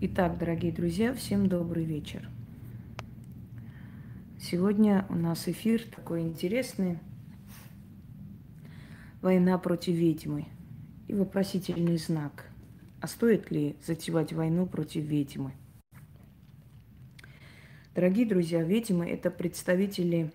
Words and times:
Итак, 0.00 0.38
дорогие 0.38 0.72
друзья, 0.72 1.14
всем 1.14 1.48
добрый 1.48 1.84
вечер. 1.84 2.28
Сегодня 4.40 5.06
у 5.08 5.14
нас 5.14 5.46
эфир 5.46 5.82
такой 5.84 6.22
интересный. 6.22 6.98
Война 9.22 9.56
против 9.56 9.94
ведьмы. 9.94 10.46
И 11.06 11.14
вопросительный 11.14 11.96
знак. 11.96 12.50
А 13.00 13.06
стоит 13.06 13.52
ли 13.52 13.76
затевать 13.86 14.32
войну 14.32 14.66
против 14.66 15.04
ведьмы? 15.04 15.52
Дорогие 17.94 18.26
друзья, 18.26 18.64
ведьмы– 18.64 19.08
это 19.08 19.30
представители 19.30 20.32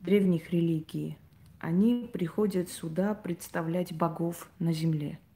древних 0.00 0.50
религий. 0.50 1.16
Они 1.60 2.10
приходят 2.12 2.68
сюда 2.68 3.14
представлять 3.14 3.94
богов 3.94 4.50
на 4.58 4.72
земле– 4.72 5.20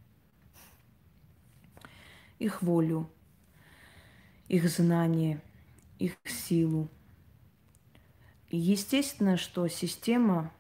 их 2.44 2.62
волю, 2.62 3.10
их 4.48 4.68
знание, 4.68 5.40
их 5.98 6.16
силу. 6.26 6.88
И 8.50 8.58
естественно, 8.58 9.36
что 9.36 9.66
система, 9.68 10.52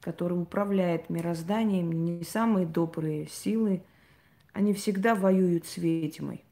которая 0.00 0.38
управляет 0.38 1.10
мирозданием, 1.10 1.90
не 1.90 2.24
самые 2.24 2.66
добрые 2.66 3.26
силы, 3.26 3.82
они 4.52 4.72
всегда 4.72 5.16
воюют 5.16 5.66
с 5.66 5.76
ведьмой. 5.76 6.44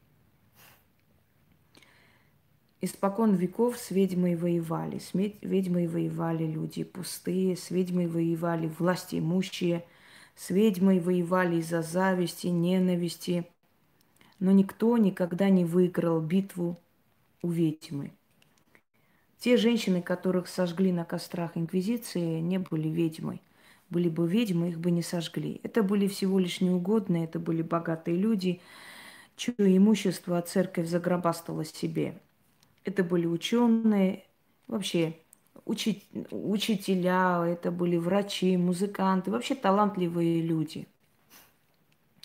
Испокон 2.81 3.35
веков 3.35 3.77
с 3.77 3.91
ведьмой 3.91 4.35
воевали. 4.35 4.99
С 4.99 5.13
ведьмой 5.13 5.87
воевали 5.87 6.45
люди 6.45 6.83
пустые, 6.83 7.55
с 7.55 7.71
ведьмой 7.71 8.07
воевали 8.07 8.67
власти 8.67 9.19
имущие, 9.19 9.85
с 10.35 10.49
ведьмой 10.49 10.99
воевали 10.99 11.57
из-за 11.57 11.81
зависти, 11.81 12.47
ненависти– 12.47 13.47
но 14.43 14.51
никто 14.51 14.97
никогда 14.97 15.49
не 15.49 15.63
выиграл 15.63 16.19
битву 16.19 16.77
у 17.41 17.49
ведьмы. 17.49 18.11
Те 19.39 19.55
женщины, 19.55 20.01
которых 20.01 20.49
сожгли 20.49 20.91
на 20.91 21.05
кострах 21.05 21.51
Инквизиции, 21.55 22.41
не 22.41 22.59
были 22.59 22.89
ведьмой. 22.89 23.41
Были 23.89 24.09
бы 24.09 24.27
ведьмы, 24.27 24.67
их 24.69 24.79
бы 24.79 24.91
не 24.91 25.01
сожгли. 25.01 25.61
Это 25.63 25.81
были 25.81 26.09
всего 26.09 26.39
лишь 26.39 26.59
неугодные, 26.59 27.23
это 27.23 27.39
были 27.39 27.61
богатые 27.61 28.17
люди, 28.17 28.59
чье 29.37 29.53
имущество 29.57 30.41
церковь 30.41 30.89
загробастала 30.89 31.63
себе. 31.63 32.19
Это 32.83 33.01
были 33.01 33.27
ученые, 33.27 34.25
вообще 34.67 35.15
учи, 35.63 36.03
учителя, 36.31 37.45
это 37.47 37.71
были 37.71 37.95
врачи, 37.95 38.57
музыканты, 38.57 39.31
вообще 39.31 39.55
талантливые 39.55 40.41
люди, 40.41 40.85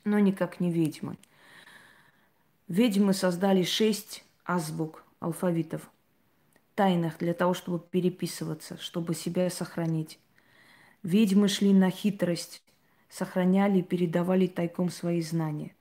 но 0.03 0.19
никак 0.19 0.59
не 0.59 0.73
ведьмы. 0.73 1.17
Ведьмы 2.69 3.15
создали 3.15 3.63
шесть 3.63 4.25
азбук, 4.45 5.03
алфавитов, 5.21 5.91
тайных 6.75 7.17
для 7.17 7.33
того, 7.33 7.55
чтобы 7.55 7.79
переписываться, 7.79 8.77
чтобы 8.77 9.15
себя 9.15 9.49
сохранить. 9.49 10.19
Ведьмы 11.03 11.49
шли 11.49 11.73
на 11.73 11.89
хитрость, 11.89 12.63
сохраняли 13.09 13.79
и 13.79 13.83
передавали 13.83 14.47
тайком 14.47 14.91
свои 14.91 15.23
знания. 15.23 15.75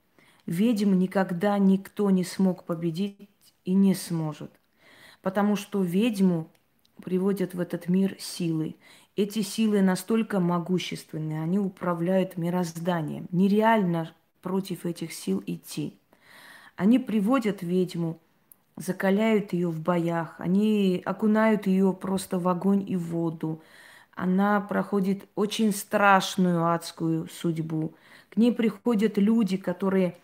Ведьм 0.45 0.93
никогда 0.97 1.57
никто 1.57 2.09
не 2.09 2.23
смог 2.23 2.63
победить 2.63 3.53
и 3.65 3.73
не 3.73 3.93
сможет. 3.93 4.51
Потому 5.21 5.57
что 5.57 5.83
ведьму 5.83 6.49
приводят 7.03 7.53
в 7.53 7.59
этот 7.59 7.89
мир 7.89 8.15
силы. 8.17 8.77
Эти 9.17 9.41
силы 9.41 9.81
настолько 9.81 10.39
могущественные, 10.39 11.41
они 11.41 11.59
управляют 11.59 12.37
мирозданием. 12.37 13.27
Нереально 13.31 14.13
против 14.41 14.85
этих 14.85 15.11
сил 15.11 15.43
идти. 15.45 15.99
Они 16.77 16.99
приводят 16.99 17.63
ведьму, 17.63 18.19
закаляют 18.75 19.51
ее 19.51 19.69
в 19.69 19.81
боях, 19.81 20.35
они 20.37 21.01
окунают 21.03 21.65
ее 21.65 21.91
просто 21.91 22.37
в 22.37 22.47
огонь 22.47 22.85
и 22.87 22.95
в 22.95 23.09
воду. 23.09 23.63
Она 24.15 24.61
проходит 24.61 25.27
очень 25.33 25.73
страшную 25.73 26.71
адскую 26.71 27.27
судьбу. 27.29 27.95
К 28.29 28.37
ней 28.37 28.51
приходят 28.51 29.17
люди, 29.17 29.57
которые 29.57 30.17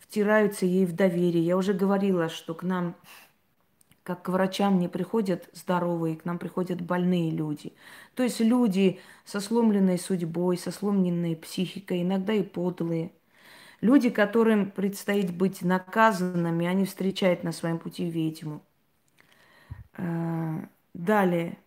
втираются 0.00 0.66
ей 0.66 0.84
в 0.84 0.96
доверие. 0.96 1.44
Я 1.44 1.56
уже 1.56 1.74
говорила, 1.74 2.28
что 2.28 2.54
к 2.54 2.64
нам, 2.64 2.96
как 4.02 4.22
к 4.22 4.28
врачам, 4.30 4.80
не 4.80 4.88
приходят 4.88 5.48
здоровые, 5.52 6.16
к 6.16 6.24
нам 6.24 6.38
приходят 6.38 6.80
больные 6.80 7.30
люди. 7.30 7.72
То 8.16 8.24
есть 8.24 8.40
люди 8.40 8.98
со 9.24 9.38
сломленной 9.38 9.98
судьбой, 9.98 10.58
со 10.58 10.72
сломленной 10.72 11.36
психикой, 11.36 12.02
иногда 12.02 12.32
и 12.32 12.42
подлые– 12.42 13.12
Люди, 13.80 14.10
которым 14.10 14.70
предстоит 14.70 15.34
быть 15.34 15.62
наказанными, 15.62 16.66
они 16.66 16.84
встречают 16.84 17.44
на 17.44 17.52
своем 17.52 17.78
пути 17.78 18.10
ведьму. 18.10 18.62
Э, 19.96 20.66
далее. 20.92 21.58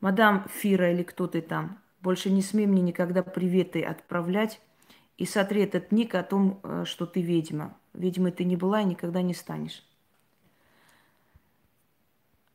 Мадам 0.00 0.46
Фира 0.48 0.92
или 0.92 1.02
кто 1.02 1.28
ты 1.28 1.40
там, 1.40 1.78
больше 2.00 2.30
не 2.30 2.42
смей 2.42 2.66
мне 2.66 2.82
никогда 2.82 3.22
приветы 3.22 3.82
отправлять 3.82 4.60
и 5.16 5.24
сотри 5.24 5.62
этот 5.62 5.92
ник 5.92 6.14
о 6.14 6.22
том, 6.22 6.60
э, 6.62 6.84
что 6.84 7.06
ты 7.06 7.22
ведьма. 7.22 7.76
Ведьмой 7.92 8.32
ты 8.32 8.44
не 8.44 8.56
была 8.56 8.80
и 8.80 8.84
никогда 8.84 9.22
не 9.22 9.34
станешь. 9.34 9.84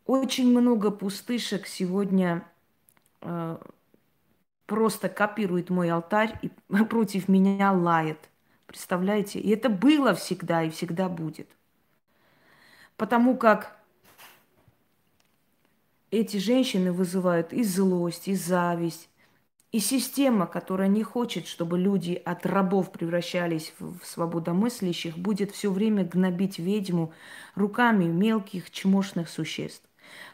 Очень 0.05 0.51
много 0.51 0.91
пустышек 0.91 1.65
сегодня 1.65 2.43
э, 3.21 3.57
просто 4.69 5.09
копирует 5.09 5.71
мой 5.71 5.89
алтарь 5.89 6.39
и 6.43 6.49
против 6.85 7.27
меня 7.27 7.73
лает. 7.73 8.29
Представляете? 8.67 9.39
И 9.39 9.49
это 9.49 9.67
было 9.67 10.13
всегда 10.13 10.63
и 10.63 10.69
всегда 10.69 11.09
будет. 11.09 11.49
Потому 12.95 13.35
как 13.35 13.75
эти 16.11 16.37
женщины 16.37 16.91
вызывают 16.91 17.51
и 17.51 17.63
злость, 17.63 18.27
и 18.27 18.35
зависть, 18.35 19.09
и 19.71 19.79
система, 19.79 20.45
которая 20.45 20.87
не 20.87 21.03
хочет, 21.03 21.47
чтобы 21.47 21.79
люди 21.79 22.21
от 22.25 22.45
рабов 22.45 22.91
превращались 22.91 23.73
в 23.79 24.03
свободомыслящих, 24.03 25.17
будет 25.17 25.51
все 25.51 25.71
время 25.71 26.03
гнобить 26.03 26.59
ведьму 26.59 27.13
руками 27.55 28.05
мелких 28.05 28.69
чмошных 28.69 29.29
существ. 29.29 29.83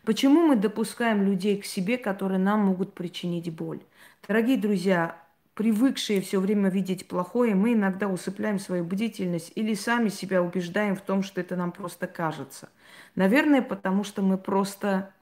Почему 0.03 0.47
мы 0.47 0.55
допускаем 0.55 1.23
людей 1.23 1.61
к 1.61 1.65
себе, 1.65 1.97
которые 1.97 2.39
нам 2.39 2.61
могут 2.61 2.93
причинить 2.93 3.53
боль? 3.53 3.81
Дорогие 4.27 4.57
друзья, 4.57 5.21
привыкшие 5.53 6.19
все 6.19 6.39
время 6.39 6.71
видеть 6.71 7.07
плохое, 7.07 7.53
мы 7.53 7.73
иногда 7.73 8.07
усыпляем 8.07 8.57
свою 8.57 8.83
бдительность 8.83 9.51
или 9.53 9.75
сами 9.75 10.09
себя 10.09 10.41
убеждаем 10.41 10.95
в 10.95 11.01
том, 11.01 11.21
что 11.21 11.41
это 11.41 11.55
нам 11.55 11.71
просто 11.71 12.07
кажется. 12.07 12.69
Наверное, 13.13 13.61
потому 13.61 14.03
что 14.03 14.23
мы 14.23 14.39
просто 14.39 15.13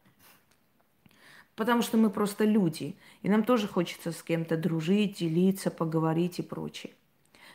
потому 1.57 1.81
что 1.81 1.97
мы 1.97 2.09
просто 2.09 2.45
люди, 2.45 2.95
и 3.23 3.29
нам 3.29 3.43
тоже 3.43 3.67
хочется 3.67 4.13
с 4.13 4.23
кем-то 4.23 4.55
дружить, 4.55 5.19
делиться, 5.19 5.69
поговорить 5.69 6.39
и 6.39 6.41
прочее. 6.41 6.93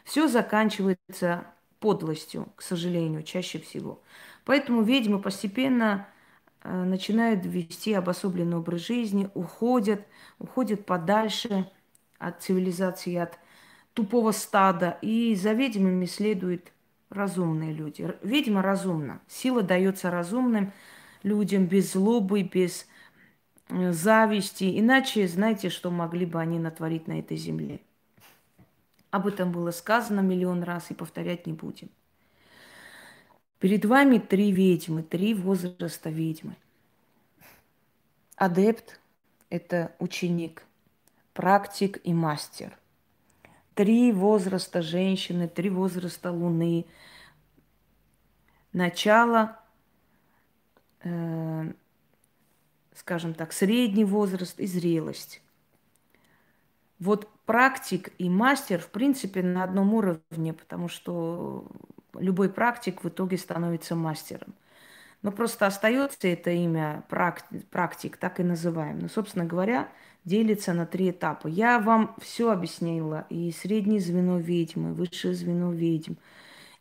Все 0.04 0.28
заканчивается 0.28 1.46
подлостью, 1.80 2.48
к 2.56 2.62
сожалению, 2.62 3.22
чаще 3.22 3.58
всего. 3.58 4.02
Поэтому 4.44 4.82
ведьмы 4.82 5.18
постепенно 5.18 6.06
начинают 6.64 7.44
вести 7.44 7.92
обособленный 7.92 8.56
образ 8.56 8.86
жизни, 8.86 9.30
уходят, 9.34 10.06
уходят 10.38 10.84
подальше 10.86 11.70
от 12.18 12.42
цивилизации, 12.42 13.16
от 13.16 13.38
тупого 13.94 14.32
стада. 14.32 14.98
И 15.02 15.34
за 15.34 15.52
ведьмами 15.52 16.06
следуют 16.06 16.72
разумные 17.10 17.72
люди. 17.72 18.14
Ведьма 18.22 18.62
разумна. 18.62 19.20
Сила 19.28 19.62
дается 19.62 20.10
разумным 20.10 20.72
людям, 21.22 21.66
без 21.66 21.92
злобы, 21.92 22.42
без 22.42 22.86
э, 23.68 23.92
зависти. 23.92 24.78
Иначе, 24.78 25.26
знаете, 25.26 25.70
что 25.70 25.90
могли 25.90 26.26
бы 26.26 26.40
они 26.40 26.58
натворить 26.58 27.08
на 27.08 27.18
этой 27.18 27.36
земле? 27.36 27.80
Об 29.10 29.26
этом 29.26 29.52
было 29.52 29.70
сказано 29.70 30.20
миллион 30.20 30.62
раз 30.62 30.90
и 30.90 30.94
повторять 30.94 31.46
не 31.46 31.54
будем. 31.54 31.88
Перед 33.58 33.84
вами 33.84 34.18
три 34.18 34.52
ведьмы, 34.52 35.02
три 35.02 35.34
возраста 35.34 36.10
ведьмы. 36.10 36.54
Адепт– 38.36 39.00
это 39.50 39.92
ученик, 39.98 40.62
практик 41.32 42.00
и 42.04 42.14
мастер. 42.14 42.78
Три 43.74 44.12
возраста 44.12 44.80
женщины, 44.80 45.48
три 45.48 45.70
возраста 45.70 46.30
Луны. 46.30 46.86
Начало, 48.72 49.58
э, 51.02 51.72
скажем 52.94 53.34
так, 53.34 53.52
средний 53.52 54.04
возраст 54.04 54.60
и 54.60 54.66
зрелость. 54.66 55.42
Вот 57.00 57.28
практик 57.44 58.12
и 58.18 58.30
мастер, 58.30 58.80
в 58.80 58.90
принципе, 58.90 59.42
на 59.42 59.64
одном 59.64 59.94
уровне, 59.94 60.52
потому 60.52 60.86
что 60.86 61.66
любой 62.20 62.50
практик 62.50 63.02
в 63.04 63.08
итоге 63.08 63.38
становится 63.38 63.94
мастером. 63.96 64.54
Но 65.22 65.32
просто 65.32 65.66
остается 65.66 66.28
это 66.28 66.50
имя 66.50 67.04
практик, 67.08 67.66
практик, 67.70 68.16
так 68.16 68.40
и 68.40 68.44
называем. 68.44 69.00
Но, 69.00 69.08
собственно 69.08 69.44
говоря, 69.44 69.88
делится 70.24 70.72
на 70.74 70.86
три 70.86 71.10
этапа. 71.10 71.48
Я 71.48 71.80
вам 71.80 72.14
все 72.20 72.50
объяснила. 72.52 73.26
И 73.30 73.50
среднее 73.52 74.00
звено 74.00 74.38
ведьмы, 74.38 74.94
высшее 74.94 75.34
звено 75.34 75.72
ведьм, 75.72 76.14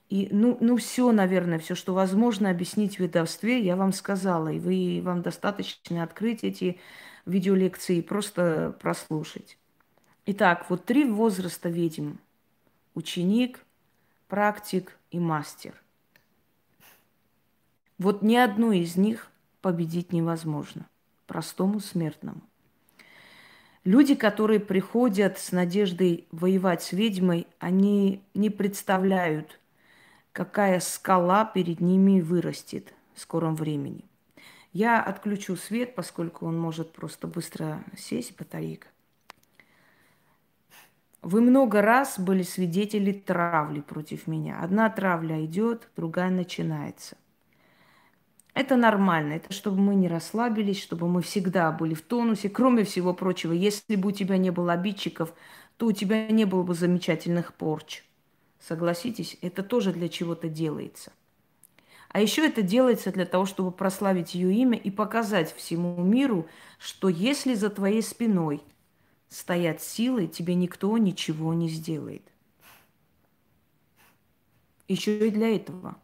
И, 0.10 0.30
ну, 0.32 0.58
ну 0.62 0.78
все, 0.78 1.12
наверное, 1.12 1.60
все, 1.60 1.76
что 1.76 1.94
возможно 1.94 2.50
объяснить 2.50 2.98
в 2.98 3.00
ведовстве, 3.02 3.60
я 3.62 3.76
вам 3.76 3.92
сказала. 3.94 4.50
И 4.50 4.60
вы, 4.60 5.02
вам 5.04 5.22
достаточно 5.22 6.04
открыть 6.04 6.44
эти 6.44 6.80
видеолекции 7.26 7.98
и 7.98 8.02
просто 8.02 8.76
прослушать. 8.80 9.58
Итак, 10.26 10.68
вот 10.70 10.86
три 10.86 11.06
возраста 11.06 11.70
ведьм. 11.70 12.16
Ученик, 12.96 13.66
практик 14.28 14.98
и 15.12 15.20
мастер. 15.20 15.74
Вот 17.98 18.22
ни 18.22 18.36
одну 18.36 18.72
из 18.72 18.96
них 18.96 19.32
победить 19.62 20.14
невозможно 20.14 20.88
простому 21.26 21.80
смертному. 21.80 22.42
Люди, 23.84 24.16
которые 24.16 24.60
приходят 24.60 25.40
с 25.40 25.52
надеждой 25.52 26.28
воевать 26.32 26.84
с 26.84 26.92
ведьмой, 26.92 27.48
они 27.60 28.22
не 28.34 28.50
представляют, 28.50 29.60
какая 30.34 30.80
скала 30.80 31.46
перед 31.46 31.80
ними 31.80 32.20
вырастет 32.22 32.94
в 33.14 33.22
скором 33.22 33.56
времени. 33.56 34.04
Я 34.74 35.02
отключу 35.02 35.56
свет, 35.56 35.96
поскольку 35.96 36.46
он 36.46 36.60
может 36.60 36.92
просто 36.92 37.28
быстро 37.28 37.84
сесть, 37.98 38.38
батарейка. 38.38 38.88
Вы 41.28 41.42
много 41.42 41.82
раз 41.82 42.18
были 42.18 42.42
свидетели 42.42 43.12
травли 43.12 43.82
против 43.82 44.28
меня. 44.28 44.62
Одна 44.62 44.90
травля 44.90 45.44
идет, 45.44 45.90
другая 45.98 46.30
начинается. 46.30 47.18
Это 48.54 48.78
нормально, 48.78 49.34
это 49.34 49.52
чтобы 49.52 49.82
мы 49.82 49.96
не 49.96 50.08
расслабились, 50.08 50.82
чтобы 50.82 51.10
мы 51.10 51.22
всегда 51.22 51.74
были 51.74 51.96
в 51.96 52.02
тонусе. 52.02 52.48
Кроме 52.48 52.86
всего 52.86 53.14
прочего, 53.14 53.52
если 53.52 53.98
бы 53.98 54.08
у 54.08 54.12
тебя 54.14 54.38
не 54.38 54.52
было 54.52 54.72
обидчиков, 54.72 55.34
то 55.76 55.88
у 55.88 55.92
тебя 55.92 56.30
не 56.30 56.46
было 56.46 56.64
бы 56.64 56.74
замечательных 56.74 57.54
порч. 57.56 58.06
Согласитесь, 58.62 59.38
это 59.42 59.64
тоже 59.64 59.92
для 59.92 60.08
чего-то 60.08 60.48
делается. 60.48 61.12
А 62.08 62.22
еще 62.22 62.48
это 62.48 62.62
делается 62.62 63.12
для 63.12 63.26
того, 63.26 63.46
чтобы 63.46 63.72
прославить 63.72 64.34
ее 64.34 64.54
имя 64.54 64.78
и 64.78 64.90
показать 64.90 65.54
всему 65.54 66.02
миру, 66.02 66.48
что 66.80 67.10
если 67.10 67.54
за 67.54 67.70
твоей 67.70 68.02
спиной 68.02 68.64
стоят 69.30 69.82
силы, 69.82 70.28
тебе 70.28 70.56
никто 70.56 70.98
ничего 70.98 71.54
не 71.54 71.70
сделает. 71.70 72.24
Еще 74.88 75.28
и 75.28 75.32
для 75.32 75.56
этого. 75.56 75.98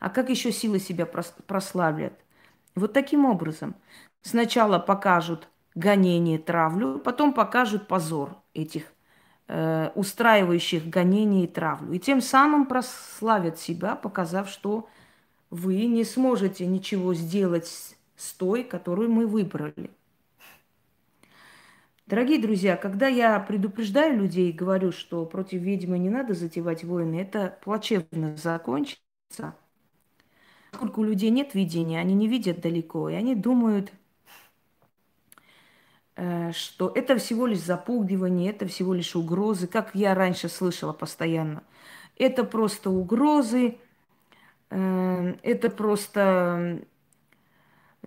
А 0.00 0.10
как 0.10 0.30
еще 0.30 0.52
силы 0.52 0.78
себя 0.78 1.06
прославят? 1.06 2.14
Вот 2.74 2.92
таким 2.92 3.24
образом. 3.24 3.74
Сначала 4.22 4.78
покажут 4.78 5.48
гонение, 5.74 6.38
травлю, 6.38 6.98
потом 6.98 7.32
покажут 7.32 7.88
позор 7.88 8.36
этих 8.54 8.92
э, 9.48 9.90
устраивающих 9.94 10.88
гонение 10.88 11.44
и 11.44 11.48
травлю. 11.48 11.92
И 11.92 11.98
тем 11.98 12.20
самым 12.20 12.66
прославят 12.66 13.58
себя, 13.58 13.96
показав, 13.96 14.48
что 14.48 14.88
вы 15.50 15.86
не 15.86 16.04
сможете 16.04 16.66
ничего 16.66 17.14
сделать 17.14 17.96
с 18.16 18.32
той, 18.34 18.64
которую 18.64 19.10
мы 19.10 19.26
выбрали. 19.26 19.90
Дорогие 22.08 22.40
друзья, 22.40 22.76
когда 22.76 23.06
я 23.06 23.38
предупреждаю 23.38 24.18
людей 24.18 24.50
и 24.50 24.52
говорю, 24.52 24.92
что 24.92 25.24
против 25.26 25.60
ведьмы 25.60 25.98
не 25.98 26.08
надо 26.08 26.34
затевать 26.34 26.82
войны, 26.82 27.20
это 27.20 27.58
плачевно 27.62 28.36
закончится. 28.36 29.54
Поскольку 30.70 31.02
у 31.02 31.04
людей 31.04 31.30
нет 31.30 31.54
видения, 31.54 32.00
они 32.00 32.14
не 32.14 32.26
видят 32.26 32.60
далеко, 32.60 33.08
и 33.10 33.14
они 33.14 33.34
думают, 33.34 33.92
Э, 36.18 36.50
что 36.52 36.90
это 36.92 37.16
всего 37.16 37.46
лишь 37.46 37.60
запугивание, 37.60 38.50
это 38.50 38.66
всего 38.66 38.92
лишь 38.92 39.14
угрозы, 39.14 39.68
как 39.68 39.94
я 39.94 40.14
раньше 40.16 40.48
слышала 40.48 40.92
постоянно. 40.92 41.62
Это 42.16 42.42
просто 42.42 42.90
угрозы, 42.90 43.78
э, 44.70 45.34
это 45.44 45.70
просто, 45.70 46.82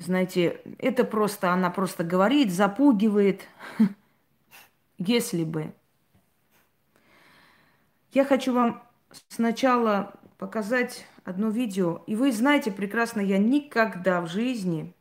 знаете, 0.01 0.62
это 0.80 1.03
просто, 1.03 1.51
она 1.51 1.69
просто 1.69 2.03
говорит, 2.03 2.51
запугивает, 2.51 3.42
если 4.98 5.44
бы. 5.44 5.74
Я 8.12 8.25
хочу 8.25 8.53
вам 8.53 8.83
сначала 9.30 10.13
показать 10.38 11.06
одно 11.24 11.50
видео. 11.50 12.03
И 12.07 12.15
вы 12.15 12.31
знаете 12.31 12.71
прекрасно, 12.71 13.21
я 13.21 13.38
никогда 13.38 14.21
в 14.21 14.27
жизни 14.27 14.94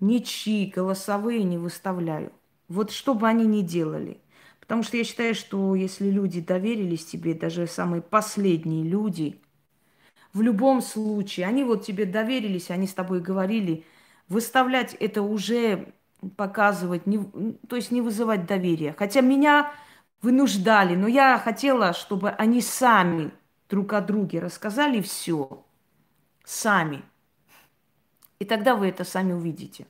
ничьи 0.00 0.66
голосовые 0.66 1.42
не 1.42 1.58
выставляю. 1.58 2.32
Вот 2.68 2.90
что 2.90 3.14
бы 3.14 3.28
они 3.28 3.46
ни 3.46 3.62
делали. 3.62 4.20
Потому 4.60 4.82
что 4.82 4.96
я 4.96 5.04
считаю, 5.04 5.34
что 5.34 5.74
если 5.74 6.10
люди 6.10 6.40
доверились 6.40 7.04
тебе, 7.04 7.34
даже 7.34 7.66
самые 7.66 8.02
последние 8.02 8.84
люди, 8.84 9.40
в 10.32 10.42
любом 10.42 10.80
случае, 10.80 11.46
они 11.46 11.64
вот 11.64 11.84
тебе 11.84 12.04
доверились, 12.04 12.70
они 12.70 12.86
с 12.86 12.94
тобой 12.94 13.20
говорили, 13.20 13.84
выставлять 14.28 14.94
это 14.94 15.22
уже 15.22 15.92
показывать, 16.36 17.06
не, 17.06 17.18
то 17.68 17.76
есть 17.76 17.90
не 17.90 18.00
вызывать 18.00 18.46
доверия. 18.46 18.94
Хотя 18.96 19.20
меня 19.20 19.72
вынуждали, 20.22 20.94
но 20.94 21.08
я 21.08 21.38
хотела, 21.38 21.92
чтобы 21.92 22.30
они 22.30 22.60
сами 22.60 23.32
друг 23.68 23.92
о 23.92 24.00
друге 24.00 24.40
рассказали 24.40 25.00
все. 25.00 25.64
Сами. 26.44 27.02
И 28.38 28.44
тогда 28.44 28.74
вы 28.74 28.88
это 28.88 29.04
сами 29.04 29.32
увидите. 29.32 29.86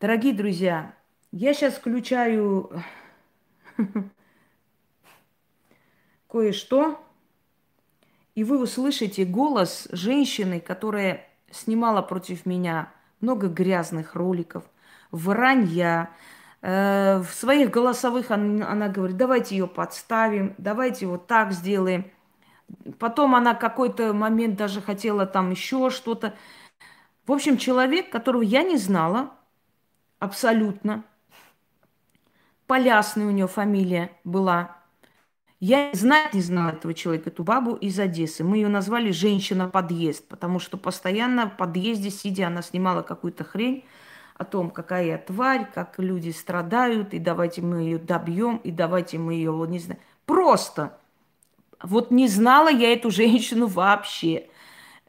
Дорогие 0.00 0.32
друзья, 0.32 0.94
я 1.32 1.52
сейчас 1.54 1.74
включаю 1.74 2.70
кое-что, 6.28 7.04
и 8.38 8.44
вы 8.44 8.62
услышите 8.62 9.24
голос 9.24 9.88
женщины, 9.90 10.60
которая 10.60 11.28
снимала 11.50 12.02
против 12.02 12.46
меня 12.46 12.92
много 13.20 13.48
грязных 13.48 14.14
роликов, 14.14 14.62
вранья. 15.10 16.10
Э, 16.62 17.18
в 17.18 17.34
своих 17.34 17.72
голосовых 17.72 18.30
она, 18.30 18.86
говорит, 18.90 19.16
давайте 19.16 19.56
ее 19.56 19.66
подставим, 19.66 20.54
давайте 20.56 21.08
вот 21.08 21.26
так 21.26 21.50
сделаем. 21.50 22.08
Потом 23.00 23.34
она 23.34 23.56
какой-то 23.56 24.12
момент 24.12 24.54
даже 24.54 24.80
хотела 24.80 25.26
там 25.26 25.50
еще 25.50 25.90
что-то. 25.90 26.36
В 27.26 27.32
общем, 27.32 27.58
человек, 27.58 28.08
которого 28.08 28.42
я 28.42 28.62
не 28.62 28.76
знала, 28.76 29.32
абсолютно. 30.20 31.02
Полясная 32.68 33.26
у 33.26 33.30
нее 33.32 33.48
фамилия 33.48 34.12
была. 34.22 34.77
Я 35.60 35.90
знать 35.92 36.34
не 36.34 36.40
знала 36.40 36.70
этого 36.70 36.94
человека, 36.94 37.30
эту 37.30 37.42
бабу 37.42 37.74
из 37.74 37.98
Одессы. 37.98 38.44
Мы 38.44 38.58
ее 38.58 38.68
назвали 38.68 39.10
«женщина-подъезд», 39.10 40.28
потому 40.28 40.60
что 40.60 40.76
постоянно 40.76 41.50
в 41.50 41.56
подъезде, 41.56 42.10
сидя, 42.10 42.46
она 42.46 42.62
снимала 42.62 43.02
какую-то 43.02 43.42
хрень 43.42 43.84
о 44.34 44.44
том, 44.44 44.70
какая 44.70 45.06
я 45.06 45.18
тварь, 45.18 45.68
как 45.74 45.98
люди 45.98 46.30
страдают, 46.30 47.12
и 47.12 47.18
давайте 47.18 47.60
мы 47.60 47.82
ее 47.82 47.98
добьем, 47.98 48.58
и 48.58 48.70
давайте 48.70 49.18
мы 49.18 49.34
ее, 49.34 49.50
вот 49.50 49.68
не 49.68 49.80
знаю. 49.80 50.00
Просто. 50.26 50.96
Вот 51.82 52.12
не 52.12 52.28
знала 52.28 52.68
я 52.68 52.92
эту 52.92 53.10
женщину 53.10 53.66
вообще. 53.66 54.48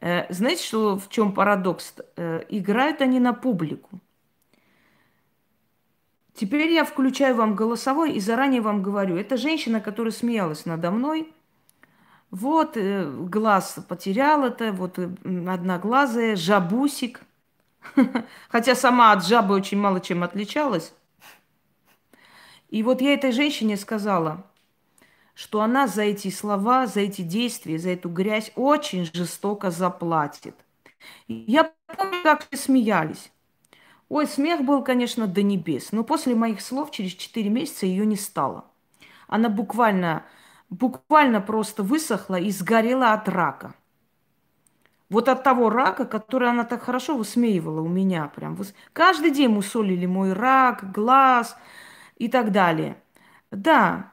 Э, 0.00 0.32
знаете, 0.32 0.64
что 0.64 0.98
в 0.98 1.08
чем 1.10 1.32
парадокс? 1.32 1.94
Э, 2.16 2.42
играют 2.48 3.02
они 3.02 3.20
на 3.20 3.34
публику. 3.34 4.00
Теперь 6.40 6.72
я 6.72 6.86
включаю 6.86 7.36
вам 7.36 7.54
голосовой 7.54 8.14
и 8.14 8.18
заранее 8.18 8.62
вам 8.62 8.82
говорю. 8.82 9.18
Это 9.18 9.36
женщина, 9.36 9.78
которая 9.78 10.10
смеялась 10.10 10.64
надо 10.64 10.90
мной. 10.90 11.30
Вот 12.30 12.78
э, 12.78 13.04
глаз 13.04 13.78
потерял 13.86 14.46
это, 14.46 14.72
вот 14.72 14.98
э, 14.98 15.10
одноглазая, 15.46 16.36
жабусик. 16.36 17.20
Хотя 18.48 18.74
сама 18.74 19.12
от 19.12 19.26
жабы 19.26 19.54
очень 19.54 19.76
мало 19.76 20.00
чем 20.00 20.22
отличалась. 20.22 20.94
И 22.70 22.82
вот 22.82 23.02
я 23.02 23.12
этой 23.12 23.32
женщине 23.32 23.76
сказала, 23.76 24.46
что 25.34 25.60
она 25.60 25.86
за 25.88 26.04
эти 26.04 26.30
слова, 26.30 26.86
за 26.86 27.00
эти 27.00 27.20
действия, 27.20 27.78
за 27.78 27.90
эту 27.90 28.08
грязь 28.08 28.50
очень 28.56 29.04
жестоко 29.12 29.70
заплатит. 29.70 30.54
Я 31.28 31.70
помню, 31.86 32.22
как 32.22 32.46
все 32.48 32.56
смеялись. 32.56 33.30
Ой, 34.10 34.26
смех 34.26 34.62
был, 34.62 34.82
конечно, 34.82 35.28
до 35.28 35.40
небес, 35.40 35.92
но 35.92 36.02
после 36.02 36.34
моих 36.34 36.60
слов 36.60 36.90
через 36.90 37.12
4 37.12 37.48
месяца 37.48 37.86
ее 37.86 38.04
не 38.04 38.16
стало. 38.16 38.64
Она 39.28 39.48
буквально, 39.48 40.24
буквально 40.68 41.40
просто 41.40 41.84
высохла 41.84 42.34
и 42.34 42.50
сгорела 42.50 43.12
от 43.12 43.28
рака. 43.28 43.72
Вот 45.10 45.28
от 45.28 45.44
того 45.44 45.70
рака, 45.70 46.06
который 46.06 46.50
она 46.50 46.64
так 46.64 46.82
хорошо 46.82 47.16
высмеивала 47.16 47.80
у 47.80 47.88
меня. 47.88 48.26
Прям. 48.34 48.58
Каждый 48.92 49.30
день 49.30 49.50
мусолили 49.50 50.06
мой 50.06 50.32
рак, 50.32 50.90
глаз 50.90 51.56
и 52.16 52.26
так 52.26 52.50
далее. 52.50 53.00
Да, 53.52 54.10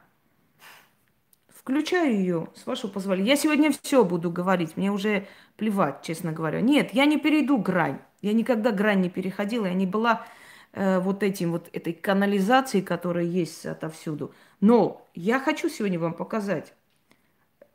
включаю 1.50 2.14
ее, 2.14 2.48
с 2.54 2.68
вашего 2.68 2.92
позволения. 2.92 3.32
Я 3.32 3.36
сегодня 3.36 3.72
все 3.82 4.06
буду 4.06 4.32
говорить, 4.32 4.78
мне 4.78 4.92
уже 4.92 5.28
плевать, 5.56 6.04
честно 6.04 6.34
говоря. 6.34 6.62
Нет, 6.62 6.94
я 6.94 7.06
не 7.06 7.18
перейду 7.18 7.58
грань. 7.58 8.00
Я 8.28 8.34
никогда 8.34 8.72
грань 8.72 9.02
не 9.02 9.10
переходила, 9.10 9.66
я 9.66 9.74
не 9.74 9.86
была 9.86 10.26
э, 10.74 11.00
вот 11.00 11.24
этим 11.24 11.52
вот 11.52 11.70
этой 11.74 11.94
канализацией, 11.94 12.84
которая 12.84 13.26
есть 13.26 13.66
отовсюду. 13.66 14.34
Но 14.62 15.06
я 15.16 15.40
хочу 15.40 15.70
сегодня 15.70 16.00
вам 16.00 16.14
показать, 16.14 16.74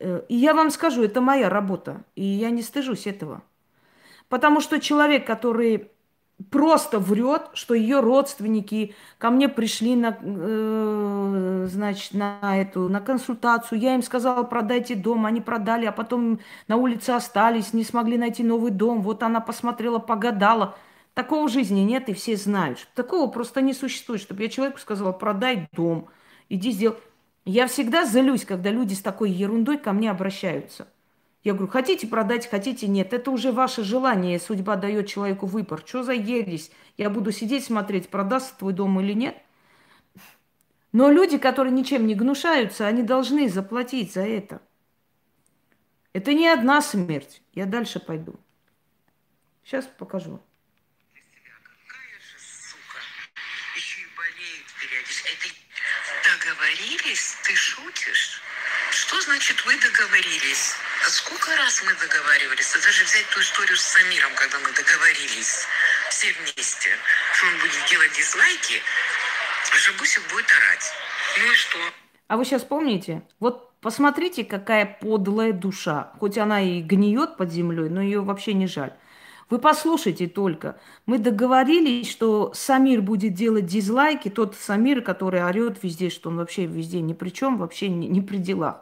Э, 0.02 0.22
и 0.28 0.34
я 0.34 0.52
вам 0.54 0.70
скажу, 0.70 1.02
это 1.04 1.20
моя 1.20 1.48
работа, 1.48 2.02
и 2.16 2.24
я 2.24 2.50
не 2.50 2.62
стыжусь 2.62 3.06
этого. 3.06 3.42
Потому 4.28 4.60
что 4.60 4.80
человек, 4.80 5.26
который 5.26 5.91
просто 6.50 6.98
врет, 6.98 7.50
что 7.54 7.74
ее 7.74 8.00
родственники 8.00 8.94
ко 9.18 9.30
мне 9.30 9.48
пришли 9.48 9.96
на, 9.96 10.16
э, 10.20 11.66
значит, 11.70 12.14
на 12.14 12.38
эту, 12.42 12.88
на 12.88 13.00
консультацию. 13.00 13.78
Я 13.78 13.94
им 13.94 14.02
сказала, 14.02 14.42
продайте 14.42 14.94
дом, 14.94 15.26
они 15.26 15.40
продали, 15.40 15.86
а 15.86 15.92
потом 15.92 16.40
на 16.68 16.76
улице 16.76 17.10
остались, 17.10 17.72
не 17.72 17.84
смогли 17.84 18.18
найти 18.18 18.42
новый 18.42 18.70
дом. 18.70 19.02
Вот 19.02 19.22
она 19.22 19.40
посмотрела, 19.40 19.98
погадала. 19.98 20.76
Такого 21.14 21.48
жизни 21.48 21.80
нет, 21.80 22.08
и 22.08 22.14
все 22.14 22.36
знают. 22.36 22.88
Такого 22.94 23.30
просто 23.30 23.60
не 23.60 23.74
существует, 23.74 24.20
чтобы 24.20 24.42
я 24.42 24.48
человеку 24.48 24.78
сказала, 24.78 25.12
продай 25.12 25.68
дом, 25.72 26.08
иди 26.48 26.70
сделай. 26.70 26.96
Я 27.44 27.66
всегда 27.66 28.04
злюсь, 28.04 28.44
когда 28.44 28.70
люди 28.70 28.94
с 28.94 29.00
такой 29.00 29.30
ерундой 29.30 29.76
ко 29.76 29.92
мне 29.92 30.10
обращаются. 30.10 30.88
Я 31.42 31.54
говорю, 31.54 31.72
хотите 31.72 32.06
продать, 32.06 32.48
хотите 32.48 32.86
нет. 32.86 33.12
Это 33.12 33.30
уже 33.30 33.50
ваше 33.50 33.82
желание. 33.82 34.38
Судьба 34.38 34.76
дает 34.76 35.08
человеку 35.08 35.46
выбор. 35.46 35.82
Что 35.84 36.04
за 36.04 36.12
ересь? 36.12 36.70
Я 36.96 37.10
буду 37.10 37.32
сидеть, 37.32 37.64
смотреть, 37.64 38.08
продастся 38.08 38.56
твой 38.56 38.72
дом 38.72 39.00
или 39.00 39.12
нет. 39.12 39.36
Но 40.92 41.10
люди, 41.10 41.38
которые 41.38 41.72
ничем 41.72 42.06
не 42.06 42.14
гнушаются, 42.14 42.86
они 42.86 43.02
должны 43.02 43.48
заплатить 43.48 44.12
за 44.12 44.22
это. 44.22 44.60
Это 46.12 46.34
не 46.34 46.46
одна 46.48 46.80
смерть. 46.80 47.42
Я 47.54 47.66
дальше 47.66 47.98
пойду. 47.98 48.34
Сейчас 49.64 49.86
покажу. 49.86 50.40
договорились? 56.42 57.36
Ты 57.44 57.54
шутишь? 57.54 58.42
Что 58.92 59.18
значит 59.22 59.64
вы 59.64 59.74
договорились? 59.78 60.74
А 61.06 61.08
сколько 61.08 61.56
раз 61.56 61.82
мы 61.82 61.94
договаривались? 61.94 62.74
Даже 62.74 63.04
взять 63.04 63.26
ту 63.30 63.40
историю 63.40 63.76
с 63.78 63.84
Самиром, 63.84 64.30
когда 64.34 64.58
мы 64.58 64.70
договорились 64.72 65.66
все 66.10 66.30
вместе, 66.34 66.90
что 67.32 67.46
он 67.46 67.54
будет 67.60 67.88
делать 67.88 68.12
дизлайки, 68.12 68.82
а 69.72 69.78
Жабусик 69.78 70.22
будет 70.30 70.44
орать. 70.44 70.92
Ну 71.38 71.50
и 71.50 71.54
что? 71.54 71.78
А 72.28 72.36
вы 72.36 72.44
сейчас 72.44 72.64
помните? 72.64 73.22
Вот 73.40 73.80
посмотрите, 73.80 74.44
какая 74.44 74.84
подлая 74.84 75.52
душа. 75.52 76.12
Хоть 76.20 76.36
она 76.36 76.60
и 76.60 76.82
гниет 76.82 77.38
под 77.38 77.50
землей, 77.50 77.88
но 77.88 78.02
ее 78.02 78.20
вообще 78.20 78.52
не 78.52 78.66
жаль. 78.66 78.92
Вы 79.52 79.58
послушайте 79.58 80.28
только. 80.28 80.78
Мы 81.04 81.18
договорились, 81.18 82.10
что 82.10 82.52
Самир 82.54 83.02
будет 83.02 83.34
делать 83.34 83.66
дизлайки, 83.66 84.30
тот 84.30 84.56
Самир, 84.56 85.02
который 85.02 85.44
орет 85.44 85.82
везде, 85.82 86.08
что 86.08 86.30
он 86.30 86.38
вообще 86.38 86.64
везде 86.64 87.02
ни 87.02 87.12
при 87.12 87.28
чем, 87.28 87.58
вообще 87.58 87.90
не, 87.90 88.08
не 88.08 88.22
при 88.22 88.38
делах. 88.38 88.80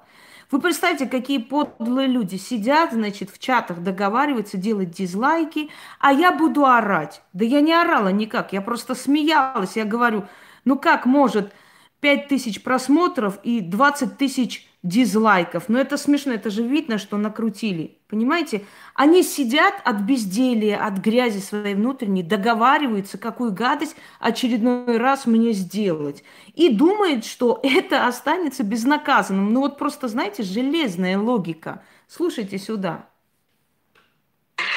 Вы 0.48 0.60
представьте, 0.60 1.06
какие 1.06 1.38
подлые 1.38 2.06
люди 2.06 2.36
сидят, 2.36 2.92
значит, 2.92 3.30
в 3.30 3.40
чатах 3.40 3.82
договариваются 3.82 4.58
делать 4.58 4.92
дизлайки, 4.92 5.70
а 5.98 6.12
я 6.12 6.30
буду 6.30 6.64
орать. 6.64 7.20
Да 7.32 7.44
я 7.44 7.62
не 7.62 7.72
орала 7.72 8.10
никак, 8.12 8.52
я 8.52 8.62
просто 8.62 8.94
смеялась. 8.94 9.74
Я 9.74 9.84
говорю, 9.84 10.28
ну 10.64 10.78
как 10.78 11.04
может 11.04 11.52
5 11.98 12.28
тысяч 12.28 12.62
просмотров 12.62 13.40
и 13.42 13.60
20 13.60 14.16
тысяч 14.16 14.69
дизлайков. 14.82 15.68
Но 15.68 15.78
это 15.78 15.96
смешно, 15.96 16.32
это 16.32 16.50
же 16.50 16.62
видно, 16.62 16.98
что 16.98 17.16
накрутили. 17.16 17.98
Понимаете? 18.08 18.64
Они 18.94 19.22
сидят 19.22 19.74
от 19.84 20.00
безделия, 20.00 20.84
от 20.84 20.98
грязи 20.98 21.38
своей 21.38 21.74
внутренней, 21.74 22.22
договариваются, 22.22 23.18
какую 23.18 23.52
гадость 23.52 23.96
очередной 24.18 24.96
раз 24.96 25.26
мне 25.26 25.52
сделать. 25.52 26.24
И 26.54 26.70
думают, 26.70 27.24
что 27.26 27.60
это 27.62 28.06
останется 28.06 28.62
безнаказанным. 28.62 29.52
Ну 29.52 29.60
вот 29.60 29.78
просто, 29.78 30.08
знаете, 30.08 30.42
железная 30.42 31.18
логика. 31.18 31.82
Слушайте 32.08 32.58
сюда. 32.58 33.06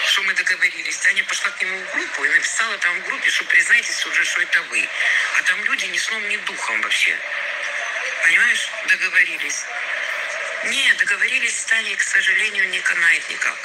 Что 0.05 0.21
мы 0.23 0.33
договорились? 0.35 0.97
Таня 0.99 1.23
пошла 1.27 1.49
к 1.51 1.61
нему 1.61 1.75
в 1.75 1.95
группу 1.95 2.23
и 2.23 2.29
написала 2.29 2.77
там 2.77 2.93
в 3.01 3.07
группе, 3.07 3.29
что 3.29 3.45
признайтесь 3.45 4.05
уже, 4.05 4.23
что 4.23 4.41
это 4.41 4.59
вы. 4.69 4.79
А 5.39 5.43
там 5.47 5.57
люди 5.65 5.85
ни 5.91 5.97
сном, 5.97 6.21
ни 6.29 6.37
духом 6.45 6.81
вообще. 6.81 7.15
Понимаешь? 8.33 8.67
Договорились. 8.87 9.63
Не, 10.65 10.93
договорились 10.93 11.55
с 11.55 11.65
Таней, 11.65 11.95
к 11.95 12.01
сожалению, 12.01 12.67
не 12.69 12.79
канает 12.79 13.29
никак. 13.29 13.55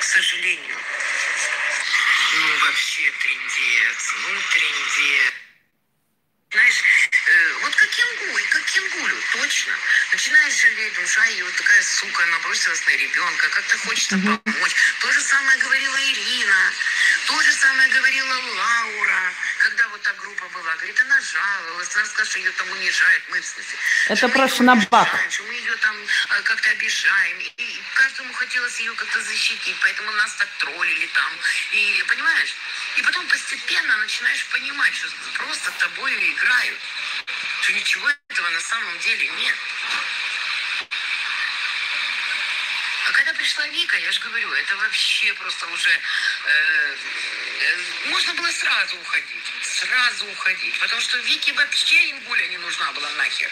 К 0.00 0.02
сожалению. 0.02 0.76
Ну, 2.34 2.58
вообще 2.66 3.12
трендец, 3.22 4.14
ну, 4.26 4.40
трендец. 4.50 5.34
Знаешь, 6.50 6.82
э, 7.12 7.52
вот 7.60 7.74
как 7.76 7.88
Кенгу, 7.90 8.38
и 8.38 8.42
как 8.48 8.64
Кенгулю, 8.64 9.22
точно. 9.34 9.72
Начинаешь 10.10 10.60
жалеть, 10.60 10.94
душа, 10.94 11.24
и 11.26 11.42
вот 11.42 11.54
такая 11.54 11.82
сука 11.82 12.26
набросилась 12.26 12.84
на 12.84 12.90
ребенка, 12.90 13.48
как-то 13.50 13.78
хочется 13.86 14.16
mm-hmm. 14.16 14.38
помочь. 14.38 14.74
То 15.00 15.12
же 15.12 15.20
самое 15.20 15.58
говорила 15.58 15.96
Ирина, 16.10 16.72
то 17.28 17.40
же 17.40 17.52
самое 17.52 17.88
говорила 17.88 18.34
Лаура 18.34 19.32
когда 19.62 19.88
вот 19.88 20.02
та 20.02 20.12
группа 20.14 20.48
была, 20.48 20.74
говорит, 20.74 21.00
она 21.00 21.20
жаловалась, 21.20 21.94
она 21.94 22.04
сказала, 22.04 22.26
что 22.26 22.38
ее 22.40 22.50
там 22.52 22.70
унижают, 22.70 23.24
мы 23.30 23.40
в 23.40 23.46
смысле. 23.46 23.78
Это 24.08 24.28
про 24.28 24.48
Шнабак. 24.48 25.08
Что 25.30 25.42
мы 25.44 25.54
ее 25.54 25.76
там 25.76 25.96
э, 26.02 26.42
как-то 26.42 26.70
обижаем. 26.70 27.38
И 27.56 27.82
каждому 27.94 28.32
хотелось 28.34 28.80
ее 28.80 28.92
как-то 28.94 29.20
защитить, 29.22 29.76
поэтому 29.80 30.10
нас 30.12 30.34
так 30.34 30.48
троллили 30.58 31.06
там. 31.06 31.32
И 31.72 32.04
понимаешь? 32.08 32.54
И 32.96 33.02
потом 33.02 33.26
постепенно 33.28 33.96
начинаешь 33.98 34.44
понимать, 34.46 34.94
что 34.94 35.08
просто 35.38 35.70
тобой 35.78 36.12
играют. 36.32 36.78
Что 37.62 37.72
ничего 37.72 38.08
этого 38.28 38.48
на 38.50 38.60
самом 38.60 38.98
деле 38.98 39.28
нет. 39.28 39.54
А 43.08 43.12
когда 43.12 43.30
пришла 43.42 43.66
Вика, 43.66 43.98
я 43.98 44.12
же 44.12 44.20
говорю, 44.20 44.52
это 44.52 44.76
вообще 44.76 45.34
просто 45.34 45.66
уже 45.66 45.90
э, 45.90 46.96
э, 47.60 47.76
можно 48.06 48.34
было 48.34 48.48
сразу 48.52 48.96
уходить, 48.96 49.44
сразу 49.62 50.26
уходить, 50.30 50.78
потому 50.78 51.00
что 51.02 51.18
Вике 51.18 51.52
вообще 51.54 52.10
им 52.10 52.20
более 52.20 52.48
не 52.50 52.58
нужна 52.58 52.92
была 52.92 53.10
нахер. 53.18 53.50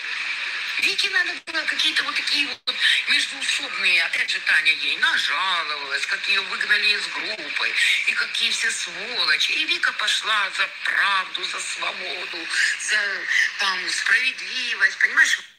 Вике 0.83 1.11
надо 1.11 1.33
было 1.45 1.63
какие-то 1.63 2.05
вот 2.05 2.15
такие 2.15 2.47
вот 2.47 2.75
междуусобные, 3.09 4.05
опять 4.05 4.31
же, 4.31 4.39
Таня 4.47 4.73
ей 4.73 4.97
нажаловалась, 4.99 6.07
как 6.07 6.25
ее 6.29 6.41
выгнали 6.43 6.87
из 6.95 7.07
группы, 7.09 7.75
и 8.07 8.13
какие 8.13 8.51
все 8.53 8.71
сволочи. 8.71 9.51
И 9.51 9.65
Вика 9.65 9.93
пошла 9.95 10.51
за 10.57 10.71
правду, 10.85 11.45
за 11.45 11.59
свободу, 11.59 12.39
за 12.79 13.27
там 13.59 13.91
справедливость, 13.91 14.99
понимаешь? 14.99 15.50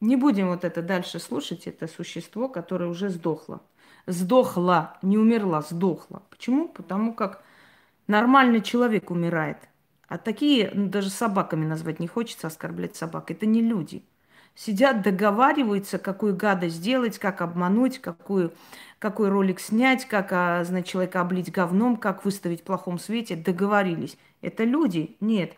Не 0.00 0.16
будем 0.16 0.48
вот 0.48 0.64
это 0.64 0.82
дальше 0.82 1.18
слушать, 1.18 1.66
это 1.66 1.86
существо, 1.86 2.48
которое 2.48 2.88
уже 2.88 3.10
сдохло. 3.10 3.60
Сдохла, 4.06 4.98
не 5.02 5.18
умерла, 5.18 5.60
сдохла. 5.62 6.22
Почему? 6.30 6.68
Потому 6.68 7.14
как 7.14 7.42
нормальный 8.06 8.62
человек 8.62 9.10
умирает. 9.10 9.58
А 10.08 10.18
такие, 10.18 10.70
ну, 10.74 10.88
даже 10.88 11.10
собаками 11.10 11.66
назвать 11.66 12.00
не 12.00 12.08
хочется, 12.08 12.46
оскорблять 12.46 12.96
собак. 12.96 13.30
Это 13.30 13.46
не 13.46 13.62
люди. 13.62 14.04
Сидят, 14.54 15.02
договариваются, 15.02 15.98
какую 15.98 16.34
гадость 16.34 16.76
сделать, 16.76 17.18
как 17.18 17.40
обмануть, 17.42 18.00
какую, 18.00 18.52
какой 18.98 19.28
ролик 19.28 19.60
снять, 19.60 20.06
как 20.06 20.32
а, 20.32 20.64
значит, 20.64 20.88
человека 20.88 21.20
облить 21.20 21.52
говном, 21.52 21.96
как 21.96 22.24
выставить 22.24 22.62
в 22.62 22.64
плохом 22.64 22.98
свете. 22.98 23.36
Договорились. 23.36 24.18
Это 24.40 24.64
люди? 24.64 25.16
Нет. 25.20 25.54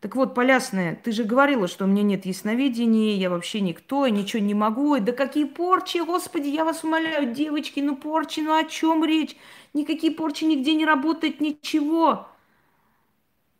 Так 0.00 0.14
вот, 0.14 0.32
Полясная, 0.34 0.94
ты 0.94 1.10
же 1.10 1.24
говорила, 1.24 1.66
что 1.66 1.84
у 1.84 1.88
меня 1.88 2.04
нет 2.04 2.24
ясновидения, 2.24 3.16
я 3.16 3.30
вообще 3.30 3.60
никто, 3.60 4.06
я 4.06 4.12
ничего 4.12 4.40
не 4.40 4.54
могу. 4.54 4.96
Да 5.00 5.12
какие 5.12 5.44
порчи, 5.44 5.98
господи, 5.98 6.48
я 6.48 6.64
вас 6.64 6.84
умоляю, 6.84 7.34
девочки, 7.34 7.80
ну 7.80 7.96
порчи, 7.96 8.40
ну 8.40 8.56
о 8.56 8.64
чем 8.64 9.04
речь? 9.04 9.36
Никакие 9.74 10.12
порчи 10.12 10.44
нигде 10.44 10.74
не 10.74 10.84
работают, 10.84 11.40
ничего. 11.40 12.28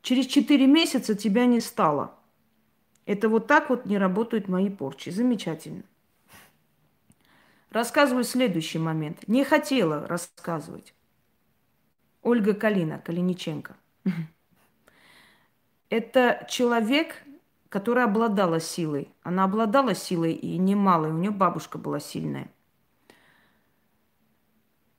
Через 0.03 0.27
четыре 0.27 0.67
месяца 0.67 1.17
тебя 1.17 1.45
не 1.45 1.61
стало. 1.61 2.15
Это 3.05 3.29
вот 3.29 3.49
так 3.49 3.69
вот 3.69 3.85
не 3.85 3.99
работают 3.99 4.49
мои 4.49 4.71
порчи. 4.71 5.11
Замечательно. 5.11 5.83
Рассказываю 7.71 8.23
следующий 8.23 8.79
момент. 8.79 9.27
Не 9.27 9.45
хотела 9.45 10.07
рассказывать. 10.07 10.95
Ольга 12.23 12.55
Калина, 12.55 12.99
Калиниченко. 12.99 13.77
Это 15.91 16.47
человек, 16.51 17.23
который 17.69 18.05
обладала 18.05 18.61
силой. 18.61 19.09
Она 19.23 19.45
обладала 19.45 19.95
силой 19.95 20.33
и 20.33 20.59
немалой. 20.59 21.11
У 21.11 21.17
нее 21.17 21.31
бабушка 21.31 21.79
была 21.79 22.01
сильная. 22.01 22.51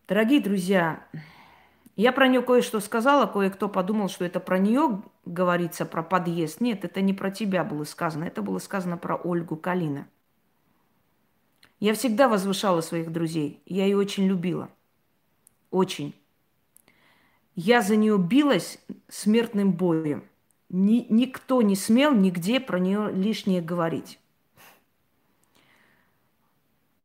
Дорогие 0.08 0.42
друзья, 0.42 1.08
я 1.96 2.12
про 2.12 2.28
нее 2.28 2.42
кое-что 2.42 2.80
сказала, 2.80 3.28
кое-кто 3.28 3.70
подумал, 3.70 4.10
что 4.10 4.26
это 4.26 4.40
про 4.40 4.58
нее 4.58 5.04
говорится, 5.26 5.86
про 5.86 6.02
подъезд. 6.02 6.62
Нет, 6.62 6.84
это 6.84 7.02
не 7.02 7.14
про 7.14 7.30
тебя 7.30 7.64
было 7.64 7.84
сказано, 7.84 8.24
это 8.24 8.42
было 8.42 8.58
сказано 8.58 8.98
про 8.98 9.16
Ольгу 9.16 9.56
Калина. 9.56 10.08
Я 11.80 11.94
всегда 11.94 12.28
возвышала 12.28 12.82
своих 12.82 13.12
друзей, 13.12 13.62
я 13.66 13.84
ее 13.84 13.98
очень 13.98 14.26
любила. 14.26 14.70
Очень. 15.70 16.16
Я 17.54 17.82
за 17.82 17.96
нее 17.96 18.18
билась 18.18 18.80
смертным 19.10 19.74
боем 19.74 20.29
ни, 20.70 21.06
никто 21.10 21.62
не 21.62 21.76
смел 21.76 22.14
нигде 22.14 22.60
про 22.60 22.80
нее 22.80 23.12
лишнее 23.12 23.62
говорить. 23.62 24.20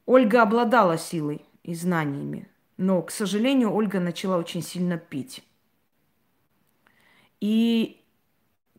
Ольга 0.07 0.43
обладала 0.43 0.99
силой 0.99 1.45
и 1.63 1.75
знаниями, 1.75 2.49
но, 2.77 3.01
к 3.03 3.11
сожалению, 3.11 3.73
Ольга 3.73 4.01
начала 4.01 4.37
очень 4.37 4.63
сильно 4.63 4.99
пить. 4.99 5.43
И 7.41 8.03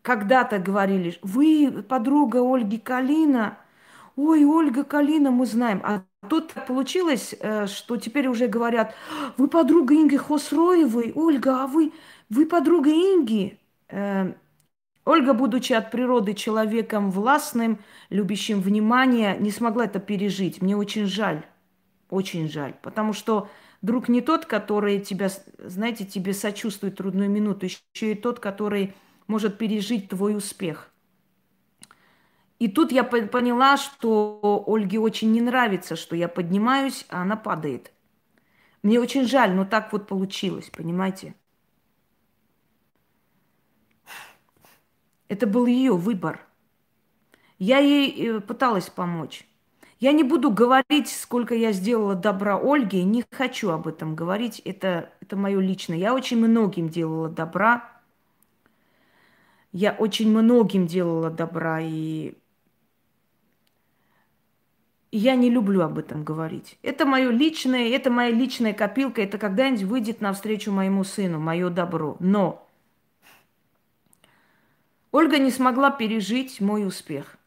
когда-то 0.01 0.59
говорили, 0.59 1.17
вы 1.23 1.83
подруга 1.87 2.37
Ольги 2.41 2.77
Калина, 2.77 3.57
ой, 4.15 4.45
Ольга 4.45 4.83
Калина, 4.83 5.31
мы 5.31 5.47
знаем. 5.47 5.81
А 5.83 6.03
тут 6.29 6.53
получилось, 6.67 7.35
э, 7.39 7.65
что 7.65 7.97
теперь 7.97 8.27
уже 8.27 8.47
говорят, 8.47 8.93
вы 9.37 9.47
подруга 9.47 9.95
Инги 9.95 10.17
Хосроевой, 10.17 11.11
Ольга, 11.15 11.63
а 11.63 11.67
вы, 11.67 11.91
вы 12.29 12.45
подруга 12.45 12.91
Инги. 12.91 13.59
Ольга, 15.05 15.33
будучи 15.33 15.71
от 15.71 15.91
природы 15.91 16.33
человеком 16.33 17.11
властным, 17.11 17.79
любящим 18.09 18.59
внимание, 18.59 19.37
не 19.39 19.51
смогла 19.51 19.85
это 19.85 19.99
пережить. 19.99 20.63
Мне 20.63 20.75
очень 20.75 21.05
жаль, 21.05 21.45
очень 22.09 22.49
жаль, 22.49 22.73
потому 22.81 23.13
что 23.13 23.47
друг 23.83 24.09
не 24.09 24.21
тот, 24.21 24.47
который 24.47 24.99
тебя, 24.99 25.29
знаете, 25.59 26.05
тебе 26.05 26.33
сочувствует 26.33 26.95
трудную 26.97 27.29
минуту, 27.29 27.67
еще 27.67 28.11
и 28.11 28.15
тот, 28.15 28.39
который 28.39 28.95
может 29.27 29.59
пережить 29.59 30.09
твой 30.09 30.35
успех. 30.35 30.91
И 32.57 32.67
тут 32.67 32.91
я 32.91 33.03
поняла, 33.03 33.77
что 33.77 34.63
Ольге 34.65 34.99
очень 34.99 35.31
не 35.31 35.41
нравится, 35.41 35.95
что 35.95 36.15
я 36.15 36.27
поднимаюсь, 36.27 37.05
а 37.09 37.21
она 37.21 37.35
падает. 37.35 37.91
Мне 38.81 38.99
очень 38.99 39.27
жаль, 39.27 39.51
но 39.53 39.65
так 39.65 39.93
вот 39.93 40.07
получилось, 40.07 40.71
понимаете? 40.75 41.35
Это 45.27 45.47
был 45.47 45.65
ее 45.65 45.95
выбор. 45.95 46.39
Я 47.57 47.79
ей 47.79 48.11
э, 48.11 48.39
пыталась 48.41 48.89
помочь. 48.89 49.47
Я 49.99 50.11
не 50.11 50.23
буду 50.23 50.51
говорить, 50.51 51.09
сколько 51.09 51.55
я 51.55 51.71
сделала 51.71 52.15
добра 52.15 52.57
Ольге, 52.57 53.03
не 53.03 53.23
хочу 53.31 53.69
об 53.69 53.87
этом 53.87 54.15
говорить, 54.15 54.59
это, 54.65 55.11
это 55.21 55.35
мое 55.37 55.59
личное. 55.59 55.97
Я 55.97 56.13
очень 56.13 56.37
многим 56.37 56.89
делала 56.89 57.29
добра. 57.29 57.89
Я 59.71 59.93
очень 59.93 60.29
многим 60.29 60.85
делала 60.85 61.29
добра, 61.29 61.79
и, 61.81 62.35
я 65.17 65.35
не 65.35 65.49
люблю 65.49 65.81
об 65.81 65.97
этом 65.97 66.25
говорить. 66.25 66.77
Это 66.81 67.05
мое 67.05 67.29
личное, 67.29 67.87
это 67.89 68.11
моя 68.11 68.31
личная 68.31 68.73
копилка, 68.73 69.21
это 69.21 69.37
когда-нибудь 69.37 69.83
выйдет 69.83 70.19
навстречу 70.19 70.73
моему 70.73 71.05
сыну, 71.05 71.39
мое 71.39 71.69
добро. 71.69 72.17
Но 72.19 72.64
Ольга 75.15 75.37
не 75.39 75.49
смогла 75.49 75.91
пережить 75.91 76.59
мой 76.59 76.85
успех. 76.85 77.37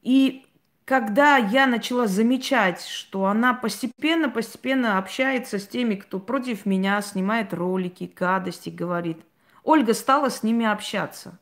И 0.00 0.46
когда 0.86 1.36
я 1.36 1.66
начала 1.66 2.06
замечать, 2.06 2.80
что 2.80 3.26
она 3.26 3.52
постепенно-постепенно 3.52 4.96
общается 4.96 5.58
с 5.58 5.68
теми, 5.68 5.96
кто 5.96 6.20
против 6.20 6.64
меня, 6.64 7.02
снимает 7.02 7.52
ролики, 7.52 8.10
гадости 8.16 8.70
говорит, 8.70 9.18
Ольга 9.62 9.92
стала 9.92 10.30
с 10.30 10.42
ними 10.42 10.64
общаться. 10.64 11.38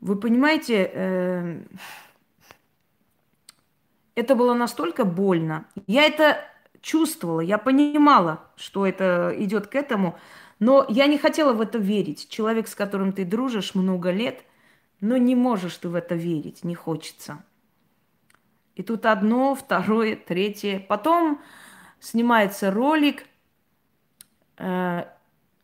Вы 0.00 0.16
понимаете, 0.16 0.90
э, 0.90 1.62
это 4.14 4.34
было 4.34 4.54
настолько 4.54 5.04
больно. 5.04 5.66
Я 5.86 6.04
это 6.04 6.38
чувствовала, 6.80 7.40
я 7.40 7.58
понимала, 7.58 8.44
что 8.56 8.86
это 8.86 9.34
идет 9.36 9.66
к 9.66 9.74
этому, 9.74 10.18
но 10.58 10.84
я 10.88 11.06
не 11.06 11.18
хотела 11.18 11.52
в 11.52 11.60
это 11.60 11.78
верить. 11.78 12.28
Человек, 12.28 12.68
с 12.68 12.74
которым 12.74 13.12
ты 13.12 13.24
дружишь 13.24 13.74
много 13.74 14.10
лет, 14.10 14.44
но 15.00 15.16
не 15.16 15.34
можешь 15.34 15.76
ты 15.76 15.88
в 15.88 15.94
это 15.94 16.14
верить, 16.14 16.64
не 16.64 16.74
хочется. 16.74 17.44
И 18.74 18.82
тут 18.82 19.06
одно, 19.06 19.54
второе, 19.54 20.16
третье. 20.16 20.80
Потом 20.80 21.40
снимается 22.00 22.70
ролик. 22.70 23.26
Э, 24.56 25.04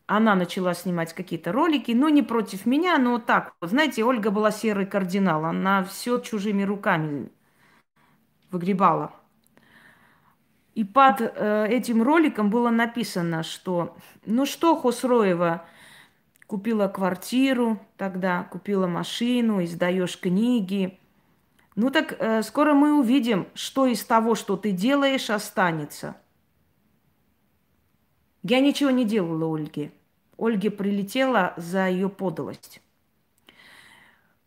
она 0.07 0.35
начала 0.35 0.75
снимать 0.75 1.13
какие-то 1.13 1.53
ролики, 1.53 1.93
но 1.93 2.09
не 2.09 2.23
против 2.23 2.67
меня, 2.67 2.99
но 2.99 3.19
так. 3.19 3.55
Знаете, 3.61 4.05
Ольга 4.05 4.31
была 4.31 4.51
серый 4.51 4.87
кардинал. 4.87 5.45
Она 5.45 5.85
все 5.85 6.19
чужими 6.19 6.63
руками 6.63 7.31
выгребала. 8.51 9.13
И 10.75 10.83
под 10.83 11.21
э, 11.21 11.67
этим 11.69 12.03
роликом 12.03 12.51
было 12.51 12.71
написано, 12.71 13.45
что 13.45 13.97
ну 14.27 14.45
что, 14.45 14.77
Хосроева, 14.77 15.65
купила 16.47 16.89
квартиру 16.89 17.79
тогда, 17.97 18.43
купила 18.45 18.87
машину, 18.87 19.63
издаешь 19.63 20.19
книги. 20.19 20.99
Ну 21.77 21.91
так 21.91 22.17
э, 22.19 22.43
скоро 22.43 22.75
мы 22.75 22.99
увидим, 22.99 23.47
что 23.55 23.87
из 23.87 24.05
того, 24.05 24.35
что 24.35 24.57
ты 24.57 24.73
делаешь, 24.73 25.31
останется. 25.31 26.17
Я 28.43 28.61
ничего 28.61 28.91
не 28.91 29.05
делала 29.05 29.47
Ольге. 29.47 29.93
Ольге 30.37 30.71
прилетела 30.71 31.55
за 31.57 31.89
ее 31.89 32.09
подлость. 32.09 32.83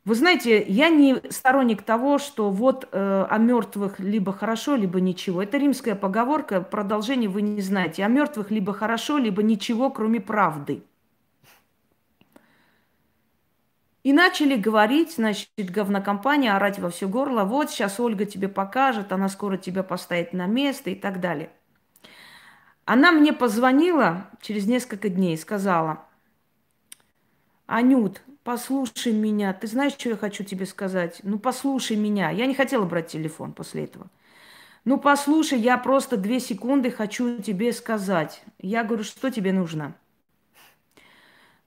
Вы 0.08 0.16
знаете, 0.16 0.64
я 0.66 0.88
не 0.88 1.22
сторонник 1.30 1.82
того, 1.82 2.18
что 2.18 2.50
вот 2.50 2.88
э, 2.94 3.28
о 3.30 3.38
мертвых 3.40 4.00
либо 4.00 4.32
хорошо, 4.32 4.78
либо 4.78 5.02
ничего. 5.02 5.44
Это 5.44 5.58
римская 5.58 5.96
поговорка, 5.96 6.62
продолжение 6.62 7.30
вы 7.30 7.42
не 7.42 7.60
знаете. 7.60 8.06
О 8.06 8.08
мертвых 8.08 8.50
либо 8.50 8.72
хорошо, 8.72 9.18
либо 9.18 9.44
ничего, 9.44 9.90
кроме 9.90 10.22
правды. 10.22 10.82
И 14.04 14.14
начали 14.14 14.56
говорить, 14.56 15.16
значит, 15.16 15.50
говнокомпания, 15.58 16.56
орать 16.56 16.80
во 16.80 16.90
все 16.90 17.10
горло. 17.10 17.44
Вот 17.44 17.70
сейчас 17.70 18.00
Ольга 18.00 18.24
тебе 18.24 18.48
покажет, 18.48 19.12
она 19.12 19.28
скоро 19.28 19.58
тебя 19.58 19.84
поставит 19.84 20.32
на 20.32 20.46
место 20.46 20.90
и 20.90 20.96
так 20.96 21.20
далее. 21.20 21.50
Она 22.86 23.12
мне 23.12 23.34
позвонила 23.34 24.30
через 24.40 24.68
несколько 24.68 25.10
дней 25.10 25.34
и 25.34 25.38
сказала, 25.38 26.06
Анют, 27.66 28.22
послушай 28.48 29.12
меня. 29.12 29.52
Ты 29.52 29.68
знаешь, 29.68 29.92
что 29.92 30.08
я 30.08 30.16
хочу 30.16 30.46
тебе 30.46 30.66
сказать? 30.66 31.20
Ну, 31.24 31.38
послушай 31.38 31.98
меня. 31.98 32.30
Я 32.30 32.46
не 32.46 32.56
хотела 32.56 32.86
брать 32.86 33.08
телефон 33.10 33.52
после 33.52 33.84
этого. 33.84 34.08
Ну, 34.86 34.98
послушай, 34.98 35.60
я 35.60 35.78
просто 35.78 36.16
две 36.16 36.40
секунды 36.40 36.90
хочу 36.90 37.42
тебе 37.42 37.74
сказать. 37.74 38.42
Я 38.60 38.86
говорю, 38.86 39.04
что 39.04 39.30
тебе 39.32 39.52
нужно? 39.52 39.96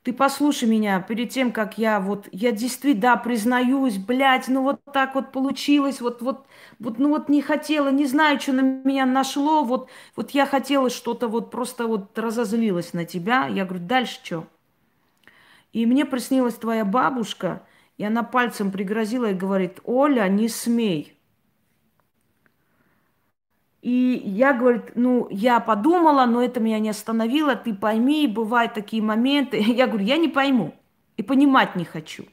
Ты 0.04 0.14
послушай 0.14 0.70
меня 0.70 1.00
перед 1.00 1.28
тем, 1.28 1.52
как 1.52 1.76
я 1.76 2.00
вот, 2.00 2.30
я 2.32 2.50
действительно, 2.50 3.02
да, 3.02 3.16
признаюсь, 3.16 3.98
блядь, 3.98 4.48
ну 4.48 4.62
вот 4.62 4.80
так 4.94 5.14
вот 5.14 5.32
получилось, 5.32 6.00
вот, 6.00 6.22
вот, 6.22 6.46
вот, 6.78 6.98
ну 6.98 7.10
вот 7.10 7.28
не 7.28 7.42
хотела, 7.42 7.90
не 7.90 8.06
знаю, 8.06 8.40
что 8.40 8.54
на 8.54 8.62
меня 8.62 9.04
нашло, 9.04 9.64
вот, 9.64 9.90
вот 10.16 10.30
я 10.30 10.46
хотела 10.46 10.88
что-то, 10.88 11.28
вот 11.28 11.50
просто 11.50 11.86
вот 11.86 12.18
разозлилась 12.18 12.94
на 12.94 13.04
тебя. 13.04 13.46
Я 13.48 13.66
говорю, 13.66 13.84
дальше 13.84 14.18
что? 14.24 14.46
И 15.72 15.86
мне 15.86 16.04
приснилась 16.04 16.54
твоя 16.54 16.84
бабушка, 16.84 17.62
и 17.96 18.04
она 18.04 18.22
пальцем 18.22 18.72
пригрозила 18.72 19.30
и 19.30 19.34
говорит, 19.34 19.80
Оля, 19.84 20.26
не 20.28 20.48
смей. 20.48 21.16
И 23.82 24.22
я, 24.24 24.52
говорит, 24.52 24.92
ну, 24.94 25.28
я 25.30 25.60
подумала, 25.60 26.26
но 26.26 26.42
это 26.42 26.60
меня 26.60 26.78
не 26.80 26.90
остановило, 26.90 27.56
ты 27.56 27.72
пойми, 27.72 28.26
бывают 28.26 28.74
такие 28.74 29.02
моменты. 29.02 29.56
Я 29.66 29.86
говорю, 29.86 30.04
я 30.04 30.18
не 30.18 30.28
пойму 30.28 30.74
и 31.16 31.22
понимать 31.22 31.76
не 31.76 31.86
хочу. 31.86 32.26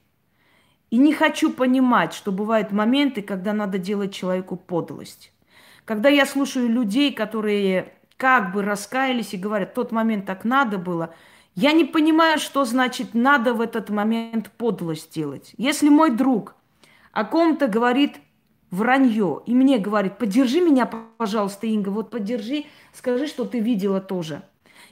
И 0.89 0.97
не 0.97 1.13
хочу 1.13 1.53
понимать, 1.53 2.13
что 2.13 2.33
бывают 2.33 2.73
моменты, 2.73 3.21
когда 3.21 3.53
надо 3.53 3.77
делать 3.77 4.13
человеку 4.13 4.57
подлость. 4.57 5.31
Когда 5.85 6.09
я 6.09 6.25
слушаю 6.25 6.67
людей, 6.69 7.13
которые 7.13 7.93
как 8.17 8.51
бы 8.51 8.61
раскаялись 8.61 9.33
и 9.33 9.37
говорят, 9.37 9.73
тот 9.73 9.93
момент 9.93 10.25
так 10.25 10.43
надо 10.43 10.77
было– 10.77 11.13
я 11.57 11.71
не 11.71 11.85
понимаю, 11.85 12.37
что 12.37 12.65
значит 12.65 13.15
надо 13.15 13.55
в 13.55 13.61
этот 13.61 13.89
момент 13.89 14.51
подлость 14.57 15.11
делать. 15.11 15.55
Если 15.57 15.89
мой 15.89 16.11
друг 16.11 16.53
о 17.11 17.25
ком-то 17.25 17.67
говорит 17.67 18.17
вранье, 18.69 19.41
и 19.47 19.55
мне 19.55 19.79
говорит, 19.79 20.19
поддержи 20.19 20.61
меня, 20.61 20.85
пожалуйста, 20.85 21.65
Инга, 21.65 21.89
вот 21.89 22.11
поддержи, 22.11 22.65
скажи, 22.93 23.25
что 23.25 23.43
ты 23.43 23.59
видела 23.59 23.99
тоже. 23.99 24.43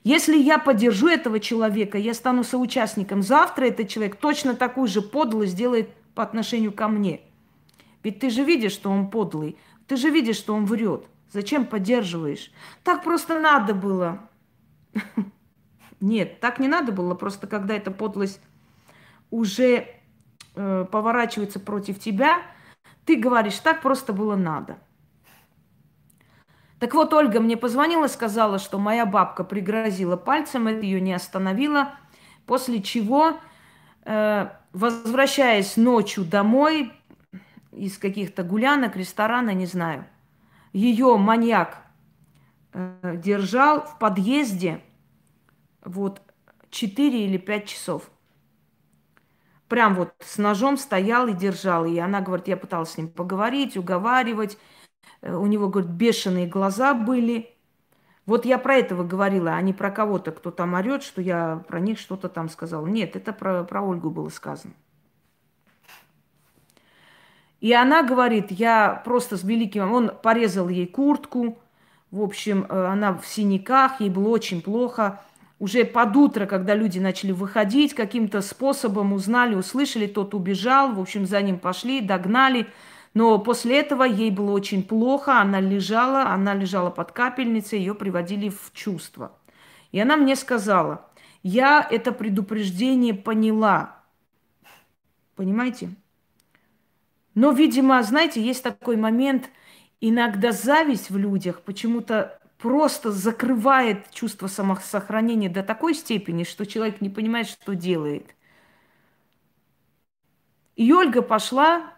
Если 0.04 0.36
я 0.36 0.58
поддержу 0.58 1.08
этого 1.08 1.40
человека, 1.40 2.00
я 2.00 2.16
стану 2.16 2.44
соучастником, 2.44 3.22
завтра 3.22 3.66
этот 3.66 3.88
человек 3.88 4.16
точно 4.16 4.56
такую 4.56 4.88
же 4.88 5.04
подлость 5.04 5.52
сделает 5.52 5.92
по 6.16 6.24
отношению 6.24 6.72
ко 6.72 6.88
мне. 6.88 7.22
Ведь 8.02 8.18
ты 8.18 8.32
же 8.32 8.44
видишь, 8.44 8.72
что 8.72 8.90
он 8.90 9.12
подлый, 9.12 9.56
ты 9.86 9.98
же 9.98 10.10
видишь, 10.10 10.38
что 10.38 10.56
он 10.56 10.66
врет. 10.66 11.06
Зачем 11.32 11.64
поддерживаешь? 11.68 12.52
Так 12.84 13.04
просто 13.04 13.40
надо 13.40 13.76
было. 13.76 14.28
Нет, 16.06 16.40
так 16.40 16.60
не 16.60 16.68
надо 16.68 16.92
было. 16.92 17.16
Просто 17.16 17.48
когда 17.48 17.74
эта 17.74 17.90
подлость 17.90 18.40
уже 19.32 19.88
э, 20.56 20.86
поворачивается 20.92 21.60
против 21.60 22.00
тебя, 22.00 22.44
ты 23.06 23.16
говоришь, 23.16 23.58
так 23.58 23.82
просто 23.82 24.14
было 24.14 24.36
надо. 24.36 24.78
Так 26.78 26.94
вот, 26.94 27.12
Ольга 27.12 27.40
мне 27.40 27.58
позвонила, 27.58 28.06
сказала, 28.06 28.60
что 28.60 28.78
моя 28.78 29.08
бабка 29.08 29.44
пригрозила 29.44 30.16
пальцем, 30.16 30.68
это 30.68 30.82
ее 30.82 31.02
не 31.02 31.12
остановило, 31.12 31.96
после 32.46 32.84
чего, 32.84 33.40
э, 34.04 34.50
возвращаясь 34.74 35.76
ночью 35.76 36.24
домой, 36.24 36.94
из 37.72 37.98
каких-то 37.98 38.44
гулянок, 38.44 38.96
ресторана, 38.96 39.56
не 39.56 39.66
знаю. 39.66 40.06
Ее 40.72 41.18
маньяк 41.18 41.82
э, 42.74 43.16
держал 43.18 43.82
в 43.82 43.98
подъезде 43.98 44.82
вот 45.86 46.22
4 46.70 47.26
или 47.26 47.38
5 47.38 47.66
часов. 47.68 48.10
Прям 49.68 49.96
вот 49.96 50.14
с 50.20 50.38
ножом 50.38 50.78
стоял 50.78 51.28
и 51.28 51.34
держал. 51.34 51.86
И 51.86 51.98
она 51.98 52.22
говорит, 52.22 52.48
я 52.48 52.58
пыталась 52.58 52.92
с 52.92 52.98
ним 52.98 53.10
поговорить, 53.10 53.78
уговаривать. 53.78 54.58
Э, 55.22 55.36
у 55.36 55.46
него, 55.46 55.70
говорит, 55.70 55.92
бешеные 55.92 56.48
глаза 56.48 56.94
были. 56.94 57.56
Вот 58.26 58.46
я 58.46 58.58
про 58.58 58.76
этого 58.76 59.04
говорила, 59.04 59.52
а 59.52 59.62
не 59.62 59.74
про 59.74 59.92
кого-то, 59.92 60.32
кто 60.32 60.52
там 60.52 60.74
орет, 60.74 61.04
что 61.04 61.22
я 61.22 61.64
про 61.68 61.80
них 61.80 62.00
что-то 62.00 62.28
там 62.28 62.50
сказала. 62.50 62.88
Нет, 62.88 63.16
это 63.16 63.34
про, 63.34 63.64
про 63.64 63.82
Ольгу 63.82 64.10
было 64.10 64.30
сказано. 64.30 64.74
И 67.62 67.74
она 67.74 68.04
говорит, 68.04 68.52
я 68.52 69.02
просто 69.06 69.38
с 69.38 69.44
великим... 69.44 69.92
Он 69.92 70.12
порезал 70.22 70.70
ей 70.70 70.86
куртку, 70.88 71.58
в 72.12 72.22
общем, 72.22 72.66
э, 72.70 72.86
она 72.86 73.14
в 73.14 73.26
синяках, 73.26 74.00
ей 74.00 74.10
было 74.10 74.30
очень 74.30 74.62
плохо. 74.62 75.22
Уже 75.58 75.86
под 75.86 76.16
утро, 76.18 76.46
когда 76.46 76.76
люди 76.76 77.00
начали 77.00 77.32
выходить, 77.32 77.94
каким-то 77.94 78.42
способом 78.42 79.14
узнали, 79.14 79.56
услышали, 79.56 80.06
тот 80.06 80.34
убежал, 80.34 80.94
в 80.94 81.00
общем, 81.00 81.26
за 81.26 81.42
ним 81.42 81.60
пошли, 81.60 82.02
догнали. 82.02 82.68
Но 83.14 83.40
после 83.40 83.80
этого 83.80 84.04
ей 84.04 84.32
было 84.32 84.52
очень 84.52 84.84
плохо, 84.84 85.40
она 85.40 85.62
лежала, 85.62 86.24
она 86.24 86.54
лежала 86.54 86.90
под 86.90 87.14
капельницей, 87.14 87.80
ее 87.80 87.96
приводили 87.96 88.50
в 88.50 88.72
чувство. 88.74 89.32
И 89.94 90.00
она 90.00 90.18
мне 90.18 90.36
сказала, 90.36 91.10
я 91.42 91.88
это 91.90 92.12
предупреждение 92.12 93.14
поняла. 93.14 94.04
Понимаете? 95.38 95.92
Но, 97.34 97.52
видимо, 97.52 98.04
знаете, 98.04 98.42
есть 98.42 98.64
такой 98.64 98.98
момент, 98.98 99.50
иногда 100.02 100.52
зависть 100.52 101.10
в 101.10 101.18
людях 101.18 101.62
почему-то 101.62 102.40
просто 102.66 103.12
закрывает 103.12 104.10
чувство 104.10 104.48
самосохранения 104.48 105.52
до 105.52 105.62
такой 105.62 105.94
степени, 105.94 106.44
что 106.44 106.66
человек 106.66 107.00
не 107.00 107.12
понимает, 107.12 107.46
что 107.48 107.76
делает. 107.76 108.34
И 110.76 110.92
Ольга 110.92 111.22
пошла, 111.22 111.94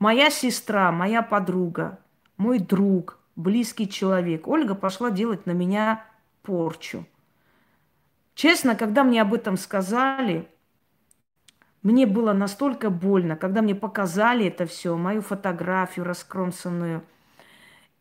моя 0.00 0.30
сестра, 0.30 0.90
моя 0.90 1.22
подруга, 1.22 2.00
мой 2.36 2.58
друг, 2.58 3.20
близкий 3.36 3.88
человек. 3.88 4.48
Ольга 4.48 4.74
пошла 4.74 5.12
делать 5.12 5.46
на 5.46 5.52
меня 5.52 6.04
порчу. 6.42 7.06
Честно, 8.34 8.74
когда 8.74 9.04
мне 9.04 9.22
об 9.22 9.32
этом 9.32 9.56
сказали, 9.56 10.48
мне 11.84 12.04
было 12.04 12.32
настолько 12.32 12.90
больно, 12.90 13.36
когда 13.36 13.62
мне 13.62 13.76
показали 13.76 14.46
это 14.46 14.66
все, 14.66 14.96
мою 14.96 15.22
фотографию 15.22 16.04
раскромсанную– 16.04 17.04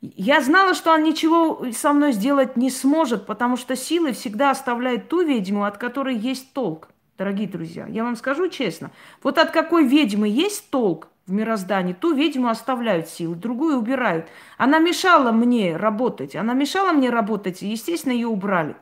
я 0.02 0.42
знала, 0.42 0.76
что 0.76 0.92
он 0.94 1.04
ничего 1.04 1.66
со 1.72 1.92
мной 1.92 2.12
сделать 2.12 2.56
не 2.56 2.70
сможет, 2.70 3.26
потому 3.26 3.58
что 3.58 3.76
силы 3.76 4.12
всегда 4.12 4.52
оставляют 4.52 5.10
ту 5.10 5.24
ведьму, 5.24 5.64
от 5.64 5.78
которой 5.78 6.16
есть 6.16 6.54
толк, 6.54 6.90
дорогие 7.18 7.48
друзья. 7.48 7.88
Я 7.88 8.04
вам 8.04 8.16
скажу 8.16 8.48
честно. 8.48 8.92
Вот 9.24 9.40
от 9.40 9.50
какой 9.50 9.88
ведьмы 9.88 10.28
есть 10.28 10.70
толк 10.70 11.08
в 11.26 11.32
мироздании, 11.32 11.94
ту 11.94 12.14
ведьму 12.14 12.50
оставляют 12.50 13.10
силы, 13.10 13.36
другую 13.36 13.78
убирают. 13.78 14.28
Она 14.58 14.78
мешала 14.78 15.32
мне 15.32 15.76
работать, 15.76 16.36
она 16.36 16.54
мешала 16.54 16.92
мне 16.92 17.10
работать, 17.10 17.64
и, 17.64 17.68
естественно, 17.68 18.14
ее 18.14 18.28
убрали. 18.28 18.76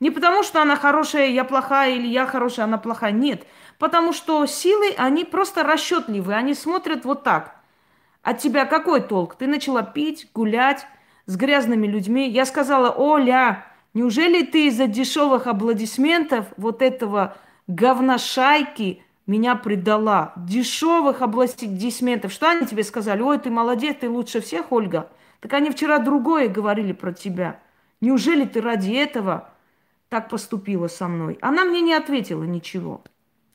Не 0.00 0.10
потому, 0.10 0.42
что 0.42 0.60
она 0.60 0.74
хорошая, 0.74 1.28
я 1.28 1.44
плохая, 1.44 1.94
или 1.94 2.06
я 2.06 2.26
хорошая, 2.26 2.66
она 2.66 2.78
плохая. 2.78 3.12
Нет. 3.12 3.46
Потому 3.78 4.12
что 4.12 4.44
силы, 4.46 4.92
они 4.96 5.24
просто 5.24 5.62
расчетливые, 5.62 6.36
они 6.36 6.54
смотрят 6.54 7.04
вот 7.04 7.22
так– 7.22 7.54
от 8.28 8.40
тебя 8.40 8.66
какой 8.66 9.00
толк? 9.00 9.36
Ты 9.36 9.46
начала 9.46 9.82
пить, 9.82 10.28
гулять 10.34 10.86
с 11.24 11.34
грязными 11.36 11.86
людьми. 11.86 12.28
Я 12.28 12.44
сказала, 12.44 12.90
Оля, 12.90 13.64
неужели 13.94 14.44
ты 14.44 14.66
из-за 14.66 14.86
дешевых 14.86 15.46
аплодисментов 15.46 16.44
вот 16.58 16.82
этого 16.82 17.38
говношайки 17.68 19.02
меня 19.26 19.54
предала? 19.54 20.34
Дешевых 20.36 21.22
аплодисментов. 21.22 22.30
Что 22.30 22.50
они 22.50 22.66
тебе 22.66 22.84
сказали? 22.84 23.22
Ой, 23.22 23.38
ты 23.38 23.48
молодец, 23.48 23.96
ты 24.00 24.10
лучше 24.10 24.42
всех, 24.42 24.72
Ольга. 24.72 25.08
Так 25.40 25.54
они 25.54 25.70
вчера 25.70 25.98
другое 25.98 26.48
говорили 26.48 26.92
про 26.92 27.14
тебя. 27.14 27.58
Неужели 28.02 28.44
ты 28.44 28.60
ради 28.60 28.92
этого 28.92 29.48
так 30.10 30.28
поступила 30.28 30.88
со 30.88 31.08
мной? 31.08 31.38
Она 31.40 31.64
мне 31.64 31.80
не 31.80 31.94
ответила 31.94 32.44
ничего. 32.44 33.02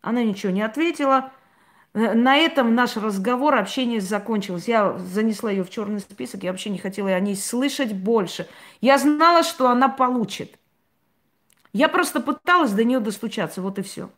Она 0.01 0.23
ничего 0.23 0.51
не 0.51 0.63
ответила. 0.63 1.31
Э, 1.93 2.13
на 2.13 2.37
этом 2.37 2.75
наш 2.75 2.97
разговор, 2.97 3.55
общение 3.55 4.01
закончилось. 4.01 4.67
Я 4.67 4.97
занесла 4.97 5.51
ее 5.51 5.63
в 5.63 5.69
черный 5.69 5.99
список, 5.99 6.43
я 6.43 6.51
вообще 6.51 6.69
не 6.69 6.79
хотела 6.79 7.09
о 7.09 7.19
ней 7.19 7.35
слышать 7.35 7.93
больше. 7.93 8.47
Я 8.81 8.97
знала, 8.97 9.43
что 9.43 9.69
она 9.69 9.89
получит. 9.89 10.59
Я 11.71 11.89
просто 11.89 12.19
пыталась 12.19 12.71
до 12.71 12.83
нее 12.83 12.99
достучаться, 12.99 13.61
вот 13.61 13.79
и 13.79 13.81
все. 13.81 14.09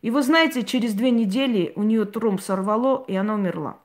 И 0.00 0.10
вы 0.10 0.22
знаете, 0.22 0.62
через 0.64 0.94
две 0.94 1.10
недели 1.10 1.72
у 1.74 1.82
нее 1.82 2.04
тромб 2.04 2.40
сорвало, 2.40 3.04
и 3.08 3.16
она 3.16 3.34
умерла. 3.34 3.78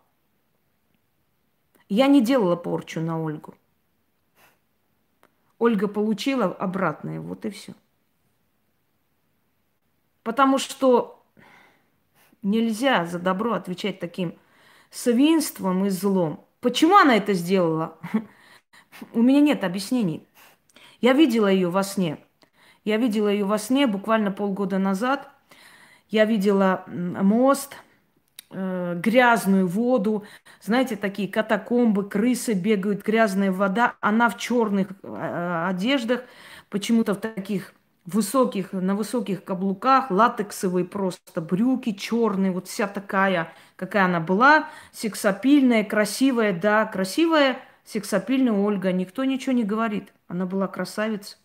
Я 1.90 2.08
не 2.08 2.22
делала 2.22 2.56
порчу 2.56 3.02
на 3.02 3.22
Ольгу. 3.22 3.56
Ольга 5.58 5.88
получила 5.88 6.46
обратное, 6.46 7.20
вот 7.20 7.46
и 7.46 7.50
все. 7.50 7.74
Потому 10.24 10.58
что 10.58 11.23
Нельзя 12.44 13.06
за 13.06 13.20
добро 13.20 13.54
отвечать 13.54 14.00
таким 14.00 14.36
свинством 14.92 15.86
и 15.86 15.90
злом. 15.90 16.46
Почему 16.60 16.98
она 16.98 17.16
это 17.16 17.34
сделала? 17.34 17.98
У 19.14 19.22
меня 19.22 19.40
нет 19.40 19.64
объяснений. 19.64 20.28
Я 21.00 21.14
видела 21.14 21.48
ее 21.48 21.70
во 21.70 21.84
сне. 21.84 22.18
Я 22.84 22.98
видела 22.98 23.30
ее 23.30 23.46
во 23.46 23.58
сне 23.58 23.88
буквально 23.88 24.32
полгода 24.32 24.78
назад. 24.78 25.30
Я 26.10 26.26
видела 26.26 26.84
мост, 26.88 27.76
э, 28.52 29.00
грязную 29.02 29.68
воду, 29.68 30.26
знаете, 30.62 30.96
такие 30.98 31.28
катакомбы, 31.30 32.08
крысы 32.08 32.54
бегают, 32.54 33.04
грязная 33.04 33.52
вода. 33.52 33.96
Она 34.02 34.30
в 34.30 34.38
черных 34.38 34.90
э, 35.02 35.66
одеждах, 35.70 36.24
почему-то 36.70 37.14
в 37.14 37.22
таких 37.22 37.74
высоких, 38.06 38.74
на 38.74 38.96
высоких 38.96 39.44
каблуках, 39.44 40.12
латексовые 40.12 40.86
просто 40.86 41.42
брюки 41.42 41.94
черные, 41.94 42.52
вот 42.52 42.68
вся 42.68 42.88
такая, 42.88 43.54
какая 43.76 44.06
она 44.06 44.20
была, 44.20 44.70
сексапильная, 44.92 45.84
красивая, 45.84 46.58
да, 46.58 46.86
красивая, 46.86 47.60
сексапильная 47.86 48.54
Ольга, 48.54 48.92
никто 48.92 49.24
ничего 49.24 49.54
не 49.54 49.64
говорит, 49.64 50.14
она 50.28 50.46
была 50.46 50.68
красавица. 50.68 51.38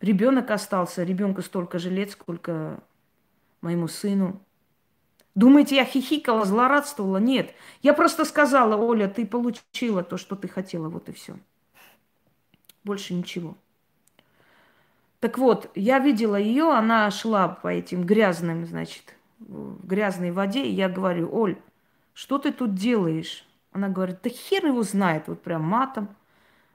Ребенок 0.00 0.50
остался, 0.50 1.02
ребенку 1.02 1.42
столько 1.42 1.78
же 1.78 1.90
лет, 1.90 2.10
сколько 2.10 2.82
моему 3.60 3.88
сыну. 3.88 4.40
Думаете, 5.34 5.76
я 5.76 5.84
хихикала, 5.84 6.44
злорадствовала? 6.44 7.18
Нет. 7.18 7.54
Я 7.82 7.92
просто 7.92 8.24
сказала, 8.24 8.76
Оля, 8.76 9.08
ты 9.08 9.26
получила 9.26 10.02
то, 10.02 10.16
что 10.16 10.36
ты 10.36 10.48
хотела, 10.48 10.88
вот 10.88 11.08
и 11.08 11.12
все. 11.12 11.36
Больше 12.86 13.14
ничего. 13.14 13.56
Так 15.18 15.38
вот, 15.38 15.72
я 15.74 15.98
видела 15.98 16.36
ее, 16.36 16.70
она 16.70 17.10
шла 17.10 17.48
по 17.48 17.66
этим 17.66 18.06
грязным, 18.06 18.64
значит, 18.64 19.16
в 19.40 19.84
грязной 19.84 20.30
воде, 20.30 20.64
и 20.64 20.70
я 20.70 20.88
говорю, 20.88 21.28
Оль, 21.34 21.58
что 22.14 22.38
ты 22.38 22.52
тут 22.52 22.76
делаешь? 22.76 23.44
Она 23.72 23.88
говорит, 23.88 24.20
да 24.22 24.30
хер 24.30 24.66
его 24.66 24.84
знает, 24.84 25.26
вот 25.26 25.42
прям 25.42 25.62
матом. 25.64 26.08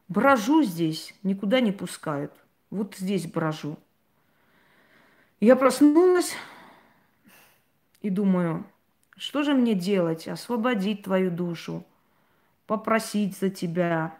Брожу 0.10 0.63
здесь, 0.63 1.15
никуда 1.24 1.62
не 1.62 1.71
пускают. 1.71 2.34
Вот 2.71 2.95
здесь 2.97 3.26
брожу. 3.26 3.78
Я 5.39 5.56
проснулась 5.56 6.34
и 8.02 8.10
думаю, 8.10 8.65
что 9.15 9.43
же 9.43 9.54
мне 9.54 9.76
делать? 9.76 10.28
Освободить 10.28 11.04
твою 11.04 11.32
душу, 11.32 11.86
попросить 12.67 13.38
за 13.38 13.50
тебя, 13.50 14.13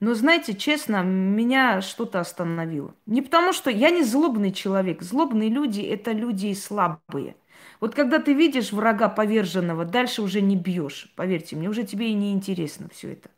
но 0.00 0.14
знаете, 0.14 0.54
честно, 0.54 1.02
меня 1.02 1.80
что-то 1.80 2.20
остановило. 2.20 2.94
Не 3.06 3.20
потому 3.20 3.52
что 3.52 3.70
я 3.70 3.90
не 3.90 4.04
злобный 4.04 4.52
человек. 4.52 5.02
Злобные 5.02 5.48
люди– 5.48 5.80
это 5.82 6.12
люди 6.12 6.52
слабые. 6.54 7.34
Вот 7.80 7.94
когда 7.94 8.20
ты 8.20 8.32
видишь 8.32 8.72
врага 8.72 9.08
поверженного, 9.08 9.84
дальше 9.84 10.22
уже 10.22 10.40
не 10.40 10.56
бьешь. 10.56 11.12
Поверьте 11.16 11.56
мне, 11.56 11.68
уже 11.68 11.84
тебе 11.84 12.10
и 12.10 12.14
не 12.14 12.32
интересно 12.32 12.88
все 12.92 13.12
это. 13.12 13.30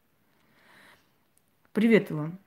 Привет 1.73 2.11
вам. 2.11 2.39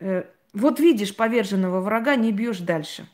Э, 0.00 0.24
вот 0.52 0.80
видишь 0.80 1.14
поверженного 1.14 1.80
врага, 1.80 2.16
не 2.16 2.32
бьешь 2.32 2.58
дальше. 2.58 3.08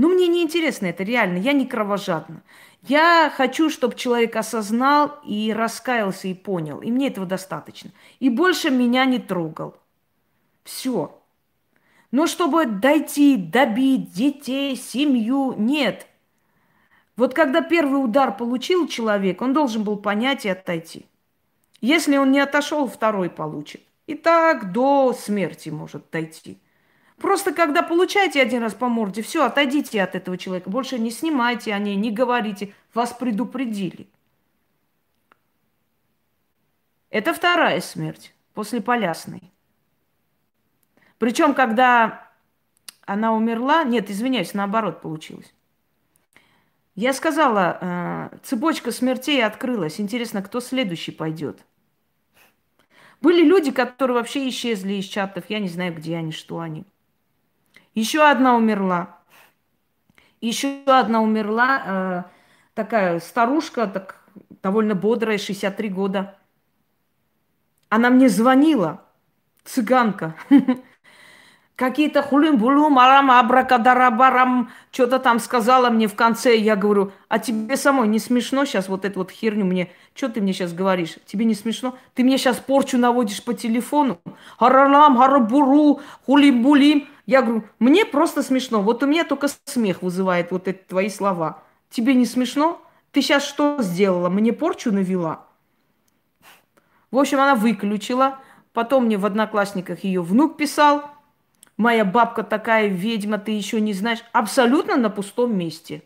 Ну, 0.00 0.14
мне 0.14 0.28
не 0.28 0.44
интересно 0.44 0.86
это, 0.86 1.02
реально, 1.02 1.38
я 1.38 1.52
не 1.52 1.66
кровожадна. 1.66 2.44
Я 2.82 3.32
хочу, 3.34 3.68
чтобы 3.68 3.96
человек 3.96 4.36
осознал 4.36 5.18
и 5.24 5.52
раскаялся 5.52 6.28
и 6.28 6.34
понял. 6.34 6.80
И 6.80 6.92
мне 6.92 7.08
этого 7.08 7.26
достаточно. 7.26 7.90
И 8.20 8.30
больше 8.30 8.70
меня 8.70 9.06
не 9.06 9.18
трогал. 9.18 9.74
Все. 10.62 11.20
Но 12.12 12.28
чтобы 12.28 12.66
дойти, 12.66 13.36
добить 13.36 14.12
детей, 14.12 14.76
семью, 14.76 15.54
нет. 15.58 16.06
Вот 17.16 17.34
когда 17.34 17.60
первый 17.60 17.96
удар 17.96 18.36
получил 18.36 18.86
человек, 18.86 19.42
он 19.42 19.52
должен 19.52 19.82
был 19.82 19.96
понять 19.96 20.46
и 20.46 20.48
отойти. 20.48 21.06
Если 21.80 22.16
он 22.18 22.30
не 22.30 22.38
отошел, 22.38 22.86
второй 22.86 23.30
получит. 23.30 23.82
И 24.06 24.14
так 24.14 24.70
до 24.70 25.12
смерти 25.12 25.70
может 25.70 26.08
дойти. 26.12 26.56
Просто 27.18 27.52
когда 27.52 27.82
получаете 27.82 28.40
один 28.40 28.62
раз 28.62 28.74
по 28.74 28.88
морде, 28.88 29.22
все, 29.22 29.44
отойдите 29.44 30.02
от 30.02 30.14
этого 30.14 30.38
человека. 30.38 30.70
Больше 30.70 30.98
не 30.98 31.10
снимайте 31.10 31.74
о 31.74 31.78
ней, 31.78 31.96
не 31.96 32.12
говорите. 32.12 32.74
Вас 32.94 33.12
предупредили. 33.12 34.08
Это 37.10 37.34
вторая 37.34 37.80
смерть 37.80 38.34
после 38.54 38.80
Полясной. 38.80 39.42
Причем, 41.18 41.54
когда 41.54 42.28
она 43.04 43.32
умерла, 43.32 43.82
нет, 43.82 44.10
извиняюсь, 44.10 44.54
наоборот 44.54 45.00
получилось. 45.00 45.52
Я 46.94 47.12
сказала, 47.12 47.78
э, 47.80 48.36
цепочка 48.44 48.92
смертей 48.92 49.44
открылась. 49.44 50.00
Интересно, 50.00 50.42
кто 50.42 50.60
следующий 50.60 51.12
пойдет? 51.12 51.64
Были 53.20 53.42
люди, 53.42 53.72
которые 53.72 54.16
вообще 54.16 54.48
исчезли 54.48 54.94
из 54.94 55.06
чатов. 55.06 55.44
Я 55.48 55.58
не 55.58 55.68
знаю, 55.68 55.94
где 55.94 56.16
они, 56.16 56.30
что 56.30 56.60
они. 56.60 56.84
Еще 57.98 58.22
одна 58.22 58.54
умерла. 58.54 59.18
Еще 60.40 60.84
одна 60.86 61.20
умерла. 61.20 61.82
Э, 61.84 62.22
такая 62.74 63.18
старушка, 63.18 63.88
так, 63.88 64.22
довольно 64.62 64.94
бодрая, 64.94 65.36
63 65.36 65.88
года. 65.88 66.38
Она 67.88 68.10
мне 68.10 68.28
звонила, 68.28 69.02
цыганка. 69.64 70.36
какие-то 71.78 72.22
хулим-булум, 72.22 72.98
арам, 72.98 73.30
абракадарабарам, 73.30 74.68
что-то 74.90 75.20
там 75.20 75.38
сказала 75.38 75.90
мне 75.90 76.08
в 76.08 76.16
конце. 76.16 76.56
Я 76.56 76.74
говорю, 76.74 77.12
а 77.28 77.38
тебе 77.38 77.76
самой 77.76 78.08
не 78.08 78.18
смешно 78.18 78.64
сейчас 78.64 78.88
вот 78.88 79.04
эту 79.04 79.20
вот 79.20 79.30
херню 79.30 79.64
мне? 79.64 79.88
Что 80.12 80.28
ты 80.28 80.40
мне 80.40 80.52
сейчас 80.52 80.72
говоришь? 80.72 81.18
Тебе 81.24 81.44
не 81.44 81.54
смешно? 81.54 81.96
Ты 82.14 82.24
мне 82.24 82.36
сейчас 82.36 82.56
порчу 82.56 82.98
наводишь 82.98 83.44
по 83.44 83.54
телефону? 83.54 84.18
Харалам, 84.58 85.16
харабуру, 85.18 86.00
хулим-булим. 86.26 87.06
Я 87.26 87.42
говорю, 87.42 87.62
мне 87.78 88.04
просто 88.04 88.42
смешно. 88.42 88.82
Вот 88.82 89.04
у 89.04 89.06
меня 89.06 89.22
только 89.22 89.46
смех 89.66 90.02
вызывает 90.02 90.50
вот 90.50 90.66
эти 90.66 90.78
твои 90.78 91.08
слова. 91.08 91.62
Тебе 91.90 92.14
не 92.14 92.26
смешно? 92.26 92.82
Ты 93.12 93.22
сейчас 93.22 93.44
что 93.44 93.76
сделала? 93.82 94.28
Мне 94.28 94.52
порчу 94.52 94.90
навела? 94.90 95.46
В 97.12 97.18
общем, 97.18 97.38
она 97.38 97.54
выключила. 97.54 98.38
Потом 98.72 99.04
мне 99.04 99.16
в 99.16 99.24
Одноклассниках 99.24 100.02
ее 100.02 100.22
внук 100.22 100.56
писал– 100.56 101.08
моя 101.78 102.04
бабка 102.04 102.42
такая 102.42 102.88
ведьма, 102.88 103.38
ты 103.38 103.52
еще 103.52 103.80
не 103.80 103.94
знаешь, 103.94 104.22
абсолютно 104.32 104.96
на 104.96 105.08
пустом 105.08 105.56
месте. 105.56 106.02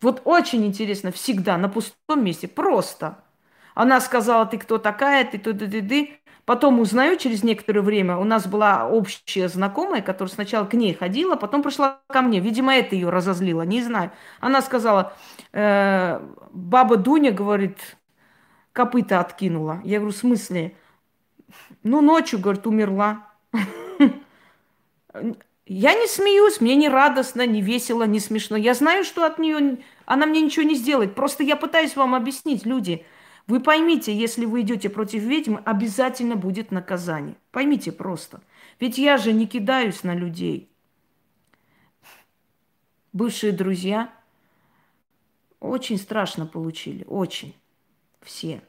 Вот 0.00 0.22
очень 0.24 0.64
интересно, 0.64 1.12
всегда 1.12 1.58
на 1.58 1.68
пустом 1.68 2.24
месте, 2.24 2.48
просто. 2.48 3.18
Она 3.74 4.00
сказала, 4.00 4.46
ты 4.46 4.56
кто 4.58 4.78
такая, 4.78 5.24
ты 5.24 5.38
ты 5.38 5.52
ты 5.52 5.68
ты 5.68 5.82
ты. 5.82 6.20
Потом 6.44 6.80
узнаю 6.80 7.18
через 7.18 7.42
некоторое 7.42 7.82
время, 7.82 8.16
у 8.16 8.24
нас 8.24 8.46
была 8.46 8.88
общая 8.88 9.48
знакомая, 9.48 10.00
которая 10.00 10.32
сначала 10.32 10.64
к 10.64 10.72
ней 10.72 10.94
ходила, 10.94 11.36
потом 11.36 11.62
пришла 11.62 12.00
ко 12.06 12.22
мне. 12.22 12.40
Видимо, 12.40 12.74
это 12.74 12.94
ее 12.94 13.10
разозлило, 13.10 13.62
не 13.62 13.82
знаю. 13.82 14.12
Она 14.40 14.62
сказала, 14.62 15.12
э, 15.52 16.18
баба 16.52 16.96
Дуня, 16.96 17.32
говорит, 17.32 17.76
копыта 18.72 19.20
откинула. 19.20 19.80
Я 19.84 19.98
говорю, 19.98 20.14
в 20.14 20.16
смысле? 20.16 20.74
Ну, 21.82 22.00
ночью, 22.00 22.38
говорит, 22.38 22.66
умерла. 22.66 23.26
Я 25.66 25.94
не 25.94 26.06
смеюсь, 26.06 26.60
мне 26.60 26.76
не 26.76 26.88
радостно, 26.88 27.46
не 27.46 27.60
весело, 27.60 28.04
не 28.04 28.20
смешно. 28.20 28.56
Я 28.56 28.72
знаю, 28.74 29.04
что 29.04 29.26
от 29.26 29.38
нее 29.38 29.78
она 30.06 30.26
мне 30.26 30.40
ничего 30.40 30.64
не 30.64 30.74
сделает. 30.74 31.14
Просто 31.14 31.44
я 31.44 31.56
пытаюсь 31.56 31.94
вам 31.94 32.14
объяснить, 32.14 32.64
люди. 32.64 33.04
Вы 33.46 33.60
поймите, 33.60 34.14
если 34.14 34.46
вы 34.46 34.62
идете 34.62 34.88
против 34.88 35.22
ведьм, 35.22 35.56
обязательно 35.64 36.36
будет 36.36 36.70
наказание. 36.70 37.36
Поймите 37.50 37.92
просто. 37.92 38.42
Ведь 38.80 38.98
я 38.98 39.18
же 39.18 39.32
не 39.32 39.46
кидаюсь 39.46 40.02
на 40.04 40.14
людей. 40.14 40.70
Бывшие 43.12 43.52
друзья 43.52 44.12
очень 45.60 45.98
страшно 45.98 46.46
получили, 46.46 47.04
очень. 47.04 47.54
Все. 48.22 48.62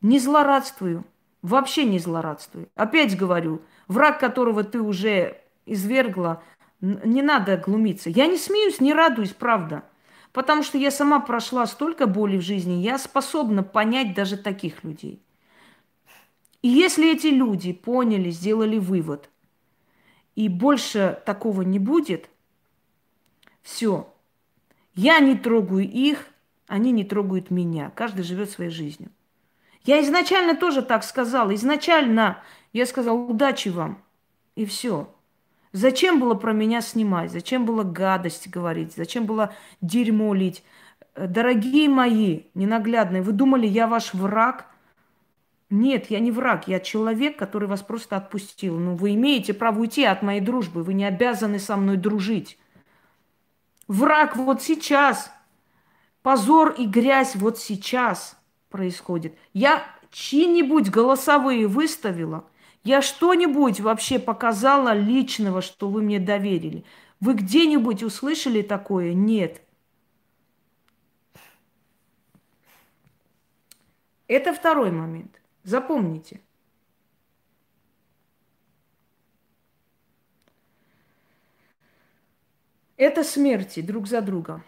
Не 0.00 0.18
злорадствую, 0.18 1.04
вообще 1.42 1.84
не 1.84 1.98
злорадствую. 1.98 2.68
Опять 2.74 3.16
говорю, 3.16 3.62
враг 3.88 4.20
которого 4.20 4.62
ты 4.62 4.80
уже 4.80 5.38
извергла, 5.66 6.42
не 6.80 7.22
надо 7.22 7.56
глумиться. 7.56 8.10
Я 8.10 8.26
не 8.26 8.36
смеюсь, 8.36 8.80
не 8.80 8.94
радуюсь, 8.94 9.32
правда. 9.32 9.84
Потому 10.32 10.62
что 10.62 10.78
я 10.78 10.90
сама 10.90 11.20
прошла 11.20 11.66
столько 11.66 12.06
боли 12.06 12.36
в 12.36 12.42
жизни, 12.42 12.82
я 12.82 12.98
способна 12.98 13.62
понять 13.62 14.14
даже 14.14 14.36
таких 14.36 14.84
людей. 14.84 15.22
И 16.62 16.68
если 16.68 17.12
эти 17.12 17.28
люди 17.28 17.72
поняли, 17.72 18.30
сделали 18.30 18.78
вывод, 18.78 19.30
и 20.34 20.48
больше 20.48 21.20
такого 21.26 21.62
не 21.62 21.78
будет, 21.78 22.28
все. 23.62 24.12
Я 24.94 25.18
не 25.18 25.36
трогаю 25.36 25.88
их, 25.88 26.26
они 26.66 26.92
не 26.92 27.04
трогают 27.04 27.50
меня. 27.50 27.90
Каждый 27.94 28.22
живет 28.22 28.50
своей 28.50 28.70
жизнью. 28.70 29.10
Я 29.84 30.02
изначально 30.02 30.54
тоже 30.54 30.82
так 30.82 31.02
сказала. 31.02 31.54
Изначально 31.54 32.42
я 32.72 32.86
сказал, 32.86 33.30
удачи 33.30 33.68
вам. 33.68 34.02
И 34.54 34.64
все. 34.64 35.08
Зачем 35.72 36.18
было 36.18 36.34
про 36.34 36.52
меня 36.52 36.80
снимать? 36.80 37.30
Зачем 37.30 37.64
было 37.64 37.82
гадость 37.82 38.48
говорить? 38.48 38.94
Зачем 38.94 39.26
было 39.26 39.54
дерьмо 39.80 40.34
лить? 40.34 40.64
Э, 41.14 41.26
дорогие 41.26 41.88
мои, 41.88 42.42
ненаглядные, 42.54 43.22
вы 43.22 43.32
думали, 43.32 43.66
я 43.66 43.86
ваш 43.86 44.14
враг? 44.14 44.66
Нет, 45.70 46.06
я 46.10 46.18
не 46.18 46.30
враг, 46.30 46.66
я 46.66 46.80
человек, 46.80 47.38
который 47.38 47.68
вас 47.68 47.82
просто 47.82 48.16
отпустил. 48.16 48.78
Ну, 48.78 48.94
вы 48.94 49.14
имеете 49.14 49.52
право 49.52 49.80
уйти 49.80 50.04
от 50.04 50.22
моей 50.22 50.40
дружбы, 50.40 50.82
вы 50.82 50.94
не 50.94 51.04
обязаны 51.04 51.58
со 51.58 51.76
мной 51.76 51.98
дружить. 51.98 52.58
Враг 53.86 54.36
вот 54.36 54.62
сейчас, 54.62 55.30
позор 56.22 56.70
и 56.70 56.86
грязь 56.86 57.36
вот 57.36 57.58
сейчас 57.58 58.38
происходит. 58.70 59.34
Я 59.52 59.82
чьи-нибудь 60.10 60.90
голосовые 60.90 61.66
выставила– 61.66 62.44
я 62.84 63.02
что-нибудь 63.02 63.80
вообще 63.80 64.18
показала 64.18 64.94
личного, 64.94 65.62
что 65.62 65.88
вы 65.88 66.02
мне 66.02 66.18
доверили? 66.18 66.84
Вы 67.20 67.34
где-нибудь 67.34 68.02
услышали 68.02 68.62
такое? 68.62 69.12
Нет. 69.12 69.62
Это 74.28 74.52
второй 74.54 74.90
момент. 74.90 75.40
Запомните. 75.64 76.40
Это 82.96 83.22
смерти 83.22 83.80
друг 83.80 84.06
за 84.06 84.20
другом. 84.20 84.62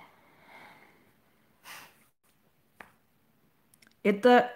Это 4.02 4.50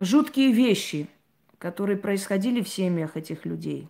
жуткие 0.00 0.52
вещи– 0.52 1.08
которые 1.62 1.96
происходили 1.96 2.60
в 2.60 2.68
семьях 2.68 3.16
этих 3.16 3.46
людей. 3.46 3.88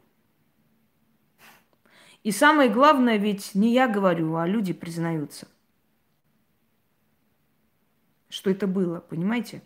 И 2.23 2.31
самое 2.31 2.69
главное, 2.69 3.17
ведь 3.17 3.55
не 3.55 3.73
я 3.73 3.89
говорю, 3.89 4.37
а 4.37 4.47
люди 4.47 4.75
признаются, 4.75 5.49
что 8.29 8.51
это 8.51 8.67
было, 8.67 9.01
понимаете? 9.01 9.63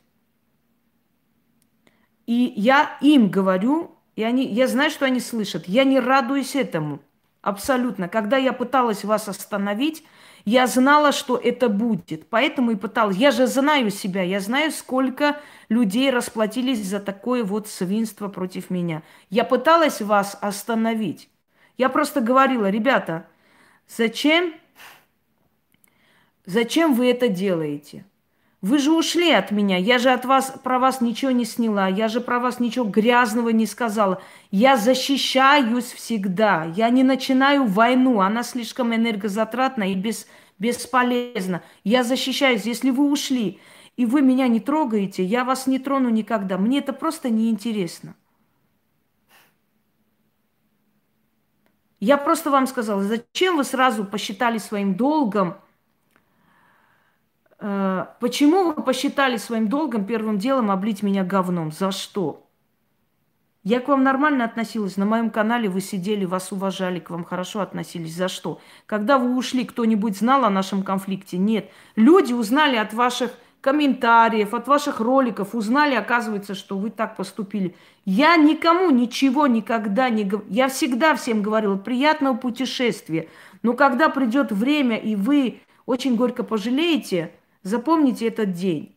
И 2.26 2.52
я 2.56 2.96
им 3.02 3.28
говорю, 3.28 3.96
и 4.14 4.22
они, 4.22 4.46
я 4.46 4.68
знаю, 4.68 4.92
что 4.92 5.04
они 5.04 5.18
слышат. 5.18 5.66
Я 5.66 5.82
не 5.82 5.98
радуюсь 5.98 6.54
этому. 6.54 7.00
Абсолютно. 7.42 8.08
Когда 8.08 8.36
я 8.36 8.52
пыталась 8.52 9.02
вас 9.02 9.28
остановить, 9.28 10.04
я 10.46 10.68
знала, 10.68 11.10
что 11.10 11.36
это 11.36 11.68
будет. 11.68 12.28
Поэтому 12.28 12.70
и 12.70 12.76
пыталась. 12.76 13.16
Я 13.16 13.32
же 13.32 13.48
знаю 13.48 13.90
себя. 13.90 14.22
Я 14.22 14.38
знаю, 14.38 14.70
сколько 14.70 15.40
людей 15.68 16.08
расплатились 16.10 16.86
за 16.86 17.00
такое 17.00 17.42
вот 17.42 17.66
свинство 17.66 18.28
против 18.28 18.70
меня. 18.70 19.02
Я 19.28 19.42
пыталась 19.42 20.00
вас 20.00 20.38
остановить. 20.40 21.28
Я 21.76 21.88
просто 21.88 22.20
говорила, 22.20 22.70
ребята, 22.70 23.26
зачем, 23.88 24.54
зачем 26.46 26.94
вы 26.94 27.10
это 27.10 27.26
делаете? 27.26 28.06
Вы 28.66 28.78
же 28.78 28.90
ушли 28.90 29.30
от 29.30 29.52
меня, 29.52 29.76
я 29.76 29.98
же 29.98 30.10
от 30.10 30.24
вас, 30.24 30.52
про 30.64 30.80
вас 30.80 31.00
ничего 31.00 31.30
не 31.30 31.44
сняла, 31.44 31.86
я 31.86 32.08
же 32.08 32.20
про 32.20 32.40
вас 32.40 32.58
ничего 32.58 32.84
грязного 32.84 33.50
не 33.50 33.64
сказала. 33.64 34.20
Я 34.50 34.76
защищаюсь 34.76 35.92
всегда, 35.92 36.64
я 36.74 36.90
не 36.90 37.04
начинаю 37.04 37.66
войну, 37.66 38.20
она 38.20 38.42
слишком 38.42 38.92
энергозатратна 38.92 39.92
и 39.92 39.94
без, 39.94 40.26
бесполезна. 40.58 41.62
Я 41.84 42.02
защищаюсь, 42.02 42.64
если 42.64 42.90
вы 42.90 43.08
ушли, 43.08 43.60
и 43.96 44.04
вы 44.04 44.20
меня 44.20 44.48
не 44.48 44.58
трогаете, 44.58 45.22
я 45.22 45.44
вас 45.44 45.68
не 45.68 45.78
трону 45.78 46.08
никогда. 46.08 46.58
Мне 46.58 46.80
это 46.80 46.92
просто 46.92 47.30
неинтересно. 47.30 48.16
Я 52.00 52.16
просто 52.16 52.50
вам 52.50 52.66
сказала, 52.66 53.04
зачем 53.04 53.58
вы 53.58 53.62
сразу 53.62 54.04
посчитали 54.04 54.58
своим 54.58 54.96
долгом, 54.96 55.54
почему 58.20 58.72
вы 58.72 58.82
посчитали 58.82 59.36
своим 59.36 59.68
долгом 59.68 60.04
первым 60.04 60.38
делом 60.38 60.70
облить 60.70 61.02
меня 61.02 61.24
говном? 61.24 61.72
За 61.72 61.90
что? 61.90 62.46
Я 63.64 63.80
к 63.80 63.88
вам 63.88 64.04
нормально 64.04 64.44
относилась. 64.44 64.96
На 64.96 65.06
моем 65.06 65.28
канале 65.28 65.68
вы 65.68 65.80
сидели, 65.80 66.24
вас 66.24 66.52
уважали, 66.52 67.00
к 67.00 67.10
вам 67.10 67.24
хорошо 67.24 67.60
относились. 67.60 68.14
За 68.14 68.28
что? 68.28 68.60
Когда 68.86 69.18
вы 69.18 69.36
ушли, 69.36 69.64
кто-нибудь 69.64 70.16
знал 70.16 70.44
о 70.44 70.50
нашем 70.50 70.84
конфликте? 70.84 71.36
Нет. 71.36 71.68
Люди 71.96 72.32
узнали 72.32 72.76
от 72.76 72.94
ваших 72.94 73.32
комментариев, 73.60 74.54
от 74.54 74.68
ваших 74.68 75.00
роликов, 75.00 75.56
узнали, 75.56 75.96
оказывается, 75.96 76.54
что 76.54 76.78
вы 76.78 76.90
так 76.90 77.16
поступили. 77.16 77.74
Я 78.04 78.36
никому 78.36 78.90
ничего 78.90 79.48
никогда 79.48 80.10
не 80.10 80.22
говорю. 80.22 80.46
Я 80.48 80.68
всегда 80.68 81.16
всем 81.16 81.42
говорила, 81.42 81.74
приятного 81.74 82.36
путешествия. 82.36 83.28
Но 83.62 83.72
когда 83.72 84.08
придет 84.08 84.52
время, 84.52 84.96
и 84.96 85.16
вы 85.16 85.58
очень 85.86 86.14
горько 86.14 86.44
пожалеете, 86.44 87.32
запомните 87.66 88.28
этот 88.28 88.52
день. 88.52 88.96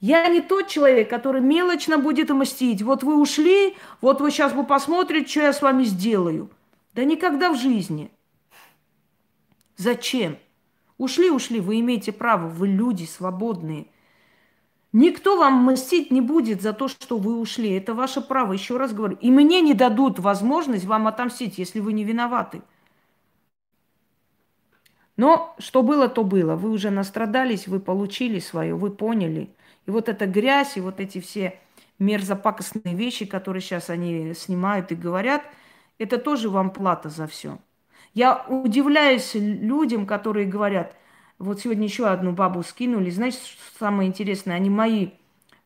Я 0.00 0.28
не 0.28 0.40
тот 0.40 0.68
человек, 0.68 1.08
который 1.08 1.40
мелочно 1.40 1.98
будет 1.98 2.28
мстить. 2.30 2.82
Вот 2.82 3.02
вы 3.02 3.18
ушли, 3.18 3.76
вот 4.00 4.20
вы 4.20 4.30
сейчас 4.30 4.52
бы 4.52 4.64
посмотрите, 4.64 5.30
что 5.30 5.40
я 5.40 5.52
с 5.52 5.62
вами 5.62 5.84
сделаю. 5.84 6.50
Да 6.92 7.04
никогда 7.04 7.50
в 7.50 7.56
жизни. 7.56 8.10
Зачем? 9.76 10.36
Ушли, 10.98 11.30
ушли, 11.30 11.60
вы 11.60 11.80
имеете 11.80 12.12
право, 12.12 12.46
вы 12.46 12.68
люди 12.68 13.04
свободные. 13.04 13.86
Никто 14.92 15.36
вам 15.36 15.64
мстить 15.72 16.12
не 16.12 16.20
будет 16.20 16.62
за 16.62 16.72
то, 16.72 16.86
что 16.86 17.16
вы 17.16 17.40
ушли. 17.40 17.72
Это 17.72 17.94
ваше 17.94 18.20
право, 18.20 18.52
еще 18.52 18.76
раз 18.76 18.92
говорю. 18.92 19.16
И 19.20 19.30
мне 19.30 19.60
не 19.60 19.74
дадут 19.74 20.18
возможность 20.20 20.84
вам 20.84 21.08
отомстить, 21.08 21.58
если 21.58 21.80
вы 21.80 21.94
не 21.94 22.04
виноваты. 22.04 22.62
Но 25.16 25.54
что 25.58 25.82
было, 25.82 26.08
то 26.08 26.24
было. 26.24 26.56
Вы 26.56 26.70
уже 26.70 26.90
настрадались, 26.90 27.68
вы 27.68 27.80
получили 27.80 28.38
свое, 28.38 28.74
вы 28.74 28.90
поняли. 28.90 29.50
И 29.86 29.90
вот 29.90 30.08
эта 30.08 30.26
грязь, 30.26 30.76
и 30.76 30.80
вот 30.80 31.00
эти 31.00 31.20
все 31.20 31.58
мерзопакостные 31.98 32.94
вещи, 32.94 33.24
которые 33.24 33.60
сейчас 33.60 33.90
они 33.90 34.34
снимают 34.34 34.90
и 34.92 34.96
говорят, 34.96 35.42
это 35.98 36.18
тоже 36.18 36.48
вам 36.48 36.70
плата 36.70 37.08
за 37.08 37.26
все. 37.26 37.58
Я 38.12 38.44
удивляюсь 38.48 39.34
людям, 39.34 40.06
которые 40.06 40.46
говорят– 40.46 40.96
вот 41.38 41.60
сегодня 41.60 41.84
еще 41.84 42.06
одну 42.06 42.32
бабу 42.32 42.62
скинули. 42.62 43.10
Знаете, 43.10 43.38
что 43.38 43.78
самое 43.78 44.08
интересное? 44.08 44.56
Они 44.56 44.70
мои. 44.70 45.10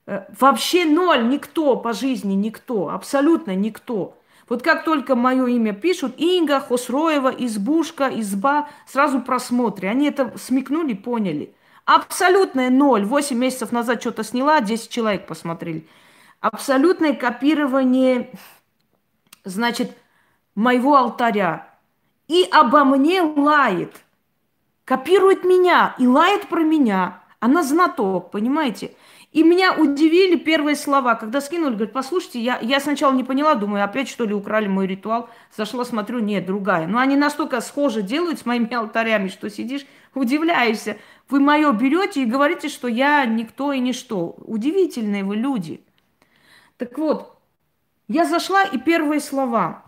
Э, 0.07 0.25
вообще 0.39 0.85
ноль, 0.85 1.29
никто 1.29 1.77
по 1.77 1.93
жизни, 1.93 2.35
никто, 2.35 2.89
абсолютно 2.89 3.55
никто. 3.55 4.18
Вот 4.49 4.63
как 4.63 4.85
только 4.85 5.15
мое 5.15 5.47
имя 5.47 5.73
пишут, 5.73 6.15
Инга, 6.19 6.61
Хосроева, 6.61 7.29
избушка, 7.29 8.09
изба, 8.21 8.69
сразу 8.87 9.21
просмотры. 9.21 9.89
Они 9.89 10.09
это 10.09 10.37
смекнули, 10.39 10.95
поняли. 10.95 11.55
Абсолютное 11.85 12.71
ноль. 12.71 13.05
Восемь 13.05 13.39
месяцев 13.39 13.73
назад 13.73 14.01
что-то 14.01 14.25
сняла, 14.25 14.61
10 14.61 14.89
человек 14.89 15.27
посмотрели. 15.27 15.87
Абсолютное 16.41 17.15
копирование, 17.15 18.31
значит, 19.45 19.97
моего 20.55 20.97
алтаря. 20.97 21.69
И 22.27 22.47
обо 22.51 22.85
мне 22.85 23.23
лает– 23.23 23.95
копирует 24.89 25.45
меня 25.45 25.95
и 25.99 26.07
лает 26.07 26.49
про 26.49 26.63
меня. 26.63 27.21
Она 27.41 27.63
знаток, 27.63 28.31
понимаете? 28.31 28.93
И 29.31 29.43
меня 29.43 29.75
удивили 29.75 30.37
первые 30.37 30.75
слова, 30.75 31.15
когда 31.15 31.43
скинули, 31.43 31.75
говорят, 31.75 31.93
послушайте, 31.93 32.41
я, 32.41 32.59
я 32.61 32.81
сначала 32.81 33.13
не 33.13 33.25
поняла, 33.25 33.55
думаю, 33.55 33.85
опять 33.85 34.09
что 34.09 34.25
ли 34.25 34.33
украли 34.33 34.69
мой 34.69 34.87
ритуал. 34.87 35.29
Зашла, 35.55 35.85
смотрю, 35.85 36.21
нет, 36.21 36.47
другая. 36.47 36.87
Но 36.87 36.99
они 36.99 37.15
настолько 37.15 37.61
схожи 37.61 38.01
делают 38.01 38.39
с 38.39 38.47
моими 38.47 38.73
алтарями, 38.73 39.29
что 39.29 39.51
сидишь, 39.51 39.87
удивляешься. 40.15 40.97
Вы 41.29 41.41
мое 41.41 41.71
берете 41.73 42.23
и 42.23 42.27
говорите, 42.27 42.71
что 42.71 42.89
я 42.89 43.27
никто 43.27 43.73
и 43.73 43.81
ничто. 43.81 44.35
Удивительные 44.39 45.25
вы 45.25 45.37
люди. 45.37 45.85
Так 46.79 46.97
вот, 46.97 47.39
я 48.09 48.25
зашла 48.25 48.65
и 48.65 48.79
первые 48.79 49.21
слова. 49.21 49.88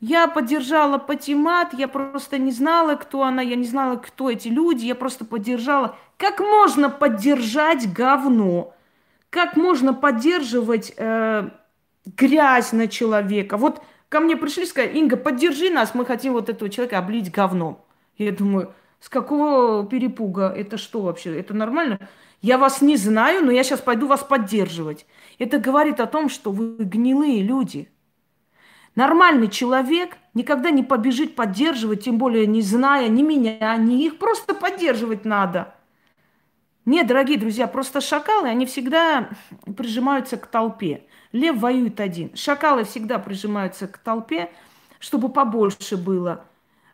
Я 0.00 0.28
поддержала 0.28 0.98
Патимат, 0.98 1.74
я 1.74 1.88
просто 1.88 2.38
не 2.38 2.52
знала, 2.52 2.94
кто 2.94 3.24
она, 3.24 3.42
я 3.42 3.56
не 3.56 3.64
знала, 3.66 3.96
кто 3.96 4.30
эти 4.30 4.46
люди, 4.46 4.84
я 4.84 4.94
просто 4.94 5.24
поддержала. 5.24 5.96
Как 6.16 6.38
можно 6.38 6.88
поддержать 6.88 7.92
говно? 7.92 8.74
Как 9.30 9.56
можно 9.56 9.92
поддерживать 9.92 10.94
э, 10.96 11.50
грязь 12.06 12.72
на 12.72 12.86
человека? 12.86 13.56
Вот 13.56 13.82
ко 14.08 14.20
мне 14.20 14.36
пришли 14.36 14.62
и 14.62 14.66
сказали, 14.66 14.96
Инга, 14.96 15.16
поддержи 15.16 15.68
нас, 15.68 15.94
мы 15.96 16.06
хотим 16.06 16.32
вот 16.34 16.48
этого 16.48 16.70
человека 16.70 16.98
облить 16.98 17.32
говном. 17.32 17.84
Я 18.16 18.30
думаю, 18.30 18.72
с 19.00 19.08
какого 19.08 19.84
перепуга? 19.84 20.48
Это 20.48 20.78
что 20.78 21.00
вообще? 21.00 21.38
Это 21.38 21.54
нормально? 21.54 21.98
Я 22.40 22.56
вас 22.56 22.82
не 22.82 22.96
знаю, 22.96 23.44
но 23.44 23.50
я 23.50 23.64
сейчас 23.64 23.80
пойду 23.80 24.06
вас 24.06 24.22
поддерживать. 24.22 25.06
Это 25.40 25.58
говорит 25.58 25.98
о 25.98 26.06
том, 26.06 26.28
что 26.28 26.52
вы 26.52 26.76
гнилые 26.84 27.42
люди– 27.42 27.90
Нормальный 28.98 29.46
человек 29.46 30.16
никогда 30.34 30.70
не 30.70 30.82
побежит 30.82 31.36
поддерживать, 31.36 32.02
тем 32.02 32.18
более 32.18 32.48
не 32.48 32.62
зная 32.62 33.06
ни 33.06 33.22
меня, 33.22 33.76
ни 33.76 34.04
их, 34.04 34.18
просто 34.18 34.54
поддерживать 34.54 35.24
надо. 35.24 35.72
Нет, 36.84 37.06
дорогие 37.06 37.38
друзья, 37.38 37.68
просто 37.68 38.00
шакалы, 38.00 38.48
они 38.48 38.66
всегда 38.66 39.28
прижимаются 39.76 40.36
к 40.36 40.48
толпе. 40.48 41.04
Лев 41.30 41.58
воюет 41.58 42.00
один. 42.00 42.34
Шакалы 42.34 42.82
всегда 42.82 43.20
прижимаются 43.20 43.86
к 43.86 43.98
толпе, 43.98 44.50
чтобы 44.98 45.28
побольше 45.28 45.96
было. 45.96 46.44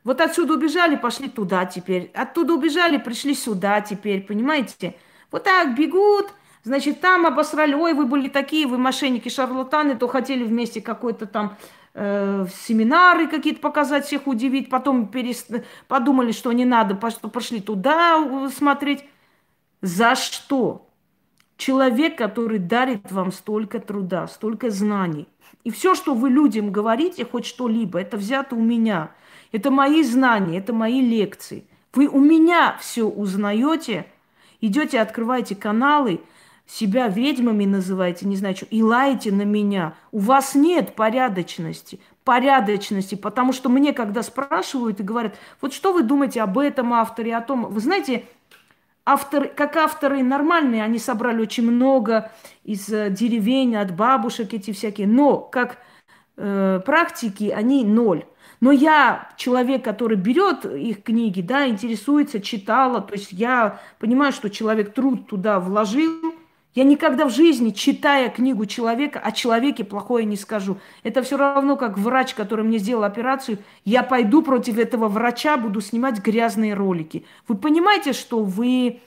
Вот 0.04 0.20
отсюда 0.20 0.52
убежали, 0.52 0.96
пошли 0.96 1.30
туда 1.30 1.64
теперь. 1.64 2.10
Оттуда 2.12 2.52
убежали, 2.52 2.98
пришли 2.98 3.34
сюда 3.34 3.80
теперь, 3.80 4.20
понимаете? 4.20 4.94
Вот 5.30 5.44
так 5.44 5.74
бегут, 5.74 6.26
значит, 6.64 7.00
там 7.00 7.24
обосрали, 7.24 7.72
ой, 7.72 7.94
вы 7.94 8.04
были 8.04 8.28
такие, 8.28 8.66
вы 8.66 8.76
мошенники, 8.76 9.30
шарлатаны, 9.30 9.96
то 9.96 10.06
хотели 10.06 10.44
вместе 10.44 10.82
какой-то 10.82 11.24
там 11.24 11.56
э, 11.94 12.46
семинары 12.66 13.28
какие-то 13.28 13.60
показать, 13.60 14.06
всех 14.06 14.26
удивить, 14.26 14.68
потом 14.68 15.08
перест... 15.08 15.50
подумали, 15.88 16.32
что 16.32 16.52
не 16.52 16.64
надо, 16.64 16.94
пошли 16.94 17.60
туда 17.60 18.18
э, 18.18 18.48
смотреть. 18.54 19.04
За 19.80 20.14
что? 20.14 20.88
Человек, 21.56 22.18
который 22.18 22.58
дарит 22.58 23.12
вам 23.12 23.30
столько 23.30 23.78
труда, 23.78 24.26
столько 24.26 24.70
знаний. 24.70 25.28
И 25.62 25.70
все, 25.70 25.94
что 25.94 26.14
вы 26.14 26.30
людям 26.30 26.72
говорите, 26.72 27.24
хоть 27.24 27.46
что-либо, 27.46 28.00
это 28.00 28.16
взято 28.16 28.56
у 28.56 28.62
меня. 28.62 29.12
Это 29.52 29.70
мои 29.70 30.02
знания, 30.02 30.58
это 30.58 30.72
мои 30.72 31.00
лекции. 31.00 31.64
Вы 31.92 32.08
у 32.08 32.18
меня 32.18 32.76
все 32.80 33.04
узнаете, 33.04 34.06
идете, 34.60 35.00
открываете 35.00 35.54
каналы– 35.54 36.20
себя 36.66 37.08
ведьмами 37.08 37.66
называете, 37.66 38.26
не 38.26 38.36
знаю 38.36 38.56
что, 38.56 38.66
и 38.66 38.82
лаете 38.82 39.32
на 39.32 39.42
меня. 39.42 39.94
У 40.12 40.18
вас 40.18 40.54
нет 40.54 40.94
порядочности, 40.94 42.00
порядочности, 42.24 43.14
потому 43.14 43.52
что 43.52 43.68
мне, 43.68 43.92
когда 43.92 44.22
спрашивают 44.22 45.00
и 45.00 45.04
говорят, 45.04 45.36
вот 45.60 45.74
что 45.74 45.92
вы 45.92 46.02
думаете 46.02 46.40
об 46.42 46.58
этом 46.58 46.92
авторе, 46.94 47.36
о 47.36 47.42
том, 47.42 47.66
вы 47.66 47.80
знаете, 47.80 48.24
авторы, 49.04 49.48
как 49.48 49.76
авторы 49.76 50.22
нормальные, 50.22 50.82
они 50.82 50.98
собрали 50.98 51.42
очень 51.42 51.70
много 51.70 52.32
из 52.64 52.88
э, 52.88 53.10
деревень, 53.10 53.76
от 53.76 53.94
бабушек 53.94 54.54
эти 54.54 54.72
всякие, 54.72 55.06
но 55.06 55.36
как 55.38 55.78
э, 56.36 56.80
практики 56.84 57.52
они 57.54 57.84
ноль. 57.84 58.24
Но 58.60 58.72
я 58.72 59.28
человек, 59.36 59.84
который 59.84 60.16
берет 60.16 60.64
их 60.64 61.02
книги, 61.02 61.42
да, 61.42 61.68
интересуется, 61.68 62.40
читала, 62.40 63.02
то 63.02 63.12
есть 63.12 63.32
я 63.32 63.80
понимаю, 63.98 64.32
что 64.32 64.48
человек 64.48 64.94
труд 64.94 65.28
туда 65.28 65.60
вложил, 65.60 66.34
я 66.74 66.82
никогда 66.82 67.26
в 67.26 67.30
жизни, 67.30 67.70
читая 67.70 68.28
книгу 68.30 68.66
человека, 68.66 69.20
о 69.20 69.30
человеке 69.30 69.84
плохое 69.84 70.24
не 70.24 70.36
скажу. 70.36 70.78
Это 71.04 71.22
все 71.22 71.36
равно, 71.36 71.76
как 71.76 71.96
врач, 71.96 72.34
который 72.34 72.64
мне 72.64 72.78
сделал 72.78 73.04
операцию, 73.04 73.58
я 73.84 74.02
пойду 74.02 74.42
против 74.42 74.78
этого 74.78 75.08
врача, 75.08 75.56
буду 75.56 75.80
снимать 75.80 76.18
грязные 76.18 76.74
ролики. 76.74 77.24
Вы 77.46 77.56
понимаете, 77.56 78.12
что 78.12 78.42
вы... 78.42 79.00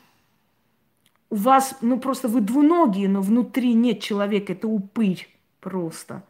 У 1.30 1.36
вас, 1.36 1.78
ну 1.82 2.00
просто 2.00 2.30
вы 2.30 2.40
двуногие, 2.40 3.10
но 3.10 3.22
внутри 3.22 3.74
нет 3.74 4.00
человека, 4.00 4.54
это 4.54 4.70
упырь 4.70 5.28
просто. 5.60 6.24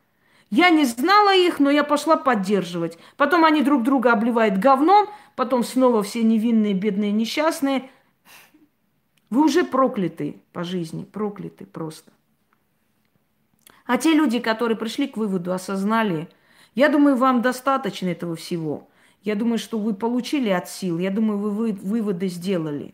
Я 0.50 0.72
не 0.72 0.86
знала 0.86 1.36
их, 1.36 1.60
но 1.60 1.70
я 1.70 1.84
пошла 1.84 2.16
поддерживать. 2.16 2.98
Потом 3.16 3.46
они 3.46 3.62
друг 3.62 3.84
друга 3.84 4.12
обливают 4.14 4.58
говном, 4.58 5.06
потом 5.36 5.64
снова 5.64 6.02
все 6.02 6.24
невинные, 6.24 6.74
бедные, 6.74 7.12
несчастные– 7.12 7.92
вы 9.30 9.46
уже 9.46 9.64
прокляты 9.64 10.42
по 10.54 10.64
жизни, 10.64 11.04
прокляты 11.04 11.66
просто. 11.66 12.12
А 13.86 13.98
те 13.98 14.14
люди, 14.14 14.40
которые 14.40 14.78
пришли 14.78 15.08
к 15.08 15.18
выводу, 15.18 15.54
осознали, 15.54 16.30
я 16.76 16.90
думаю, 16.90 17.16
вам 17.16 17.42
достаточно 17.42 18.08
этого 18.08 18.36
всего. 18.36 18.88
Я 19.24 19.36
думаю, 19.36 19.58
что 19.58 19.80
вы 19.80 19.94
получили 19.94 20.50
от 20.50 20.70
сил, 20.70 21.00
я 21.00 21.10
думаю, 21.10 21.40
вы, 21.40 21.52
вы 21.52 21.72
выводы 21.74 22.28
сделали. 22.28 22.94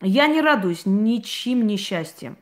Я 0.00 0.26
не 0.28 0.40
радуюсь 0.40 0.86
ничьим 0.86 1.66
несчастьем. 1.66 2.36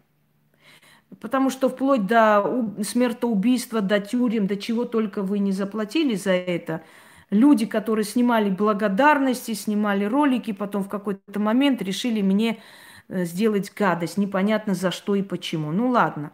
Потому 1.21 1.51
что 1.51 1.69
вплоть 1.69 2.07
до 2.07 2.67
смертоубийства, 2.83 3.81
до 3.81 3.99
тюрем, 3.99 4.47
до 4.47 4.57
чего 4.57 4.85
только 4.85 5.23
вы 5.23 5.39
не 5.39 5.53
заплатили 5.53 6.15
за 6.15 6.33
это, 6.33 6.83
люди, 7.31 7.67
которые 7.67 8.05
снимали 8.05 8.51
благодарности, 8.51 9.53
снимали 9.55 10.05
ролики, 10.05 10.53
потом 10.53 10.85
в 10.85 10.89
какой-то 10.89 11.41
момент 11.41 11.83
решили 11.83 12.23
мне 12.23 12.61
э, 13.09 13.25
сделать 13.25 13.73
гадость, 13.75 14.17
непонятно 14.17 14.75
за 14.75 14.91
что 14.91 15.15
и 15.15 15.23
почему. 15.23 15.73
Ну 15.73 15.89
ладно. 15.89 16.33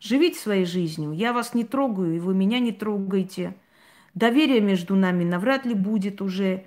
Живите 0.00 0.38
своей 0.38 0.66
жизнью. 0.66 1.12
Я 1.12 1.32
вас 1.32 1.54
не 1.54 1.64
трогаю, 1.64 2.16
и 2.16 2.20
вы 2.20 2.34
меня 2.34 2.60
не 2.60 2.72
трогаете. 2.72 3.56
Доверие 4.14 4.60
между 4.60 4.94
нами 4.94 5.24
навряд 5.24 5.64
ли 5.64 5.74
будет 5.74 6.20
уже. 6.22 6.66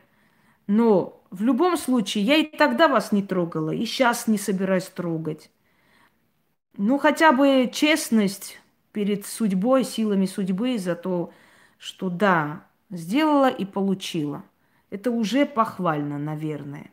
Но 0.68 1.24
в 1.32 1.42
любом 1.44 1.78
случае, 1.78 2.24
я 2.24 2.36
и 2.38 2.44
тогда 2.44 2.88
вас 2.88 3.12
не 3.12 3.24
трогала, 3.24 3.72
и 3.72 3.86
сейчас 3.86 4.28
не 4.28 4.38
собираюсь 4.38 4.86
трогать. 4.86 5.52
Ну, 6.78 6.98
хотя 6.98 7.32
бы 7.32 7.70
честность 7.74 8.60
перед 8.92 9.26
судьбой, 9.26 9.84
силами 9.84 10.26
судьбы 10.26 10.78
за 10.78 10.96
то, 10.96 11.32
что 11.78 12.10
да, 12.10 12.66
сделала 12.90 13.50
и 13.50 13.66
получила. 13.66 14.44
Это 14.90 15.12
уже 15.12 15.46
похвально, 15.46 16.18
наверное. 16.18 16.90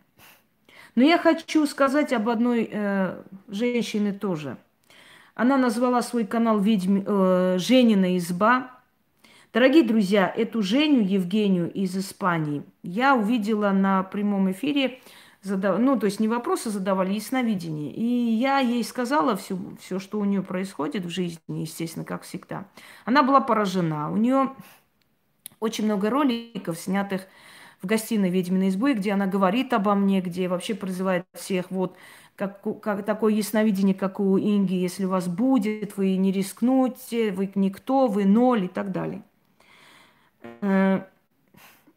Но 0.95 1.03
я 1.03 1.19
хочу 1.19 1.67
сказать 1.67 2.13
об 2.13 2.29
одной 2.29 2.69
э, 2.71 3.23
женщине 3.49 4.13
тоже. 4.13 4.57
Она 5.35 5.59
назвала 5.59 6.03
свой 6.03 6.25
канал 6.25 6.59
«Ведьм... 6.59 7.03
э, 7.07 7.59
«Женина 7.59 8.17
изба». 8.17 8.71
Дорогие 9.53 9.85
друзья, 9.85 10.33
эту 10.35 10.63
Женю 10.63 11.01
Евгению 11.01 11.73
из 11.73 11.97
Испании 11.97 12.63
я 12.83 13.15
увидела 13.15 13.71
на 13.71 14.03
прямом 14.03 14.51
эфире 14.53 15.01
задав... 15.47 15.79
ну, 15.79 15.99
то 15.99 16.07
есть 16.07 16.21
не 16.21 16.29
вопросы 16.29 16.71
задавали, 16.71 17.15
ясновидение. 17.15 17.93
И 17.93 18.05
я 18.05 18.59
ей 18.59 18.85
сказала 18.85 19.37
все, 19.37 19.59
все, 19.81 19.99
что 19.99 20.19
у 20.19 20.25
нее 20.25 20.43
происходит 20.43 21.05
в 21.05 21.09
жизни, 21.09 21.61
естественно, 21.61 22.05
как 22.05 22.23
всегда. 22.23 22.67
Она 23.05 23.23
была 23.23 23.41
поражена. 23.41 24.13
У 24.13 24.17
нее 24.17 24.51
очень 25.61 25.85
много 25.85 26.11
роликов, 26.11 26.79
снятых 26.79 27.23
в 27.83 27.87
гостиной 27.87 28.31
ведьминой 28.31 28.69
избы, 28.69 28.95
где 28.95 29.13
она 29.13 29.27
говорит 29.27 29.73
обо 29.73 29.95
мне, 29.95 30.21
где 30.21 30.49
вообще 30.49 30.75
призывает 30.75 31.27
всех, 31.35 31.71
вот, 31.71 31.97
как, 32.35 32.63
как 32.81 33.05
такое 33.05 33.33
ясновидение, 33.33 33.95
как 33.95 34.21
у 34.21 34.39
Инги, 34.39 34.75
если 34.75 35.05
у 35.05 35.11
вас 35.11 35.29
будет, 35.29 35.97
вы 35.97 36.17
не 36.17 36.33
рискнете, 36.33 37.33
вы 37.33 37.51
никто, 37.55 38.07
вы 38.07 38.25
ноль 38.25 38.65
и 38.65 38.69
так 38.69 38.93
далее. 38.93 39.23
Э, 40.61 41.03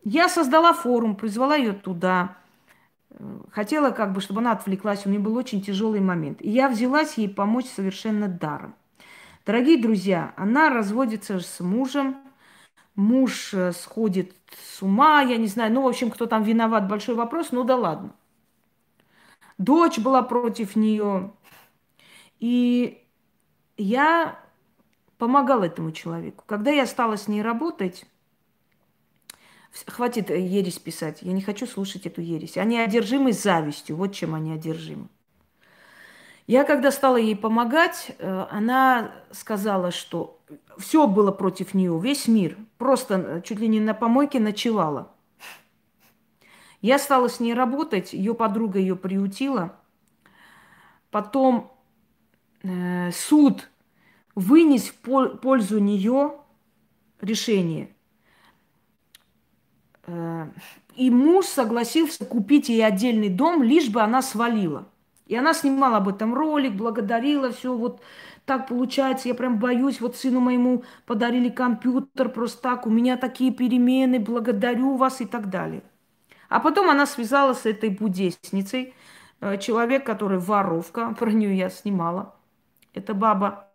я 0.03 0.29
создала 0.29 0.73
форум, 0.73 1.15
призвала 1.15 1.55
ее 1.55 1.73
туда– 1.73 2.37
хотела 3.51 3.91
как 3.91 4.13
бы, 4.13 4.21
чтобы 4.21 4.41
она 4.41 4.51
отвлеклась, 4.53 5.05
у 5.05 5.09
нее 5.09 5.19
был 5.19 5.35
очень 5.35 5.61
тяжелый 5.61 5.99
момент. 5.99 6.41
И 6.41 6.49
я 6.49 6.69
взялась 6.69 7.17
ей 7.17 7.29
помочь 7.29 7.65
совершенно 7.65 8.27
даром. 8.27 8.75
Дорогие 9.45 9.81
друзья, 9.81 10.33
она 10.37 10.69
разводится 10.69 11.39
с 11.39 11.59
мужем, 11.59 12.17
муж 12.99 13.53
э, 13.53 13.71
сходит 13.71 14.33
с 14.61 14.81
ума, 14.81 15.21
я 15.21 15.37
не 15.37 15.47
знаю, 15.47 15.73
ну, 15.73 15.81
в 15.83 15.87
общем, 15.87 16.11
кто 16.11 16.25
там 16.25 16.43
виноват, 16.43 16.87
большой 16.87 17.15
вопрос, 17.15 17.51
ну 17.51 17.63
да 17.63 17.75
ладно. 17.75 18.13
Дочь 19.57 19.97
была 19.97 20.21
против 20.21 20.75
нее, 20.75 21.31
и 22.39 23.03
я 23.77 24.39
помогала 25.17 25.65
этому 25.65 25.91
человеку. 25.91 26.43
Когда 26.45 26.71
я 26.71 26.85
стала 26.85 27.17
с 27.17 27.27
ней 27.27 27.41
работать, 27.41 28.05
Хватит 29.85 30.31
э, 30.31 30.39
ересь 30.39 30.79
писать. 30.79 31.19
Я 31.21 31.31
не 31.31 31.41
хочу 31.41 31.67
слушать 31.67 32.07
эту 32.07 32.21
ересь. 32.21 32.57
Они 32.57 32.79
одержимы 32.79 33.33
завистью. 33.33 33.97
Вот 33.97 34.13
чем 34.13 34.33
они 34.33 34.51
одержимы. 34.51 35.09
Я 36.47 36.63
когда 36.63 36.91
стала 36.91 37.17
ей 37.17 37.35
помогать, 37.35 38.15
э, 38.17 38.47
она 38.49 39.11
сказала, 39.31 39.91
что 39.91 40.38
все 40.77 41.07
было 41.07 41.31
против 41.31 41.73
нее, 41.73 41.99
весь 42.01 42.27
мир. 42.27 42.57
Просто 42.77 43.15
э, 43.15 43.41
чуть 43.41 43.59
ли 43.59 43.67
не 43.67 43.79
на 43.79 43.93
помойке 43.93 44.39
ночевала. 44.39 45.11
Я 46.81 46.97
стала 46.97 47.27
с 47.27 47.39
ней 47.39 47.53
работать, 47.53 48.13
ее 48.13 48.33
подруга 48.33 48.79
ее 48.79 48.95
приютила. 48.95 49.75
Потом 51.11 51.71
э, 52.63 53.11
суд 53.11 53.69
вынес 54.35 54.89
в 54.89 55.37
пользу 55.37 55.79
нее 55.79 56.39
решение– 57.21 57.89
и 60.95 61.09
муж 61.09 61.45
согласился 61.45 62.25
купить 62.25 62.69
ей 62.69 62.85
отдельный 62.85 63.29
дом, 63.29 63.63
лишь 63.63 63.89
бы 63.89 64.01
она 64.01 64.21
свалила. 64.21 64.87
И 65.27 65.35
она 65.35 65.53
снимала 65.53 65.97
об 65.97 66.09
этом 66.09 66.33
ролик, 66.33 66.73
благодарила, 66.73 67.51
все 67.51 67.73
вот 67.73 68.01
так 68.49 68.65
получается, 68.65 69.27
я 69.27 69.35
прям 69.35 69.59
боюсь, 69.59 70.01
вот 70.01 70.17
сыну 70.17 70.39
моему 70.39 70.83
подарили 71.05 71.49
компьютер 71.49 72.29
просто 72.29 72.59
так, 72.63 72.87
у 72.87 72.89
меня 72.89 73.15
такие 73.15 73.51
перемены, 73.51 74.19
благодарю 74.19 74.97
вас 74.97 75.21
и 75.21 75.27
так 75.27 75.51
далее. 75.51 75.83
А 76.47 76.59
потом 76.59 76.89
она 76.89 77.05
связалась 77.05 77.59
с 77.59 77.65
этой 77.67 77.91
будесницей, 77.91 78.95
э, 79.39 79.59
человек, 79.59 80.03
который 80.03 80.39
воровка, 80.39 81.13
про 81.19 81.29
нее 81.31 81.55
я 81.55 81.69
снимала, 81.69 82.33
это 82.95 83.13
баба, 83.13 83.67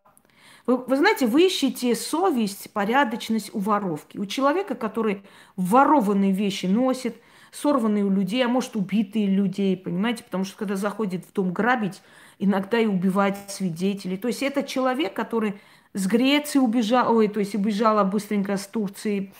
вы, 0.66 0.78
вы 0.78 0.96
знаете, 0.96 1.28
вы 1.28 1.46
ищете 1.46 1.94
совесть, 1.94 2.72
порядочность 2.72 3.54
у 3.54 3.60
воровки. 3.60 4.18
У 4.18 4.26
человека, 4.26 4.74
который 4.74 5.22
ворованные 5.54 6.32
вещи 6.32 6.66
носит, 6.66 7.14
сорванные 7.52 8.04
у 8.04 8.10
людей, 8.10 8.44
а 8.44 8.48
может 8.48 8.74
убитые 8.74 9.26
людей, 9.26 9.76
понимаете? 9.76 10.24
Потому 10.24 10.42
что 10.42 10.56
когда 10.56 10.74
заходит 10.74 11.24
в 11.26 11.32
дом 11.32 11.52
грабить, 11.52 12.02
иногда 12.44 12.78
и 12.78 12.86
убивает 12.86 13.36
свидетелей. 13.48 14.16
То 14.16 14.28
есть 14.28 14.42
это 14.42 14.62
человек, 14.62 15.14
который 15.14 15.54
с 15.92 16.06
Греции 16.06 16.58
убежал, 16.58 17.16
ой, 17.16 17.28
то 17.28 17.40
есть 17.40 17.54
убежала 17.54 18.04
быстренько 18.04 18.56
с 18.56 18.66
Турции, 18.66 19.32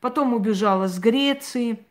потом 0.00 0.34
убежала 0.34 0.86
с 0.86 0.98
Греции, 0.98 1.84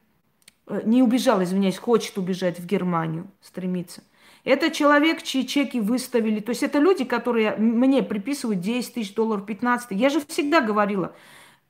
э, 0.68 0.82
не 0.86 1.02
убежала, 1.04 1.44
извиняюсь, 1.44 1.78
хочет 1.78 2.18
убежать 2.18 2.60
в 2.60 2.66
Германию, 2.66 3.28
стремится. 3.42 4.04
Это 4.44 4.72
человек, 4.72 5.24
чьи 5.24 5.48
чеки 5.48 5.80
выставили. 5.80 6.40
То 6.42 6.50
есть 6.50 6.64
это 6.64 6.80
люди, 6.80 7.06
которые 7.06 7.56
мне 7.56 8.04
приписывают 8.04 8.60
10 8.60 8.96
тысяч 8.96 9.14
долларов, 9.16 9.46
15. 9.46 9.92
Я 9.92 10.10
же 10.10 10.22
всегда 10.28 10.60
говорила, 10.60 11.16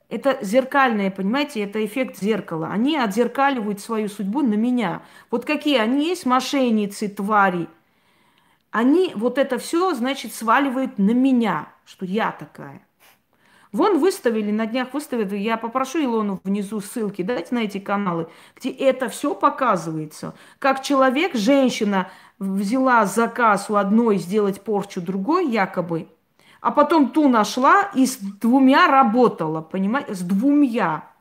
это 0.10 0.38
зеркальное, 0.42 1.12
понимаете, 1.12 1.62
это 1.62 1.84
эффект 1.86 2.20
зеркала. 2.20 2.68
Они 2.68 2.98
отзеркаливают 2.98 3.80
свою 3.80 4.10
судьбу 4.10 4.42
на 4.42 4.56
меня. 4.56 5.04
Вот 5.30 5.46
какие 5.46 5.78
они 5.78 6.08
есть 6.08 6.26
мошенницы, 6.26 7.08
твари. 7.08 7.68
Они 8.74 9.12
вот 9.14 9.38
это 9.38 9.60
все, 9.60 9.94
значит, 9.94 10.34
сваливают 10.34 10.98
на 10.98 11.12
меня, 11.12 11.68
что 11.86 12.06
я 12.06 12.32
такая. 12.32 12.82
Вон 13.72 14.00
выставили, 14.00 14.50
на 14.50 14.66
днях 14.66 14.96
выставили, 14.96 15.38
я 15.38 15.58
попрошу 15.58 16.04
Илону 16.04 16.42
внизу 16.44 16.82
ссылки, 16.82 17.22
дайте 17.22 17.54
на 17.54 17.60
эти 17.60 17.78
каналы, 17.78 18.30
где 18.56 18.72
это 18.72 19.10
все 19.10 19.36
показывается. 19.36 20.34
Как 20.58 20.82
человек, 20.82 21.36
женщина 21.36 22.10
взяла 22.40 23.06
заказ 23.06 23.70
у 23.70 23.76
одной 23.76 24.18
сделать 24.18 24.62
порчу 24.62 25.02
другой 25.02 25.48
якобы, 25.52 26.08
а 26.60 26.72
потом 26.72 27.12
ту 27.12 27.28
нашла 27.28 27.92
и 27.94 28.08
с 28.08 28.18
двумя 28.18 28.88
работала, 28.88 29.62
понимаете, 29.62 30.16
с 30.16 30.22
двумя. 30.22 31.13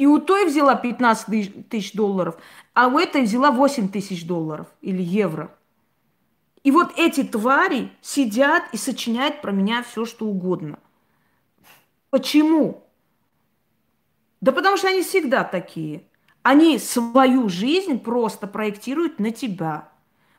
И 0.00 0.06
у 0.06 0.18
той 0.18 0.46
взяла 0.46 0.76
15 0.76 1.68
тысяч 1.68 1.92
долларов, 1.92 2.38
а 2.72 2.88
у 2.88 2.98
этой 2.98 3.20
взяла 3.20 3.50
8 3.50 3.90
тысяч 3.90 4.26
долларов 4.26 4.66
или 4.80 5.02
евро. 5.02 5.54
И 6.62 6.70
вот 6.70 6.94
эти 6.96 7.22
твари 7.22 7.92
сидят 8.00 8.62
и 8.72 8.78
сочиняют 8.78 9.42
про 9.42 9.52
меня 9.52 9.82
все, 9.82 10.06
что 10.06 10.24
угодно. 10.24 10.78
Почему? 12.08 12.82
Да 14.40 14.52
потому 14.52 14.78
что 14.78 14.88
они 14.88 15.02
всегда 15.02 15.44
такие. 15.44 16.04
Они 16.40 16.78
свою 16.78 17.50
жизнь 17.50 17.98
просто 17.98 18.46
проектируют 18.46 19.18
на 19.18 19.32
тебя. 19.32 19.90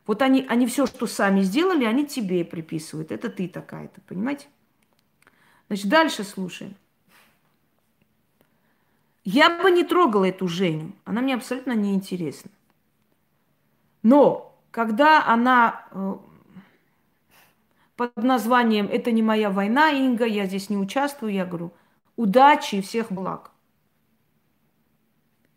Вот 0.08 0.24
они, 0.24 0.44
они 0.50 0.66
все, 0.66 0.88
что 0.88 1.06
сами 1.06 1.42
сделали, 1.42 1.86
они 1.86 2.08
тебе 2.08 2.44
приписывают. 2.44 3.12
Это 3.12 3.30
ты 3.30 3.48
такая-то, 3.48 4.02
понимаете? 4.08 4.48
Значит, 5.68 5.88
дальше 5.88 6.24
слушаем. 6.24 6.74
Я 9.24 9.62
бы 9.62 9.70
не 9.72 9.84
трогала 9.84 10.26
эту 10.26 10.48
Женю. 10.48 10.94
Она 11.06 11.22
мне 11.22 11.36
абсолютно 11.36 11.74
не 11.74 11.94
интересна. 11.94 12.52
Но 14.02 14.58
когда 14.72 15.26
она 15.28 15.86
э, 15.92 16.16
под 17.96 18.16
названием 18.18 18.88
«Это 18.88 19.12
не 19.12 19.22
моя 19.22 19.52
война, 19.52 19.92
Инга, 19.92 20.26
я 20.26 20.48
здесь 20.48 20.70
не 20.70 20.78
участвую», 20.78 21.34
я 21.34 21.46
говорю, 21.46 21.72
удачи 22.16 22.76
и 22.76 22.82
всех 22.82 23.12
благ. 23.12 23.52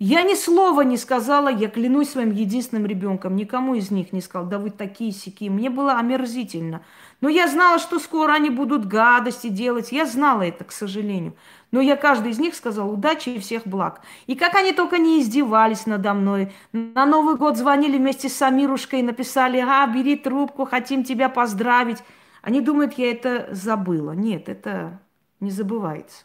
Я 0.01 0.23
ни 0.23 0.35
слова 0.35 0.81
не 0.81 0.97
сказала, 0.97 1.49
я 1.49 1.69
клянусь 1.69 2.11
своим 2.11 2.33
единственным 2.33 2.85
ребенком, 2.85 3.37
никому 3.37 3.77
из 3.77 3.93
них 3.93 4.13
не 4.13 4.21
сказала, 4.21 4.51
да 4.51 4.59
вы 4.59 4.71
такие 4.71 5.13
сики. 5.13 5.49
Мне 5.49 5.71
было 5.71 5.93
омерзительно. 5.93 6.83
Но 7.21 7.29
я 7.29 7.47
знала, 7.47 7.79
что 7.79 8.01
скоро 8.01 8.33
они 8.33 8.51
будут 8.51 8.87
гадости 8.87 9.47
делать. 9.47 9.93
Я 9.93 10.05
знала 10.05 10.43
это, 10.43 10.65
к 10.65 10.73
сожалению. 10.73 11.35
Но 11.71 11.81
я 11.81 11.97
каждый 11.97 12.33
из 12.33 12.41
них 12.41 12.57
сказала 12.57 12.91
удачи 12.91 13.29
и 13.31 13.39
всех 13.39 13.69
благ. 13.69 14.01
И 14.27 14.35
как 14.35 14.57
они 14.57 14.73
только 14.73 14.99
не 14.99 15.21
издевались 15.21 15.87
надо 15.87 16.13
мной. 16.13 16.53
На 16.73 17.07
Новый 17.07 17.37
год 17.37 17.57
звонили 17.57 17.97
вместе 17.97 18.29
с 18.29 18.35
Самирушкой 18.35 18.99
и 18.99 19.05
написали, 19.05 19.59
а, 19.59 19.87
бери 19.87 20.17
трубку, 20.17 20.65
хотим 20.65 21.05
тебя 21.05 21.29
поздравить. 21.29 21.99
Они 22.43 22.61
думают, 22.61 22.95
я 22.95 23.13
это 23.13 23.49
забыла. 23.53 24.11
Нет, 24.11 24.49
это 24.49 25.01
не 25.39 25.53
забывается. 25.53 26.25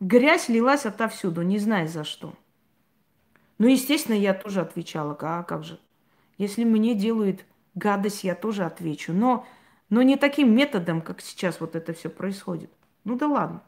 Грязь 0.00 0.48
лилась 0.48 0.86
отовсюду, 0.86 1.42
не 1.42 1.58
знаю 1.58 1.88
за 1.88 2.04
что. 2.04 2.34
Ну, 3.58 3.66
естественно, 3.66 4.14
я 4.14 4.32
тоже 4.32 4.60
отвечала, 4.60 5.16
а 5.20 5.42
как 5.42 5.64
же? 5.64 5.80
Если 6.36 6.62
мне 6.62 6.94
делают 6.94 7.44
гадость, 7.74 8.22
я 8.22 8.36
тоже 8.36 8.64
отвечу. 8.64 9.12
Но, 9.12 9.44
но 9.90 10.02
не 10.02 10.16
таким 10.16 10.54
методом, 10.54 11.00
как 11.00 11.20
сейчас 11.20 11.60
вот 11.60 11.74
это 11.74 11.92
все 11.92 12.10
происходит. 12.10 12.70
Ну 13.02 13.16
да 13.16 13.26
ладно. 13.26 13.62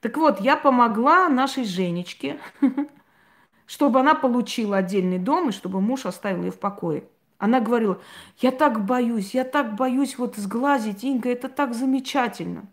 Так 0.00 0.16
вот, 0.16 0.40
я 0.40 0.56
помогла 0.56 1.28
нашей 1.28 1.64
Женечке, 1.64 2.38
чтобы 3.66 3.98
она 3.98 4.14
получила 4.14 4.76
отдельный 4.76 5.18
дом 5.18 5.48
и 5.48 5.52
чтобы 5.52 5.80
муж 5.80 6.06
оставил 6.06 6.44
ее 6.44 6.52
в 6.52 6.58
покое. 6.60 7.04
Она 7.38 7.58
говорила, 7.58 8.00
я 8.38 8.52
так 8.52 8.84
боюсь, 8.84 9.34
я 9.34 9.42
так 9.42 9.74
боюсь 9.74 10.18
вот 10.18 10.36
сглазить, 10.36 11.02
Инга, 11.02 11.30
это 11.30 11.48
так 11.48 11.74
замечательно. 11.74 12.68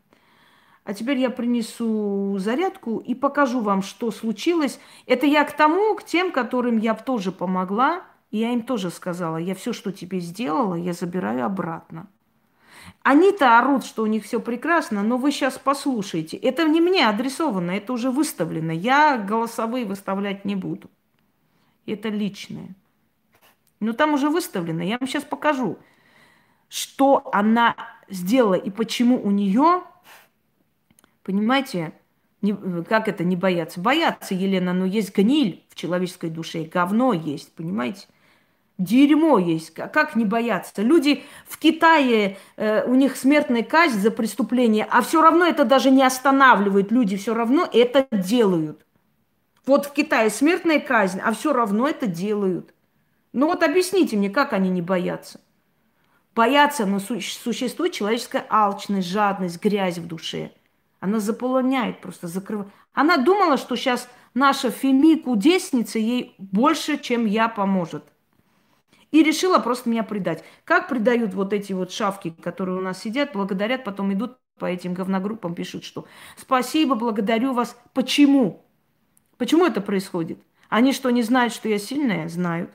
А 0.89 0.93
теперь 0.95 1.19
я 1.19 1.29
принесу 1.29 2.35
зарядку 2.39 2.97
и 2.97 3.13
покажу 3.13 3.61
вам, 3.61 3.83
что 3.83 4.09
случилось. 4.09 4.79
Это 5.05 5.27
я 5.27 5.43
к 5.43 5.55
тому, 5.55 5.93
к 5.93 6.03
тем, 6.03 6.31
которым 6.31 6.79
я 6.79 6.95
тоже 6.95 7.31
помогла. 7.31 8.01
И 8.31 8.39
я 8.39 8.53
им 8.53 8.63
тоже 8.63 8.89
сказала, 8.89 9.37
я 9.37 9.53
все, 9.53 9.71
что 9.71 9.91
тебе 9.91 10.19
сделала, 10.19 10.73
я 10.73 10.93
забираю 10.93 11.45
обратно. 11.45 12.07
Они-то 13.03 13.59
орут, 13.59 13.85
что 13.85 14.01
у 14.01 14.07
них 14.07 14.23
все 14.23 14.39
прекрасно, 14.39 15.03
но 15.03 15.17
вы 15.17 15.31
сейчас 15.31 15.59
послушайте. 15.59 16.37
Это 16.37 16.67
не 16.67 16.81
мне 16.81 17.07
адресовано, 17.07 17.69
это 17.69 17.93
уже 17.93 18.09
выставлено. 18.09 18.71
Я 18.71 19.19
голосовые 19.19 19.85
выставлять 19.85 20.43
не 20.43 20.55
буду. 20.55 20.89
Это 21.85 22.09
личное. 22.09 22.73
Но 23.79 23.93
там 23.93 24.15
уже 24.15 24.27
выставлено. 24.27 24.81
Я 24.81 24.97
вам 24.97 25.07
сейчас 25.07 25.23
покажу, 25.23 25.77
что 26.67 27.29
она 27.31 27.75
сделала 28.09 28.55
и 28.55 28.71
почему 28.71 29.23
у 29.23 29.29
нее, 29.29 29.83
понимаете, 31.29 31.93
не, 32.41 32.55
как 32.83 33.07
это 33.07 33.23
не 33.23 33.35
бояться? 33.35 33.79
Бояться, 33.79 34.33
Елена, 34.33 34.73
но 34.73 34.85
есть 34.85 35.15
гниль 35.15 35.63
в 35.69 35.75
человеческой 35.75 36.31
душе, 36.31 36.63
говно 36.63 37.13
есть, 37.13 37.53
понимаете? 37.53 38.07
Дерьмо 38.79 39.37
есть. 39.37 39.75
Как 39.75 40.15
не 40.15 40.25
бояться? 40.25 40.81
Люди 40.81 41.23
в 41.47 41.59
Китае, 41.59 42.37
э, 42.55 42.83
у 42.89 42.95
них 42.95 43.15
смертная 43.15 43.61
казнь 43.61 43.99
за 43.99 44.09
преступление, 44.09 44.87
а 44.89 45.03
все 45.03 45.21
равно 45.21 45.45
это 45.45 45.65
даже 45.65 45.91
не 45.91 46.01
останавливает. 46.01 46.91
Люди 46.91 47.15
все 47.15 47.35
равно 47.35 47.69
это 47.71 48.07
делают. 48.11 48.83
Вот 49.67 49.85
в 49.85 49.93
Китае 49.93 50.31
смертная 50.31 50.79
казнь, 50.79 51.19
а 51.23 51.31
все 51.33 51.53
равно 51.53 51.87
это 51.87 52.07
делают. 52.07 52.73
Ну 53.33 53.45
вот 53.45 53.61
объясните 53.61 54.17
мне, 54.17 54.31
как 54.31 54.53
они 54.53 54.71
не 54.71 54.81
боятся? 54.81 55.39
Боятся, 56.33 56.87
но 56.87 56.99
существует 56.99 57.93
человеческая 57.93 58.47
алчность, 58.49 59.09
жадность, 59.09 59.61
грязь 59.61 59.99
в 59.99 60.07
душе. 60.07 60.53
Она 60.99 61.19
заполоняет, 61.19 62.01
просто 62.01 62.27
закрывает. 62.27 62.71
Она 62.93 63.17
думала, 63.17 63.57
что 63.57 63.75
сейчас 63.75 64.09
наша 64.33 64.71
Феми 64.71 65.15
кудесница 65.15 65.99
ей 65.99 66.35
больше, 66.37 66.97
чем 66.97 67.25
я, 67.25 67.47
поможет– 67.49 68.03
и 69.11 69.23
решила 69.23 69.59
просто 69.59 69.89
меня 69.89 70.03
предать. 70.03 70.43
Как 70.63 70.87
предают 70.87 71.33
вот 71.33 71.53
эти 71.53 71.73
вот 71.73 71.91
шавки, 71.91 72.29
которые 72.29 72.77
у 72.77 72.81
нас 72.81 72.99
сидят, 72.99 73.33
благодарят, 73.33 73.83
потом 73.83 74.13
идут 74.13 74.37
по 74.59 74.65
этим 74.65 74.93
говногруппам, 74.93 75.55
пишут, 75.55 75.83
что 75.83 76.05
спасибо, 76.35 76.95
благодарю 76.95 77.53
вас. 77.53 77.77
Почему? 77.93 78.65
Почему 79.37 79.65
это 79.65 79.81
происходит? 79.81 80.39
Они 80.67 80.93
что, 80.93 81.09
не 81.09 81.23
знают, 81.23 81.53
что 81.53 81.69
я 81.69 81.79
сильная? 81.79 82.27
Знают. 82.27 82.71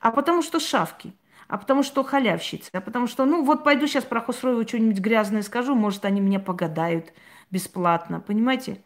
А 0.00 0.10
потому 0.10 0.42
что 0.42 0.60
шавки. 0.60 1.12
А 1.48 1.58
потому 1.58 1.82
что 1.82 2.02
халявщицы. 2.02 2.70
А 2.72 2.80
потому 2.80 3.06
что, 3.06 3.26
ну 3.26 3.44
вот 3.44 3.64
пойду 3.64 3.86
сейчас 3.86 4.04
про 4.04 4.20
Хосроеву 4.20 4.66
что-нибудь 4.66 5.00
грязное 5.00 5.42
скажу, 5.42 5.74
может, 5.74 6.04
они 6.04 6.20
меня 6.20 6.40
погадают 6.40 7.12
бесплатно. 7.52 8.18
Понимаете? 8.18 8.82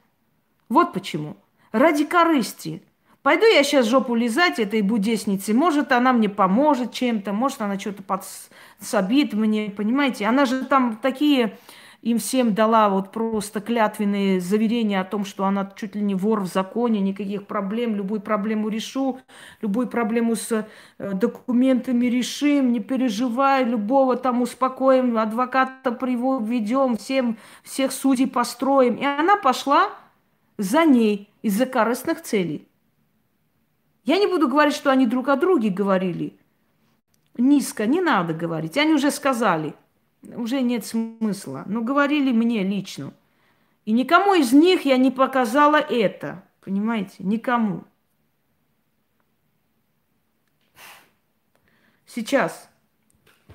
Вот 0.68 0.92
почему. 0.92 1.38
Ради 1.72 2.04
корысти. 2.04 2.82
Пойду 3.22 3.46
я 3.46 3.64
сейчас 3.64 3.86
жопу 3.86 4.14
лизать 4.14 4.58
этой 4.58 4.82
будеснице. 4.82 5.54
Может, 5.54 5.90
она 5.90 6.12
мне 6.12 6.28
поможет 6.28 6.92
чем-то, 6.92 7.32
может, 7.32 7.60
она 7.60 7.78
что-то 7.78 8.02
подсобит 8.02 9.32
мне, 9.32 9.70
понимаете? 9.70 10.26
Она 10.26 10.44
же 10.44 10.64
там 10.64 10.96
такие 10.96 11.58
им 12.06 12.20
всем 12.20 12.54
дала 12.54 12.88
вот 12.88 13.10
просто 13.10 13.60
клятвенные 13.60 14.40
заверения 14.40 15.00
о 15.00 15.04
том, 15.04 15.24
что 15.24 15.44
она 15.44 15.72
чуть 15.74 15.96
ли 15.96 16.02
не 16.02 16.14
вор 16.14 16.40
в 16.40 16.46
законе, 16.46 17.00
никаких 17.00 17.48
проблем, 17.48 17.96
любую 17.96 18.20
проблему 18.20 18.68
решу, 18.68 19.18
любую 19.60 19.88
проблему 19.88 20.36
с 20.36 20.52
э, 20.52 21.12
документами 21.14 22.06
решим, 22.06 22.70
не 22.70 22.78
переживай, 22.78 23.64
любого 23.64 24.14
там 24.14 24.40
успокоим, 24.40 25.18
адвоката 25.18 25.90
приведем, 25.90 26.96
всем, 26.96 27.38
всех 27.64 27.90
судей 27.90 28.28
построим. 28.28 28.94
И 28.94 29.04
она 29.04 29.36
пошла 29.36 29.90
за 30.58 30.84
ней 30.84 31.28
из-за 31.42 31.66
корыстных 31.66 32.22
целей. 32.22 32.68
Я 34.04 34.18
не 34.18 34.28
буду 34.28 34.46
говорить, 34.46 34.76
что 34.76 34.92
они 34.92 35.08
друг 35.08 35.26
о 35.26 35.34
друге 35.34 35.70
говорили. 35.70 36.38
Низко, 37.36 37.84
не 37.84 38.00
надо 38.00 38.32
говорить. 38.32 38.78
Они 38.78 38.92
уже 38.92 39.10
сказали. 39.10 39.74
Уже 40.22 40.60
нет 40.60 40.84
смысла. 40.84 41.64
Но 41.66 41.82
говорили 41.82 42.32
мне 42.32 42.62
лично. 42.62 43.12
И 43.84 43.92
никому 43.92 44.34
из 44.34 44.52
них 44.52 44.84
я 44.84 44.96
не 44.96 45.10
показала 45.10 45.76
это. 45.76 46.44
Понимаете? 46.64 47.16
Никому. 47.20 47.84
Сейчас 52.06 52.68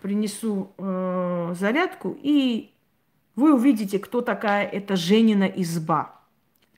принесу 0.02 0.74
э, 0.78 1.54
зарядку, 1.58 2.18
и 2.22 2.74
вы 3.36 3.54
увидите, 3.54 4.00
кто 4.00 4.22
такая 4.22 4.66
эта 4.66 4.96
Женина 4.96 5.44
изба. 5.44 6.20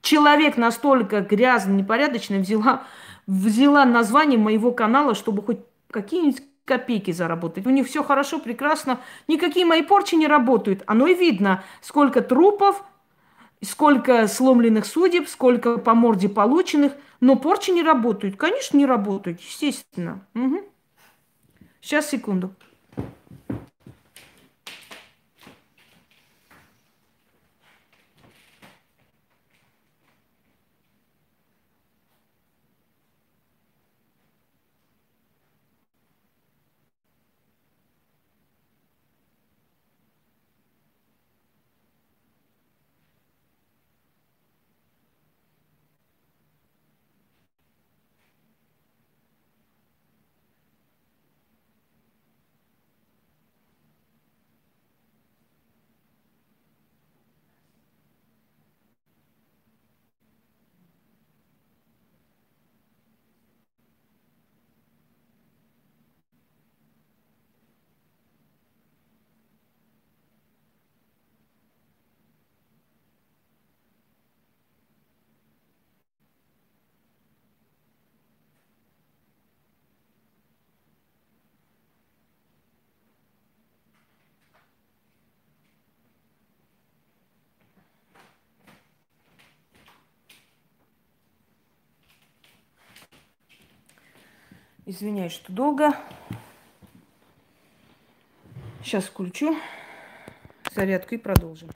Человек 0.02 0.56
настолько 0.56 1.20
грязный, 1.20 1.76
непорядочный, 1.76 2.40
взяла 2.40 2.84
взяла 3.26 3.84
название 3.84 4.38
моего 4.38 4.72
канала, 4.72 5.14
чтобы 5.14 5.42
хоть 5.42 5.60
какие-нибудь 5.90 6.42
копейки 6.64 7.10
заработать. 7.10 7.66
У 7.66 7.70
них 7.70 7.86
все 7.86 8.02
хорошо, 8.02 8.38
прекрасно. 8.38 9.00
Никакие 9.28 9.66
мои 9.66 9.82
порчи 9.82 10.14
не 10.14 10.26
работают. 10.26 10.82
Оно 10.86 11.06
и 11.06 11.14
видно, 11.14 11.62
сколько 11.80 12.20
трупов, 12.20 12.82
сколько 13.62 14.26
сломленных 14.28 14.86
судеб, 14.86 15.28
сколько 15.28 15.78
по 15.78 15.94
морде 15.94 16.28
полученных. 16.28 16.92
Но 17.20 17.36
порчи 17.36 17.70
не 17.70 17.82
работают. 17.82 18.36
Конечно, 18.36 18.76
не 18.76 18.86
работают, 18.86 19.40
естественно. 19.40 20.26
Угу. 20.34 20.62
Сейчас, 21.80 22.10
секунду. 22.10 22.54
Извиняюсь, 94.86 95.32
что 95.32 95.50
долго. 95.50 95.98
Сейчас 98.82 99.04
включу 99.04 99.56
зарядку 100.74 101.14
и 101.14 101.18
продолжим. 101.18 101.70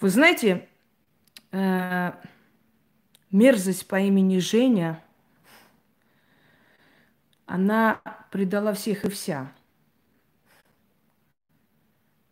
Вы 0.00 0.08
знаете, 0.08 0.66
э, 1.50 2.12
мерзость 3.30 3.86
по 3.86 4.00
имени 4.00 4.38
Женя, 4.38 5.04
она 7.44 8.00
предала 8.30 8.72
всех 8.72 9.04
и 9.04 9.10
вся. 9.10 9.52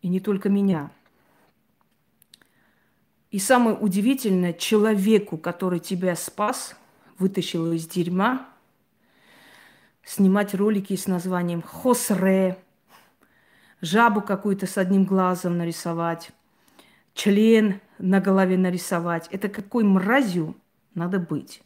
И 0.01 0.07
не 0.07 0.19
только 0.19 0.49
меня. 0.49 0.89
И 3.31 3.39
самое 3.39 3.75
удивительное, 3.75 4.53
человеку, 4.53 5.37
который 5.37 5.79
тебя 5.79 6.15
спас, 6.15 6.75
вытащил 7.19 7.71
из 7.73 7.85
дерьма, 7.87 8.47
снимать 10.03 10.55
ролики 10.55 10.95
с 10.95 11.07
названием 11.07 11.61
«Хосре», 11.61 12.57
жабу 13.81 14.21
какую-то 14.21 14.65
с 14.65 14.77
одним 14.77 15.03
глазом 15.03 15.57
нарисовать, 15.57 16.31
член 17.13 17.81
на 17.99 18.21
голове 18.21 18.57
нарисовать. 18.57 19.27
Это 19.31 19.49
какой 19.49 19.83
мразью 19.83 20.55
надо 20.93 21.19
быть. 21.19 21.61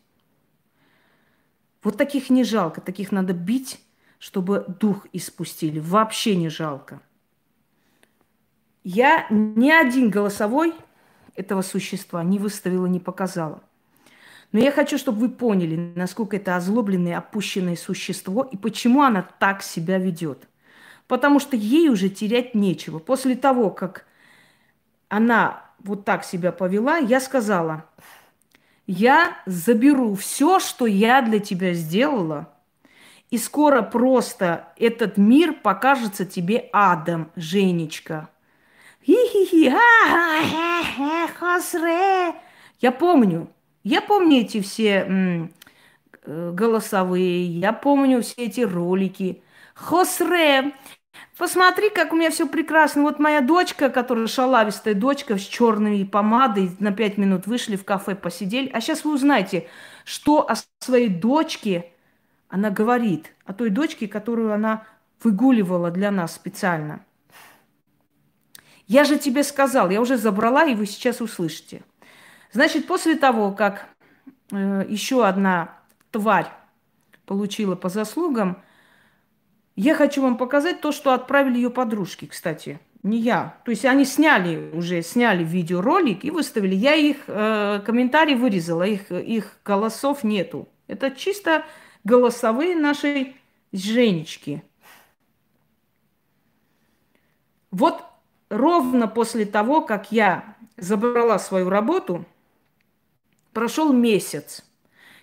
Вот 1.84 1.98
таких 1.98 2.30
не 2.30 2.44
жалко, 2.44 2.82
таких 2.82 3.12
надо 3.12 3.34
бить, 3.34 3.80
чтобы 4.20 4.66
дух 4.80 5.08
испустили. 5.14 5.80
Вообще 5.80 6.36
не 6.36 6.50
жалко. 6.50 7.02
Я 8.84 9.28
ни 9.30 9.70
один 9.70 10.10
голосовой 10.10 10.74
этого 11.36 11.62
существа 11.62 12.24
не 12.24 12.40
выставила, 12.40 12.86
не 12.86 13.00
показала. 13.00 13.62
Но 14.52 14.60
я 14.60 14.72
хочу, 14.72 14.98
чтобы 14.98 15.20
вы 15.20 15.30
поняли, 15.30 15.94
насколько 15.96 16.36
это 16.36 16.56
озлобленное, 16.56 17.18
опущенное 17.18 17.76
существо 17.76 18.44
и 18.44 18.58
почему 18.58 19.02
она 19.02 19.22
так 19.40 19.64
себя 19.64 19.98
ведет. 19.98 20.48
Потому 21.08 21.40
что 21.40 21.56
ей 21.56 21.90
уже 21.90 22.10
терять 22.10 22.54
нечего. 22.54 23.00
После 23.00 23.36
того, 23.36 23.70
как 23.70 24.06
она 25.08 25.66
вот 25.80 26.06
так 26.06 26.24
себя 26.24 26.52
повела, 26.52 26.98
я 26.98 27.20
сказала, 27.20 27.86
я 28.88 29.38
заберу 29.46 30.16
все, 30.16 30.60
что 30.60 30.86
я 30.86 31.22
для 31.22 31.40
тебя 31.40 31.74
сделала, 31.74 32.54
и 33.30 33.38
скоро 33.38 33.82
просто 33.82 34.68
этот 34.78 35.18
мир 35.18 35.54
покажется 35.54 36.26
тебе 36.26 36.70
адом, 36.74 37.32
Женечка. 37.38 38.30
Хосре. 41.40 42.36
Я 42.80 42.92
помню, 42.92 43.48
я 43.84 44.02
помню 44.02 44.42
эти 44.42 44.62
все 44.62 45.50
э, 46.26 46.52
голосовые, 46.52 47.48
я 47.48 47.74
помню 47.74 48.22
все 48.22 48.46
эти 48.46 48.62
ролики. 48.62 49.44
Хосре, 49.74 50.74
посмотри, 51.38 51.90
как 51.90 52.14
у 52.14 52.16
меня 52.16 52.30
все 52.30 52.48
прекрасно. 52.48 53.02
Вот 53.02 53.20
моя 53.20 53.42
дочка, 53.42 53.90
которая 53.90 54.28
шалавистая 54.28 54.94
дочка 54.94 55.38
с 55.38 55.42
черной 55.42 56.06
помадой, 56.06 56.72
на 56.80 56.92
пять 56.92 57.18
минут 57.18 57.48
вышли 57.48 57.76
в 57.76 57.86
кафе, 57.86 58.16
посидели. 58.16 58.70
А 58.72 58.82
сейчас 58.82 59.04
вы 59.04 59.16
узнаете, 59.16 59.68
что 60.06 60.48
о 60.48 60.56
своей 60.80 61.10
дочке 61.10 61.92
она 62.50 62.70
говорит. 62.70 63.34
О 63.46 63.54
той 63.54 63.70
дочке, 63.70 64.08
которую 64.08 64.54
она 64.54 64.86
выгуливала 65.24 65.90
для 65.90 66.12
нас 66.12 66.36
специально. 66.36 67.04
Я 68.92 69.06
же 69.06 69.18
тебе 69.18 69.44
сказал, 69.44 69.90
я 69.90 70.02
уже 70.02 70.18
забрала, 70.18 70.66
и 70.66 70.76
вы 70.76 70.86
сейчас 70.86 71.22
услышите. 71.22 71.82
Значит, 72.52 72.88
после 72.88 73.16
того, 73.16 73.54
как 73.54 73.88
э, 74.52 74.86
еще 74.86 75.26
одна 75.26 75.78
тварь 76.12 76.50
получила 77.26 77.78
по 77.78 77.88
заслугам, 77.88 78.62
я 79.78 79.96
хочу 79.96 80.22
вам 80.22 80.36
показать 80.38 80.82
то, 80.82 80.92
что 80.92 81.14
отправили 81.14 81.56
ее 81.56 81.70
подружки, 81.70 82.26
кстати. 82.26 82.82
Не 83.02 83.18
я. 83.18 83.56
То 83.64 83.72
есть 83.72 83.86
они 83.86 84.04
сняли 84.04 84.70
уже, 84.74 85.02
сняли 85.04 85.46
видеоролик 85.46 86.26
и 86.26 86.30
выставили. 86.30 86.76
Я 86.76 86.94
их 86.94 87.16
э, 87.28 87.82
комментарии 87.86 88.36
вырезала, 88.36 88.84
их, 88.84 89.10
их 89.10 89.58
голосов 89.64 90.26
нету. 90.26 90.68
Это 90.88 91.12
чисто 91.12 91.64
голосовые 92.04 92.76
нашей 92.76 93.38
Женечки. 93.72 94.66
Вот 97.72 98.04
ровно 98.52 99.08
после 99.08 99.46
того, 99.46 99.82
как 99.82 100.12
я 100.12 100.56
забрала 100.78 101.40
свою 101.40 101.70
работу, 101.70 102.26
прошел 103.54 103.94
месяц. 103.94 104.64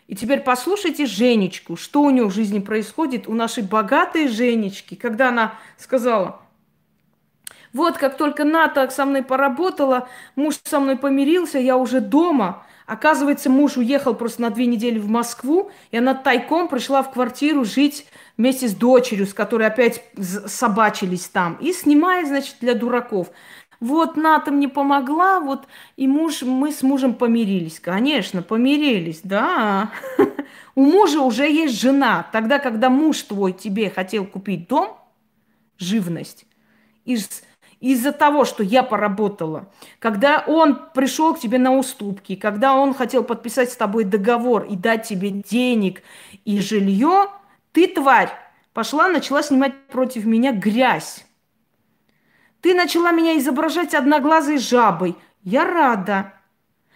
И 0.07 0.17
теперь 0.17 0.41
послушайте 0.41 1.05
Женечку, 1.05 1.77
что 1.77 2.01
у 2.01 2.11
нее 2.11 2.25
в 2.25 2.33
жизни 2.33 2.61
происходит, 2.61 3.29
у 3.29 3.35
нашей 3.35 3.63
богатой 3.63 4.29
Женечки, 4.29 4.95
когда 4.95 5.29
она 5.29 5.55
сказала, 5.77 6.41
вот 7.75 7.99
как 7.99 8.17
только 8.17 8.45
Ната 8.45 8.89
со 8.89 9.05
мной 9.05 9.23
поработала, 9.23 10.09
муж 10.35 10.59
со 10.65 10.81
мной 10.81 10.97
помирился, 10.97 11.59
я 11.59 11.77
уже 11.77 12.01
дома. 12.01 12.65
Оказывается, 12.87 13.51
муж 13.51 13.77
уехал 13.77 14.15
просто 14.15 14.41
на 14.41 14.49
две 14.49 14.65
недели 14.65 14.99
в 14.99 15.09
Москву, 15.09 15.71
и 15.91 15.99
она 15.99 16.15
тайком 16.15 16.69
пришла 16.69 17.03
в 17.03 17.13
квартиру 17.13 17.67
жить 17.67 18.07
вместе 18.39 18.69
с 18.69 18.75
дочерью, 18.75 19.27
с 19.27 19.35
которой 19.35 19.67
опять 19.67 20.03
собачились 20.47 21.27
там, 21.29 21.59
и 21.61 21.73
снимает, 21.73 22.29
значит, 22.29 22.57
для 22.61 22.75
дураков. 22.75 23.31
Вот 23.81 24.17
Ната 24.17 24.51
мне 24.51 24.69
помогла, 24.69 25.39
вот 25.41 25.67
и 25.97 26.09
муж, 26.09 26.43
мы 26.43 26.73
с 26.73 26.83
мужем 26.83 27.15
помирились. 27.15 27.79
Конечно, 27.79 28.43
помирились, 28.43 29.21
да. 29.23 29.93
У 30.75 30.83
мужа 30.83 31.21
уже 31.21 31.49
есть 31.49 31.81
жена. 31.81 32.27
Тогда, 32.33 32.59
когда 32.59 32.91
муж 32.91 33.23
твой 33.23 33.53
тебе 33.53 33.91
хотел 33.91 34.27
купить 34.27 34.67
дом, 34.69 34.97
живность, 35.79 36.47
из 37.05 37.43
из-за 37.81 38.11
того, 38.11 38.45
что 38.45 38.65
я 38.65 38.83
поработала, 38.83 39.71
когда 40.01 40.43
он 40.49 40.81
пришел 40.93 41.35
к 41.35 41.39
тебе 41.39 41.59
на 41.59 41.77
уступки, 41.77 42.35
когда 42.35 42.75
он 42.75 42.93
хотел 42.93 43.23
подписать 43.23 43.71
с 43.71 43.77
тобой 43.77 44.03
договор 44.03 44.65
и 44.65 44.75
дать 44.75 45.07
тебе 45.07 45.31
денег 45.31 46.03
и 46.45 46.61
жилье, 46.61 47.29
ты, 47.79 47.87
тварь, 47.87 48.33
пошла, 48.73 49.07
начала 49.07 49.41
снимать 49.41 49.87
против 49.87 50.25
меня 50.25 50.51
грязь. 50.51 51.25
Ты 52.61 52.75
начала 52.75 53.13
меня 53.13 53.39
изображать 53.39 53.95
одноглазой 53.95 54.59
жабой. 54.59 55.17
Я 55.45 55.65
рада. 55.65 56.35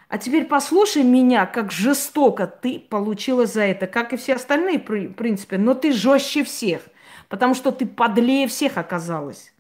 А 0.09 0.19
теперь 0.19 0.47
послушай 0.47 1.05
меня, 1.05 1.47
как 1.47 1.71
жестоко 1.71 2.49
ты 2.49 2.81
получила 2.81 3.47
за 3.47 3.63
это, 3.63 3.87
как 3.87 4.13
и 4.13 4.17
все 4.17 4.35
остальные, 4.35 4.81
в 4.81 5.13
принципе. 5.13 5.57
Но 5.57 5.75
ты 5.75 5.93
жестче 5.93 6.43
всех, 6.43 6.83
потому 7.29 7.55
что 7.55 7.71
ты 7.71 7.87
подлее 7.87 8.49
всех 8.49 8.77
оказалась. 8.77 9.55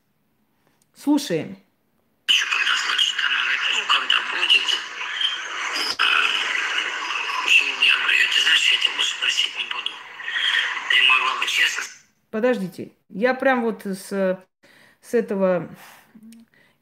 Слушаем. 0.97 1.57
Подождите, 12.33 12.93
я 13.11 13.35
прям 13.35 13.61
вот 13.61 13.85
с, 13.85 14.09
с 15.03 15.15
этого 15.15 15.69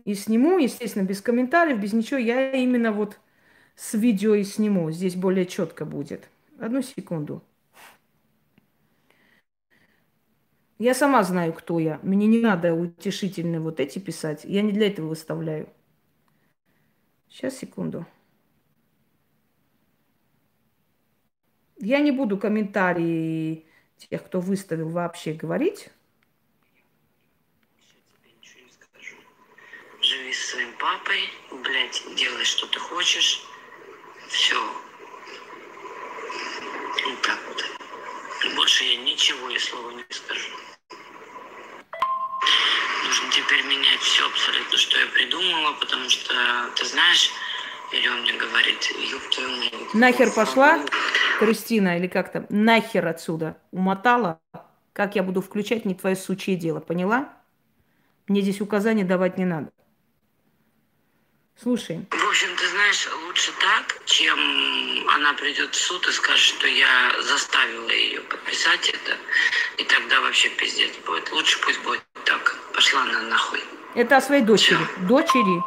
и 0.04 0.14
сниму, 0.14 0.58
естественно, 0.58 1.02
без 1.02 1.20
комментариев, 1.20 1.80
без 1.80 1.92
ничего. 1.92 2.20
Я 2.20 2.52
именно 2.52 2.92
вот 2.92 3.18
с 3.74 3.94
видео 3.94 4.36
и 4.36 4.44
сниму. 4.44 4.92
Здесь 4.92 5.16
более 5.16 5.46
четко 5.46 5.84
будет. 5.84 6.30
Одну 6.60 6.82
секунду. 6.82 7.42
Я 10.78 10.94
сама 10.94 11.24
знаю, 11.24 11.52
кто 11.52 11.80
я. 11.80 11.98
Мне 12.04 12.28
не 12.28 12.38
надо 12.38 12.72
утешительные 12.72 13.58
вот 13.58 13.80
эти 13.80 13.98
писать. 13.98 14.44
Я 14.44 14.62
не 14.62 14.70
для 14.70 14.86
этого 14.86 15.08
выставляю. 15.08 15.68
Сейчас, 17.28 17.56
секунду. 17.56 18.06
Я 21.76 21.98
не 21.98 22.12
буду 22.12 22.38
комментарии 22.38 23.66
тех, 24.08 24.24
кто 24.24 24.40
выставил, 24.40 24.88
вообще 24.88 25.32
говорить. 25.32 25.88
Живи 30.00 30.32
с 30.32 30.50
своим 30.50 30.72
папой, 30.78 31.28
блядь, 31.50 32.02
делай, 32.16 32.44
что 32.44 32.66
ты 32.66 32.78
хочешь. 32.78 33.44
Все. 34.28 34.60
Вот 37.04 37.22
так 37.22 37.38
вот. 37.48 37.64
Больше 38.54 38.84
я 38.84 38.96
ничего 38.96 39.50
и 39.50 39.58
слова 39.58 39.90
не 39.92 40.04
скажу. 40.10 40.50
Нужно 43.04 43.30
теперь 43.32 43.62
менять 43.64 44.00
все 44.00 44.26
абсолютно, 44.26 44.78
что 44.78 44.98
я 44.98 45.06
придумала, 45.06 45.72
потому 45.74 46.08
что, 46.08 46.70
ты 46.76 46.84
знаешь, 46.86 47.30
или 47.92 48.08
он 48.08 48.22
мне 48.22 48.32
говорит, 48.34 48.82
ёб 49.12 49.22
твою 49.30 49.48
мать. 49.56 49.94
Нахер 49.94 50.30
пошла? 50.32 50.80
Кристина, 51.38 51.96
или 51.96 52.06
как 52.06 52.32
то 52.32 52.46
нахер 52.50 53.06
отсюда 53.06 53.56
умотала, 53.70 54.40
как 54.92 55.16
я 55.16 55.22
буду 55.22 55.40
включать, 55.40 55.84
не 55.84 55.94
твое 55.94 56.16
сучье 56.16 56.56
дело, 56.56 56.80
поняла? 56.80 57.32
Мне 58.28 58.42
здесь 58.42 58.60
указания 58.60 59.04
давать 59.04 59.38
не 59.38 59.44
надо. 59.44 59.70
Слушай. 61.60 62.06
В 62.10 62.28
общем, 62.28 62.48
ты 62.56 62.68
знаешь, 62.68 63.08
лучше 63.26 63.52
так, 63.60 64.04
чем 64.06 64.38
она 65.10 65.34
придет 65.34 65.74
в 65.74 65.78
суд 65.78 66.06
и 66.08 66.12
скажет, 66.12 66.40
что 66.40 66.66
я 66.66 67.12
заставила 67.22 67.90
ее 67.90 68.20
подписать 68.22 68.88
это, 68.88 69.16
и 69.76 69.84
тогда 69.84 70.20
вообще 70.20 70.48
пиздец 70.50 70.92
будет. 71.06 71.30
Лучше 71.32 71.60
пусть 71.60 71.82
будет 71.82 72.02
так. 72.24 72.56
Пошла 72.74 73.02
она 73.02 73.22
нахуй. 73.22 73.60
Это 73.94 74.16
о 74.16 74.20
своей 74.20 74.42
дочери. 74.42 74.76
Все. 74.76 75.06
Дочери. 75.06 75.62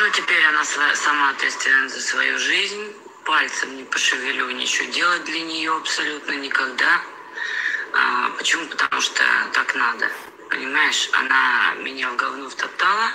Ну, 0.00 0.08
теперь 0.08 0.42
она 0.46 0.64
сама 0.64 1.28
ответственна 1.28 1.86
за 1.90 2.00
свою 2.00 2.38
жизнь 2.38 2.90
пальцем 3.26 3.76
не 3.76 3.84
пошевелю, 3.84 4.48
ничего 4.48 4.90
делать 4.90 5.24
для 5.24 5.42
нее 5.42 5.76
абсолютно 5.76 6.32
никогда. 6.36 7.02
А, 7.92 8.30
почему? 8.30 8.66
Потому 8.68 9.02
что 9.02 9.22
так 9.52 9.74
надо. 9.74 10.10
Понимаешь, 10.48 11.10
она 11.12 11.74
меня 11.82 12.08
в 12.12 12.16
говно 12.16 12.48
втоптала, 12.48 13.12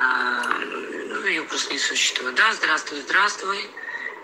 а, 0.00 0.58
ну, 0.58 1.26
ее 1.26 1.44
просто 1.44 1.72
не 1.72 1.78
существует. 1.78 2.34
Да, 2.34 2.52
здравствуй, 2.54 3.00
здравствуй, 3.02 3.70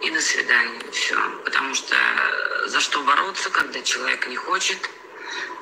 и 0.01 0.11
до 0.11 0.21
свидания. 0.21 0.81
Все. 0.91 1.17
Потому 1.45 1.77
что 1.77 1.95
за 2.67 2.81
что 2.81 3.01
бороться, 3.05 3.49
когда 3.49 3.81
человек 3.83 4.27
не 4.27 4.35
хочет, 4.35 4.91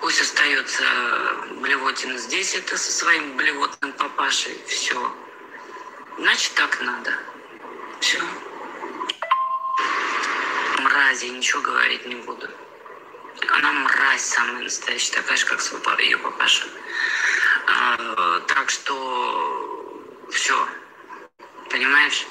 пусть 0.01 0.23
остается 0.23 0.85
Блевотин 1.61 2.17
здесь, 2.17 2.55
это 2.55 2.79
со 2.79 2.93
своим 2.93 3.37
блевотным 3.37 3.93
папашей. 3.93 4.59
Все. 4.67 5.15
Значит, 6.19 6.53
так 6.55 6.81
надо. 6.81 7.17
Все. 8.01 8.21
Мрази, 10.81 11.27
ничего 11.27 11.63
говорить 11.63 12.05
не 12.07 12.17
буду. 12.17 12.49
Она 13.51 13.73
мразь 13.73 14.23
самая 14.23 14.65
настоящая, 14.65 15.13
такая 15.13 15.37
же, 15.37 15.47
как 15.47 15.61
ее 16.01 16.19
папаша. 16.19 16.67
А, 17.69 18.41
так 18.49 18.69
что 18.69 20.05
все, 20.33 20.69
понимаешь? 21.71 22.27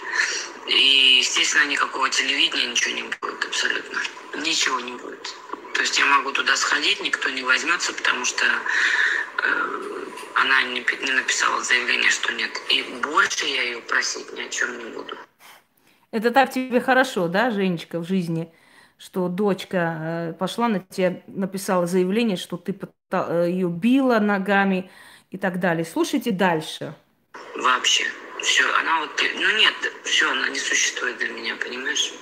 И, 0.68 1.20
естественно, 1.20 1.66
никакого 1.66 2.10
телевидения 2.10 2.68
ничего 2.68 2.94
не 2.94 3.04
будет 3.04 3.46
абсолютно. 3.46 4.02
Ничего 4.36 4.82
не 4.82 4.94
будет. 4.94 5.34
То 5.74 5.82
есть 5.82 5.98
я 5.98 6.06
могу 6.06 6.34
туда 6.34 6.58
сходить, 6.58 7.00
никто 7.00 7.30
не 7.30 7.44
возьмется, 7.44 7.94
потому 7.94 8.26
что 8.26 8.46
э, 9.44 10.07
она 10.36 10.64
не, 10.64 10.86
не 11.06 11.12
написала 11.12 11.64
заявление, 11.64 12.10
что 12.10 12.34
нет. 12.34 12.52
И 12.70 12.84
больше 13.04 13.46
я 13.46 13.64
ее 13.64 13.82
просить 13.82 14.32
ни 14.34 14.42
о 14.42 14.50
чем 14.50 14.78
не 14.78 14.86
буду. 14.86 15.16
Это 16.12 16.32
так 16.32 16.52
тебе 16.52 16.80
хорошо, 16.80 17.28
да, 17.28 17.52
Женечка, 17.52 18.00
в 18.00 18.08
жизни? 18.08 18.52
что 18.98 19.28
дочка 19.28 19.78
э, 20.00 20.34
пошла 20.34 20.68
на 20.68 20.80
тебя, 20.80 21.22
написала 21.28 21.86
заявление, 21.86 22.36
что 22.36 22.58
ты 22.58 22.76
э, 23.12 23.46
ее 23.48 23.70
била 23.70 24.20
ногами 24.20 24.90
и 25.30 25.38
так 25.38 25.60
далее. 25.60 25.86
Слушайте 25.86 26.32
дальше. 26.32 26.96
Вообще. 27.56 28.06
Все, 28.42 28.64
она 28.80 29.00
вот, 29.02 29.10
ну 29.36 29.58
нет, 29.58 29.74
все, 30.04 30.30
она 30.30 30.50
не 30.50 30.60
существует 30.60 31.18
для 31.18 31.30
меня, 31.30 31.56
понимаешь? 31.56 32.14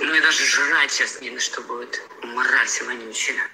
Ну 0.00 0.14
и 0.14 0.20
даже 0.20 0.44
жрать 0.44 0.92
сейчас 0.92 1.20
не 1.20 1.30
на 1.30 1.40
что 1.40 1.60
будет. 1.62 2.00
Мразь 2.22 2.82
вонючая. 2.82 3.48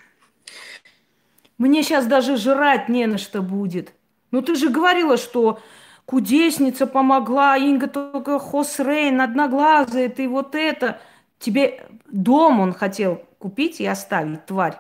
Мне 1.61 1.83
сейчас 1.83 2.07
даже 2.07 2.39
жрать 2.39 2.89
не 2.89 3.05
на 3.05 3.19
что 3.19 3.43
будет. 3.43 3.93
Ну 4.31 4.41
ты 4.41 4.55
же 4.55 4.71
говорила, 4.71 5.19
что 5.19 5.61
кудесница 6.07 6.87
помогла, 6.87 7.59
Инга 7.59 7.87
только 7.87 8.39
Хосрейн, 8.39 9.21
одноглазая, 9.21 10.09
ты 10.09 10.27
вот 10.27 10.55
это. 10.55 11.03
Тебе 11.39 11.87
дом 12.11 12.61
он 12.61 12.73
хотел 12.73 13.23
купить 13.39 13.79
и 13.79 13.87
оставить, 13.87 14.47
тварь. 14.47 14.79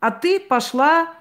А 0.00 0.10
ты 0.10 0.40
пошла 0.40 1.14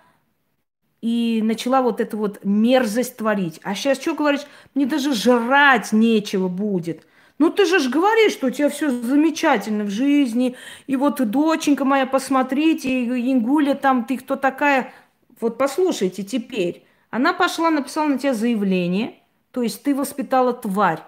и 1.01 1.41
начала 1.43 1.83
вот 1.83 2.01
эту 2.01 2.17
вот 2.17 2.43
мерзость 2.43 3.17
творить. 3.17 3.59
А 3.61 3.75
сейчас 3.75 4.01
что 4.01 4.15
говоришь? 4.15 4.47
Мне 4.73 4.87
даже 4.87 5.13
жрать 5.13 5.91
нечего 5.91 6.47
будет. 6.47 7.05
Ну 7.39 7.49
ты 7.49 7.65
же 7.65 7.79
ж 7.79 7.89
говоришь, 7.89 8.33
что 8.33 8.47
у 8.47 8.49
тебя 8.49 8.69
все 8.69 8.91
замечательно 8.91 9.85
в 9.85 9.89
жизни. 9.89 10.57
И 10.87 10.97
вот 10.97 11.21
доченька 11.29 11.85
моя, 11.85 12.05
посмотрите, 12.05 13.05
Ингуля 13.05 13.75
там, 13.75 14.03
ты 14.03 14.17
кто 14.17 14.35
такая? 14.35 14.91
Вот 15.39 15.57
послушайте 15.57 16.23
теперь. 16.23 16.85
Она 17.09 17.33
пошла, 17.33 17.71
написала 17.71 18.07
на 18.07 18.19
тебя 18.19 18.33
заявление, 18.33 19.15
то 19.51 19.63
есть 19.63 19.81
ты 19.83 19.95
воспитала 19.95 20.53
тварь. 20.53 20.99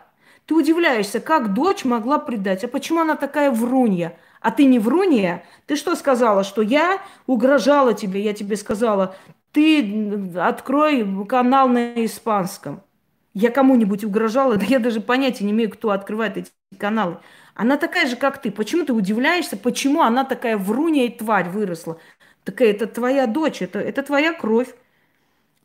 Ты 0.45 0.55
удивляешься, 0.55 1.19
как 1.19 1.53
дочь 1.53 1.83
могла 1.85 2.17
предать. 2.17 2.63
А 2.63 2.67
почему 2.67 3.01
она 3.01 3.15
такая 3.15 3.51
врунья? 3.51 4.17
А 4.39 4.51
ты 4.51 4.65
не 4.65 4.79
врунья? 4.79 5.43
Ты 5.67 5.75
что 5.75 5.95
сказала? 5.95 6.43
Что 6.43 6.61
я 6.61 7.01
угрожала 7.27 7.93
тебе? 7.93 8.21
Я 8.21 8.33
тебе 8.33 8.55
сказала, 8.55 9.15
ты 9.51 10.31
открой 10.37 11.05
канал 11.25 11.67
на 11.67 12.05
испанском. 12.05 12.81
Я 13.33 13.49
кому-нибудь 13.49 14.03
угрожала? 14.03 14.55
Да 14.57 14.65
я 14.65 14.79
даже 14.79 15.01
понятия 15.01 15.45
не 15.45 15.51
имею, 15.51 15.69
кто 15.69 15.91
открывает 15.91 16.37
эти 16.37 16.51
каналы. 16.77 17.17
Она 17.55 17.77
такая 17.77 18.07
же, 18.07 18.15
как 18.15 18.41
ты. 18.41 18.51
Почему 18.51 18.85
ты 18.85 18.93
удивляешься, 18.93 19.57
почему 19.57 20.01
она 20.01 20.23
такая 20.23 20.57
врунья 20.57 21.05
и 21.05 21.09
тварь 21.09 21.49
выросла? 21.49 21.99
Такая, 22.43 22.71
это 22.71 22.87
твоя 22.87 23.27
дочь, 23.27 23.61
это, 23.61 23.79
это 23.79 24.01
твоя 24.03 24.33
кровь. 24.33 24.73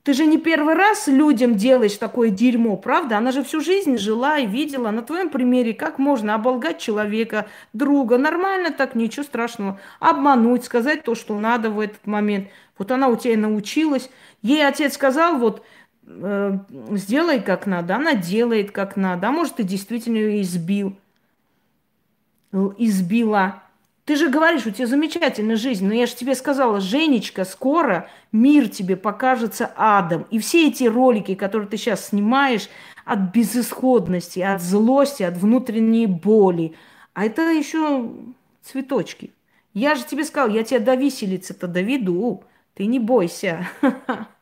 Ты 0.06 0.12
же 0.12 0.24
не 0.24 0.38
первый 0.38 0.74
раз 0.74 1.08
людям 1.08 1.56
делаешь 1.56 1.96
такое 1.96 2.30
дерьмо, 2.30 2.76
правда? 2.76 3.18
Она 3.18 3.32
же 3.32 3.42
всю 3.42 3.60
жизнь 3.60 3.96
жила 3.98 4.38
и 4.38 4.46
видела 4.46 4.92
на 4.92 5.02
твоем 5.02 5.30
примере, 5.30 5.74
как 5.74 5.98
можно 5.98 6.36
оболгать 6.36 6.78
человека, 6.78 7.48
друга. 7.72 8.16
Нормально 8.16 8.70
так, 8.70 8.94
ничего 8.94 9.24
страшного. 9.24 9.80
Обмануть, 9.98 10.64
сказать 10.64 11.02
то, 11.02 11.16
что 11.16 11.36
надо 11.40 11.70
в 11.70 11.80
этот 11.80 12.06
момент. 12.06 12.48
Вот 12.78 12.92
она 12.92 13.08
у 13.08 13.16
тебя 13.16 13.36
научилась. 13.36 14.08
Ей 14.42 14.64
отец 14.64 14.94
сказал, 14.94 15.38
вот, 15.38 15.64
сделай 16.06 17.40
как 17.40 17.66
надо. 17.66 17.96
Она 17.96 18.14
делает 18.14 18.70
как 18.70 18.96
надо. 18.96 19.28
А 19.28 19.32
может, 19.32 19.56
ты 19.56 19.62
действительно 19.64 20.16
ее 20.16 20.42
избил. 20.42 20.96
Избила. 22.78 23.62
Ты 24.04 24.14
же 24.14 24.30
говоришь, 24.30 24.64
у 24.66 24.70
тебя 24.70 24.86
замечательная 24.86 25.56
жизнь, 25.56 25.84
но 25.84 25.92
я 25.92 26.06
же 26.06 26.14
тебе 26.14 26.36
сказала, 26.36 26.80
Женечка, 26.80 27.44
скоро 27.44 28.08
мир 28.30 28.68
тебе 28.68 28.94
покажется 28.94 29.72
адом. 29.76 30.26
И 30.30 30.38
все 30.38 30.68
эти 30.68 30.84
ролики, 30.84 31.34
которые 31.34 31.68
ты 31.68 31.76
сейчас 31.76 32.08
снимаешь 32.08 32.68
от 33.04 33.34
безысходности, 33.34 34.38
от 34.38 34.62
злости, 34.62 35.24
от 35.24 35.36
внутренней 35.36 36.06
боли, 36.06 36.76
а 37.14 37.24
это 37.24 37.50
еще 37.50 38.08
цветочки. 38.62 39.32
Я 39.74 39.96
же 39.96 40.04
тебе 40.04 40.24
сказала, 40.24 40.50
я 40.50 40.62
тебя 40.62 40.78
до 40.78 40.94
виселицы-то 40.94 41.66
доведу. 41.66 42.44
Ты 42.74 42.86
не 42.86 43.00
бойся. 43.00 43.68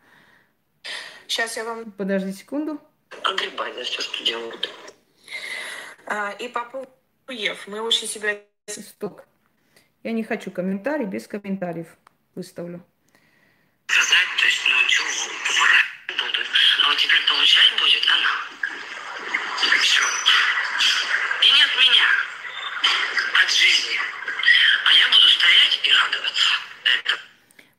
Сейчас 1.29 1.57
я 1.57 1.65
вам... 1.65 1.93
Подожди 1.93 2.33
секунду. 2.33 2.81
Огребай 3.23 3.73
за 3.75 3.85
все, 3.85 4.01
что 4.03 4.25
делают. 4.25 4.71
А, 6.07 6.33
и 6.33 6.49
по 6.49 6.65
поводу 6.65 6.91
мы 7.67 7.81
очень 7.81 8.09
себя... 8.09 8.39
Сток. 8.67 9.25
Я 10.03 10.13
не 10.13 10.25
хочу 10.25 10.51
комментарий, 10.51 11.05
без 11.05 11.27
комментариев 11.27 11.89
выставлю. 12.35 12.85
Сказать, 13.87 14.27
то 14.39 14.45
есть, 14.47 14.61
ну, 14.69 14.89
что 14.89 15.05
будут. 16.15 16.47
А 16.83 16.89
вот 16.89 16.97
теперь 16.97 17.27
получать 17.29 17.73
будет 17.79 18.03
она. 18.09 18.35
Все. 19.81 20.03
И 21.43 21.47
нет 21.53 21.71
меня 21.79 22.07
от 23.43 23.51
жизни. 23.51 23.97
А 24.87 24.93
я 24.93 25.07
буду 25.09 25.29
стоять 25.29 25.81
и 25.85 25.93
радоваться. 25.93 26.55
Это. 26.85 27.19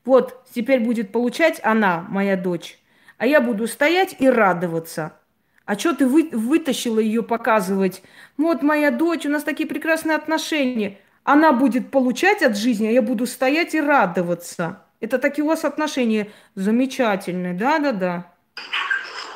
Вот, 0.04 0.44
теперь 0.54 0.80
будет 0.80 1.12
получать 1.12 1.60
она, 1.64 2.06
моя 2.08 2.36
дочь. 2.36 2.78
А 3.18 3.26
я 3.26 3.40
буду 3.40 3.66
стоять 3.66 4.16
и 4.18 4.28
радоваться. 4.28 5.18
А 5.64 5.78
что 5.78 5.94
ты 5.94 6.06
вы, 6.06 6.28
вытащила 6.32 7.00
ее 7.00 7.22
показывать? 7.22 8.02
Вот 8.36 8.62
моя 8.62 8.90
дочь, 8.90 9.26
у 9.26 9.30
нас 9.30 9.42
такие 9.42 9.68
прекрасные 9.68 10.16
отношения. 10.16 11.00
Она 11.24 11.52
будет 11.52 11.90
получать 11.90 12.42
от 12.42 12.56
жизни, 12.56 12.86
а 12.86 12.92
я 12.92 13.02
буду 13.02 13.26
стоять 13.26 13.74
и 13.74 13.80
радоваться. 13.80 14.84
Это 15.00 15.18
такие 15.18 15.44
у 15.44 15.48
вас 15.48 15.64
отношения 15.64 16.30
замечательные. 16.54 17.54
Да-да-да. 17.54 18.32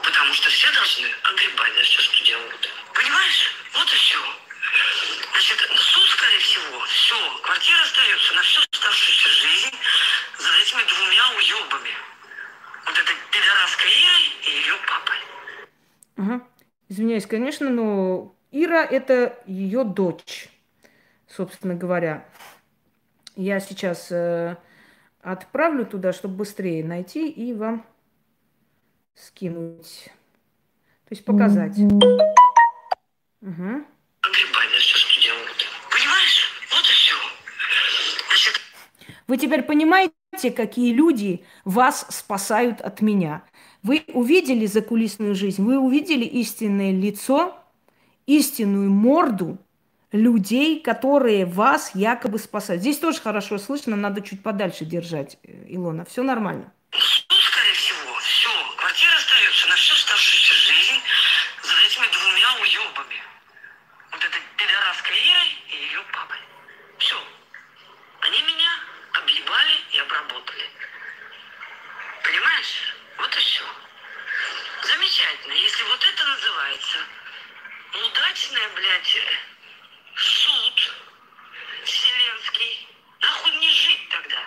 Потому 0.04 0.32
что 0.32 0.48
все 0.50 0.72
должны 0.72 1.08
огребать 1.24 1.74
за 1.74 1.82
все, 1.82 2.00
что 2.00 2.24
делают. 2.24 2.68
Понимаешь? 2.94 3.56
Вот 3.74 3.88
и 3.90 3.96
все. 3.96 4.18
Значит, 5.32 5.58
суд, 5.74 6.08
скорее 6.10 6.38
всего, 6.38 6.78
все, 6.86 7.16
квартира 7.42 7.80
остается 7.82 8.34
на 8.34 8.42
всю 8.42 8.60
оставшуюся 8.70 9.28
жизнь 9.28 9.74
за 10.38 10.48
этими 10.62 10.82
двумя 10.86 11.24
уебами. 11.36 11.90
Вот 12.86 12.96
Ирой 13.66 14.24
и 14.46 14.50
ее 14.60 14.74
папой. 14.88 15.20
Ага. 16.16 16.46
Извиняюсь, 16.88 17.26
конечно, 17.26 17.70
но 17.70 18.34
Ира 18.50 18.84
это 18.84 19.38
ее 19.46 19.84
дочь 19.84 20.50
собственно 21.30 21.74
говоря. 21.74 22.26
Я 23.36 23.60
сейчас 23.60 24.10
э, 24.10 24.56
отправлю 25.22 25.86
туда, 25.86 26.12
чтобы 26.12 26.36
быстрее 26.36 26.84
найти 26.84 27.30
и 27.30 27.54
вам 27.54 27.86
скинуть. 29.14 30.10
То 31.08 31.14
есть 31.14 31.24
показать. 31.24 31.78
Угу. 31.78 32.00
Вы 39.26 39.36
теперь 39.36 39.62
понимаете, 39.62 40.50
какие 40.54 40.92
люди 40.92 41.44
вас 41.64 42.06
спасают 42.10 42.80
от 42.80 43.00
меня? 43.00 43.44
Вы 43.82 44.04
увидели 44.12 44.66
закулисную 44.66 45.34
жизнь, 45.34 45.62
вы 45.62 45.78
увидели 45.78 46.24
истинное 46.24 46.92
лицо, 46.92 47.58
истинную 48.26 48.90
морду– 48.90 49.58
людей, 50.12 50.80
которые 50.80 51.46
вас 51.46 51.92
якобы 51.94 52.38
спасают. 52.38 52.82
Здесь 52.82 52.98
тоже 52.98 53.20
хорошо 53.20 53.58
слышно, 53.58 53.96
надо 53.96 54.22
чуть 54.22 54.42
подальше 54.42 54.84
держать, 54.84 55.38
э, 55.44 55.66
Илона. 55.68 56.04
Все 56.04 56.22
нормально. 56.22 56.72
Ну, 56.92 56.98
скорее 56.98 57.74
всего, 57.74 58.18
все. 58.18 58.50
Квартира 58.76 59.14
остается 59.14 59.68
на 59.68 59.74
всю 59.76 59.94
оставшуюся 59.94 60.54
жизнь 60.54 61.00
за 61.62 61.74
этими 61.86 62.06
двумя 62.12 62.54
уебами. 62.60 63.22
Вот 64.10 64.20
этой 64.24 64.40
пидораской 64.56 65.16
Ирой 65.16 65.50
и 65.70 65.76
ее 65.86 66.02
папой. 66.12 66.38
Все. 66.98 67.16
Они 68.22 68.42
меня 68.42 68.70
объебали 69.22 69.74
и 69.92 69.98
обработали. 69.98 70.66
все. 73.40 73.64
Замечательно. 74.82 75.52
Если 75.52 75.82
вот 75.84 76.00
это 76.04 76.24
называется 76.24 76.98
удачная, 77.94 78.68
блядь, 78.74 79.16
э, 79.16 79.50
суд 80.20 80.94
вселенский, 81.84 82.88
нахуй 83.20 83.52
мне 83.52 83.70
жить 83.70 84.08
тогда? 84.10 84.38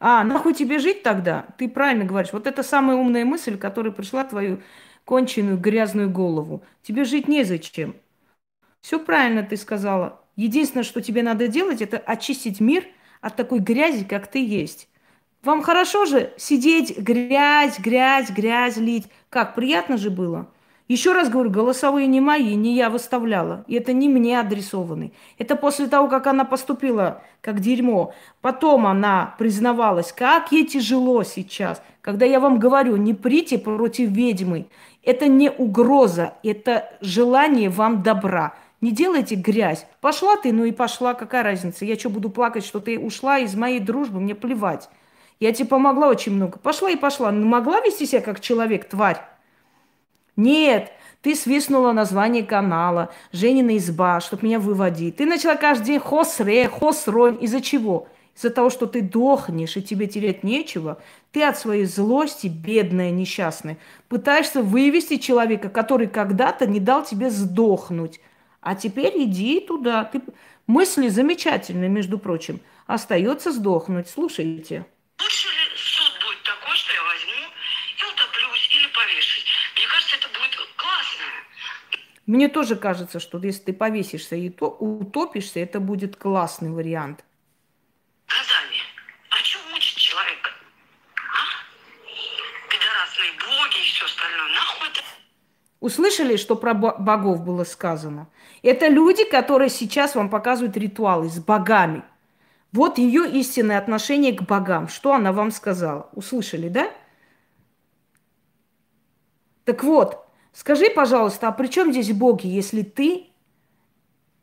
А, 0.00 0.24
нахуй 0.24 0.47
тебе 0.58 0.78
жить 0.78 1.02
тогда? 1.02 1.46
Ты 1.56 1.68
правильно 1.68 2.04
говоришь. 2.04 2.32
Вот 2.32 2.46
это 2.46 2.62
самая 2.62 2.96
умная 2.96 3.24
мысль, 3.24 3.56
которая 3.56 3.92
пришла 3.92 4.24
в 4.24 4.30
твою 4.30 4.60
конченую 5.04 5.58
грязную 5.58 6.10
голову. 6.10 6.62
Тебе 6.82 7.04
жить 7.04 7.28
незачем. 7.28 7.96
Все 8.80 8.98
правильно 8.98 9.42
ты 9.42 9.56
сказала. 9.56 10.20
Единственное, 10.36 10.84
что 10.84 11.00
тебе 11.00 11.22
надо 11.22 11.48
делать, 11.48 11.82
это 11.82 11.98
очистить 11.98 12.60
мир 12.60 12.84
от 13.20 13.36
такой 13.36 13.58
грязи, 13.60 14.04
как 14.04 14.30
ты 14.30 14.44
есть. 14.44 14.88
Вам 15.42 15.62
хорошо 15.62 16.04
же 16.04 16.32
сидеть, 16.36 16.98
грязь, 16.98 17.78
грязь, 17.78 18.30
грязь 18.30 18.76
лить. 18.76 19.06
Как, 19.30 19.54
приятно 19.54 19.96
же 19.96 20.10
было? 20.10 20.52
Еще 20.88 21.12
раз 21.12 21.28
говорю, 21.28 21.50
голосовые 21.50 22.06
не 22.06 22.20
мои, 22.20 22.54
не 22.54 22.74
я 22.74 22.88
выставляла. 22.88 23.62
И 23.66 23.74
это 23.74 23.92
не 23.92 24.08
мне 24.08 24.40
адресованы. 24.40 25.12
Это 25.36 25.54
после 25.54 25.86
того, 25.86 26.08
как 26.08 26.26
она 26.26 26.46
поступила 26.46 27.22
как 27.42 27.60
дерьмо. 27.60 28.14
Потом 28.40 28.86
она 28.86 29.34
признавалась, 29.38 30.12
как 30.12 30.50
ей 30.50 30.66
тяжело 30.66 31.22
сейчас. 31.24 31.82
Когда 32.00 32.24
я 32.24 32.40
вам 32.40 32.58
говорю, 32.58 32.96
не 32.96 33.12
прите 33.12 33.58
против 33.58 34.08
ведьмы. 34.08 34.66
Это 35.02 35.28
не 35.28 35.50
угроза, 35.50 36.34
это 36.42 36.90
желание 37.02 37.68
вам 37.68 38.02
добра. 38.02 38.54
Не 38.80 38.90
делайте 38.90 39.34
грязь. 39.34 39.86
Пошла 40.00 40.36
ты, 40.36 40.52
ну 40.52 40.64
и 40.64 40.72
пошла, 40.72 41.12
какая 41.12 41.42
разница? 41.42 41.84
Я 41.84 41.98
что, 41.98 42.08
буду 42.08 42.30
плакать, 42.30 42.64
что 42.64 42.80
ты 42.80 42.98
ушла 42.98 43.38
из 43.40 43.54
моей 43.54 43.80
дружбы? 43.80 44.20
Мне 44.20 44.34
плевать. 44.34 44.88
Я 45.38 45.52
тебе 45.52 45.68
помогла 45.68 46.08
очень 46.08 46.32
много. 46.32 46.58
Пошла 46.58 46.90
и 46.90 46.96
пошла. 46.96 47.30
Ну, 47.30 47.46
могла 47.46 47.80
вести 47.80 48.06
себя 48.06 48.22
как 48.22 48.40
человек, 48.40 48.88
тварь? 48.88 49.20
Нет, 50.38 50.92
ты 51.20 51.34
свистнула 51.34 51.90
название 51.90 52.44
канала, 52.44 53.12
Женина 53.32 53.76
изба, 53.76 54.20
чтобы 54.20 54.46
меня 54.46 54.60
выводить. 54.60 55.16
Ты 55.16 55.26
начала 55.26 55.56
каждый 55.56 55.86
день 55.86 55.98
хосре, 55.98 56.68
хосронь. 56.68 57.36
Из-за 57.40 57.60
чего? 57.60 58.06
Из-за 58.36 58.50
того, 58.50 58.70
что 58.70 58.86
ты 58.86 59.02
дохнешь 59.02 59.76
и 59.76 59.82
тебе 59.82 60.06
терять 60.06 60.44
нечего, 60.44 61.02
ты 61.32 61.42
от 61.42 61.58
своей 61.58 61.86
злости, 61.86 62.46
бедная, 62.46 63.10
несчастная, 63.10 63.78
пытаешься 64.08 64.62
вывести 64.62 65.16
человека, 65.16 65.68
который 65.70 66.06
когда-то 66.06 66.68
не 66.68 66.78
дал 66.78 67.04
тебе 67.04 67.30
сдохнуть. 67.30 68.20
А 68.60 68.76
теперь 68.76 69.24
иди 69.24 69.58
туда. 69.58 70.04
Ты... 70.04 70.22
Мысли 70.68 71.08
замечательные, 71.08 71.88
между 71.88 72.16
прочим. 72.16 72.60
Остается 72.86 73.50
сдохнуть. 73.50 74.08
Слушайте. 74.08 74.86
Лучше 75.20 75.48
ли 75.48 75.76
суд 75.76 76.12
будет 76.22 76.42
такой, 76.44 76.76
что 76.76 76.92
я 76.94 77.02
возьму 77.02 77.42
и 77.98 78.02
утоплюсь 78.04 78.70
или 78.72 78.86
повешусь? 78.94 79.44
Мне 79.74 79.86
кажется, 79.86 80.16
это 80.16 80.28
будет 80.28 80.54
классно. 80.76 81.26
Мне 82.28 82.48
тоже 82.48 82.76
кажется, 82.76 83.20
что 83.20 83.38
если 83.38 83.62
ты 83.62 83.72
повесишься 83.72 84.36
и 84.36 84.50
то, 84.50 84.68
утопишься, 84.68 85.60
это 85.60 85.80
будет 85.80 86.16
классный 86.16 86.70
вариант. 86.70 87.24
Наказание. 88.28 88.82
А 89.30 89.36
что 89.42 89.58
мучить 89.70 89.96
человека? 89.96 90.50
А? 91.16 91.46
Пидорасные 92.68 93.32
боги 93.32 93.78
и 93.78 93.82
все 93.82 94.04
остальное. 94.04 94.48
Нахуй 94.50 94.88
это? 94.88 95.00
Услышали, 95.80 96.36
что 96.36 96.54
про 96.54 96.74
богов 96.74 97.42
было 97.42 97.64
сказано? 97.64 98.28
Это 98.62 98.88
люди, 98.88 99.24
которые 99.24 99.70
сейчас 99.70 100.14
вам 100.14 100.28
показывают 100.28 100.76
ритуалы 100.76 101.30
с 101.30 101.38
богами. 101.38 102.02
Вот 102.72 102.98
ее 102.98 103.26
истинное 103.40 103.78
отношение 103.78 104.34
к 104.34 104.42
богам. 104.42 104.88
Что 104.88 105.14
она 105.14 105.32
вам 105.32 105.50
сказала? 105.50 106.10
Услышали, 106.12 106.68
да? 106.68 106.92
Так 109.64 109.82
вот, 109.82 110.27
скажи, 110.52 110.90
пожалуйста, 110.90 111.48
а 111.48 111.52
при 111.52 111.68
чем 111.68 111.92
здесь 111.92 112.12
боги, 112.12 112.46
если 112.46 112.82
ты 112.82 113.26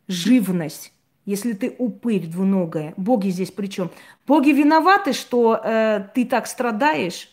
живность, 0.08 0.94
если 1.26 1.54
ты 1.54 1.76
упырь 1.78 2.28
двуногая? 2.28 2.94
Боги 2.98 3.30
здесь 3.30 3.52
при 3.52 3.68
чем? 3.68 3.90
Боги 4.28 4.50
виноваты, 4.50 5.14
что 5.14 5.60
э, 5.64 6.08
ты 6.14 6.26
так 6.26 6.48
страдаешь? 6.48 7.30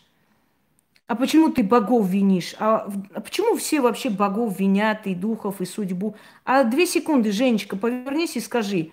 А 1.07 1.14
почему 1.14 1.51
ты 1.51 1.62
богов 1.62 2.07
винишь? 2.07 2.55
А, 2.59 2.89
а 3.14 3.20
почему 3.20 3.57
все 3.57 3.81
вообще 3.81 4.09
богов 4.09 4.59
винят 4.59 5.07
и 5.07 5.14
духов, 5.14 5.61
и 5.61 5.66
судьбу? 5.66 6.16
А 6.45 6.64
две 6.64 6.87
секунды, 6.87 7.33
Женечка, 7.33 7.77
повернись 7.77 8.37
и 8.37 8.41
скажи. 8.41 8.93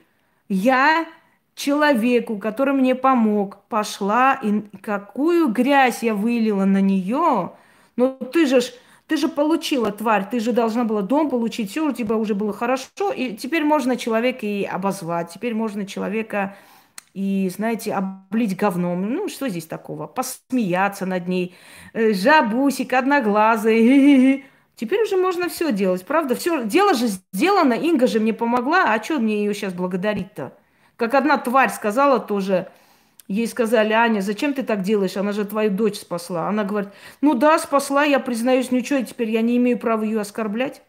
Я 0.50 1.08
человеку, 1.56 2.38
который 2.38 2.74
мне 2.74 2.96
помог, 2.96 3.58
пошла 3.70 4.34
и 4.42 4.62
какую 4.82 5.50
грязь 5.50 6.04
я 6.04 6.14
вылила 6.14 6.66
на 6.66 6.82
нее. 6.82 7.54
Но 7.96 8.08
ты 8.10 8.46
же, 8.48 8.62
ты 9.10 9.18
же 9.18 9.28
получила, 9.28 9.92
тварь, 9.92 10.30
ты 10.30 10.40
же 10.40 10.54
должна 10.54 10.84
была 10.84 11.02
дом 11.02 11.32
получить, 11.32 11.72
все 11.72 11.84
у 11.84 11.92
тебя 11.92 12.16
уже 12.16 12.36
было 12.36 12.54
хорошо, 12.54 13.12
и 13.12 13.36
теперь 13.36 13.64
можно 13.64 13.98
человека 13.98 14.46
и 14.46 14.64
обозвать, 14.64 15.34
теперь 15.34 15.56
можно 15.56 15.88
человека 15.88 16.56
и, 17.16 17.50
знаете, 17.54 17.94
облить 17.94 18.56
говном. 18.56 19.12
Ну, 19.12 19.28
что 19.28 19.50
здесь 19.50 19.66
такого? 19.66 20.06
Посмеяться 20.06 21.08
над 21.08 21.28
ней. 21.28 21.56
Э, 21.94 22.14
жабусик, 22.14 22.94
одноглазый. 22.94 24.46
Теперь 24.76 25.02
уже 25.02 25.18
можно 25.18 25.50
все 25.50 25.74
делать, 25.74 26.06
правда? 26.06 26.36
Все, 26.36 26.64
дело 26.64 26.94
же 26.94 27.08
сделано, 27.34 27.74
Инга 27.74 28.08
же 28.08 28.22
мне 28.22 28.32
помогла, 28.32 28.94
а 28.94 29.04
что 29.04 29.20
мне 29.20 29.44
ее 29.44 29.54
сейчас 29.54 29.74
благодарить-то? 29.74 30.54
Как 30.96 31.16
одна 31.16 31.38
тварь 31.38 31.70
сказала 31.70 32.20
тоже, 32.20 32.70
ей 33.30 33.48
сказали, 33.48 33.94
Аня, 33.94 34.20
зачем 34.20 34.54
ты 34.54 34.64
так 34.64 34.82
делаешь? 34.82 35.16
Она 35.16 35.32
же 35.32 35.46
твою 35.46 35.72
дочь 35.72 36.00
спасла. 36.00 36.50
Она 36.50 36.66
говорит, 36.66 36.90
ну 37.22 37.34
да, 37.34 37.58
спасла, 37.60 38.04
я 38.04 38.20
признаюсь, 38.20 38.72
ничего, 38.72 39.02
теперь 39.02 39.30
я 39.30 39.42
не 39.42 39.56
имею 39.56 39.80
права 39.80 40.04
ее 40.04 40.20
оскорблять. 40.20 40.82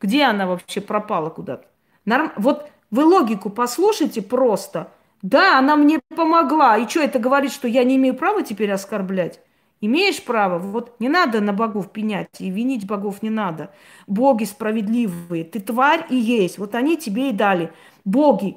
Где 0.00 0.24
она 0.24 0.46
вообще 0.46 0.80
пропала 0.80 1.28
куда-то? 1.28 1.66
Норм... 2.04 2.32
Вот 2.36 2.70
вы 2.90 3.04
логику 3.04 3.50
послушайте 3.50 4.22
просто– 4.22 4.90
да, 5.22 5.58
она 5.58 5.76
мне 5.76 6.00
помогла. 6.14 6.76
И 6.78 6.88
что, 6.88 7.00
это 7.00 7.18
говорит, 7.18 7.52
что 7.52 7.66
я 7.66 7.84
не 7.84 7.96
имею 7.96 8.14
права 8.14 8.42
теперь 8.42 8.70
оскорблять? 8.70 9.40
Имеешь 9.80 10.22
право, 10.22 10.58
вот 10.58 10.98
не 11.00 11.08
надо 11.08 11.40
на 11.40 11.52
богов 11.52 11.92
пенять, 11.92 12.28
и 12.38 12.48
винить 12.48 12.86
богов 12.86 13.22
не 13.22 13.28
надо. 13.28 13.70
Боги 14.06 14.44
справедливые, 14.44 15.44
ты 15.44 15.60
тварь 15.60 16.06
и 16.08 16.16
есть, 16.16 16.58
вот 16.58 16.74
они 16.74 16.96
тебе 16.96 17.30
и 17.30 17.32
дали. 17.32 17.72
Боги, 18.04 18.56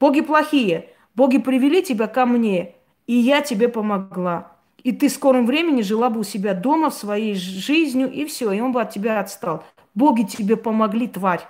боги 0.00 0.22
плохие, 0.22 0.88
боги 1.16 1.38
привели 1.38 1.82
тебя 1.82 2.06
ко 2.06 2.26
мне, 2.26 2.74
и 3.06 3.14
я 3.14 3.40
тебе 3.40 3.68
помогла. 3.68 4.52
И 4.84 4.92
ты 4.92 5.08
в 5.08 5.12
скором 5.12 5.46
времени 5.46 5.82
жила 5.82 6.10
бы 6.10 6.20
у 6.20 6.22
себя 6.22 6.54
дома, 6.54 6.90
в 6.90 6.94
своей 6.94 7.34
жизнью, 7.34 8.10
и 8.10 8.24
все, 8.24 8.52
и 8.52 8.60
он 8.60 8.70
бы 8.70 8.80
от 8.80 8.90
тебя 8.90 9.18
отстал. 9.18 9.64
Боги 9.94 10.22
тебе 10.22 10.56
помогли, 10.56 11.08
тварь. 11.08 11.40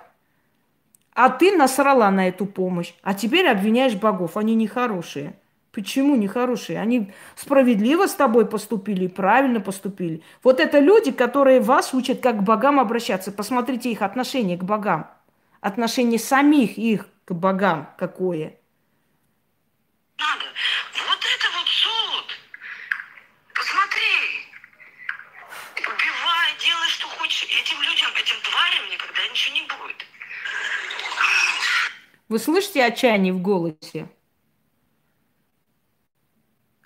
А 1.13 1.29
ты 1.29 1.55
насрала 1.55 2.09
на 2.09 2.27
эту 2.27 2.45
помощь, 2.45 2.93
а 3.03 3.13
теперь 3.13 3.47
обвиняешь 3.47 3.95
богов. 3.95 4.37
Они 4.37 4.55
нехорошие. 4.55 5.35
Почему 5.71 6.15
нехорошие? 6.15 6.79
Они 6.79 7.11
справедливо 7.35 8.07
с 8.07 8.15
тобой 8.15 8.47
поступили, 8.47 9.05
правильно 9.05 9.59
поступили. 9.59 10.23
Вот 10.43 10.59
это 10.59 10.79
люди, 10.79 11.11
которые 11.11 11.59
вас 11.59 11.93
учат, 11.93 12.19
как 12.19 12.37
к 12.37 12.41
богам 12.41 12.79
обращаться. 12.79 13.31
Посмотрите 13.31 13.91
их 13.91 14.01
отношение 14.01 14.57
к 14.57 14.63
богам. 14.63 15.07
Отношение 15.61 16.17
самих 16.17 16.79
их 16.79 17.07
к 17.25 17.33
богам 17.33 17.89
какое. 17.97 18.56
Вот 20.93 21.19
это 21.19 21.57
вот 21.57 21.67
суд. 21.67 22.25
Посмотри. 23.53 24.47
Убивай, 25.75 26.49
делай, 26.59 26.89
что 26.89 27.07
хочешь. 27.07 27.43
Этим 27.43 27.81
людям, 27.81 28.11
этим 28.15 28.35
тварям 28.43 28.89
никогда 28.89 29.27
ничего 29.27 29.55
не 29.55 29.61
будет. 29.61 30.05
Вы 32.29 32.39
слышите 32.39 32.83
отчаяние 32.83 33.33
в 33.33 33.41
голосе? 33.41 34.09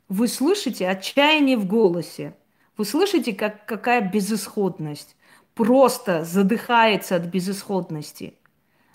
Вы 0.07 0.28
слышите 0.28 0.88
отчаяние 0.88 1.57
в 1.57 1.65
голосе? 1.65 2.36
Вы 2.78 2.86
слышите, 2.86 3.34
как, 3.34 3.65
какая 3.65 4.01
безысходность? 4.01 5.15
Просто 5.55 6.24
задыхается 6.26 7.15
от 7.15 7.24
безысходности. 7.24 8.36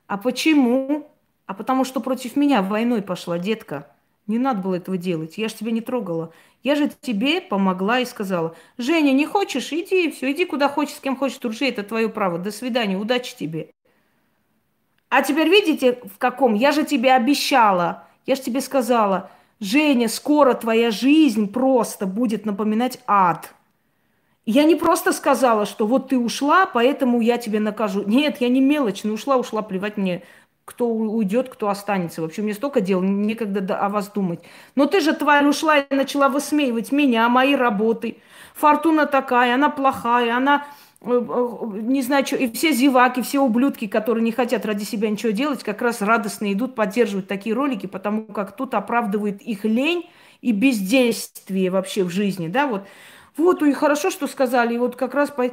А 0.07 0.19
почему? 0.19 1.11
А 1.47 1.55
потому 1.55 1.85
что 1.85 2.01
против 2.01 2.37
меня 2.37 2.63
войной 2.63 3.03
пошла, 3.03 3.39
детка. 3.39 3.96
Не 4.27 4.39
надо 4.39 4.61
было 4.61 4.75
этого 4.75 4.97
делать. 4.97 5.39
Я 5.39 5.49
же 5.49 5.55
тебя 5.55 5.71
не 5.71 5.81
трогала. 5.81 6.33
Я 6.63 6.75
же 6.75 6.91
тебе 7.01 7.41
помогла 7.41 8.01
и 8.01 8.05
сказала, 8.05 8.57
Женя, 8.77 9.13
не 9.13 9.25
хочешь, 9.25 9.73
иди, 9.73 10.11
все, 10.11 10.33
иди 10.33 10.45
куда 10.45 10.69
хочешь, 10.69 10.97
с 10.97 11.01
кем 11.01 11.17
хочешь, 11.17 11.39
дружи, 11.39 11.67
это 11.69 11.85
твое 11.85 12.09
право. 12.09 12.39
До 12.39 12.51
свидания, 12.51 12.97
удачи 12.97 13.37
тебе. 13.37 13.71
А 15.09 15.23
теперь 15.23 15.49
видите, 15.49 16.01
в 16.03 16.19
каком? 16.19 16.55
Я 16.55 16.73
же 16.73 16.85
тебе 16.85 17.13
обещала, 17.13 18.09
я 18.27 18.35
же 18.35 18.43
тебе 18.43 18.61
сказала, 18.61 19.31
Женя, 19.61 20.09
скоро 20.09 20.55
твоя 20.55 20.91
жизнь 20.91 21.53
просто 21.53 22.07
будет 22.07 22.45
напоминать 22.45 22.99
ад. 23.07 23.55
Я 24.45 24.65
не 24.65 24.75
просто 24.75 25.13
сказала, 25.13 25.67
что 25.67 25.87
вот 25.87 26.09
ты 26.09 26.19
ушла, 26.19 26.67
поэтому 26.67 27.21
я 27.21 27.39
тебе 27.39 27.59
накажу. 27.61 28.03
Нет, 28.05 28.41
я 28.41 28.49
не 28.49 28.61
мелочно 28.61 29.13
ушла, 29.13 29.37
ушла, 29.37 29.63
плевать 29.63 29.97
мне. 29.97 30.23
Кто 30.67 30.89
уйдет, 30.89 31.49
кто 31.49 31.69
останется. 31.69 32.21
Вообще, 32.21 32.43
мне 32.43 32.53
столько 32.53 32.81
дел, 32.81 33.01
некогда 33.01 33.79
о 33.79 33.89
вас 33.89 34.09
думать. 34.09 34.41
Но 34.75 34.87
ты 34.87 35.01
же, 35.01 35.15
тварь, 35.15 35.47
ушла 35.47 35.79
и 35.79 35.95
начала 35.95 36.29
высмеивать 36.29 36.93
меня, 36.93 37.29
мои 37.29 37.55
работы. 37.55 38.19
Фортуна 38.55 39.07
такая, 39.07 39.55
она 39.55 39.71
плохая, 39.71 40.37
она 40.37 40.67
э, 41.03 41.09
э, 41.09 41.81
не 41.83 42.03
знаю, 42.03 42.27
что, 42.27 42.37
и 42.37 42.51
все 42.51 42.73
зеваки, 42.73 43.23
все 43.23 43.41
ублюдки, 43.41 43.87
которые 43.87 44.25
не 44.25 44.33
хотят 44.33 44.67
ради 44.67 44.83
себя 44.83 45.09
ничего 45.09 45.31
делать, 45.31 45.63
как 45.63 45.81
раз 45.83 46.03
радостно 46.03 46.53
идут 46.53 46.75
поддерживать 46.75 47.29
такие 47.29 47.55
ролики, 47.55 47.87
потому 47.87 48.25
как 48.25 48.57
тут 48.57 48.75
оправдывает 48.75 49.41
их 49.43 49.65
лень 49.65 50.11
и 50.41 50.51
бездействие 50.51 51.71
вообще 51.71 52.03
в 52.03 52.11
жизни, 52.11 52.49
да, 52.49 52.67
вот. 52.67 52.83
Вот, 53.37 53.63
и 53.63 53.73
хорошо, 53.73 54.11
что 54.11 54.27
сказали, 54.27 54.75
и 54.75 54.79
вот 54.79 54.97
как 54.97 55.15
раз 55.15 55.31
по... 55.31 55.45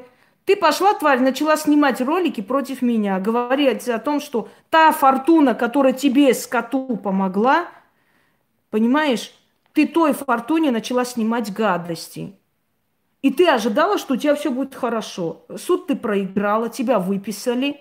Ты 0.45 0.57
пошла, 0.57 0.93
тварь, 0.93 1.19
начала 1.19 1.55
снимать 1.55 2.01
ролики 2.01 2.41
против 2.41 2.81
меня, 2.81 3.19
говорить 3.19 3.87
о 3.87 3.99
том, 3.99 4.19
что 4.19 4.49
та 4.69 4.91
фортуна, 4.91 5.53
которая 5.53 5.93
тебе, 5.93 6.33
скоту, 6.33 6.97
помогла, 6.97 7.67
понимаешь, 8.69 9.33
ты 9.71 9.87
той 9.87 10.13
фортуне 10.13 10.71
начала 10.71 11.05
снимать 11.05 11.53
гадости. 11.53 12.37
И 13.21 13.31
ты 13.31 13.47
ожидала, 13.47 13.97
что 13.97 14.15
у 14.15 14.17
тебя 14.17 14.35
все 14.35 14.51
будет 14.51 14.75
хорошо. 14.75 15.45
Суд 15.55 15.87
ты 15.87 15.95
проиграла, 15.95 16.67
тебя 16.69 16.99
выписали. 16.99 17.79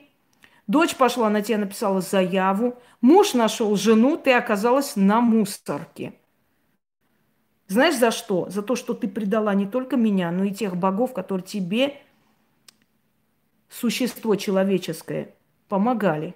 Дочь 0.68 0.94
пошла 0.94 1.28
на 1.30 1.42
тебя, 1.42 1.58
написала 1.58 2.00
заяву. 2.00 2.76
Муж 3.00 3.34
нашел 3.34 3.74
жену, 3.74 4.16
ты 4.16 4.32
оказалась 4.32 4.94
на 4.94 5.20
мусорке. 5.20 6.14
Знаешь 7.66 7.96
за 7.96 8.12
что? 8.12 8.48
За 8.50 8.62
то, 8.62 8.76
что 8.76 8.94
ты 8.94 9.08
предала 9.08 9.52
не 9.54 9.66
только 9.66 9.96
меня, 9.96 10.30
но 10.30 10.44
и 10.44 10.52
тех 10.52 10.76
богов, 10.76 11.12
которые 11.12 11.44
тебе 11.44 11.96
существо 13.72 14.36
человеческое 14.36 15.34
помогали. 15.68 16.34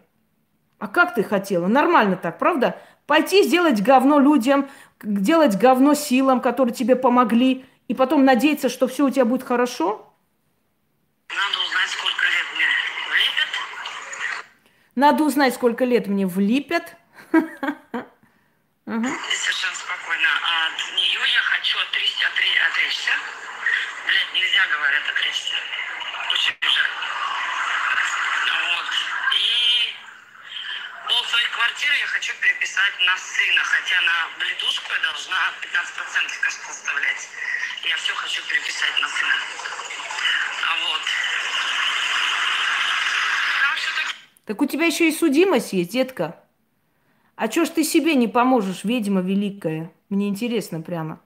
А 0.78 0.89
как 0.89 1.14
ты 1.14 1.22
хотела? 1.22 1.66
Нормально 1.66 2.16
так, 2.16 2.39
правда? 2.39 2.80
Пойти 3.07 3.45
сделать 3.45 3.82
говно 3.82 4.18
людям, 4.18 4.68
делать 5.03 5.57
говно 5.57 5.95
силам, 5.95 6.41
которые 6.41 6.74
тебе 6.74 6.97
помогли, 6.97 7.64
и 7.89 7.95
потом 7.95 8.24
надеяться, 8.24 8.68
что 8.68 8.89
все 8.89 9.07
у 9.07 9.11
тебя 9.11 9.24
будет 9.24 9.43
хорошо? 9.45 10.12
Надо 11.28 11.59
узнать, 11.64 11.91
сколько 11.91 12.24
лет 12.26 12.47
мне 12.55 12.66
влепят. 13.11 13.51
Надо 14.95 15.24
узнать, 15.24 15.55
сколько 15.55 15.84
лет 15.84 16.07
мне 16.09 16.26
влипят. 16.26 16.97
Совершенно 18.87 19.74
спокойно. 19.74 20.28
А 20.43 20.66
от 20.66 20.97
нее 20.97 21.20
я 21.34 21.41
хочу 21.43 21.78
отречься, 21.78 22.26
отречься. 22.70 23.12
Блядь, 24.07 24.34
нельзя, 24.34 24.62
говорят, 24.72 25.03
отречься. 25.11 25.55
Очень 26.37 26.57
жаль. 26.61 26.91
Пол 31.09 31.24
своей 31.24 31.49
квартиры 31.49 31.97
я 31.97 32.07
хочу 32.07 32.34
переписать 32.43 32.93
на 33.07 33.16
сына, 33.16 33.64
хотя 33.64 34.01
на 34.03 34.28
бледушку 34.39 34.93
я 34.93 35.01
должна 35.01 35.37
15% 35.62 36.41
кажется, 36.43 36.70
оставлять. 36.70 37.28
Я 37.89 37.97
все 37.97 38.12
хочу 38.12 38.43
переписать 38.43 39.01
на 39.01 39.09
сына. 39.09 39.32
А 40.68 40.76
вот. 40.84 41.03
Так 44.45 44.61
у 44.61 44.66
тебя 44.66 44.84
еще 44.84 45.09
и 45.09 45.16
судимость 45.16 45.72
есть, 45.72 45.93
детка. 45.93 46.39
А 47.37 47.49
чё 47.49 47.64
ж 47.64 47.70
ты 47.70 47.82
себе 47.82 48.14
не 48.14 48.28
поможешь, 48.28 48.84
ведьма 48.84 49.22
великая? 49.22 49.91
Мне 50.11 50.28
интересно 50.28 50.82
прямо. 50.82 51.18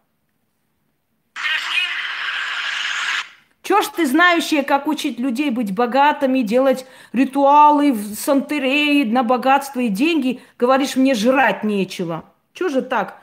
Чё 3.71 3.83
ж 3.83 3.87
ты 3.95 4.05
знающая, 4.05 4.64
как 4.64 4.89
учить 4.89 5.21
людей 5.21 5.51
быть 5.51 5.73
богатыми, 5.73 6.41
делать 6.41 6.87
ритуалы, 7.12 7.95
сантереи 7.95 9.05
на 9.05 9.23
богатство 9.23 9.79
и 9.79 9.87
деньги, 9.87 10.41
говоришь, 10.59 10.97
мне 10.97 11.14
жрать 11.14 11.62
нечего. 11.62 12.25
Чё 12.53 12.68
же 12.68 12.83
так? 12.83 13.18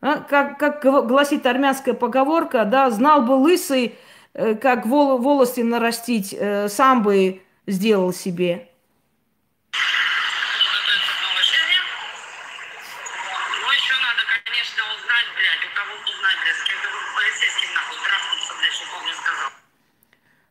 А? 0.00 0.16
Как, 0.16 0.58
как 0.58 0.82
гласит 1.06 1.46
армянская 1.46 1.94
поговорка, 1.94 2.64
да, 2.64 2.90
знал 2.90 3.22
бы 3.22 3.34
лысый, 3.34 3.94
э, 4.32 4.56
как 4.56 4.84
волосы 4.84 5.62
нарастить, 5.62 6.34
э, 6.36 6.66
сам 6.68 7.04
бы 7.04 7.42
сделал 7.68 8.12
себе. 8.12 8.70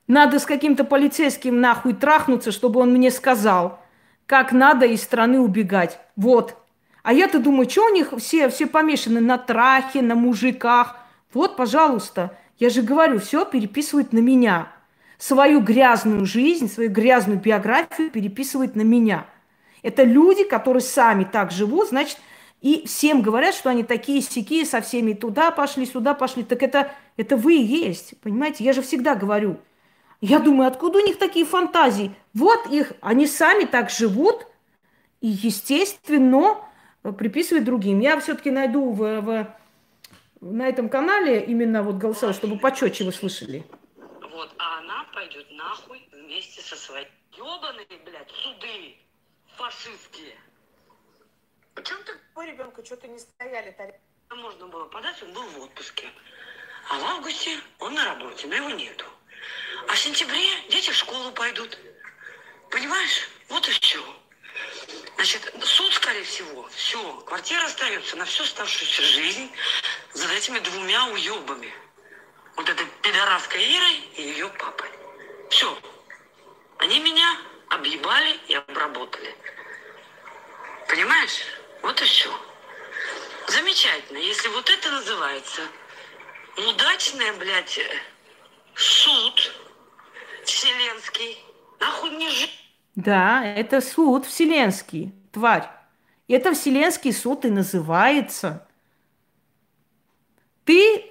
Надо 0.07 0.39
с 0.39 0.45
каким-то 0.45 0.83
полицейским 0.83 1.61
нахуй 1.61 1.93
трахнуться, 1.93 2.51
чтобы 2.51 2.81
он 2.81 2.91
мне 2.91 3.09
сказал, 3.09 3.79
как 4.25 4.51
надо 4.51 4.85
из 4.85 5.01
страны 5.01 5.39
убегать. 5.39 5.99
Вот. 6.17 6.57
А 7.03 7.13
я-то 7.13 7.39
думаю, 7.39 7.69
что 7.69 7.85
у 7.85 7.93
них 7.93 8.13
все, 8.17 8.49
все 8.49 8.67
помешаны 8.67 9.21
на 9.21 9.37
трахе, 9.37 10.01
на 10.01 10.15
мужиках. 10.15 10.97
Вот, 11.33 11.55
пожалуйста, 11.55 12.37
я 12.59 12.69
же 12.69 12.81
говорю, 12.81 13.19
все 13.19 13.45
переписывают 13.45 14.11
на 14.11 14.19
меня. 14.19 14.67
Свою 15.17 15.61
грязную 15.61 16.25
жизнь, 16.25 16.69
свою 16.69 16.91
грязную 16.91 17.39
биографию 17.39 18.11
переписывают 18.11 18.75
на 18.75 18.81
меня. 18.81 19.25
Это 19.83 20.03
люди, 20.03 20.43
которые 20.43 20.81
сами 20.81 21.23
так 21.23 21.51
живут, 21.51 21.89
значит, 21.89 22.17
и 22.61 22.85
всем 22.87 23.21
говорят, 23.21 23.55
что 23.55 23.69
они 23.69 23.83
такие 23.83 24.21
сякие, 24.21 24.65
со 24.65 24.81
всеми 24.81 25.13
туда 25.13 25.51
пошли, 25.51 25.85
сюда 25.85 26.13
пошли. 26.13 26.43
Так 26.43 26.63
это, 26.63 26.91
это 27.15 27.35
вы 27.37 27.55
и 27.55 27.63
есть, 27.63 28.19
понимаете? 28.21 28.63
Я 28.65 28.73
же 28.73 28.81
всегда 28.81 29.15
говорю– 29.15 29.57
я 30.25 30.39
думаю, 30.39 30.69
откуда 30.69 30.99
у 30.99 31.05
них 31.05 31.19
такие 31.19 31.45
фантазии? 31.45 32.15
Вот 32.33 32.67
их, 32.67 32.93
они 33.01 33.27
сами 33.27 33.65
так 33.65 33.89
живут 33.89 34.47
и, 35.19 35.27
естественно, 35.27 36.63
приписывают 37.17 37.65
другим. 37.65 37.99
Я 37.99 38.17
все-таки 38.21 38.49
найду 38.49 38.93
в, 38.93 39.19
в, 39.19 39.53
на 40.39 40.69
этом 40.69 40.87
канале 40.87 41.43
именно 41.43 41.83
вот 41.83 41.95
голосовой, 41.95 42.33
чтобы 42.33 42.57
почетче 42.57 43.03
вы 43.03 43.11
слышали. 43.11 43.65
Вот, 44.31 44.49
а 44.59 44.79
она 44.79 45.05
пойдет 45.13 45.45
нахуй 45.51 46.07
вместе 46.13 46.61
со 46.61 46.77
своей 46.77 47.07
ебаные, 47.33 47.85
блядь, 48.05 48.31
суды 48.31 48.95
фашистские. 49.57 50.37
Почему 51.75 51.99
ты 52.05 52.13
по 52.33 52.45
ребенку 52.45 52.81
что-то 52.85 53.09
не 53.09 53.19
стояли? 53.19 53.75
Можно 54.29 54.67
было 54.67 54.85
подать, 54.85 55.21
он 55.21 55.33
был 55.33 55.43
в 55.43 55.63
отпуске. 55.63 56.07
А 56.89 56.97
в 56.97 57.03
августе 57.17 57.57
он 57.79 57.93
на 57.93 58.05
работе, 58.05 58.47
но 58.47 58.55
его 58.55 58.69
нету. 58.69 59.03
А 59.87 59.93
в 59.93 59.99
сентябре 59.99 60.49
дети 60.69 60.91
в 60.91 60.95
школу 60.95 61.31
пойдут. 61.31 61.77
Понимаешь? 62.69 63.27
Вот 63.49 63.67
и 63.67 63.71
все. 63.71 64.03
Значит, 65.15 65.53
суд, 65.63 65.93
скорее 65.93 66.23
всего, 66.23 66.67
все, 66.75 66.99
квартира 67.21 67.63
остается 67.63 68.15
на 68.17 68.25
всю 68.25 68.43
оставшуюся 68.43 69.01
жизнь 69.03 69.51
за 70.13 70.31
этими 70.33 70.59
двумя 70.59 71.05
уебами. 71.07 71.73
Вот 72.55 72.69
этой 72.69 72.85
пидораской 73.01 73.63
Ирой 73.63 73.95
и 74.15 74.21
ее 74.23 74.49
папой. 74.49 74.89
Все. 75.49 75.77
Они 76.77 76.99
меня 76.99 77.37
объебали 77.69 78.39
и 78.47 78.55
обработали. 78.55 79.35
Понимаешь? 80.87 81.41
Вот 81.81 82.01
и 82.01 82.05
все. 82.05 82.31
Замечательно. 83.47 84.17
Если 84.17 84.47
вот 84.49 84.69
это 84.69 84.91
называется 84.91 85.61
удачная, 86.57 87.33
блядь, 87.33 87.79
суд 88.75 89.53
вселенский. 90.45 91.37
Нахуй 91.79 92.11
мне 92.11 92.29
жить? 92.29 92.51
Да, 92.95 93.43
это 93.43 93.81
суд 93.81 94.25
вселенский, 94.25 95.13
тварь. 95.31 95.69
Это 96.27 96.53
вселенский 96.53 97.11
суд 97.11 97.45
и 97.45 97.49
называется. 97.49 98.67
Ты 100.63 101.05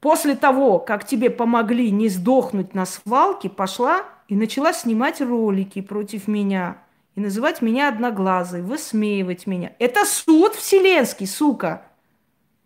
после 0.00 0.36
того, 0.36 0.78
как 0.78 1.06
тебе 1.06 1.30
помогли 1.30 1.90
не 1.90 2.08
сдохнуть 2.08 2.74
на 2.74 2.86
свалке, 2.86 3.48
пошла 3.48 4.04
и 4.28 4.34
начала 4.34 4.72
снимать 4.72 5.20
ролики 5.20 5.80
против 5.80 6.28
меня 6.28 6.82
и 7.14 7.20
называть 7.20 7.62
меня 7.62 7.88
одноглазой, 7.88 8.62
высмеивать 8.62 9.46
меня. 9.46 9.74
Это 9.78 10.04
суд 10.04 10.54
вселенский, 10.54 11.26
сука. 11.26 11.86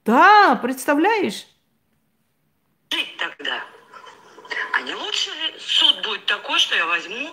Да, 0.04 0.56
представляешь? 0.62 1.46
Жить 2.90 3.16
тогда. 3.18 3.64
А 4.76 4.82
не 4.82 4.94
лучше 4.94 5.30
ли 5.30 5.54
суд 5.58 6.04
будет 6.04 6.26
такой, 6.26 6.58
что 6.58 6.76
я 6.76 6.84
возьму 6.84 7.30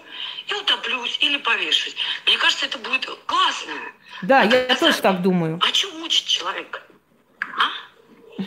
и 0.48 0.54
утоплюсь 0.54 1.18
или 1.22 1.38
повешусь? 1.38 1.94
Мне 2.26 2.38
кажется, 2.38 2.68
это 2.68 2.78
будет 2.78 3.06
классно. 3.26 3.74
Да, 4.22 4.44
я, 4.44 4.66
я 4.68 4.76
тоже 4.78 5.02
так 5.02 5.22
думаю. 5.22 5.60
А 5.62 5.74
что 5.74 5.92
мучить 5.98 6.26
человека? 6.26 6.82
А? 7.42 8.42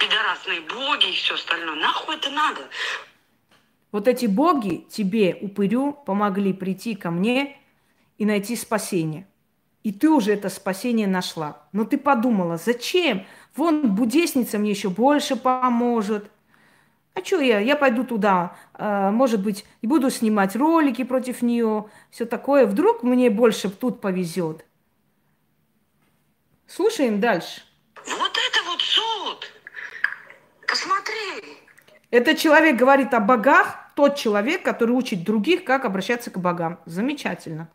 Пидорасные 0.00 0.62
боги 0.62 1.10
и 1.10 1.12
все 1.12 1.34
остальное. 1.34 1.76
Нахуй 1.76 2.16
это 2.16 2.30
надо? 2.30 2.62
Вот 3.92 4.08
эти 4.08 4.26
боги 4.26 4.84
тебе, 4.90 5.38
упырю, 5.40 5.92
помогли 5.92 6.52
прийти 6.52 6.96
ко 6.96 7.12
мне 7.12 7.56
и 8.18 8.24
найти 8.24 8.56
спасение. 8.56 9.28
И 9.84 9.92
ты 9.92 10.10
уже 10.10 10.32
это 10.32 10.48
спасение 10.48 11.06
нашла. 11.06 11.62
Но 11.70 11.84
ты 11.84 11.98
подумала, 11.98 12.56
зачем? 12.56 13.26
Вон 13.54 13.94
будесница 13.94 14.58
мне 14.58 14.70
еще 14.70 14.88
больше 14.88 15.36
поможет. 15.36 16.32
А 17.14 17.24
что 17.24 17.40
я? 17.40 17.58
Я 17.58 17.76
пойду 17.76 18.04
туда, 18.04 18.56
э, 18.74 19.10
может 19.10 19.42
быть, 19.42 19.64
и 19.82 19.86
буду 19.86 20.10
снимать 20.10 20.54
ролики 20.56 21.04
против 21.04 21.42
нее, 21.42 21.90
все 22.10 22.24
такое. 22.24 22.66
Вдруг 22.66 23.02
мне 23.02 23.30
больше 23.30 23.68
тут 23.68 24.00
повезет. 24.00 24.64
Слушаем 26.66 27.20
дальше. 27.20 27.62
Вот 28.06 28.30
это 28.30 28.70
вот 28.70 28.80
суд. 28.80 29.52
Посмотри. 30.66 31.58
Этот 32.10 32.38
человек 32.38 32.76
говорит 32.76 33.12
о 33.12 33.20
богах, 33.20 33.76
тот 33.96 34.16
человек, 34.16 34.62
который 34.62 34.92
учит 34.92 35.24
других, 35.24 35.64
как 35.64 35.84
обращаться 35.84 36.30
к 36.30 36.38
богам. 36.38 36.80
Замечательно. 36.86 37.68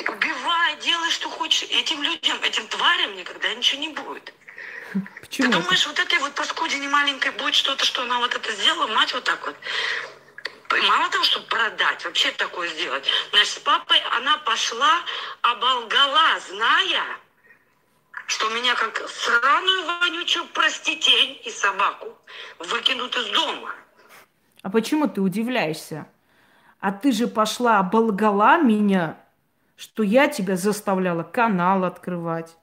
Убивай, 0.00 0.76
делай, 0.82 1.10
что 1.10 1.28
хочешь. 1.28 1.68
Этим 1.70 2.02
людям, 2.02 2.36
этим 2.42 2.66
тварям 2.66 3.16
никогда 3.16 3.54
ничего 3.54 3.80
не 3.80 3.88
будет. 3.90 4.34
Почему? 5.20 5.50
Ты 5.50 5.56
это? 5.56 5.62
думаешь, 5.62 5.86
вот 5.86 5.98
этой 5.98 6.18
вот 6.18 6.34
паскудине 6.34 6.88
маленькой 6.88 7.32
будет 7.32 7.54
что-то, 7.54 7.84
что 7.84 8.02
она 8.02 8.18
вот 8.18 8.34
это 8.34 8.52
сделала, 8.52 8.86
мать 8.88 9.12
вот 9.14 9.24
так 9.24 9.44
вот. 9.46 9.56
И 10.76 10.86
Мало 10.86 11.10
того, 11.10 11.24
чтобы 11.24 11.46
продать, 11.46 12.04
вообще 12.04 12.30
такое 12.32 12.68
сделать. 12.68 13.04
Значит, 13.30 13.48
с 13.48 13.58
папой 13.58 13.98
она 14.16 14.38
пошла, 14.38 15.00
оболгала, 15.42 16.38
зная, 16.48 17.02
что 18.26 18.48
меня 18.50 18.74
как 18.76 19.02
сраную 19.08 19.84
вонючую 19.86 20.46
проститень 20.46 21.40
и 21.44 21.50
собаку 21.50 22.16
выкинут 22.60 23.16
из 23.16 23.26
дома. 23.30 23.72
А 24.62 24.70
почему 24.70 25.08
ты 25.08 25.20
удивляешься? 25.20 26.06
А 26.78 26.92
ты 26.92 27.12
же 27.12 27.26
пошла 27.26 27.78
оболгала 27.78 28.58
меня, 28.58 29.18
что 29.76 30.02
я 30.02 30.28
тебя 30.28 30.56
заставляла 30.56 31.24
канал 31.24 31.84
открывать, 31.84 32.56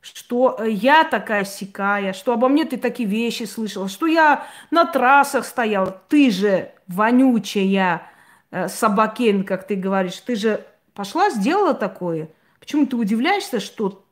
что 0.00 0.56
э, 0.58 0.70
я 0.70 1.04
такая 1.04 1.44
сякая, 1.44 2.12
что 2.12 2.32
обо 2.32 2.48
мне 2.48 2.64
ты 2.64 2.76
такие 2.76 3.08
вещи 3.08 3.44
слышала, 3.44 3.88
что 3.88 4.06
я 4.06 4.46
на 4.70 4.84
трассах 4.84 5.44
стояла. 5.44 6.00
Ты 6.08 6.30
же 6.30 6.72
вонючая 6.86 8.02
э, 8.50 8.68
собакен, 8.68 9.44
как 9.44 9.66
ты 9.66 9.76
говоришь, 9.76 10.18
ты 10.18 10.36
же 10.36 10.64
пошла, 10.94 11.30
сделала 11.30 11.74
такое. 11.74 12.30
Почему 12.58 12.86
ты 12.86 12.96
удивляешься, 12.96 13.60
что 13.60 14.04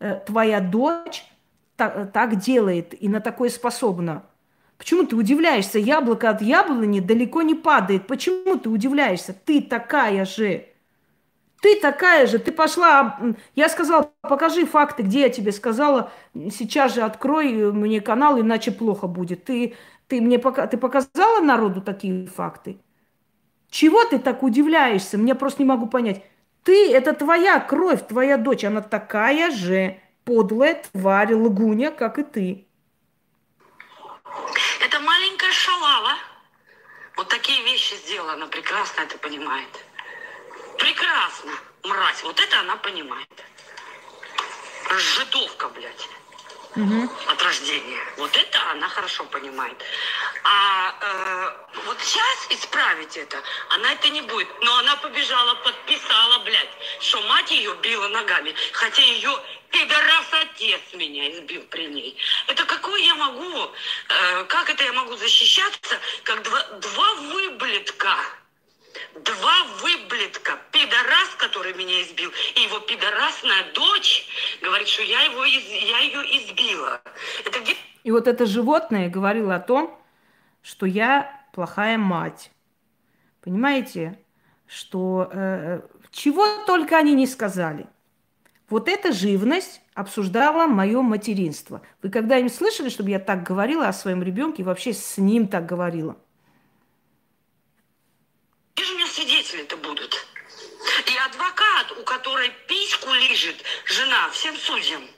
э, 0.00 0.20
твоя 0.26 0.60
дочь 0.60 1.24
так, 1.76 2.12
так 2.12 2.36
делает 2.36 3.00
и 3.00 3.08
на 3.08 3.20
такое 3.20 3.48
способна? 3.48 4.24
Почему 4.76 5.04
ты 5.04 5.14
удивляешься? 5.14 5.78
Яблоко 5.78 6.28
от 6.28 6.42
яблони 6.42 7.00
далеко 7.00 7.42
не 7.42 7.54
падает. 7.54 8.06
Почему 8.08 8.58
ты 8.58 8.68
удивляешься? 8.68 9.32
Ты 9.32 9.62
такая 9.62 10.24
же. 10.24 10.66
Ты 11.62 11.76
такая 11.76 12.26
же. 12.26 12.40
Ты 12.40 12.50
пошла... 12.50 13.20
Я 13.54 13.68
сказала, 13.68 14.12
покажи 14.22 14.66
факты, 14.66 15.04
где 15.04 15.20
я 15.20 15.28
тебе 15.28 15.52
сказала. 15.52 16.12
Сейчас 16.34 16.92
же 16.92 17.02
открой 17.02 17.52
мне 17.72 18.00
канал, 18.00 18.40
иначе 18.40 18.72
плохо 18.72 19.06
будет. 19.06 19.44
Ты, 19.44 19.76
ты 20.08 20.20
мне 20.20 20.40
пока... 20.40 20.66
ты 20.66 20.76
показала 20.76 21.40
народу 21.40 21.80
такие 21.80 22.26
факты? 22.26 22.80
Чего 23.70 24.04
ты 24.04 24.18
так 24.18 24.42
удивляешься? 24.42 25.16
Мне 25.16 25.36
просто 25.36 25.62
не 25.62 25.68
могу 25.68 25.86
понять. 25.86 26.24
Ты, 26.64 26.92
это 26.92 27.12
твоя 27.12 27.60
кровь, 27.60 28.08
твоя 28.08 28.38
дочь. 28.38 28.64
Она 28.64 28.80
такая 28.80 29.52
же 29.52 30.00
подлая 30.24 30.82
тварь, 30.90 31.32
лгуня, 31.32 31.92
как 31.92 32.18
и 32.18 32.24
ты. 32.24 32.66
Это 34.84 34.98
маленькая 34.98 35.52
шалава. 35.52 36.14
Вот 37.16 37.28
такие 37.28 37.62
вещи 37.64 37.94
сделала, 38.04 38.32
она 38.32 38.46
прекрасно 38.48 39.02
это 39.02 39.16
понимает. 39.18 39.68
Прекрасно, 40.82 41.52
мразь. 41.84 42.24
Вот 42.24 42.40
это 42.40 42.58
она 42.58 42.76
понимает. 42.76 43.28
Жидовка, 44.90 45.68
блядь. 45.68 46.08
От 47.28 47.42
рождения. 47.42 48.00
Вот 48.16 48.36
это 48.36 48.70
она 48.72 48.88
хорошо 48.88 49.24
понимает. 49.26 49.76
А 50.42 50.92
э, 51.00 51.76
вот 51.86 52.00
сейчас 52.00 52.46
исправить 52.50 53.16
это, 53.16 53.40
она 53.68 53.92
это 53.92 54.08
не 54.08 54.22
будет. 54.22 54.48
Но 54.62 54.76
она 54.78 54.96
побежала, 54.96 55.54
подписала, 55.56 56.38
блядь, 56.40 56.70
что 56.98 57.20
мать 57.28 57.52
ее 57.52 57.76
била 57.76 58.08
ногами. 58.08 58.52
Хотя 58.72 59.02
ее 59.02 59.38
пидорас 59.70 60.26
отец 60.32 60.80
меня 60.94 61.30
избил 61.30 61.62
при 61.70 61.86
ней. 61.86 62.16
Это 62.48 62.64
какой 62.64 63.04
я 63.04 63.14
могу, 63.14 63.70
э, 64.08 64.44
как 64.46 64.68
это 64.68 64.82
я 64.82 64.92
могу 64.94 65.14
защищаться, 65.16 66.00
как 66.24 66.42
два, 66.42 66.60
два 66.80 67.14
выблетка. 67.14 68.16
Два 69.14 69.64
выблетка. 69.82 70.58
Пидорас, 70.70 71.28
который 71.38 71.74
меня 71.74 72.02
избил, 72.02 72.30
и 72.56 72.60
его 72.62 72.78
пидорасная 72.80 73.72
дочь 73.74 74.26
говорит, 74.62 74.88
что 74.88 75.02
я, 75.02 75.22
его 75.22 75.44
из- 75.44 75.68
я 75.90 75.98
ее 75.98 76.20
избила. 76.38 77.00
Это 77.44 77.58
И 78.04 78.10
вот 78.10 78.26
это 78.26 78.46
животное 78.46 79.08
говорило 79.10 79.56
о 79.56 79.60
том, 79.60 79.98
что 80.62 80.86
я 80.86 81.44
плохая 81.52 81.98
мать. 81.98 82.50
Понимаете, 83.42 84.18
что 84.66 85.28
э, 85.30 85.80
чего 86.10 86.64
только 86.64 86.96
они 86.96 87.14
не 87.14 87.26
сказали. 87.26 87.86
Вот 88.68 88.88
эта 88.88 89.12
живность 89.12 89.82
обсуждала 89.92 90.66
мое 90.66 91.02
материнство. 91.02 91.82
Вы 92.02 92.08
когда-нибудь 92.08 92.54
слышали, 92.54 92.88
чтобы 92.88 93.10
я 93.10 93.18
так 93.18 93.42
говорила 93.42 93.88
о 93.88 93.92
своем 93.92 94.22
ребенке 94.22 94.62
и 94.62 94.64
вообще 94.64 94.94
с 94.94 95.18
ним 95.18 95.46
так 95.48 95.66
говорила? 95.66 96.16
Где 98.74 98.84
же 98.84 98.94
у 98.94 98.96
меня 98.96 99.06
свидетели-то 99.06 99.76
будут? 99.76 100.14
И 101.06 101.16
адвокат, 101.26 101.91
у 102.02 102.04
которой 102.04 102.50
письку 102.66 103.12
лежит 103.14 103.62
жена 103.84 104.28
всем 104.30 104.56
судьям. 104.56 105.08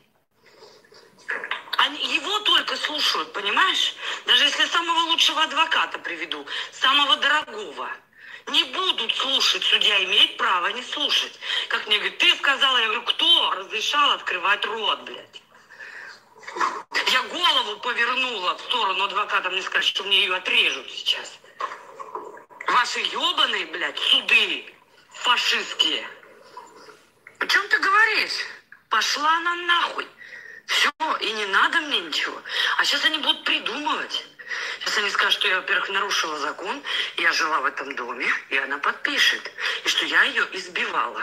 Они 1.79 2.15
его 2.15 2.39
только 2.41 2.77
слушают, 2.77 3.33
понимаешь? 3.33 3.95
Даже 4.27 4.45
если 4.45 4.67
самого 4.67 5.01
лучшего 5.11 5.43
адвоката 5.43 5.99
приведу, 5.99 6.47
самого 6.73 7.17
дорогого. 7.17 7.89
Не 8.49 8.65
будут 8.65 9.15
слушать, 9.17 9.65
судья 9.65 10.05
имеет 10.05 10.37
право 10.37 10.67
не 10.69 10.83
слушать. 10.83 11.33
Как 11.69 11.87
мне 11.87 11.97
говорят, 11.97 12.19
ты 12.19 12.37
сказала, 12.37 12.77
я 12.77 12.85
говорю, 12.85 13.03
кто 13.05 13.51
разрешал 13.53 14.11
открывать 14.11 14.65
рот, 14.67 15.01
блядь? 15.05 15.43
Я 17.13 17.23
голову 17.23 17.81
повернула 17.81 18.59
в 18.59 18.61
сторону 18.61 19.05
адвоката, 19.05 19.49
мне 19.49 19.63
сказали, 19.63 19.87
что 19.87 20.05
мне 20.05 20.21
ее 20.21 20.37
отрежут 20.37 20.91
сейчас. 20.91 21.33
Ваши 22.67 23.01
ебаные, 23.01 23.65
блядь, 23.67 23.99
суды 23.99 24.75
фашистские. 25.15 26.07
О 27.39 27.47
чем 27.47 27.69
ты 27.69 27.79
говоришь? 27.79 28.47
Пошла 28.89 29.37
она 29.39 29.55
нахуй. 29.57 30.07
Все, 30.67 30.91
и 31.21 31.33
не 31.33 31.47
надо 31.47 31.81
мне 31.81 32.01
ничего. 32.01 32.41
А 32.79 32.85
сейчас 32.85 33.05
они 33.05 33.19
будут 33.19 33.45
придумывать. 33.45 34.27
Сейчас 34.81 34.99
они 34.99 35.11
скажут, 35.11 35.33
что 35.41 35.49
я, 35.49 35.57
во-первых, 35.57 35.89
нарушила 35.91 36.39
закон, 36.39 36.83
я 37.17 37.33
жила 37.33 37.61
в 37.61 37.65
этом 37.65 37.95
доме, 37.97 38.27
и 38.51 38.57
она 38.57 38.79
подпишет, 38.79 39.51
и 39.85 39.89
что 39.89 40.07
я 40.07 40.23
ее 40.25 40.45
избивала. 40.53 41.23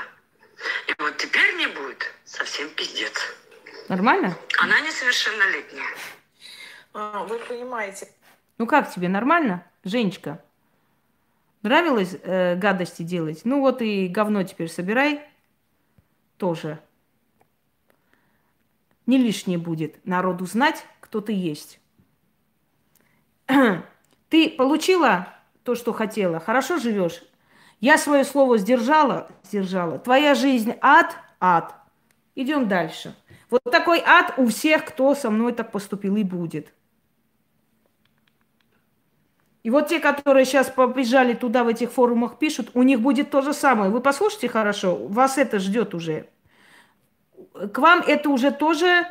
И 0.88 0.94
вот 1.00 1.18
теперь 1.18 1.54
мне 1.54 1.68
будет 1.68 2.12
совсем 2.26 2.70
пиздец. 2.72 3.14
Нормально? 3.88 4.38
Она 4.60 4.80
несовершеннолетняя. 4.82 5.88
А, 6.94 7.24
Вы 7.24 7.40
понимаете, 7.40 8.08
Ну 8.58 8.68
как 8.68 8.94
тебе, 8.94 9.08
нормально, 9.08 9.66
Женечка? 9.84 10.44
Нравилось 11.64 12.16
э, 12.24 12.56
гадости 12.56 13.04
делать? 13.04 13.42
Ну 13.44 13.62
вот 13.62 13.82
и 13.82 14.08
говно 14.08 14.44
теперь 14.44 14.70
собирай 14.70 15.22
тоже. 16.42 16.80
Не 19.06 19.20
лишнее 19.20 19.60
будет 19.60 20.04
народу 20.08 20.48
знать, 20.48 20.84
кто 21.00 21.22
ты 21.22 21.34
есть. 21.34 21.80
Ты 24.30 24.50
получила 24.50 25.28
то, 25.64 25.76
что 25.76 25.94
хотела, 25.94 26.40
хорошо 26.40 26.80
живешь. 26.80 27.22
Я 27.80 28.00
свое 28.00 28.24
слово 28.24 28.58
сдержала, 28.58 29.30
сдержала. 29.44 30.00
Твоя 30.00 30.34
жизнь 30.34 30.74
ад, 30.82 31.16
ад. 31.40 31.76
Идем 32.34 32.68
дальше. 32.68 33.14
Вот 33.52 33.62
такой 33.66 34.02
ад 34.04 34.34
у 34.38 34.48
всех, 34.48 34.86
кто 34.86 35.14
со 35.14 35.30
мной 35.30 35.54
так 35.54 35.72
поступил 35.72 36.16
и 36.16 36.24
будет. 36.24 36.74
И 39.64 39.70
вот 39.70 39.90
те, 39.90 40.00
которые 40.00 40.46
сейчас 40.46 40.70
побежали 40.70 41.34
туда, 41.34 41.64
в 41.64 41.68
этих 41.68 41.92
форумах 41.92 42.40
пишут, 42.40 42.72
у 42.74 42.82
них 42.82 43.00
будет 43.00 43.30
то 43.30 43.42
же 43.42 43.54
самое. 43.54 43.92
Вы 43.92 44.02
послушайте 44.02 44.50
хорошо, 44.50 44.96
вас 44.96 45.38
это 45.38 45.60
ждет 45.60 45.94
уже. 45.94 46.28
К 47.54 47.78
вам 47.78 48.02
это 48.02 48.30
уже 48.30 48.52
тоже 48.52 49.06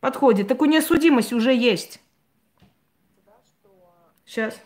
подходит. 0.00 0.48
Так 0.48 0.62
у 0.62 0.66
нее 0.66 0.82
судимость 0.82 1.32
уже 1.32 1.52
есть. 1.52 2.00
Сейчас. 4.24 4.56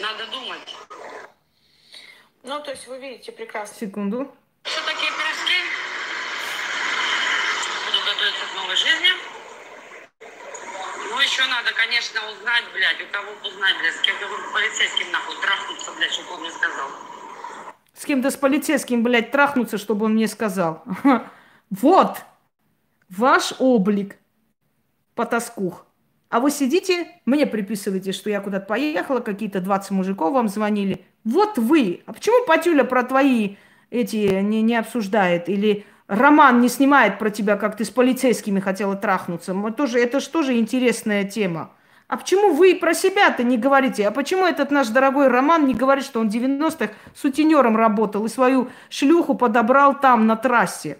Надо 0.00 0.26
думать. 0.30 0.76
ну 2.44 2.62
то 2.62 2.70
есть 2.70 2.86
вы 2.86 2.98
видите 3.00 3.32
прекрасно. 3.32 3.76
Секунду. 3.76 4.32
Что 4.62 4.80
такие 4.86 5.10
пирожки? 5.10 5.58
Буду 7.86 7.98
готовиться 8.06 8.44
к 8.46 8.56
новой 8.56 8.76
жизни. 8.76 9.17
Еще 11.28 11.42
надо, 11.46 11.68
конечно, 11.76 12.20
узнать, 12.32 12.64
блядь, 12.72 13.02
у 13.02 13.12
кого 13.12 13.30
узнать, 13.46 13.76
блядь, 13.80 13.94
с 13.94 14.00
кем-то 14.00 14.24
полицейским 14.50 15.12
нахуй 15.12 15.36
трахнуться, 15.42 15.92
блядь, 15.92 16.12
чтобы 16.12 16.32
он 16.32 16.40
мне 16.40 16.50
сказал. 16.50 16.88
С 17.92 18.04
кем-то 18.06 18.30
с 18.30 18.36
полицейским, 18.38 19.02
блядь, 19.02 19.30
трахнуться, 19.30 19.76
чтобы 19.76 20.06
он 20.06 20.14
мне 20.14 20.26
сказал. 20.26 20.82
Вот 21.70 22.16
ваш 23.10 23.52
облик, 23.58 24.16
потаскух. 25.14 25.84
А 26.30 26.40
вы 26.40 26.50
сидите, 26.50 27.20
мне 27.26 27.46
приписываете, 27.46 28.12
что 28.12 28.30
я 28.30 28.40
куда-то 28.40 28.64
поехала, 28.64 29.20
какие-то 29.20 29.60
20 29.60 29.90
мужиков 29.90 30.32
вам 30.32 30.48
звонили. 30.48 31.04
Вот 31.24 31.58
вы. 31.58 32.04
А 32.06 32.14
почему 32.14 32.46
Патюля 32.46 32.84
про 32.84 33.02
твои 33.02 33.56
эти 33.90 34.40
не, 34.40 34.62
не 34.62 34.76
обсуждает? 34.76 35.50
Или 35.50 35.84
Роман 36.08 36.62
не 36.62 36.68
снимает 36.68 37.18
про 37.18 37.28
тебя, 37.28 37.56
как 37.56 37.76
ты 37.76 37.84
с 37.84 37.90
полицейскими 37.90 38.60
хотела 38.60 38.96
трахнуться? 38.96 39.52
Мы 39.52 39.70
тоже, 39.70 40.00
это 40.00 40.20
же 40.20 40.28
тоже 40.30 40.56
интересная 40.58 41.24
тема. 41.24 41.74
А 42.08 42.16
почему 42.16 42.54
вы 42.54 42.74
про 42.74 42.94
себя-то 42.94 43.42
не 43.42 43.58
говорите? 43.58 44.08
А 44.08 44.10
почему 44.10 44.46
этот 44.46 44.70
наш 44.70 44.88
дорогой 44.88 45.28
Роман 45.28 45.66
не 45.66 45.74
говорит, 45.74 46.04
что 46.04 46.20
он 46.20 46.30
в 46.30 46.34
90-х 46.34 46.94
сутенером 47.14 47.76
работал 47.76 48.24
и 48.24 48.30
свою 48.30 48.70
шлюху 48.88 49.34
подобрал 49.34 50.00
там, 50.00 50.26
на 50.26 50.36
трассе? 50.36 50.96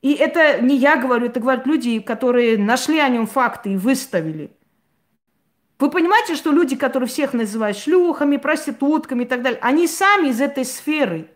И 0.00 0.12
это 0.12 0.62
не 0.62 0.76
я 0.76 0.94
говорю, 0.96 1.26
это 1.26 1.40
говорят 1.40 1.66
люди, 1.66 1.98
которые 1.98 2.56
нашли 2.56 3.00
о 3.00 3.08
нем 3.08 3.26
факты 3.26 3.72
и 3.72 3.76
выставили. 3.76 4.56
Вы 5.80 5.90
понимаете, 5.90 6.36
что 6.36 6.52
люди, 6.52 6.76
которые 6.76 7.08
всех 7.08 7.32
называют 7.32 7.76
шлюхами, 7.76 8.36
проститутками 8.36 9.24
и 9.24 9.26
так 9.26 9.42
далее, 9.42 9.58
они 9.60 9.88
сами 9.88 10.28
из 10.28 10.40
этой 10.40 10.64
сферы. 10.64 11.30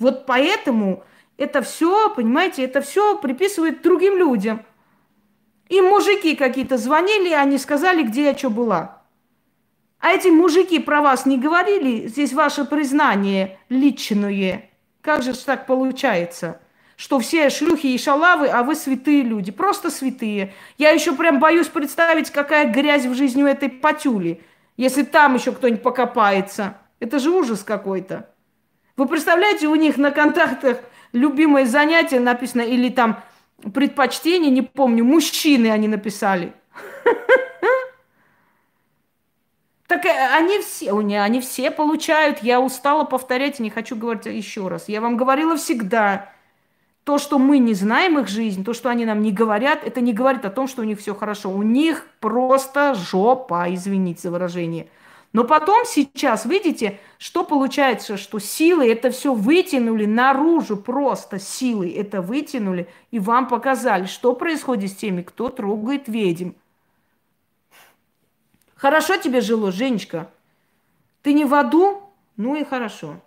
Вот 0.00 0.26
поэтому 0.26 1.04
это 1.36 1.62
все, 1.62 2.12
понимаете, 2.14 2.64
это 2.64 2.80
все 2.80 3.18
приписывают 3.18 3.82
другим 3.82 4.16
людям. 4.16 4.64
И 5.68 5.80
мужики 5.80 6.36
какие-то 6.36 6.76
звонили, 6.76 7.30
они 7.32 7.58
сказали, 7.58 8.02
где 8.02 8.24
я 8.24 8.36
что 8.36 8.50
была. 8.50 9.02
А 9.98 10.10
эти 10.10 10.28
мужики 10.28 10.78
про 10.78 11.00
вас 11.00 11.24
не 11.26 11.38
говорили, 11.38 12.06
здесь 12.06 12.32
ваше 12.32 12.64
признание 12.64 13.58
личное. 13.68 14.70
Как 15.00 15.22
же 15.22 15.34
так 15.34 15.66
получается? 15.66 16.60
что 16.96 17.18
все 17.18 17.50
шлюхи 17.50 17.88
и 17.88 17.98
шалавы, 17.98 18.48
а 18.48 18.62
вы 18.62 18.74
святые 18.74 19.22
люди, 19.22 19.50
просто 19.50 19.90
святые. 19.90 20.52
Я 20.78 20.90
еще 20.90 21.14
прям 21.14 21.40
боюсь 21.40 21.68
представить, 21.68 22.30
какая 22.30 22.72
грязь 22.72 23.06
в 23.06 23.14
жизни 23.14 23.42
у 23.42 23.46
этой 23.46 23.68
патюли, 23.68 24.40
если 24.76 25.02
там 25.02 25.34
еще 25.34 25.52
кто-нибудь 25.52 25.82
покопается. 25.82 26.78
Это 27.00 27.18
же 27.18 27.30
ужас 27.30 27.64
какой-то. 27.64 28.30
Вы 28.96 29.06
представляете, 29.08 29.66
у 29.66 29.74
них 29.74 29.96
на 29.96 30.12
контактах 30.12 30.78
любимое 31.14 31.64
занятие 31.64 32.20
написано, 32.20 32.62
или 32.62 32.90
там 32.90 33.22
предпочтение, 33.72 34.50
не 34.50 34.62
помню, 34.62 35.04
мужчины 35.04 35.68
они 35.68 35.88
написали. 35.88 36.52
Так 39.86 40.06
э, 40.06 40.28
они 40.34 40.60
все, 40.60 40.92
они 40.92 41.40
все 41.40 41.70
получают. 41.70 42.42
Я 42.42 42.58
устала 42.58 43.04
повторять, 43.04 43.60
не 43.60 43.68
хочу 43.68 43.96
говорить 43.96 44.24
еще 44.24 44.68
раз. 44.68 44.88
Я 44.88 45.02
вам 45.02 45.18
говорила 45.18 45.56
всегда, 45.56 46.32
то, 47.04 47.18
что 47.18 47.38
мы 47.38 47.58
не 47.58 47.74
знаем 47.74 48.18
их 48.18 48.28
жизнь, 48.28 48.64
то, 48.64 48.72
что 48.72 48.88
они 48.88 49.04
нам 49.04 49.20
не 49.20 49.30
говорят, 49.30 49.84
это 49.84 50.00
не 50.00 50.14
говорит 50.14 50.44
о 50.46 50.50
том, 50.50 50.68
что 50.68 50.80
у 50.80 50.84
них 50.84 50.98
все 50.98 51.14
хорошо. 51.14 51.50
У 51.50 51.62
них 51.62 52.06
просто 52.18 52.94
жопа, 52.94 53.66
извините 53.68 54.22
за 54.22 54.30
выражение. 54.30 54.88
Но 55.34 55.42
потом 55.42 55.84
сейчас, 55.84 56.46
видите, 56.46 57.00
что 57.18 57.42
получается, 57.42 58.16
что 58.16 58.38
силы 58.38 58.88
это 58.90 59.10
все 59.10 59.34
вытянули 59.34 60.06
наружу, 60.06 60.76
просто 60.76 61.40
силы 61.40 61.92
это 61.92 62.22
вытянули 62.22 62.88
и 63.10 63.18
вам 63.18 63.48
показали, 63.48 64.06
что 64.06 64.32
происходит 64.34 64.92
с 64.92 64.94
теми, 64.94 65.22
кто 65.22 65.48
трогает 65.48 66.06
ведьм. 66.06 66.52
Хорошо 68.76 69.16
тебе 69.16 69.40
жило, 69.40 69.72
Женечка? 69.72 70.30
Ты 71.22 71.32
не 71.32 71.44
в 71.44 71.52
аду? 71.54 72.14
Ну 72.36 72.54
и 72.54 72.62
хорошо. 72.62 73.20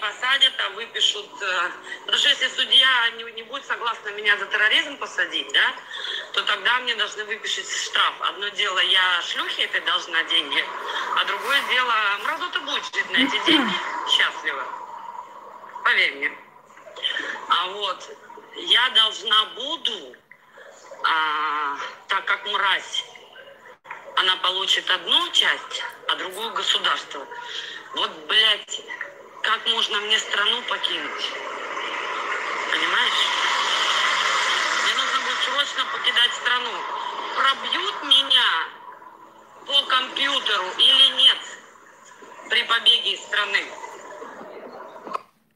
посадят, 0.00 0.54
а 0.66 0.74
выпишут. 0.74 1.28
Потому 2.18 2.34
что 2.34 2.44
если 2.44 2.56
судья 2.56 3.10
не, 3.10 3.22
не 3.30 3.42
будет 3.44 3.64
согласна 3.64 4.08
меня 4.08 4.36
за 4.38 4.46
терроризм 4.46 4.96
посадить, 4.96 5.46
да, 5.52 5.72
то 6.32 6.42
тогда 6.42 6.80
мне 6.80 6.96
должны 6.96 7.24
выпишить 7.24 7.70
штраф. 7.70 8.14
Одно 8.22 8.48
дело, 8.48 8.80
я 8.80 9.22
шлюхе 9.22 9.66
этой 9.66 9.80
должна 9.82 10.24
деньги, 10.24 10.64
а 11.14 11.24
другое 11.26 11.62
дело, 11.70 11.94
Мразота 12.24 12.58
будет 12.58 12.84
жить 12.92 13.10
на 13.12 13.18
эти 13.18 13.38
деньги 13.46 13.72
счастливо. 14.10 14.66
Поверь 15.84 16.16
мне. 16.16 16.32
А 17.50 17.66
вот 17.68 18.10
я 18.56 18.90
должна 18.90 19.44
буду, 19.54 20.16
а, 21.04 21.76
так 22.08 22.24
как 22.24 22.44
мразь, 22.46 23.04
она 24.16 24.36
получит 24.38 24.90
одну 24.90 25.30
часть, 25.30 25.84
а 26.08 26.16
другую 26.16 26.52
государство. 26.52 27.24
Вот, 27.94 28.10
блядь, 28.26 28.80
как 29.42 29.64
можно 29.68 30.00
мне 30.00 30.18
страну 30.18 30.62
покинуть? 30.62 31.47
Понимаешь? 32.70 33.20
Мне 34.84 34.94
нужно 35.00 35.18
будет 35.24 35.40
срочно 35.46 35.82
покидать 35.92 36.32
страну. 36.32 36.74
Пробьют 37.36 37.96
меня 38.04 38.50
по 39.66 39.88
компьютеру 39.88 40.64
или 40.78 41.16
нет 41.16 41.38
при 42.50 42.62
побеге 42.64 43.14
из 43.14 43.20
страны? 43.20 43.64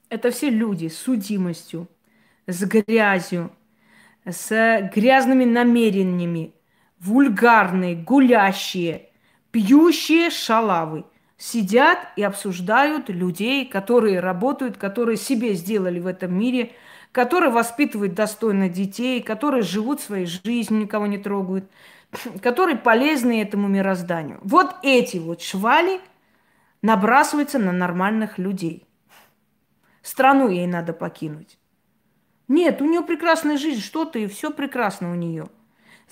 Это 0.09 0.31
все 0.31 0.51
люди 0.51 0.89
с 0.89 0.99
судимостью, 0.99 1.89
с 2.47 2.63
грязью, 2.65 3.55
с 4.25 4.91
грязными 4.95 5.45
намерениями, 5.45 6.55
вульгарные, 6.99 7.95
гулящие, 7.97 9.11
пьющие 9.51 10.31
шалавы– 10.31 11.05
сидят 11.43 11.99
и 12.15 12.23
обсуждают 12.23 13.09
людей, 13.09 13.67
которые 13.67 14.21
работают, 14.21 14.77
которые 14.77 15.17
себе 15.17 15.55
сделали 15.55 15.99
в 15.99 16.07
этом 16.07 16.39
мире, 16.39 16.73
которые 17.13 17.51
воспитывают 17.51 18.15
достойно 18.15 18.69
детей, 18.69 19.23
которые 19.23 19.63
живут 19.63 20.01
своей 20.01 20.27
жизнью, 20.27 20.81
никого 20.81 21.07
не 21.07 21.19
трогают, 21.19 21.71
которые 22.43 22.77
полезны 22.77 23.41
этому 23.41 23.69
мирозданию. 23.69 24.41
Вот 24.43 24.75
эти 24.83 25.19
вот 25.19 25.43
швали 25.43 26.01
набрасываются 26.83 27.59
на 27.59 27.71
нормальных 27.71 28.39
людей. 28.39 28.87
Страну 30.03 30.49
ей 30.49 30.67
надо 30.67 30.93
покинуть. 30.93 31.59
Нет, 32.49 32.83
у 32.83 32.87
нее 32.87 33.03
прекрасная 33.03 33.57
жизнь, 33.57 33.81
что-то, 33.81 34.19
и 34.19 34.27
все 34.27 34.51
прекрасно 34.51 35.13
у 35.13 35.15
нее– 35.15 35.49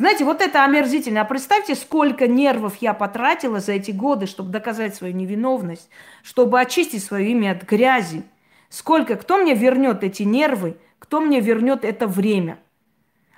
знаете, 0.00 0.24
вот 0.24 0.40
это 0.40 0.64
омерзительно. 0.64 1.20
А 1.20 1.24
представьте, 1.26 1.74
сколько 1.74 2.26
нервов 2.26 2.76
я 2.76 2.94
потратила 2.94 3.60
за 3.60 3.72
эти 3.72 3.90
годы, 3.90 4.24
чтобы 4.24 4.50
доказать 4.50 4.94
свою 4.94 5.14
невиновность, 5.14 5.90
чтобы 6.22 6.58
очистить 6.58 7.04
свое 7.04 7.32
имя 7.32 7.50
от 7.50 7.64
грязи. 7.64 8.22
Сколько, 8.70 9.16
кто 9.16 9.36
мне 9.36 9.52
вернет 9.52 10.02
эти 10.02 10.22
нервы, 10.22 10.78
кто 11.10 11.20
мне 11.20 11.40
вернет 11.40 11.84
это 11.84 12.06
время? 12.06 12.60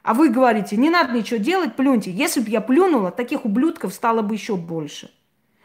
А 0.03 0.13
вы 0.13 0.29
говорите, 0.29 0.77
не 0.77 0.91
надо 0.91 1.15
ничего 1.15 1.41
делать, 1.41 1.75
плюньте. 1.75 2.11
Если 2.11 2.41
бы 2.41 2.51
я 2.51 2.61
плюнула, 2.61 3.11
таких 3.11 3.47
ублюдков 3.47 3.95
стало 3.95 4.21
бы 4.21 4.35
еще 4.35 4.57
больше. 4.57 5.11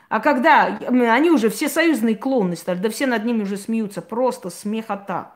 А 0.08 0.22
когда 0.22 0.80
они 0.88 1.30
уже 1.30 1.50
все 1.50 1.68
союзные 1.68 2.16
клоуны 2.16 2.56
стали, 2.56 2.78
да 2.78 2.90
все 2.90 3.08
над 3.08 3.26
ними 3.26 3.42
уже 3.42 3.58
смеются, 3.58 4.02
просто 4.02 4.50
смехота. 4.50 5.34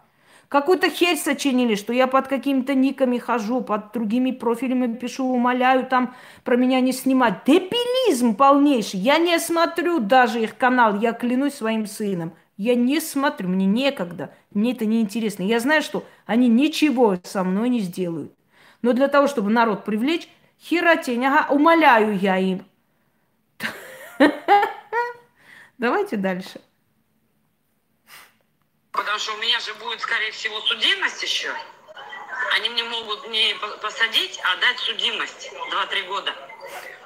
Какую-то 0.48 0.90
херь 0.90 1.18
сочинили, 1.18 1.76
что 1.76 1.92
я 1.92 2.08
под 2.08 2.30
какими-то 2.30 2.74
никами 2.74 3.18
хожу, 3.18 3.60
под 3.60 3.92
другими 3.92 4.32
профилями 4.32 4.96
пишу, 4.96 5.26
умоляю 5.26 5.86
там 5.86 6.16
про 6.46 6.56
меня 6.56 6.80
не 6.80 6.94
снимать. 6.94 7.44
Дебилизм 7.46 8.36
полнейший. 8.36 9.02
Я 9.02 9.18
не 9.18 9.38
смотрю 9.40 10.00
даже 10.00 10.42
их 10.42 10.56
канал, 10.56 10.98
я 11.02 11.12
клянусь 11.12 11.56
своим 11.56 11.86
сыном. 11.86 12.32
Я 12.56 12.76
не 12.76 13.02
смотрю, 13.02 13.50
мне 13.50 13.66
некогда, 13.66 14.34
мне 14.52 14.74
это 14.74 14.86
не 14.86 15.02
интересно. 15.02 15.44
Я 15.44 15.60
знаю, 15.60 15.82
что 15.82 16.06
они 16.26 16.48
ничего 16.50 17.18
со 17.24 17.44
мной 17.44 17.70
не 17.70 17.80
сделают. 17.80 18.34
Но 18.82 18.94
для 18.94 19.08
того, 19.08 19.28
чтобы 19.28 19.50
народ 19.50 19.86
привлечь, 19.86 20.28
херотень, 20.60 21.26
ага, 21.26 21.52
умоляю 21.54 22.18
я 22.18 22.38
им. 22.38 22.66
Давайте 25.78 26.18
дальше. 26.18 26.60
Потому 28.92 29.18
что 29.20 29.34
у 29.34 29.38
меня 29.38 29.60
же 29.60 29.74
будет, 29.76 30.02
скорее 30.02 30.32
всего, 30.32 30.60
судимость 30.62 31.24
еще. 31.24 31.54
Они 32.56 32.70
мне 32.70 32.84
могут 32.84 33.30
не 33.30 33.56
посадить, 33.82 34.40
а 34.44 34.60
дать 34.60 34.78
судимость 34.80 35.52
2-3 35.72 36.08
года. 36.08 36.36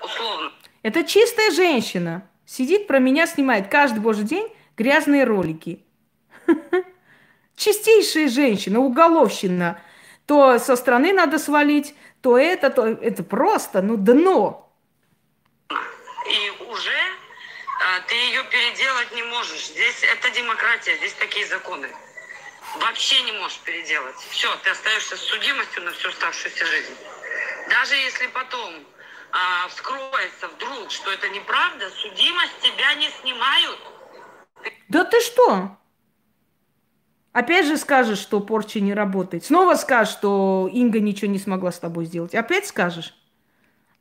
Условно. 0.03 0.51
Это 0.81 1.03
чистая 1.03 1.51
женщина. 1.51 2.27
Сидит 2.45 2.87
про 2.87 2.99
меня, 2.99 3.27
снимает 3.27 3.69
каждый 3.69 3.99
божий 3.99 4.23
день 4.23 4.47
грязные 4.77 5.25
ролики. 5.25 5.83
Чистейшая 7.55 8.27
женщина, 8.29 8.79
уголовщина. 8.79 9.81
То 10.25 10.59
со 10.59 10.75
стороны 10.75 11.13
надо 11.13 11.39
свалить, 11.39 11.95
то 12.21 12.37
это, 12.37 12.69
то 12.69 12.85
это 12.85 13.23
просто, 13.23 13.81
ну, 13.81 13.97
дно. 13.97 14.71
И 15.69 16.63
уже 16.67 16.99
а, 17.79 18.01
ты 18.07 18.15
ее 18.15 18.43
переделать 18.45 19.11
не 19.13 19.23
можешь. 19.23 19.67
Здесь 19.67 20.03
это 20.03 20.31
демократия, 20.31 20.97
здесь 20.97 21.13
такие 21.13 21.45
законы. 21.47 21.87
Вообще 22.79 23.21
не 23.21 23.31
можешь 23.33 23.59
переделать. 23.59 24.15
Все, 24.31 24.53
ты 24.63 24.71
остаешься 24.71 25.15
с 25.15 25.21
судимостью 25.21 25.83
на 25.83 25.91
всю 25.91 26.09
оставшуюся 26.09 26.65
жизнь. 26.65 26.95
Даже 27.69 27.95
если 27.95 28.27
потом 28.27 28.83
а, 29.31 29.67
вскроется 29.69 30.47
вдруг, 30.47 30.91
что 30.91 31.11
это 31.11 31.29
неправда, 31.29 31.89
судимость 31.91 32.59
тебя 32.61 32.93
не 32.95 33.09
снимают. 33.21 33.79
Да 34.89 35.03
ты 35.03 35.21
что? 35.21 35.77
Опять 37.35 37.65
же 37.65 37.75
скажешь, 37.75 38.19
что 38.19 38.39
порча 38.39 38.79
не 38.79 38.93
работает. 38.93 39.43
Снова 39.43 39.75
скажешь, 39.75 40.13
что 40.13 40.69
Инга 40.71 41.01
ничего 41.01 41.29
не 41.29 41.37
смогла 41.37 41.69
с 41.73 41.79
тобой 41.79 42.05
сделать. 42.05 42.33
Опять 42.33 42.65
скажешь. 42.65 43.13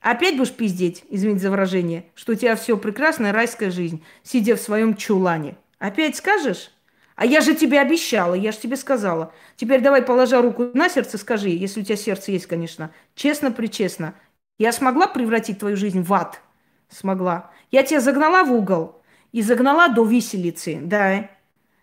Опять 0.01 0.37
будешь 0.37 0.53
пиздеть, 0.53 1.03
извините 1.11 1.41
за 1.41 1.51
выражение, 1.51 2.05
что 2.15 2.31
у 2.31 2.35
тебя 2.37 2.55
все 2.55 2.77
прекрасная 2.77 3.33
райская 3.33 3.73
жизнь, 3.73 4.05
сидя 4.23 4.55
в 4.55 4.61
своем 4.61 4.95
чулане. 4.95 5.57
Опять 5.81 6.15
скажешь? 6.15 6.71
А 7.17 7.27
я 7.27 7.41
же 7.41 7.57
тебе 7.57 7.81
обещала, 7.81 8.35
я 8.35 8.53
же 8.53 8.59
тебе 8.59 8.77
сказала. 8.77 9.33
Теперь 9.57 9.81
давай, 9.81 10.03
положа 10.03 10.41
руку 10.41 10.71
на 10.73 10.89
сердце, 10.89 11.19
скажи, 11.19 11.49
если 11.49 11.81
у 11.81 11.85
тебя 11.85 11.97
сердце 11.97 12.31
есть, 12.31 12.47
конечно, 12.47 12.93
честно-причестно. 13.17 14.15
Я 14.59 14.71
смогла 14.71 15.09
превратить 15.09 15.59
твою 15.59 15.77
жизнь 15.77 16.03
в 16.03 16.15
ад? 16.15 16.41
Смогла. 16.89 17.51
Я 17.73 17.83
тебя 17.83 18.01
загнала 18.01 18.45
в 18.45 18.53
угол 18.53 19.03
и 19.33 19.43
загнала 19.43 19.89
до 19.89 20.05
виселицы, 20.05 20.79
да. 20.81 21.31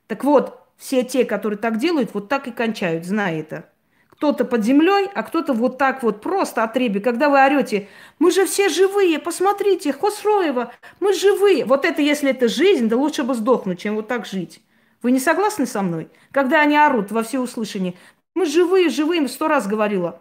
Так 0.07 0.23
вот, 0.23 0.60
все 0.81 1.03
те, 1.03 1.25
которые 1.25 1.59
так 1.59 1.77
делают, 1.77 2.15
вот 2.15 2.27
так 2.27 2.47
и 2.47 2.51
кончают, 2.51 3.05
знай 3.05 3.41
это. 3.41 3.69
Кто-то 4.09 4.45
под 4.45 4.63
землей, 4.63 5.07
а 5.13 5.21
кто-то 5.21 5.53
вот 5.53 5.77
так 5.77 6.01
вот 6.01 6.21
просто 6.21 6.63
отребе. 6.63 6.99
Когда 6.99 7.29
вы 7.29 7.39
орете, 7.39 7.87
мы 8.17 8.31
же 8.31 8.47
все 8.47 8.67
живые, 8.67 9.19
посмотрите, 9.19 9.93
Хосроева, 9.93 10.73
мы 10.99 11.13
живые. 11.13 11.65
Вот 11.65 11.85
это, 11.85 12.01
если 12.01 12.31
это 12.31 12.47
жизнь, 12.47 12.89
да 12.89 12.97
лучше 12.97 13.23
бы 13.23 13.35
сдохнуть, 13.35 13.79
чем 13.79 13.95
вот 13.95 14.07
так 14.07 14.25
жить. 14.25 14.63
Вы 15.03 15.11
не 15.11 15.19
согласны 15.19 15.67
со 15.67 15.83
мной? 15.83 16.09
Когда 16.31 16.61
они 16.61 16.75
орут 16.75 17.11
во 17.11 17.21
всеуслышание, 17.21 17.93
мы 18.33 18.47
живые, 18.47 18.89
живые, 18.89 19.27
сто 19.27 19.47
раз 19.47 19.67
говорила. 19.67 20.19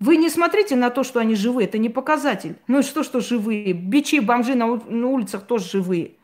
Вы 0.00 0.16
не 0.16 0.28
смотрите 0.28 0.74
на 0.74 0.90
то, 0.90 1.04
что 1.04 1.20
они 1.20 1.36
живые, 1.36 1.68
это 1.68 1.78
не 1.78 1.88
показатель. 1.88 2.56
Ну 2.66 2.80
и 2.80 2.82
что, 2.82 3.04
что 3.04 3.20
живые? 3.20 3.72
Бичи, 3.74 4.18
бомжи 4.18 4.56
на, 4.56 4.66
на 4.66 5.06
улицах 5.06 5.46
тоже 5.46 5.68
живые. 5.70 6.14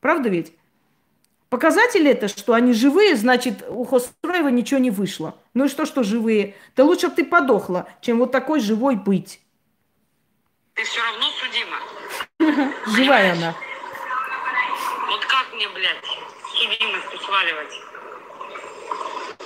Правда 0.00 0.28
ведь? 0.28 0.52
Показатель 1.48 2.08
это, 2.08 2.26
что 2.26 2.54
они 2.54 2.72
живые, 2.72 3.14
значит, 3.14 3.64
у 3.68 3.84
Хосстроева 3.84 4.48
ничего 4.48 4.80
не 4.80 4.90
вышло. 4.90 5.38
Ну 5.54 5.66
и 5.66 5.68
что, 5.68 5.86
что 5.86 6.02
живые? 6.02 6.56
Да 6.74 6.84
лучше 6.84 7.08
бы 7.08 7.14
ты 7.14 7.24
подохла, 7.24 7.88
чем 8.00 8.18
вот 8.18 8.32
такой 8.32 8.60
живой 8.60 8.96
быть. 8.96 9.40
Ты 10.74 10.82
все 10.84 11.00
равно 11.00 11.26
судима. 11.40 12.72
Живая 12.96 13.32
она. 13.32 13.54
Вот 15.08 15.24
как 15.24 15.54
мне, 15.54 15.68
блядь, 15.68 16.04
судимость 16.52 17.24
сваливать? 17.24 17.72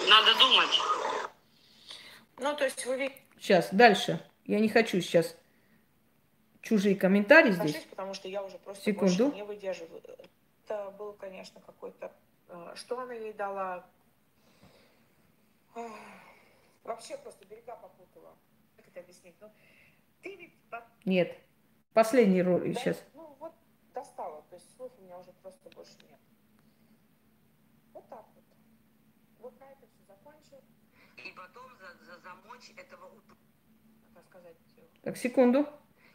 Надо 0.08 0.34
думать. 0.38 0.80
Ну, 2.38 2.56
то 2.56 2.64
есть 2.64 2.84
вы... 2.86 3.12
Сейчас, 3.38 3.68
дальше. 3.72 4.20
Я 4.46 4.58
не 4.58 4.68
хочу 4.68 5.00
сейчас 5.02 5.36
чужие 6.62 6.96
комментарии 6.96 7.52
здесь. 7.52 7.76
Потому 7.90 8.14
что 8.14 8.26
я 8.26 8.42
уже 8.42 8.58
просто 8.58 8.82
Секунду. 8.84 9.32
не 9.32 9.44
выдерживаю 9.44 10.00
это 10.70 10.90
был, 10.92 11.12
конечно, 11.14 11.60
какой-то... 11.60 12.12
Э, 12.48 12.72
что 12.76 13.00
она 13.00 13.12
ей 13.14 13.32
дала? 13.32 13.84
Вообще 16.84 17.16
просто 17.18 17.44
берега 17.44 17.76
попутала. 17.76 18.36
Как 18.76 18.88
это 18.88 19.00
объяснить? 19.00 19.34
Ну, 19.40 19.50
ты 20.22 20.36
ведь... 20.36 20.54
Нет. 21.04 21.36
Последний 21.92 22.42
ролик 22.42 22.74
да, 22.74 22.80
сейчас. 22.80 23.04
Ну, 23.14 23.36
вот 23.40 23.52
достала. 23.92 24.42
То 24.42 24.56
есть 24.56 24.76
слов 24.76 24.92
у 24.98 25.02
меня 25.02 25.18
уже 25.18 25.32
просто 25.42 25.68
больше 25.70 25.96
нет. 26.08 26.20
Вот 27.92 28.08
так 28.08 28.24
вот. 28.34 28.44
Вот 29.38 29.60
на 29.60 29.64
этом 29.64 29.88
все 29.88 30.04
закончил. 30.04 30.62
И 31.16 31.32
потом 31.32 31.76
за, 31.76 32.04
за 32.04 32.20
замочь 32.20 32.70
этого... 32.76 33.10
Как 34.14 34.24
сказать? 34.26 34.56
Так, 35.02 35.16
секунду. 35.16 35.66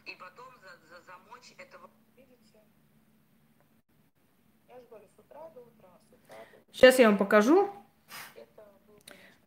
И 0.06 0.14
потом 0.14 0.54
за, 0.60 0.78
за 0.88 1.02
замочь 1.02 1.52
этого... 1.58 1.90
Сейчас 6.72 6.98
я 6.98 7.08
вам 7.08 7.16
покажу 7.16 7.70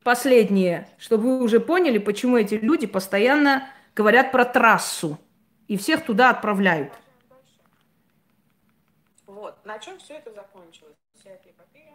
последнее, 0.04 0.90
чтобы 0.98 1.38
вы 1.38 1.44
уже 1.44 1.60
поняли, 1.60 2.00
почему 2.00 2.38
эти 2.38 2.56
люди 2.56 2.88
постоянно 2.88 3.70
говорят 3.96 4.32
про 4.32 4.46
трассу 4.46 5.20
и 5.68 5.78
всех 5.78 6.04
туда 6.04 6.32
отправляют. 6.32 6.92
Вот, 9.28 9.64
на 9.64 9.78
чем 9.78 10.00
все 10.00 10.16
это 10.16 10.34
закончилось? 10.34 10.96
Вся 11.14 11.30
эта 11.30 11.52
эпопея. 11.52 11.94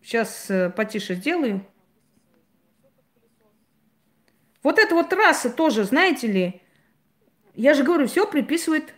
Сейчас 0.00 0.48
э, 0.48 0.70
потише 0.70 1.16
сделаю. 1.16 1.66
Вот 4.62 4.78
эта 4.78 4.94
вот 4.94 5.08
трасса 5.08 5.50
тоже, 5.50 5.82
знаете 5.82 6.28
ли, 6.28 6.62
я 7.54 7.74
же 7.74 7.82
говорю, 7.82 8.06
все 8.06 8.24
приписывает 8.30 8.94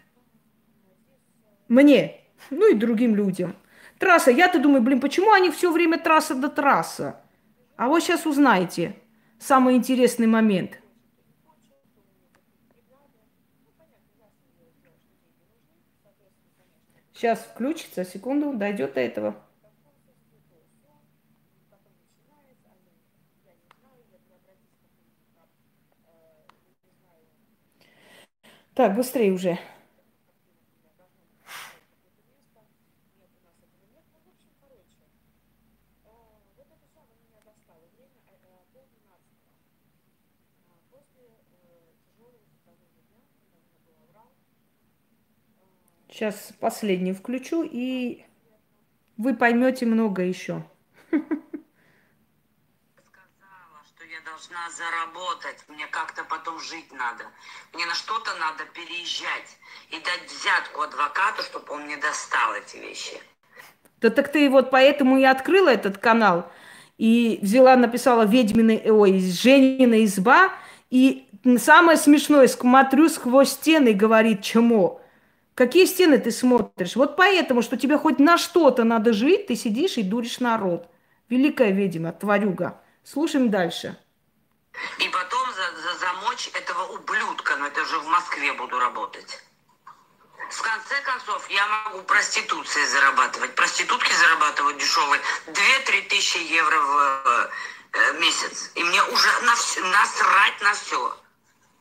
мне, 1.70 2.20
ну 2.51 2.70
и 2.70 2.74
другим 2.74 3.14
людям. 3.14 3.56
Трасса, 3.98 4.30
я-то 4.30 4.59
думаю, 4.59 4.82
блин, 4.82 5.01
почему 5.01 5.30
они 5.30 5.51
все 5.51 5.70
время 5.70 5.98
трасса 5.98 6.34
до 6.34 6.48
трасса? 6.48 7.20
А 7.76 7.86
вот 7.86 8.02
сейчас 8.02 8.26
узнаете 8.26 8.97
самый 9.38 9.76
интересный 9.76 10.26
момент. 10.26 10.80
Сейчас 17.12 17.38
включится, 17.40 18.05
секунду, 18.05 18.52
дойдет 18.52 18.94
до 18.94 19.01
этого. 19.01 19.36
Так, 28.74 28.97
быстрее 28.97 29.32
уже. 29.32 29.59
Сейчас 46.20 46.52
последний 46.60 47.14
включу, 47.14 47.62
и 47.62 48.26
вы 49.16 49.34
поймете 49.34 49.86
много 49.86 50.20
еще. 50.20 50.62
Сказала, 51.09 51.32
что 53.86 54.05
я 54.05 54.20
должна 54.26 54.68
заработать, 54.68 55.64
мне 55.68 55.86
как-то 55.86 56.22
потом 56.24 56.60
жить 56.60 56.92
надо. 56.92 57.24
Мне 57.72 57.86
на 57.86 57.94
что-то 57.94 58.32
надо 58.38 58.66
переезжать 58.74 59.56
и 59.88 59.94
дать 59.94 60.30
взятку 60.30 60.82
адвокату, 60.82 61.42
чтобы 61.42 61.72
он 61.72 61.84
мне 61.84 61.97
достал 61.97 62.52
эти 62.52 62.76
вещи. 62.76 63.18
Да 64.02 64.10
так 64.10 64.30
ты 64.30 64.51
вот 64.51 64.70
поэтому 64.70 65.16
и 65.16 65.24
открыла 65.24 65.70
этот 65.70 65.97
канал. 65.97 66.52
И 66.98 67.38
взяла, 67.40 67.76
написала 67.76 68.26
ведьмины, 68.26 68.82
ой, 68.92 69.20
Женина 69.20 70.05
изба. 70.05 70.52
И 70.90 71.30
самое 71.56 71.97
смешное, 71.97 72.47
смотрю 72.47 73.09
сквозь 73.09 73.52
стены, 73.52 73.94
говорит, 73.94 74.42
чему. 74.42 75.01
Какие 75.61 75.85
стены 75.85 76.19
ты 76.19 76.31
смотришь? 76.31 76.97
Вот 76.97 77.16
поэтому, 77.16 77.61
что 77.61 77.77
тебе 77.77 77.99
хоть 77.99 78.19
на 78.19 78.39
что-то 78.39 78.82
надо 78.82 79.12
жить, 79.12 79.49
ты 79.49 79.57
сидишь 79.57 79.99
и 79.99 80.03
дуришь 80.03 80.41
народ. 80.41 80.89
Великая 81.28 81.70
ведьма, 81.70 82.12
тварюга. 82.12 82.81
Слушаем 83.05 83.51
дальше. 83.51 83.95
И 85.01 85.09
потом 85.11 85.47
за, 85.53 85.82
за 85.82 85.99
замочь 85.99 86.51
этого 86.55 86.95
ублюдка, 86.95 87.57
но 87.57 87.66
это 87.66 87.85
же 87.85 87.99
в 87.99 88.07
Москве 88.07 88.55
буду 88.55 88.78
работать. 88.78 89.39
В 90.49 90.62
конце 90.62 90.95
концов, 91.03 91.47
я 91.51 91.66
могу 91.66 92.05
проституцией 92.05 92.87
зарабатывать. 92.87 93.55
Проститутки 93.55 94.12
зарабатывают 94.15 94.78
дешевые 94.78 95.20
2-3 95.49 96.09
тысячи 96.09 96.39
евро 96.39 96.81
в 96.81 97.51
э, 97.93 98.19
месяц. 98.19 98.70
И 98.77 98.82
мне 98.82 99.03
уже 99.12 99.28
на 99.43 99.55
все, 99.57 99.85
насрать 99.85 100.59
на 100.62 100.73
все. 100.73 101.19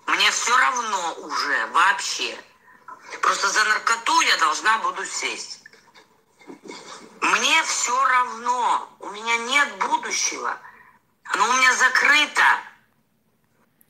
Мне 0.05 0.29
все 0.31 0.57
равно 0.57 1.15
уже 1.21 1.67
вообще. 1.67 2.37
Просто 3.21 3.47
за 3.47 3.63
наркоту 3.63 4.21
я 4.21 4.37
должна 4.37 4.77
буду 4.79 5.05
сесть. 5.05 5.63
Мне 7.21 7.63
все 7.63 8.05
равно. 8.05 8.89
У 8.99 9.09
меня 9.09 9.37
нет 9.37 9.67
будущего. 9.79 10.57
Оно 11.25 11.43
у 11.43 11.53
меня 11.53 11.73
закрыто. 11.73 12.43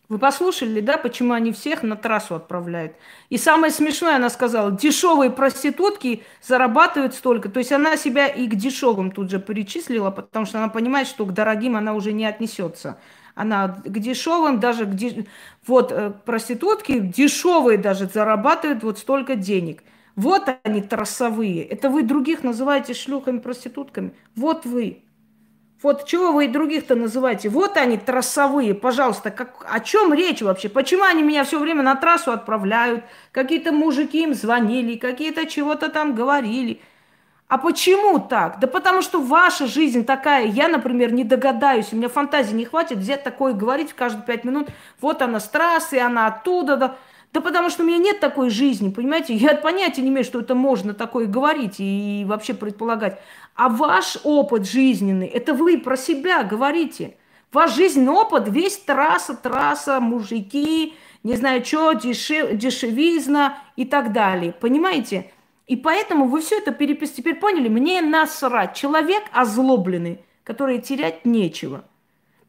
Вы 0.10 0.18
послушали, 0.18 0.82
да, 0.82 0.98
почему 0.98 1.34
они 1.34 1.52
всех 1.52 1.84
на 1.84 1.96
трассу 1.96 2.34
отправляют? 2.34 2.94
И 3.30 3.38
самое 3.38 3.72
смешное, 3.72 4.16
она 4.16 4.32
сказала, 4.32 4.72
дешевые 4.72 5.30
проститутки 5.30 6.24
зарабатывают 6.42 7.14
столько. 7.14 7.48
То 7.48 7.60
есть 7.60 7.72
она 7.72 7.96
себя 7.96 8.26
и 8.26 8.48
к 8.48 8.56
дешевым 8.56 9.12
тут 9.12 9.30
же 9.30 9.40
перечислила, 9.40 10.10
потому 10.10 10.48
что 10.48 10.58
она 10.58 10.70
понимает, 10.70 11.08
что 11.08 11.26
к 11.26 11.34
дорогим 11.34 11.76
она 11.76 11.94
уже 11.94 12.12
не 12.12 12.26
отнесется. 12.26 13.00
Она 13.40 13.70
к 13.86 14.00
дешевым, 14.00 14.60
даже 14.60 14.86
к 14.86 14.96
деш... 14.96 15.14
вот 15.66 15.94
э, 15.94 16.12
проститутки 16.26 17.00
дешевые 17.00 17.78
даже 17.78 18.06
зарабатывают 18.08 18.84
вот 18.84 19.00
столько 19.00 19.38
денег. 19.38 19.82
Вот 20.18 20.50
они 20.64 20.82
трассовые. 20.82 21.64
Это 21.64 21.90
вы 21.90 22.04
других 22.04 22.44
называете 22.44 22.94
шлюхами, 22.94 23.40
проститутками. 23.40 24.12
Вот 24.36 24.66
вы. 24.66 25.04
Вот 25.82 26.06
чего 26.06 26.34
вы 26.34 26.46
и 26.46 26.48
других-то 26.50 26.96
называете? 26.96 27.48
Вот 27.48 27.78
они 27.78 27.98
трассовые, 27.98 28.74
пожалуйста. 28.74 29.32
Как, 29.32 29.66
о 29.72 29.80
чем 29.80 30.14
речь 30.14 30.42
вообще? 30.42 30.68
Почему 30.68 31.04
они 31.04 31.24
меня 31.24 31.46
все 31.46 31.60
время 31.60 31.82
на 31.82 31.96
трассу 31.96 32.34
отправляют? 32.34 33.06
Какие-то 33.32 33.72
мужики 33.72 34.24
им 34.24 34.34
звонили, 34.34 34.98
какие-то 34.98 35.46
чего-то 35.46 35.88
там 35.88 36.14
говорили. 36.14 36.82
А 37.50 37.58
почему 37.58 38.20
так? 38.20 38.60
Да 38.60 38.68
потому 38.68 39.02
что 39.02 39.20
ваша 39.20 39.66
жизнь 39.66 40.06
такая. 40.06 40.46
Я, 40.46 40.68
например, 40.68 41.12
не 41.12 41.24
догадаюсь, 41.24 41.92
у 41.92 41.96
меня 41.96 42.08
фантазии 42.08 42.54
не 42.54 42.64
хватит 42.64 43.00
взять 43.00 43.24
такое 43.24 43.54
и 43.54 43.58
говорить 43.58 43.94
каждые 43.94 44.24
пять 44.24 44.44
минут. 44.44 44.70
Вот 45.02 45.24
она 45.24 45.40
с 45.40 45.50
трассы, 45.50 45.96
она 45.96 46.28
оттуда. 46.28 46.78
Да. 46.78 46.96
да 47.34 47.42
потому 47.42 47.72
что 47.72 47.82
у 47.82 47.88
меня 47.88 47.98
нет 47.98 48.20
такой 48.20 48.52
жизни, 48.52 48.92
понимаете? 48.92 49.34
Я 49.34 49.56
понятия 49.64 50.04
не 50.04 50.10
имею, 50.10 50.24
что 50.24 50.42
это 50.42 50.54
можно 50.54 50.94
такое 50.94 51.26
говорить 51.26 51.78
и 51.80 52.24
вообще 52.28 52.54
предполагать. 52.54 53.20
А 53.56 53.68
ваш 53.68 54.20
опыт 54.24 54.70
жизненный, 54.70 55.26
это 55.26 55.56
вы 55.56 55.80
про 55.80 55.98
себя 55.98 56.44
говорите. 56.44 57.18
Ваш 57.52 57.74
жизненный 57.74 58.14
опыт, 58.14 58.48
весь 58.48 58.78
трасса, 58.78 59.34
трасса, 59.34 60.00
мужики, 60.00 60.94
не 61.24 61.36
знаю 61.36 61.66
что, 61.66 61.94
дешев, 61.94 62.56
дешевизна 62.56 63.58
и 63.76 63.86
так 63.86 64.14
далее. 64.14 64.54
Понимаете? 64.54 65.32
И 65.70 65.76
поэтому 65.76 66.26
вы 66.26 66.42
все 66.42 66.58
это 66.58 66.72
перепис... 66.72 67.12
Теперь 67.12 67.36
поняли? 67.36 67.70
Мне 67.70 68.02
насрать. 68.02 68.74
Человек 68.74 69.22
озлобленный, 69.32 70.20
который 70.44 70.80
терять 70.82 71.26
нечего. 71.26 71.84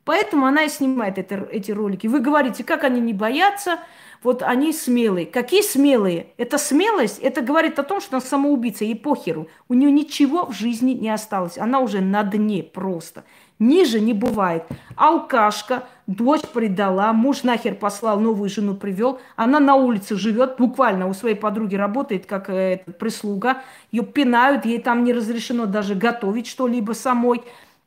Поэтому 0.07 0.47
она 0.47 0.63
и 0.63 0.71
снимает 0.71 1.19
это, 1.19 1.47
эти 1.53 1.71
ролики. 1.71 2.07
Вы 2.07 2.21
говорите, 2.21 2.65
как 2.65 2.83
они 2.83 2.99
не 2.99 3.13
боятся, 3.13 3.79
вот 4.23 4.43
они 4.43 4.73
смелые. 4.73 5.27
Какие 5.27 5.61
смелые? 5.61 6.29
Это 6.39 6.57
смелость, 6.57 7.19
это 7.19 7.43
говорит 7.43 7.79
о 7.79 7.83
том, 7.83 8.01
что 8.01 8.17
она 8.17 8.25
самоубийца, 8.25 8.85
ей 8.85 8.97
похеру. 8.97 9.49
У 9.69 9.75
нее 9.75 9.93
ничего 9.93 10.47
в 10.47 10.53
жизни 10.53 10.93
не 10.93 11.11
осталось. 11.11 11.59
Она 11.59 11.81
уже 11.81 12.01
на 12.01 12.23
дне 12.23 12.63
просто. 12.63 13.25
Ниже 13.59 14.01
не 14.01 14.15
бывает. 14.15 14.65
Алкашка, 14.97 15.87
дочь 16.11 16.43
предала, 16.43 17.13
муж 17.13 17.45
нахер 17.45 17.75
послал, 17.75 18.19
новую 18.19 18.51
жену 18.51 18.75
привел. 18.75 19.21
Она 19.37 19.61
на 19.61 19.77
улице 19.77 20.17
живет, 20.17 20.57
буквально 20.59 21.09
у 21.09 21.15
своей 21.15 21.37
подруги 21.37 21.77
работает 21.77 22.27
как 22.27 22.51
э, 22.51 22.85
прислуга. 22.99 23.63
Ее 23.93 24.05
пинают, 24.05 24.65
ей 24.65 24.81
там 24.81 25.05
не 25.05 25.13
разрешено 25.13 25.67
даже 25.67 25.95
готовить 25.95 26.47
что-либо 26.47 26.93
самой. 26.93 27.43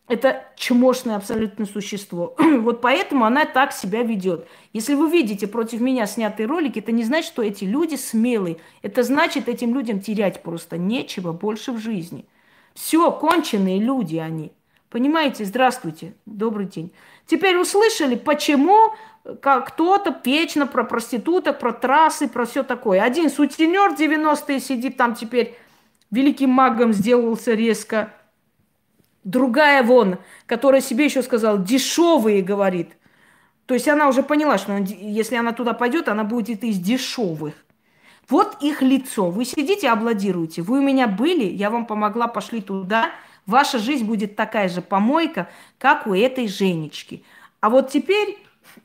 Это 0.08 0.44
чмошное 0.56 1.16
абсолютно 1.16 1.66
существо. 1.66 2.36
вот 2.60 2.82
поэтому 2.82 3.26
она 3.26 3.45
так 3.45 3.74
себя 3.74 4.04
ведет. 4.04 4.48
Если 4.72 4.95
вы 4.95 5.10
видите 5.10 5.48
против 5.48 5.82
меня 5.82 6.06
снятые 6.08 6.48
ролики, 6.48 6.80
это 6.80 6.91
не 6.91 7.04
значит, 7.04 7.28
что 7.28 7.41
эти 7.41 7.66
люди 7.66 7.95
смелые. 7.95 8.58
Это 8.82 9.04
значит, 9.04 9.50
этим 9.50 9.74
людям 9.74 10.00
терять 10.00 10.44
просто 10.44 10.78
нечего 10.78 11.32
больше 11.34 11.72
в 11.72 11.80
жизни. 11.80 12.26
Все, 12.74 13.12
конченые 13.12 13.80
люди 13.80 14.18
они. 14.18 14.52
Понимаете? 14.90 15.44
Здравствуйте, 15.44 16.14
добрый 16.26 16.68
день. 16.68 16.91
Теперь 17.26 17.58
услышали, 17.58 18.16
почему 18.16 18.94
как 19.41 19.70
кто-то 19.70 20.20
вечно 20.26 20.68
про 20.68 20.84
проституток, 20.84 21.60
про 21.60 21.72
трассы, 21.72 22.28
про 22.28 22.45
все 22.45 22.64
такое. 22.64 23.02
Один 23.02 23.30
сутенер 23.30 23.94
90-е 23.94 24.60
сидит 24.60 24.98
там 24.98 25.16
теперь, 25.16 25.58
великим 26.12 26.50
магом 26.50 26.91
сделался 26.91 27.54
резко. 27.54 28.14
Другая 29.24 29.84
вон, 29.84 30.18
которая 30.45 30.82
себе 30.82 31.06
еще 31.06 31.24
сказала, 31.24 31.58
дешевые, 31.58 32.41
говорит. 32.41 32.98
То 33.66 33.74
есть 33.74 33.88
она 33.88 34.10
уже 34.10 34.22
поняла, 34.22 34.58
что 34.58 34.76
если 34.76 35.38
она 35.38 35.54
туда 35.54 35.72
пойдет, 35.72 36.10
она 36.10 36.26
будет 36.26 36.66
из 36.66 36.78
дешевых. 36.78 37.54
Вот 38.28 38.58
их 38.62 38.82
лицо. 38.82 39.30
Вы 39.30 39.45
сидите, 39.45 39.90
аплодируете. 39.90 40.62
Вы 40.62 40.80
у 40.80 40.82
меня 40.82 41.08
были, 41.08 41.45
я 41.45 41.70
вам 41.70 41.86
помогла, 41.86 42.28
пошли 42.28 42.62
туда– 42.62 43.12
Ваша 43.45 43.80
жизнь 43.80 44.06
будет 44.06 44.36
такая 44.36 44.70
же 44.70 44.82
помойка, 44.82 45.49
как 45.78 46.07
у 46.07 46.14
этой 46.14 46.48
Женечки. 46.48 47.24
А 47.60 47.70
вот 47.70 47.91
теперь 47.91 48.38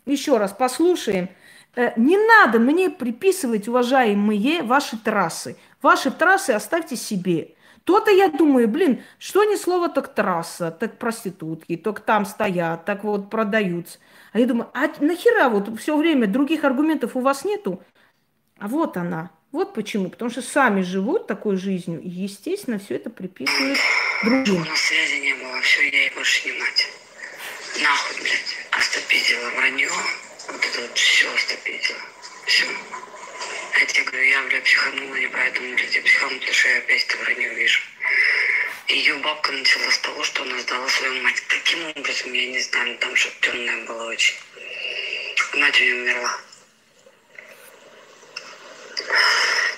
еще 0.07 0.37
раз 0.37 0.53
послушаем. 0.53 1.29
Э, 1.77 1.93
не 1.97 2.17
надо 2.17 2.59
мне 2.59 2.91
приписывать, 2.91 3.69
уважаемые, 3.69 4.63
ваши 4.63 4.97
трассы. 4.99 5.57
Ваши 5.81 6.11
трассы 6.11 6.51
оставьте 6.51 6.97
себе. 6.97 7.55
То-то 7.85 8.11
я 8.11 8.29
думаю, 8.29 8.69
блин, 8.69 9.03
что 9.19 9.45
ни 9.45 9.57
слово, 9.57 9.89
так 9.89 10.13
трасса, 10.15 10.71
так 10.71 10.99
проститутки, 10.99 11.77
так 11.77 12.01
там 12.01 12.27
стоят, 12.27 12.85
так 12.85 13.03
вот 13.03 13.31
продаются. 13.31 13.99
А 14.33 14.41
я 14.41 14.47
думаю, 14.47 14.69
а 14.75 14.89
нахера 15.03 15.49
вот 15.49 15.79
все 15.79 15.97
время 15.97 16.27
других 16.27 16.65
аргументов 16.65 17.17
у 17.17 17.21
вас 17.21 17.45
нету? 17.47 17.83
А 18.59 18.69
вот 18.69 18.97
она, 18.99 19.31
вот 19.53 19.75
почему. 19.75 20.11
Потому 20.11 20.31
что 20.31 20.43
сами 20.43 20.83
живут 20.83 21.27
такой 21.27 21.57
жизнью, 21.57 22.01
и, 22.01 22.09
естественно, 22.09 22.79
все 22.79 22.97
это 22.97 23.11
приписывают 23.11 23.79
другим. 24.23 24.63
У 24.63 24.65
нас 24.65 24.81
связи 24.81 25.21
не 25.21 25.35
было, 25.35 25.61
все, 25.63 25.83
я 25.89 26.03
ей 26.03 26.11
больше 26.15 26.49
не 26.49 26.59
мать. 26.59 26.89
Нахуй, 27.81 28.23
блядь, 28.23 28.57
остопизила 28.73 29.51
вранье. 29.51 29.91
Вот 30.49 30.65
это 30.65 30.81
вот 30.81 30.99
все 30.99 31.33
остопизила. 31.35 31.99
Все. 32.47 32.67
Я 33.79 33.87
тебе 33.87 34.05
говорю, 34.05 34.29
я, 34.29 34.43
блядь, 34.43 34.65
психанула, 34.65 35.15
не 35.15 35.29
поэтому, 35.29 35.75
блядь, 35.75 35.95
я 35.95 36.03
психанула, 36.03 36.39
потому 36.39 36.55
что 36.55 36.69
я 36.69 36.79
опять 36.79 37.07
это 37.07 37.17
вранье 37.19 37.55
вижу. 37.55 37.81
Ее 38.89 39.15
бабка 39.17 39.53
начала 39.53 39.91
с 39.91 39.99
того, 39.99 40.25
что 40.25 40.43
она 40.43 40.59
сдала 40.61 40.89
свою 40.89 41.23
мать. 41.23 41.43
Таким 41.49 41.87
образом, 41.89 42.33
я 42.33 42.47
не 42.47 42.61
знаю, 42.61 42.97
там 42.99 43.15
что-то 43.17 43.37
темное 43.43 43.87
было 43.87 44.09
очень. 44.09 44.35
Мать 45.55 45.81
у 45.81 45.85
нее 45.85 45.95
умерла. 46.03 46.48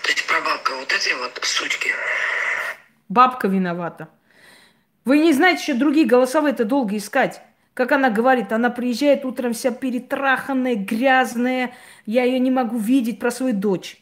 То 0.02 0.08
есть 0.08 0.26
прабабка 0.26 0.72
вот 0.76 0.92
этой 0.92 1.14
вот 1.14 1.38
сучки. 1.42 1.90
Бабка 3.08 3.48
виновата. 3.48 4.08
Вы 5.04 5.18
не 5.18 5.32
знаете, 5.32 5.62
что 5.62 5.74
другие 5.74 6.06
голосовые-то 6.06 6.64
долго 6.64 6.96
искать. 6.96 7.42
Как 7.74 7.92
она 7.92 8.10
говорит, 8.10 8.52
она 8.52 8.70
приезжает 8.70 9.24
утром 9.24 9.52
вся 9.52 9.70
перетраханная, 9.70 10.74
грязная. 10.74 11.74
Я 12.06 12.24
ее 12.24 12.38
не 12.38 12.50
могу 12.50 12.78
видеть 12.78 13.18
про 13.18 13.30
свою 13.30 13.54
дочь. 13.54 14.00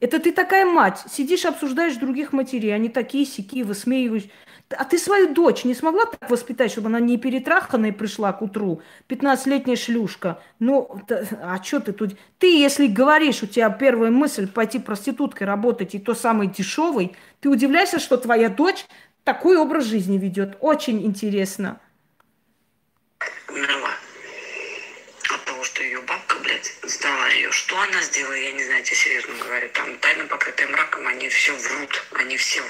Это 0.00 0.18
ты 0.18 0.32
такая 0.32 0.66
мать. 0.66 1.02
Сидишь, 1.10 1.44
обсуждаешь 1.44 1.96
других 1.96 2.32
матерей. 2.32 2.74
Они 2.74 2.88
такие 2.88 3.24
сякие, 3.26 3.64
высмеиваешь. 3.64 4.28
А 4.76 4.84
ты 4.84 4.98
свою 4.98 5.32
дочь 5.32 5.64
не 5.64 5.74
смогла 5.74 6.06
так 6.06 6.30
воспитать, 6.30 6.70
чтобы 6.70 6.88
она 6.88 7.00
не 7.00 7.18
перетраханная 7.18 7.92
пришла 7.92 8.32
к 8.32 8.42
утру? 8.42 8.82
15-летняя 9.08 9.76
шлюшка. 9.76 10.40
Ну, 10.58 11.02
а 11.42 11.62
что 11.62 11.80
ты 11.80 11.92
тут? 11.92 12.16
Ты, 12.38 12.58
если 12.58 12.86
говоришь, 12.86 13.42
у 13.42 13.46
тебя 13.46 13.70
первая 13.70 14.10
мысль 14.10 14.48
пойти 14.48 14.78
проституткой 14.78 15.46
работать 15.46 15.94
и 15.94 15.98
то 15.98 16.14
самый 16.14 16.48
дешевый, 16.48 17.16
ты 17.40 17.48
удивляешься, 17.48 17.98
что 17.98 18.16
твоя 18.16 18.48
дочь 18.48 18.86
такой 19.24 19.56
образ 19.56 19.84
жизни 19.84 20.18
ведет. 20.18 20.56
Очень 20.60 21.04
интересно. 21.04 21.80
Умерла. 23.48 23.90
От 25.32 25.44
того, 25.44 25.64
что 25.64 25.82
ее 25.82 26.00
бабка, 26.02 26.36
блядь, 26.42 26.72
сдала 26.82 27.28
ее. 27.28 27.50
Что 27.50 27.80
она 27.80 28.00
сделала, 28.02 28.34
я 28.34 28.52
не 28.52 28.64
знаю, 28.64 28.84
тебе 28.84 28.96
серьезно 28.96 29.34
говорю. 29.42 29.68
Там 29.72 29.98
тайно 29.98 30.24
покрытая 30.26 30.68
мраком, 30.68 31.06
они 31.06 31.28
все 31.28 31.52
врут. 31.52 32.04
Они 32.12 32.36
все 32.36 32.60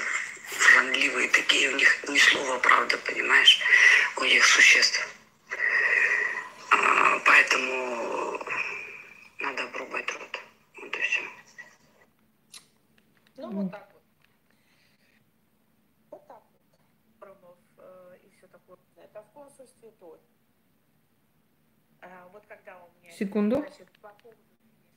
вранливые 0.57 1.29
такие, 1.29 1.69
у 1.69 1.75
них 1.75 2.09
ни 2.09 2.17
слова 2.17 2.59
правда, 2.59 2.97
понимаешь, 2.99 3.59
у 4.17 4.23
них 4.23 4.45
существ. 4.45 5.07
А, 6.71 7.19
поэтому 7.25 8.39
надо 9.39 9.63
обрубать 9.63 10.11
рот. 10.13 10.41
Вот 10.81 10.95
и 10.95 11.01
все. 11.01 11.21
Ну, 13.37 13.51
вот 13.51 13.71
так 13.71 13.89
вот. 13.93 14.03
Вот 16.11 16.27
так 16.27 16.43
вот. 16.51 16.79
Пробов 17.19 17.57
э, 17.77 18.17
и 18.23 18.29
все 18.37 18.47
такое. 18.47 18.77
Это 18.97 19.21
в 19.21 19.31
консульстве 19.33 19.91
то. 19.99 20.19
А, 22.01 22.27
вот 22.31 22.45
когда 22.47 22.77
у 22.83 22.89
меня... 23.01 23.11
Секунду. 23.11 23.57
Значит, 23.57 23.89
по 23.99 24.09
поводу 24.09 24.39
внешнего, 24.43 24.93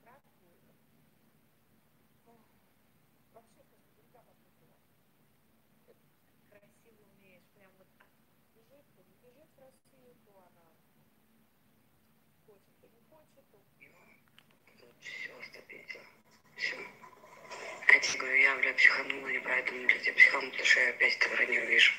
справку, 0.00 0.46
ох, 2.26 2.40
вообще 3.34 3.62
просто 3.62 3.84
дурака 3.94 4.20
попутала. 4.24 4.74
Красиво 6.50 7.02
умеешь, 7.12 7.44
прям 7.54 7.70
вот 7.78 7.88
а, 7.98 8.04
бежит, 8.56 8.86
то 8.96 9.02
не 9.04 9.14
бежит 9.22 9.48
в 9.54 9.60
Россию, 9.60 10.16
то 10.24 10.32
она 10.48 10.66
хочет, 12.46 12.74
то 12.80 12.86
не 12.88 13.02
хочет, 13.10 13.44
то 13.52 14.86
Все 15.00 15.38
остопитила. 15.38 16.04
Все. 16.56 16.76
Я 17.88 18.00
тебе 18.00 18.40
не 18.78 19.38
поэтому, 19.40 19.86
блядь, 19.86 20.06
я 20.06 20.12
психанула, 20.12 20.50
потому 20.50 20.66
что 20.66 20.80
я 20.80 20.90
опять 20.90 21.16
это 21.16 21.28
вранье 21.34 21.66
вижу. 21.66 21.92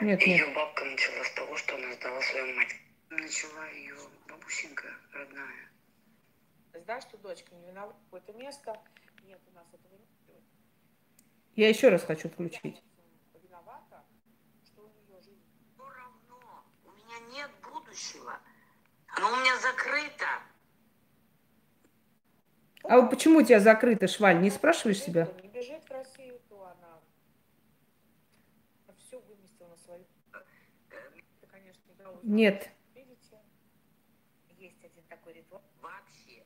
Нет, 0.00 0.20
Ее 0.22 0.46
нет. 0.46 0.54
бабка 0.54 0.84
начала 0.84 1.24
с 1.24 1.30
того, 1.32 1.56
что 1.56 1.74
она 1.74 1.92
сдала 1.94 2.20
свою 2.22 2.54
мать. 2.54 2.74
Начала 3.10 3.68
ее 3.70 3.96
бабусенька 4.28 4.94
родная. 5.12 5.70
знаешь, 6.84 7.02
что 7.02 7.16
дочка 7.18 7.52
не 7.54 7.66
виновата, 7.66 7.98
какое-то 8.04 8.32
место, 8.34 8.80
нет, 9.24 9.40
у 9.50 9.54
нас 9.54 9.66
этого 9.72 9.92
нет. 9.92 10.08
Я 11.56 11.68
еще 11.68 11.88
раз 11.88 12.04
хочу 12.04 12.28
включить. 12.28 12.80
Виновата, 13.42 14.04
что 14.64 14.82
у 14.82 14.88
нее 14.88 15.20
жизнь 15.20 15.42
Все 15.74 15.84
равно, 15.84 16.64
у 16.84 16.90
меня 16.92 17.18
нет 17.32 17.50
будущего. 17.62 18.38
Оно 19.08 19.32
у 19.32 19.36
меня 19.40 19.56
закрыто. 19.58 20.26
А 22.84 23.00
вот 23.00 23.10
почему 23.10 23.40
у 23.40 23.42
тебя 23.42 23.58
закрыто, 23.60 24.06
Шваль? 24.06 24.40
Не 24.40 24.50
спрашиваешь 24.50 25.02
себя? 25.02 25.26
То 25.26 25.42
не 25.42 25.48
бежит 25.48 25.82
в 25.84 25.90
Россию, 25.90 26.40
то 26.48 26.64
она 26.64 27.00
все 28.96 29.18
выместила 29.20 29.68
на 29.68 29.76
свою. 29.76 30.04
Это, 30.32 31.46
конечно, 31.50 31.82
да, 31.97 31.97
узнала. 31.97 31.97
Нет. 32.22 32.70
Видите, 32.94 33.38
есть 34.58 34.84
один 34.84 35.02
такой 35.08 35.32
ритуал. 35.34 35.62
Вообще. 35.80 36.44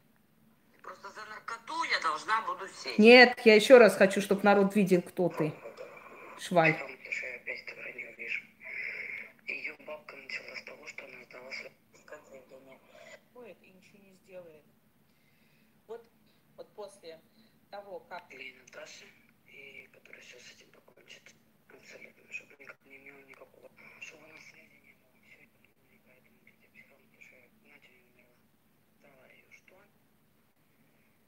Просто 0.83 1.11
за 1.11 1.25
наркоту 1.27 1.83
я 1.85 2.01
должна 2.01 2.43
буду 2.43 2.67
сесть. 2.69 2.99
Нет, 2.99 3.41
я 3.45 3.55
еще 3.55 3.79
раз 3.79 3.97
хочу, 3.97 4.21
чтобы 4.21 4.43
народ 4.43 4.75
видел, 4.75 5.03
кто 5.03 5.29
ты. 5.29 5.53
Шваль. 6.39 6.77
Вот, 15.87 16.05
вот 16.57 16.69
после 16.75 17.21
того, 17.71 18.01
как 18.09 18.33
или 18.35 18.59
Наташи, 18.59 19.05
и 19.47 19.89
которая 19.93 20.23
сейчас 20.23 20.43
с 20.43 20.53
этим 20.53 20.69
покончит. 20.73 21.23
Абсолютно, 21.69 22.33
чтобы 22.33 22.57
никак 22.59 22.77
не 22.85 22.97
имела 22.97 23.21
никакого. 23.25 23.69
Чтобы 24.01 24.25
она 24.25 24.39
связи 24.41 24.81
не 24.83 24.95
было. 24.95 25.11
Все 25.27 25.41
это 25.41 25.59
не 25.91 25.99
поэтому 26.05 26.39
где 26.45 26.69
психология, 26.69 27.21
что 27.21 27.37
я 27.37 27.49
понятия 27.61 27.91
не 27.91 28.03
имела. 28.13 28.35
Дала 29.03 29.27
ее 29.27 29.51
что? 29.51 29.77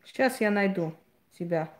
Сейчас 0.05 0.41
я 0.41 0.51
найду 0.51 0.95
тебя. 1.39 1.73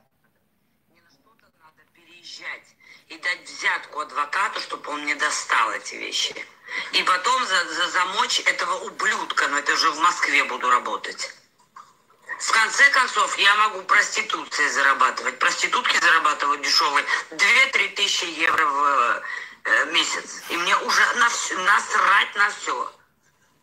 Переезжать 2.29 2.63
и 3.09 3.17
дать 3.19 3.49
взятку 3.49 4.01
адвокату, 4.01 4.61
чтобы 4.61 4.91
он 4.91 5.03
мне 5.03 5.15
достал 5.15 5.73
эти 5.73 5.95
вещи. 5.95 6.35
И 6.93 7.03
потом 7.03 7.47
за, 7.47 7.65
за 7.73 7.89
замочь 7.89 8.41
этого 8.41 8.75
ублюдка, 8.85 9.49
но 9.49 9.59
это 9.59 9.75
же 9.77 9.91
в 9.91 9.99
Москве 10.01 10.45
буду 10.45 10.69
работать. 10.71 11.35
В 12.39 12.53
конце 12.53 12.91
концов, 12.91 13.37
я 13.39 13.55
могу 13.57 13.83
проституцией 13.83 14.69
зарабатывать. 14.71 15.39
Проститутки 15.39 15.99
зарабатывают 15.99 16.61
дешевые 16.61 17.05
2-3 17.31 17.95
тысячи 17.95 18.25
евро 18.25 18.67
в 18.67 19.23
э, 19.65 19.85
месяц. 19.87 20.43
И 20.51 20.57
мне 20.57 20.77
уже 20.77 21.15
на 21.15 21.29
всё- 21.31 21.59
насрать 21.61 22.35
на 22.37 22.51
все. 22.51 22.93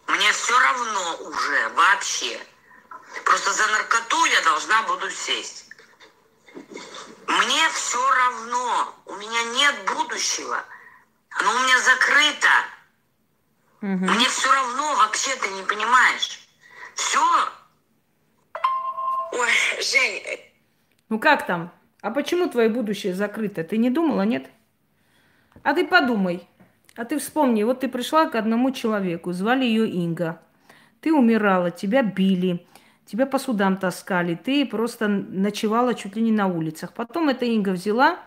Мне 0.07 0.31
все 0.31 0.59
равно 0.59 1.17
уже 1.17 1.69
вообще. 1.69 2.43
Просто 3.25 3.53
за 3.53 3.67
наркоту 3.67 4.25
я 4.25 4.41
должна 4.41 4.81
буду 4.83 5.09
сесть. 5.11 5.65
Мне 7.27 7.69
все 7.73 7.97
равно. 7.97 8.95
У 9.05 9.15
меня 9.15 9.43
нет 9.55 9.75
будущего. 9.95 10.63
Оно 11.39 11.51
у 11.51 11.63
меня 11.63 11.79
закрыто. 11.79 12.47
Мне 13.81 14.27
все 14.27 14.51
равно, 14.51 14.95
вообще 14.95 15.35
ты 15.35 15.49
не 15.49 15.63
понимаешь. 15.63 16.39
Все. 16.95 17.19
Ой, 19.31 19.49
Жень, 19.81 20.23
э, 20.25 20.37
Ну 21.09 21.19
как 21.19 21.45
там? 21.45 21.71
А 22.01 22.11
почему 22.11 22.47
твое 22.49 22.69
будущее 22.69 23.13
закрыто? 23.13 23.63
Ты 23.63 23.77
не 23.77 23.89
думала, 23.89 24.21
нет? 24.23 24.49
А 25.63 25.73
ты 25.73 25.85
подумай. 25.85 26.47
А 26.95 27.03
ты 27.03 27.19
вспомни, 27.19 27.63
вот 27.63 27.81
ты 27.81 27.89
пришла 27.89 28.29
к 28.29 28.35
одному 28.35 28.71
человеку, 28.71 29.33
звали 29.33 29.65
ее 29.65 29.89
Инга. 29.89 30.41
Ты 31.01 31.13
умирала, 31.13 31.69
тебя 31.69 32.01
били, 32.01 32.65
тебя 33.05 33.25
по 33.25 33.39
судам 33.39 33.77
таскали, 33.77 34.35
ты 34.35 34.65
просто 34.65 35.07
ночевала 35.07 35.93
чуть 35.93 36.15
ли 36.15 36.21
не 36.21 36.31
на 36.31 36.47
улицах. 36.47 36.93
Потом 36.93 37.29
эта 37.29 37.45
Инга 37.45 37.69
взяла 37.69 38.17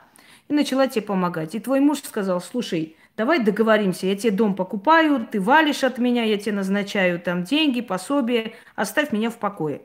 и 0.48 0.54
начала 0.54 0.86
тебе 0.86 1.02
помогать. 1.02 1.54
И 1.54 1.60
твой 1.60 1.80
муж 1.80 1.98
сказал, 2.02 2.40
слушай, 2.40 2.96
давай 3.16 3.40
договоримся, 3.40 4.06
я 4.06 4.16
тебе 4.16 4.30
дом 4.30 4.54
покупаю, 4.54 5.26
ты 5.30 5.40
валишь 5.40 5.84
от 5.84 5.98
меня, 5.98 6.24
я 6.24 6.38
тебе 6.38 6.52
назначаю 6.52 7.20
там 7.20 7.44
деньги, 7.44 7.80
пособие, 7.80 8.54
оставь 8.76 9.12
меня 9.12 9.30
в 9.30 9.36
покое. 9.36 9.82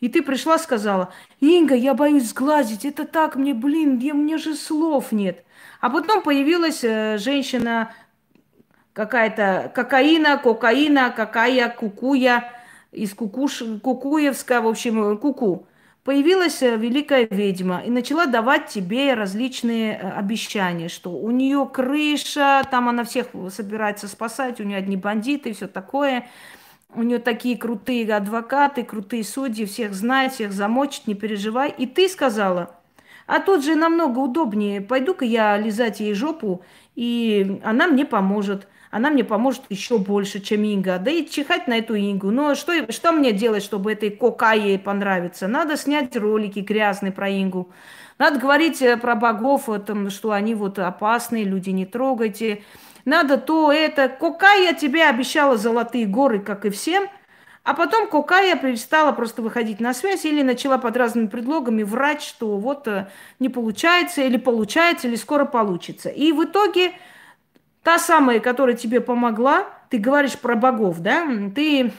И 0.00 0.08
ты 0.08 0.22
пришла, 0.22 0.58
сказала, 0.58 1.12
Инга, 1.40 1.74
я 1.74 1.94
боюсь 1.94 2.28
сглазить, 2.28 2.84
это 2.84 3.06
так 3.06 3.36
мне, 3.36 3.54
блин, 3.54 3.98
я, 3.98 4.14
мне 4.14 4.38
же 4.38 4.54
слов 4.54 5.12
нет. 5.12 5.44
А 5.80 5.90
потом 5.90 6.22
появилась 6.22 6.84
э, 6.84 7.18
женщина 7.18 7.92
какая-то, 8.92 9.72
кокаина, 9.74 10.38
кокаина, 10.38 11.10
какая, 11.10 11.68
кукуя, 11.70 12.50
из 12.94 13.14
кукуш, 13.14 13.62
Кукуевска, 13.82 14.60
в 14.60 14.68
общем, 14.68 15.02
э, 15.02 15.16
куку. 15.16 15.66
Появилась 16.04 16.62
э, 16.62 16.76
великая 16.76 17.26
ведьма 17.30 17.82
и 17.84 17.90
начала 17.90 18.26
давать 18.26 18.66
тебе 18.66 19.14
различные 19.14 19.94
э, 19.94 20.10
обещания, 20.10 20.88
что 20.88 21.10
у 21.10 21.30
нее 21.30 21.68
крыша, 21.72 22.62
там 22.70 22.88
она 22.88 23.04
всех 23.04 23.28
собирается 23.50 24.06
спасать, 24.08 24.60
у 24.60 24.64
нее 24.64 24.78
одни 24.78 24.96
бандиты 24.96 25.50
и 25.50 25.52
все 25.52 25.66
такое. 25.66 26.28
У 26.94 27.02
нее 27.02 27.18
такие 27.18 27.56
крутые 27.56 28.14
адвокаты, 28.14 28.84
крутые 28.84 29.24
судьи, 29.24 29.64
всех 29.64 29.94
знает, 29.94 30.32
всех 30.32 30.52
замочит, 30.52 31.08
не 31.08 31.14
переживай. 31.14 31.74
И 31.76 31.86
ты 31.86 32.08
сказала, 32.08 32.76
а 33.26 33.40
тут 33.40 33.64
же 33.64 33.74
намного 33.74 34.18
удобнее, 34.18 34.80
пойду-ка 34.80 35.24
я 35.24 35.56
лизать 35.56 36.00
ей 36.00 36.14
жопу, 36.14 36.62
и 36.94 37.60
она 37.64 37.88
мне 37.88 38.04
поможет. 38.04 38.68
Она 38.94 39.10
мне 39.10 39.24
поможет 39.24 39.62
еще 39.70 39.98
больше, 39.98 40.38
чем 40.38 40.62
Инга. 40.62 41.00
Да 41.00 41.10
и 41.10 41.26
чихать 41.26 41.66
на 41.66 41.78
эту 41.78 41.96
Ингу. 41.96 42.30
Но 42.30 42.54
что, 42.54 42.92
что 42.92 43.10
мне 43.10 43.32
делать, 43.32 43.64
чтобы 43.64 43.90
этой 43.90 44.10
кокае 44.10 44.78
понравиться? 44.78 45.48
Надо 45.48 45.76
снять 45.76 46.14
ролики 46.16 46.60
грязные 46.60 47.10
про 47.10 47.28
Ингу. 47.28 47.72
Надо 48.18 48.38
говорить 48.38 48.80
э, 48.82 48.96
про 48.96 49.16
богов, 49.16 49.68
э, 49.68 49.80
там, 49.80 50.10
что 50.10 50.30
они 50.30 50.54
вот 50.54 50.78
опасные, 50.78 51.42
люди 51.42 51.70
не 51.70 51.86
трогайте. 51.86 52.62
Надо 53.04 53.36
то, 53.36 53.72
это. 53.72 54.08
Кокая 54.08 54.72
тебе 54.74 55.08
обещала 55.08 55.56
золотые 55.56 56.06
горы, 56.06 56.38
как 56.38 56.64
и 56.64 56.70
всем. 56.70 57.08
А 57.64 57.74
потом 57.74 58.06
Кокая 58.06 58.54
перестала 58.54 59.10
просто 59.10 59.42
выходить 59.42 59.80
на 59.80 59.92
связь 59.92 60.24
или 60.24 60.42
начала 60.42 60.78
под 60.78 60.96
разными 60.96 61.26
предлогами 61.26 61.82
врать, 61.82 62.22
что 62.22 62.58
вот 62.58 62.86
э, 62.86 63.08
не 63.40 63.48
получается, 63.48 64.22
или 64.22 64.36
получается, 64.36 65.08
или 65.08 65.16
скоро 65.16 65.46
получится. 65.46 66.10
И 66.10 66.30
в 66.30 66.44
итоге 66.44 66.92
та 67.84 67.98
самая, 67.98 68.40
которая 68.40 68.74
тебе 68.74 69.00
помогла, 69.00 69.66
ты 69.90 69.98
говоришь 69.98 70.38
про 70.38 70.56
богов, 70.56 71.00
да? 71.00 71.24
Ты, 71.54 71.92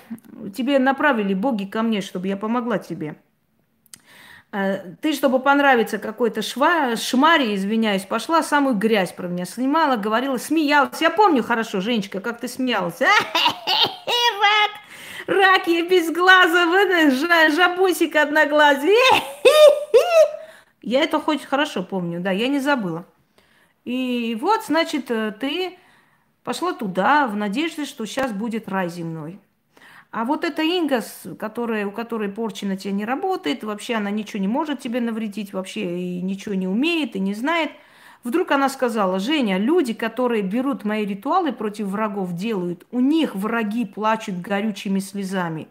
тебе 0.55 0.79
направили 0.79 1.33
боги 1.33 1.65
ко 1.65 1.81
мне, 1.83 2.01
чтобы 2.01 2.27
я 2.27 2.35
помогла 2.35 2.79
тебе. 2.79 3.15
Э, 4.51 4.95
Ты, 5.01 5.13
чтобы 5.13 5.39
понравиться 5.39 5.97
какой-то 5.97 6.41
шва, 6.41 6.95
шмаре, 6.95 7.55
извиняюсь, 7.55 8.03
пошла 8.03 8.41
самую 8.41 8.75
грязь 8.75 9.11
про 9.11 9.27
меня 9.27 9.45
снимала, 9.45 9.95
говорила, 9.95 10.37
смеялась. 10.37 11.01
Я 11.01 11.09
помню 11.11 11.43
хорошо, 11.43 11.81
Женечка, 11.81 12.19
как 12.19 12.39
ты 12.39 12.47
смеялась. 12.47 12.99
Рак, 13.01 14.71
рак, 15.27 15.67
я 15.67 15.87
без 15.87 16.11
глаза, 16.11 16.65
жабусик 17.55 18.15
одноглазый. 18.15 18.95
Я 20.81 21.01
это 21.01 21.19
хоть 21.19 21.43
хорошо 21.43 21.81
помню, 21.81 22.19
да, 22.19 22.29
я 22.29 22.47
не 22.47 22.59
забыла. 22.59 23.05
И 23.85 24.35
вот, 24.41 24.65
значит, 24.65 25.09
э, 25.11 25.31
ты 25.39 25.77
пошла 26.43 26.73
туда 26.73 27.27
в 27.27 27.35
надежде, 27.35 27.85
что 27.85 28.05
сейчас 28.05 28.33
будет 28.33 28.67
рай 28.67 28.89
земной. 28.89 29.39
А 30.11 30.25
вот 30.25 30.43
эта 30.43 30.63
Инга, 30.63 31.03
которая, 31.37 31.85
у 31.87 31.91
которой 31.91 32.29
порча 32.29 32.65
на 32.65 32.77
тебя 32.77 32.93
не 32.93 33.05
работает, 33.05 33.63
вообще 33.63 33.95
она 33.95 34.09
ничего 34.09 34.39
не 34.39 34.47
может 34.47 34.79
тебе 34.79 35.01
навредить, 35.01 35.53
вообще 35.53 35.99
и 35.99 36.21
ничего 36.21 36.55
не 36.55 36.67
умеет 36.67 37.15
и 37.15 37.19
не 37.19 37.33
знает. 37.33 37.71
Вдруг 38.23 38.51
она 38.51 38.69
сказала, 38.69 39.19
Женя, 39.19 39.57
люди, 39.57 39.93
которые 39.93 40.41
берут 40.41 40.83
мои 40.83 41.05
ритуалы 41.05 41.51
против 41.51 41.87
врагов, 41.87 42.33
делают, 42.33 42.87
у 42.91 42.99
них 42.99 43.35
враги 43.35 43.85
плачут 43.85 44.39
горючими 44.41 44.99
слезами. 44.99 45.67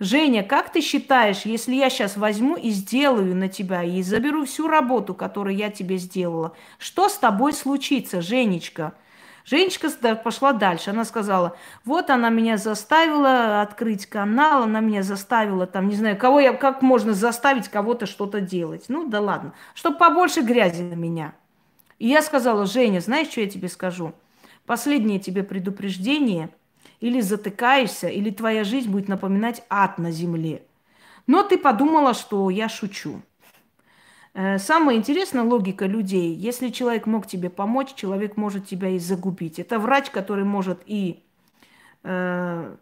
Женя, 0.00 0.44
как 0.44 0.70
ты 0.70 0.80
считаешь, 0.80 1.42
если 1.42 1.74
я 1.74 1.90
сейчас 1.90 2.16
возьму 2.16 2.56
и 2.56 2.70
сделаю 2.70 3.34
на 3.34 3.48
тебя 3.48 3.82
и 3.82 4.00
заберу 4.02 4.44
всю 4.44 4.68
работу, 4.68 5.12
которую 5.12 5.56
я 5.56 5.70
тебе 5.70 5.96
сделала, 5.96 6.54
что 6.78 7.08
с 7.08 7.18
тобой 7.18 7.52
случится, 7.52 8.22
Женечка? 8.22 8.94
Женечка 9.44 9.88
пошла 10.14 10.52
дальше. 10.52 10.90
Она 10.90 11.04
сказала, 11.04 11.56
вот 11.84 12.10
она 12.10 12.28
меня 12.28 12.58
заставила 12.58 13.62
открыть 13.62 14.06
канал, 14.06 14.64
она 14.64 14.80
меня 14.80 15.02
заставила, 15.02 15.66
там, 15.66 15.88
не 15.88 15.96
знаю, 15.96 16.16
кого 16.16 16.38
я, 16.38 16.52
как 16.52 16.82
можно 16.82 17.14
заставить 17.14 17.68
кого-то 17.68 18.06
что-то 18.06 18.40
делать. 18.40 18.84
Ну, 18.88 19.08
да 19.08 19.20
ладно. 19.20 19.54
Чтобы 19.74 19.96
побольше 19.96 20.42
грязи 20.42 20.82
на 20.82 20.94
меня. 20.94 21.34
И 21.98 22.06
я 22.06 22.22
сказала, 22.22 22.66
Женя, 22.66 23.00
знаешь, 23.00 23.28
что 23.28 23.40
я 23.40 23.48
тебе 23.48 23.68
скажу? 23.68 24.12
Последнее 24.66 25.18
тебе 25.18 25.42
предупреждение. 25.42 26.50
Или 27.00 27.20
затыкаешься, 27.20 28.08
или 28.08 28.30
твоя 28.30 28.64
жизнь 28.64 28.90
будет 28.90 29.08
напоминать 29.08 29.62
ад 29.70 29.98
на 29.98 30.10
земле. 30.10 30.62
Но 31.26 31.42
ты 31.42 31.58
подумала, 31.58 32.14
что 32.14 32.50
я 32.50 32.68
шучу. 32.68 33.22
Э, 34.34 34.58
Самая 34.58 34.96
интересная 34.96 35.42
логика 35.42 35.86
людей. 35.86 36.34
Если 36.34 36.70
человек 36.70 37.06
мог 37.06 37.26
тебе 37.26 37.50
помочь, 37.50 37.94
человек 37.94 38.36
может 38.36 38.66
тебя 38.66 38.88
и 38.88 38.98
загубить. 38.98 39.58
Это 39.58 39.78
врач, 39.78 40.10
который 40.10 40.44
может 40.44 40.80
и, 40.86 41.22
э, 42.02 42.76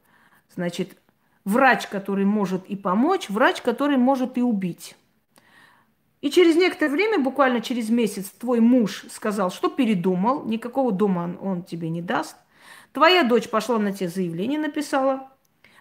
значит, 0.55 0.97
врач, 1.45 1.87
который 1.87 2.25
может 2.25 2.67
и 2.67 2.77
помочь, 2.77 3.29
врач, 3.31 3.63
который 3.63 3.97
может 3.97 4.39
и 4.39 4.43
убить. 4.43 4.97
И 6.21 6.31
через 6.31 6.57
некоторое 6.57 6.91
время, 6.91 7.19
буквально 7.19 7.61
через 7.61 7.89
месяц, 7.89 8.31
твой 8.31 8.61
муж 8.61 9.05
сказал, 9.11 9.51
что 9.51 9.69
передумал, 9.69 10.45
никакого 10.45 10.91
дома 10.91 11.21
он, 11.21 11.39
он 11.41 11.63
тебе 11.63 11.89
не 11.89 12.03
даст. 12.03 12.37
Твоя 12.97 13.25
дочь 13.25 13.51
пошла 13.51 13.79
на 13.79 13.93
тебе 13.93 14.09
заявление, 14.09 14.59
написала. 14.59 15.29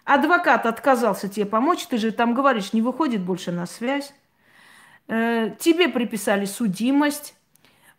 Адвокат 0.04 0.66
отказался 0.66 1.30
тебе 1.30 1.46
помочь, 1.46 1.88
ты 1.88 1.98
же 1.98 2.12
там 2.12 2.34
говоришь, 2.34 2.74
не 2.74 2.82
выходит 2.82 3.22
больше 3.22 3.54
на 3.54 3.66
связь. 3.68 4.14
Э, 5.08 5.56
тебе 5.58 5.88
приписали 5.88 6.44
судимость, 6.44 7.34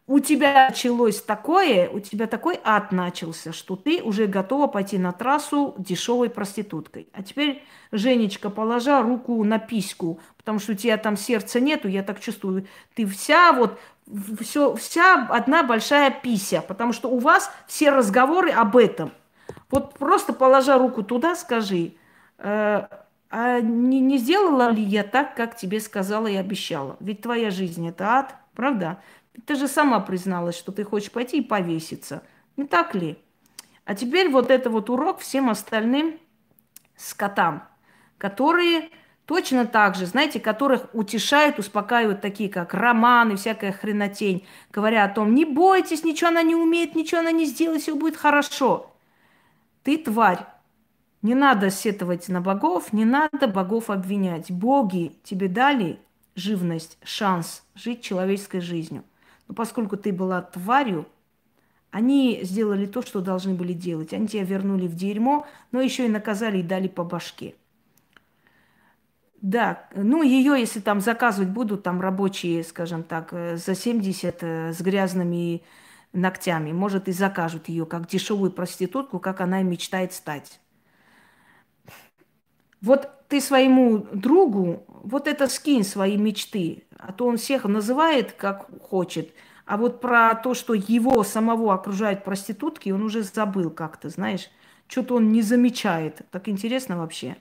у 0.06 0.20
тебя 0.20 0.68
началось 0.68 1.22
такое, 1.22 1.88
у 1.88 1.98
тебя 1.98 2.26
такой 2.26 2.60
ад 2.62 2.92
начался, 2.92 3.54
что 3.54 3.74
ты 3.74 4.02
уже 4.02 4.26
готова 4.26 4.66
пойти 4.66 4.98
на 4.98 5.12
трассу 5.12 5.74
дешевой 5.78 6.28
проституткой. 6.28 7.08
А 7.14 7.22
теперь, 7.22 7.64
Женечка, 7.92 8.50
положа 8.50 9.00
руку 9.00 9.42
на 9.44 9.58
письку, 9.58 10.20
потому 10.36 10.58
что 10.58 10.72
у 10.72 10.74
тебя 10.74 10.98
там 10.98 11.16
сердца 11.16 11.58
нету, 11.58 11.88
я 11.88 12.02
так 12.02 12.20
чувствую, 12.20 12.66
ты 12.94 13.06
вся 13.06 13.54
вот, 13.54 13.80
все, 14.40 14.74
вся 14.76 15.26
одна 15.30 15.62
большая 15.62 16.10
пися, 16.10 16.62
потому 16.62 16.92
что 16.92 17.08
у 17.08 17.18
вас 17.18 17.50
все 17.66 17.90
разговоры 17.90 18.50
об 18.50 18.76
этом. 18.76 19.12
Вот 19.70 19.94
просто 19.94 20.32
положа 20.32 20.78
руку 20.78 21.02
туда, 21.02 21.34
скажи, 21.34 21.94
э, 22.38 22.86
а 23.30 23.60
не, 23.60 24.00
не 24.00 24.18
сделала 24.18 24.70
ли 24.70 24.82
я 24.82 25.02
так, 25.02 25.34
как 25.34 25.56
тебе 25.56 25.80
сказала 25.80 26.26
и 26.28 26.36
обещала? 26.36 26.96
Ведь 27.00 27.22
твоя 27.22 27.50
жизнь 27.50 27.86
это 27.88 28.18
ад, 28.18 28.36
правда? 28.54 29.02
Ты 29.44 29.56
же 29.56 29.68
сама 29.68 30.00
призналась, 30.00 30.56
что 30.56 30.72
ты 30.72 30.84
хочешь 30.84 31.10
пойти 31.10 31.38
и 31.38 31.42
повеситься. 31.42 32.22
Не 32.56 32.64
так 32.64 32.94
ли? 32.94 33.18
А 33.84 33.94
теперь 33.94 34.30
вот 34.30 34.50
это 34.50 34.70
вот 34.70 34.88
урок 34.88 35.20
всем 35.20 35.50
остальным 35.50 36.18
скотам, 36.96 37.64
которые 38.18 38.90
точно 39.26 39.66
так 39.66 39.96
же, 39.96 40.06
знаете, 40.06 40.40
которых 40.40 40.88
утешают, 40.94 41.58
успокаивают 41.58 42.20
такие, 42.20 42.48
как 42.48 42.72
Роман 42.72 43.32
и 43.32 43.36
всякая 43.36 43.72
хренотень, 43.72 44.46
говоря 44.72 45.04
о 45.04 45.08
том, 45.08 45.34
не 45.34 45.44
бойтесь, 45.44 46.04
ничего 46.04 46.28
она 46.28 46.42
не 46.42 46.54
умеет, 46.54 46.94
ничего 46.94 47.20
она 47.20 47.32
не 47.32 47.44
сделает, 47.44 47.82
все 47.82 47.94
будет 47.94 48.16
хорошо. 48.16 48.92
Ты 49.82 49.98
тварь. 49.98 50.46
Не 51.22 51.34
надо 51.34 51.70
сетовать 51.70 52.28
на 52.28 52.40
богов, 52.40 52.92
не 52.92 53.04
надо 53.04 53.48
богов 53.48 53.90
обвинять. 53.90 54.50
Боги 54.50 55.16
тебе 55.24 55.48
дали 55.48 55.98
живность, 56.36 56.98
шанс 57.02 57.64
жить 57.74 58.02
человеческой 58.02 58.60
жизнью. 58.60 59.02
Но 59.48 59.54
поскольку 59.54 59.96
ты 59.96 60.12
была 60.12 60.42
тварью, 60.42 61.06
они 61.90 62.40
сделали 62.42 62.86
то, 62.86 63.02
что 63.02 63.20
должны 63.20 63.54
были 63.54 63.72
делать. 63.72 64.12
Они 64.12 64.28
тебя 64.28 64.44
вернули 64.44 64.86
в 64.86 64.94
дерьмо, 64.94 65.46
но 65.72 65.80
еще 65.80 66.06
и 66.06 66.10
наказали 66.10 66.58
и 66.58 66.62
дали 66.62 66.88
по 66.88 67.02
башке. 67.02 67.54
Да, 69.46 69.86
ну 69.94 70.24
ее, 70.24 70.58
если 70.58 70.80
там 70.80 71.00
заказывать 71.00 71.50
будут, 71.50 71.84
там 71.84 72.00
рабочие, 72.00 72.64
скажем 72.64 73.04
так, 73.04 73.28
э, 73.30 73.56
за 73.56 73.76
70 73.76 74.38
э, 74.40 74.72
с 74.72 74.80
грязными 74.80 75.62
ногтями, 76.12 76.72
может 76.72 77.06
и 77.06 77.12
закажут 77.12 77.68
ее 77.68 77.86
как 77.86 78.08
дешевую 78.08 78.50
проститутку, 78.50 79.20
как 79.20 79.40
она 79.40 79.60
и 79.60 79.64
мечтает 79.64 80.12
стать. 80.12 80.58
Вот 82.80 83.08
ты 83.28 83.40
своему 83.40 83.98
другу 84.12 84.84
вот 84.88 85.28
это 85.28 85.46
скинь 85.46 85.84
свои 85.84 86.16
мечты, 86.16 86.82
а 86.98 87.12
то 87.12 87.28
он 87.28 87.36
всех 87.36 87.66
называет 87.66 88.32
как 88.32 88.68
хочет, 88.82 89.32
а 89.64 89.76
вот 89.76 90.00
про 90.00 90.34
то, 90.34 90.54
что 90.54 90.74
его 90.74 91.22
самого 91.22 91.72
окружают 91.72 92.24
проститутки, 92.24 92.90
он 92.90 93.04
уже 93.04 93.22
забыл 93.22 93.70
как-то, 93.70 94.08
знаешь. 94.08 94.50
Что-то 94.88 95.14
он 95.14 95.30
не 95.30 95.42
замечает. 95.42 96.22
Так 96.32 96.48
интересно 96.48 96.98
вообще. 96.98 97.36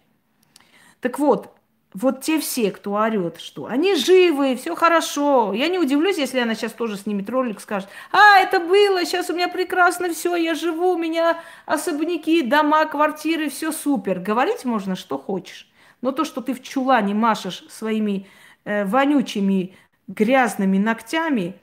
Так 1.01 1.17
вот, 1.17 1.55
вот 1.95 2.21
те 2.21 2.41
все, 2.41 2.71
кто 2.71 2.93
орет, 2.95 3.39
что 3.39 3.67
они 3.67 3.95
живы, 3.95 4.57
все 4.57 4.75
хорошо. 4.75 5.53
Я 5.53 5.69
не 5.69 5.79
удивлюсь, 5.79 6.17
если 6.17 6.39
она 6.39 6.53
сейчас 6.53 6.73
тоже 6.73 6.97
снимет 6.97 7.29
ролик, 7.29 7.61
скажет, 7.61 7.87
а, 8.11 8.39
это 8.39 8.59
было, 8.59 9.05
сейчас 9.05 9.29
у 9.29 9.33
меня 9.33 9.47
прекрасно 9.47 10.13
все, 10.13 10.35
я 10.35 10.55
живу, 10.55 10.91
у 10.91 10.97
меня 10.97 11.39
особняки, 11.65 12.41
дома, 12.41 12.85
квартиры, 12.85 13.49
все 13.49 13.71
супер. 13.71 14.19
Говорить 14.19 14.65
можно, 14.65 14.97
что 14.97 15.17
хочешь. 15.17 15.69
Но 16.01 16.11
то, 16.11 16.25
что 16.25 16.41
ты 16.41 16.53
в 16.53 16.61
чулане 16.61 17.13
машешь 17.13 17.63
своими 17.69 18.27
э, 18.65 18.83
вонючими 18.83 19.73
грязными 20.09 20.77
ногтями, 20.77 21.55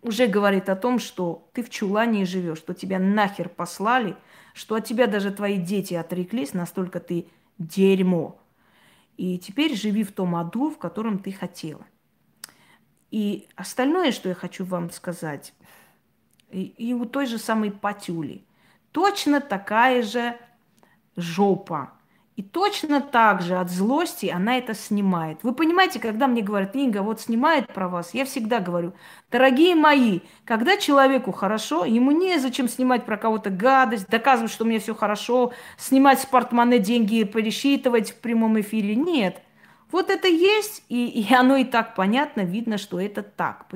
уже 0.00 0.28
говорит 0.28 0.68
о 0.68 0.76
том, 0.76 1.00
что 1.00 1.48
ты 1.52 1.64
в 1.64 1.70
чулане 1.70 2.24
живешь, 2.24 2.58
что 2.58 2.72
тебя 2.72 3.00
нахер 3.00 3.48
послали, 3.48 4.14
что 4.52 4.76
от 4.76 4.84
тебя 4.84 5.08
даже 5.08 5.32
твои 5.32 5.56
дети 5.56 5.94
отреклись, 5.94 6.54
настолько 6.54 7.00
ты 7.00 7.26
дерьмо. 7.58 8.38
И 9.16 9.38
теперь 9.38 9.76
живи 9.76 10.02
в 10.04 10.12
том 10.12 10.34
аду, 10.36 10.70
в 10.70 10.78
котором 10.78 11.18
ты 11.18 11.32
хотела. 11.32 11.86
И 13.10 13.48
остальное, 13.54 14.10
что 14.10 14.28
я 14.28 14.34
хочу 14.34 14.64
вам 14.64 14.90
сказать, 14.90 15.54
и, 16.50 16.62
и 16.62 16.94
у 16.94 17.04
той 17.04 17.26
же 17.26 17.38
самой 17.38 17.70
Патюли, 17.70 18.44
точно 18.92 19.40
такая 19.40 20.02
же 20.02 20.36
жопа. 21.16 21.92
И 22.36 22.42
точно 22.42 23.00
так 23.00 23.42
же 23.42 23.56
от 23.56 23.70
злости 23.70 24.26
она 24.26 24.58
это 24.58 24.74
снимает. 24.74 25.38
Вы 25.44 25.52
понимаете, 25.54 26.00
когда 26.00 26.26
мне 26.26 26.42
говорят, 26.42 26.74
Инга, 26.74 27.02
вот 27.02 27.20
снимает 27.20 27.72
про 27.72 27.88
вас, 27.88 28.12
я 28.12 28.24
всегда 28.24 28.58
говорю, 28.58 28.92
дорогие 29.30 29.76
мои, 29.76 30.18
когда 30.44 30.76
человеку 30.76 31.30
хорошо, 31.30 31.84
ему 31.84 32.10
незачем 32.10 32.68
снимать 32.68 33.04
про 33.06 33.18
кого-то 33.18 33.50
гадость, 33.50 34.08
доказывать, 34.08 34.50
что 34.50 34.64
у 34.64 34.66
меня 34.66 34.80
все 34.80 34.96
хорошо, 34.96 35.52
снимать 35.78 36.20
с 36.20 36.26
портмоне 36.26 36.80
деньги, 36.80 37.22
пересчитывать 37.22 38.10
в 38.10 38.16
прямом 38.16 38.60
эфире. 38.60 38.96
Нет. 38.96 39.40
Вот 39.92 40.10
это 40.10 40.26
есть, 40.26 40.82
и, 40.88 41.06
и 41.06 41.32
оно 41.32 41.54
и 41.54 41.64
так 41.64 41.94
понятно, 41.94 42.40
видно, 42.40 42.78
что 42.78 43.00
это 43.00 43.22
так. 43.22 43.66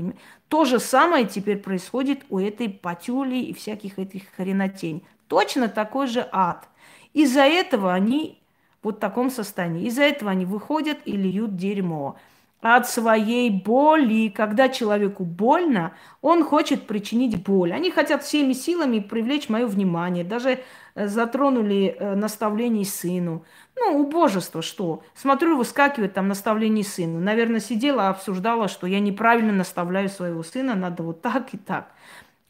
То 0.49 0.65
же 0.65 0.81
самое 0.81 1.27
теперь 1.27 1.59
происходит 1.59 2.25
у 2.29 2.41
этой 2.41 2.69
патюли 2.69 3.37
и 3.37 3.55
всяких 3.55 4.01
этих 4.01 4.23
хренотень. 4.37 5.05
Точно 5.29 5.69
такой 5.69 6.09
же 6.09 6.29
ад. 6.33 6.67
Из-за 7.13 7.43
этого 7.43 7.93
они 7.93 8.38
вот 8.83 8.97
в 8.97 9.01
таком 9.01 9.31
состоянии. 9.31 9.87
Из-за 9.87 10.03
этого 10.03 10.31
они 10.31 10.45
выходят 10.45 10.99
и 11.05 11.13
льют 11.13 11.57
дерьмо 11.57 12.17
от 12.61 12.89
своей 12.89 13.51
боли. 13.51 14.29
Когда 14.29 14.69
человеку 14.69 15.25
больно, 15.25 15.95
он 16.23 16.45
хочет 16.45 16.87
причинить 16.87 17.43
боль. 17.43 17.73
Они 17.73 17.91
хотят 17.91 18.25
всеми 18.25 18.53
силами 18.53 19.01
привлечь 19.01 19.49
мое 19.49 19.67
внимание. 19.67 20.25
Даже 20.25 20.61
э, 20.95 21.07
затронули 21.07 21.97
э, 21.99 22.15
наставление 22.15 22.85
сыну. 22.85 23.45
Ну, 23.77 24.01
убожество 24.01 24.61
что? 24.61 25.03
Смотрю, 25.15 25.57
выскакивает 25.57 26.15
там 26.15 26.27
наставление 26.27 26.85
сыну. 26.85 27.21
Наверное, 27.21 27.61
сидела, 27.61 28.09
обсуждала, 28.09 28.67
что 28.67 28.87
я 28.87 28.99
неправильно 28.99 29.53
наставляю 29.53 30.09
своего 30.09 30.43
сына, 30.43 30.75
надо 30.75 31.05
вот 31.05 31.23
так 31.23 31.55
и 31.55 31.59
так. 31.59 31.93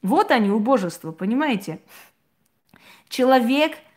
Вот 0.01 0.31
они, 0.31 0.51
убожество, 0.51 1.13
понимаете? 1.13 1.81
Человек– 3.09 3.73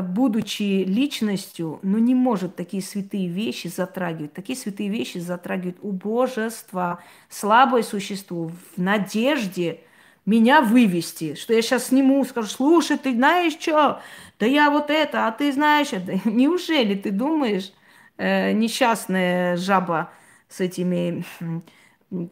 будучи 0.00 0.84
личностью, 0.84 1.78
но 1.82 1.98
не 1.98 2.14
может 2.14 2.56
такие 2.56 2.82
святые 2.82 3.28
вещи 3.28 3.68
затрагивать. 3.68 4.32
Такие 4.32 4.58
святые 4.58 4.88
вещи 4.88 5.18
затрагивают 5.18 5.76
убожество, 5.82 7.02
слабое 7.28 7.82
существо 7.82 8.48
в 8.48 8.78
надежде 8.78 9.80
меня 10.24 10.62
вывести, 10.62 11.34
что 11.34 11.52
я 11.52 11.60
сейчас 11.60 11.88
сниму, 11.88 12.24
скажу, 12.24 12.48
слушай, 12.48 12.96
ты 12.96 13.12
знаешь 13.12 13.54
что? 13.60 14.00
Да 14.38 14.46
я 14.46 14.70
вот 14.70 14.88
это, 14.88 15.26
а 15.26 15.32
ты 15.32 15.52
знаешь 15.52 15.92
это. 15.92 16.18
Неужели 16.28 16.94
ты 16.94 17.10
думаешь, 17.10 17.72
э, 18.16 18.52
несчастная 18.52 19.56
жаба 19.56 20.10
с 20.48 20.60
этими, 20.60 21.24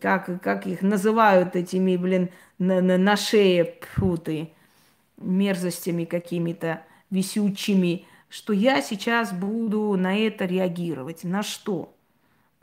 как, 0.00 0.40
как 0.40 0.66
их 0.66 0.82
называют, 0.82 1.56
этими, 1.56 1.96
блин, 1.96 2.30
на, 2.58 2.80
на, 2.80 2.96
на 2.96 3.16
шее 3.16 3.74
путы, 3.96 4.50
мерзостями 5.18 6.04
какими-то, 6.04 6.84
висючими, 7.10 8.06
что 8.28 8.52
я 8.52 8.80
сейчас 8.80 9.32
буду 9.32 9.96
на 9.96 10.16
это 10.16 10.44
реагировать. 10.44 11.24
На 11.24 11.42
что? 11.42 11.94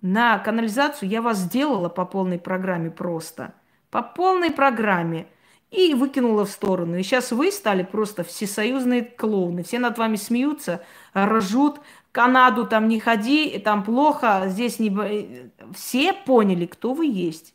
На 0.01 0.39
канализацию 0.39 1.09
я 1.09 1.21
вас 1.21 1.37
сделала 1.37 1.89
по 1.89 2.05
полной 2.05 2.39
программе 2.39 2.89
просто. 2.89 3.53
По 3.89 4.01
полной 4.01 4.51
программе. 4.51 5.27
И 5.69 5.93
выкинула 5.93 6.45
в 6.45 6.49
сторону. 6.49 6.95
И 6.95 7.03
сейчас 7.03 7.31
вы 7.33 7.51
стали 7.51 7.83
просто 7.83 8.23
всесоюзные 8.23 9.03
клоуны. 9.03 9.63
Все 9.63 9.79
над 9.79 9.97
вами 9.97 10.15
смеются, 10.15 10.81
ржут. 11.15 11.81
Канаду 12.13 12.65
там 12.65 12.87
не 12.87 12.99
ходи, 12.99 13.59
там 13.59 13.83
плохо, 13.83 14.45
здесь 14.47 14.79
не... 14.79 15.51
Все 15.75 16.13
поняли, 16.13 16.65
кто 16.65 16.93
вы 16.93 17.05
есть. 17.05 17.53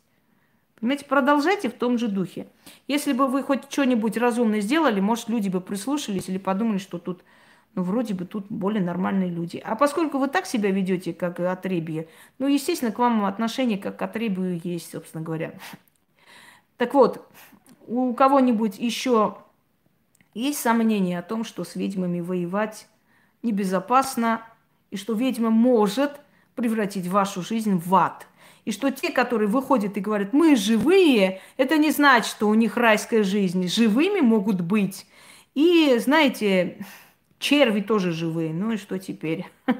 Понимаете, 0.83 1.05
продолжайте 1.05 1.69
в 1.69 1.75
том 1.75 1.97
же 1.97 2.09
духе. 2.09 2.45
Если 2.89 3.13
бы 3.13 3.27
вы 3.27 3.41
хоть 3.41 3.71
что-нибудь 3.71 4.17
разумное 4.17 4.59
сделали, 4.59 4.99
может, 4.99 5.29
люди 5.29 5.47
бы 5.47 5.61
прислушались 5.61 6.27
или 6.27 6.37
подумали, 6.37 6.77
что 6.77 6.99
тут, 6.99 7.23
ну, 7.73 7.83
вроде 7.83 8.13
бы 8.13 8.25
тут 8.25 8.47
более 8.49 8.83
нормальные 8.83 9.29
люди. 9.29 9.63
А 9.63 9.77
поскольку 9.77 10.17
вы 10.17 10.27
так 10.27 10.45
себя 10.45 10.71
ведете, 10.71 11.13
как 11.13 11.39
отребье, 11.39 12.09
ну, 12.37 12.47
естественно, 12.47 12.91
к 12.91 12.99
вам 12.99 13.23
отношение 13.23 13.77
как 13.77 13.97
к 13.97 14.01
отребью 14.01 14.59
есть, 14.61 14.91
собственно 14.91 15.23
говоря. 15.23 15.53
Так 16.75 16.93
вот, 16.93 17.25
у 17.87 18.13
кого-нибудь 18.13 18.77
еще 18.77 19.37
есть 20.33 20.59
сомнения 20.59 21.17
о 21.17 21.23
том, 21.23 21.45
что 21.45 21.63
с 21.63 21.77
ведьмами 21.77 22.19
воевать 22.19 22.89
небезопасно, 23.41 24.41
и 24.91 24.97
что 24.97 25.13
ведьма 25.13 25.49
может 25.49 26.19
превратить 26.55 27.07
вашу 27.07 27.41
жизнь 27.41 27.77
в 27.77 27.95
ад. 27.95 28.27
И 28.65 28.71
что 28.71 28.91
те, 28.91 29.11
которые 29.11 29.47
выходят 29.47 29.97
и 29.97 30.01
говорят, 30.01 30.31
мы 30.31 30.55
живые, 30.55 31.41
это 31.57 31.77
не 31.77 31.91
значит, 31.91 32.27
что 32.27 32.47
у 32.47 32.53
них 32.53 32.77
райская 32.77 33.23
жизнь. 33.23 33.67
Живыми 33.67 34.21
могут 34.21 34.61
быть. 34.61 35.05
И, 35.53 35.97
знаете, 35.99 36.85
черви 37.39 37.81
тоже 37.81 38.11
живые. 38.11 38.53
Ну 38.53 38.71
и 38.73 38.77
что 38.77 38.97
теперь? 38.99 39.45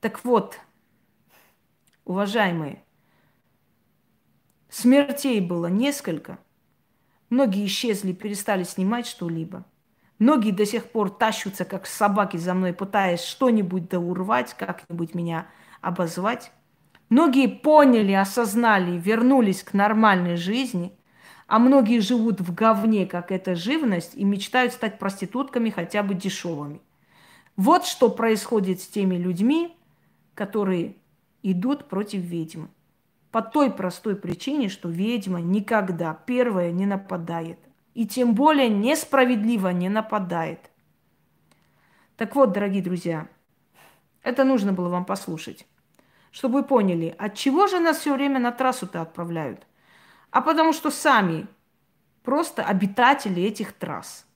Так 0.00 0.24
вот, 0.24 0.58
уважаемые, 2.06 2.82
смертей 4.70 5.42
было 5.42 5.66
несколько. 5.66 6.38
Многие 7.28 7.66
исчезли, 7.66 8.14
перестали 8.14 8.62
снимать 8.62 9.06
что-либо. 9.06 9.66
Многие 10.18 10.52
до 10.52 10.64
сих 10.64 10.90
пор 10.90 11.10
тащутся, 11.10 11.66
как 11.66 11.86
собаки 11.86 12.38
за 12.38 12.54
мной, 12.54 12.72
пытаясь 12.72 13.22
что-нибудь 13.22 13.90
да 13.90 13.98
урвать, 14.00 14.54
как-нибудь 14.54 15.14
меня 15.14 15.48
обозвать. 15.82 16.50
Многие 17.10 17.48
поняли, 17.48 18.12
осознали, 18.12 18.96
вернулись 18.96 19.64
к 19.64 19.74
нормальной 19.74 20.36
жизни, 20.36 20.96
а 21.48 21.58
многие 21.58 21.98
живут 21.98 22.40
в 22.40 22.54
говне, 22.54 23.04
как 23.04 23.32
эта 23.32 23.56
живность, 23.56 24.14
и 24.14 24.24
мечтают 24.24 24.72
стать 24.72 25.00
проститутками 25.00 25.70
хотя 25.70 26.04
бы 26.04 26.14
дешевыми. 26.14 26.80
Вот 27.56 27.84
что 27.84 28.08
происходит 28.10 28.80
с 28.80 28.86
теми 28.86 29.16
людьми, 29.16 29.76
которые 30.34 30.94
идут 31.42 31.88
против 31.88 32.20
ведьмы. 32.20 32.68
По 33.32 33.42
той 33.42 33.72
простой 33.72 34.14
причине, 34.14 34.68
что 34.68 34.88
ведьма 34.88 35.40
никогда 35.40 36.14
первая 36.14 36.70
не 36.70 36.86
нападает 36.86 37.58
и 37.94 38.06
тем 38.06 38.34
более 38.34 38.68
несправедливо 38.68 39.68
не 39.70 39.88
нападает. 39.88 40.70
Так 42.16 42.36
вот, 42.36 42.52
дорогие 42.52 42.82
друзья, 42.82 43.28
это 44.22 44.44
нужно 44.44 44.72
было 44.72 44.88
вам 44.88 45.04
послушать, 45.04 45.66
чтобы 46.30 46.60
вы 46.60 46.64
поняли, 46.64 47.14
от 47.18 47.34
чего 47.34 47.66
же 47.66 47.80
нас 47.80 47.98
все 47.98 48.14
время 48.14 48.38
на 48.38 48.52
трассу-то 48.52 49.00
отправляют. 49.02 49.66
А 50.30 50.40
потому 50.40 50.72
что 50.72 50.90
сами 50.90 51.46
просто 52.22 52.64
обитатели 52.64 53.42
этих 53.42 53.72
трасс. 53.72 54.26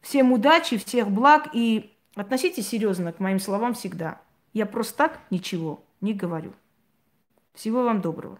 Всем 0.00 0.32
удачи, 0.32 0.76
всех 0.76 1.10
благ 1.10 1.48
и 1.52 1.96
относитесь 2.14 2.68
серьезно 2.68 3.12
к 3.12 3.20
моим 3.20 3.38
словам 3.38 3.74
всегда. 3.74 4.20
Я 4.52 4.66
просто 4.66 4.96
так 4.96 5.20
ничего 5.30 5.82
не 6.00 6.12
говорю. 6.12 6.52
Всего 7.54 7.84
вам 7.84 8.00
доброго. 8.00 8.38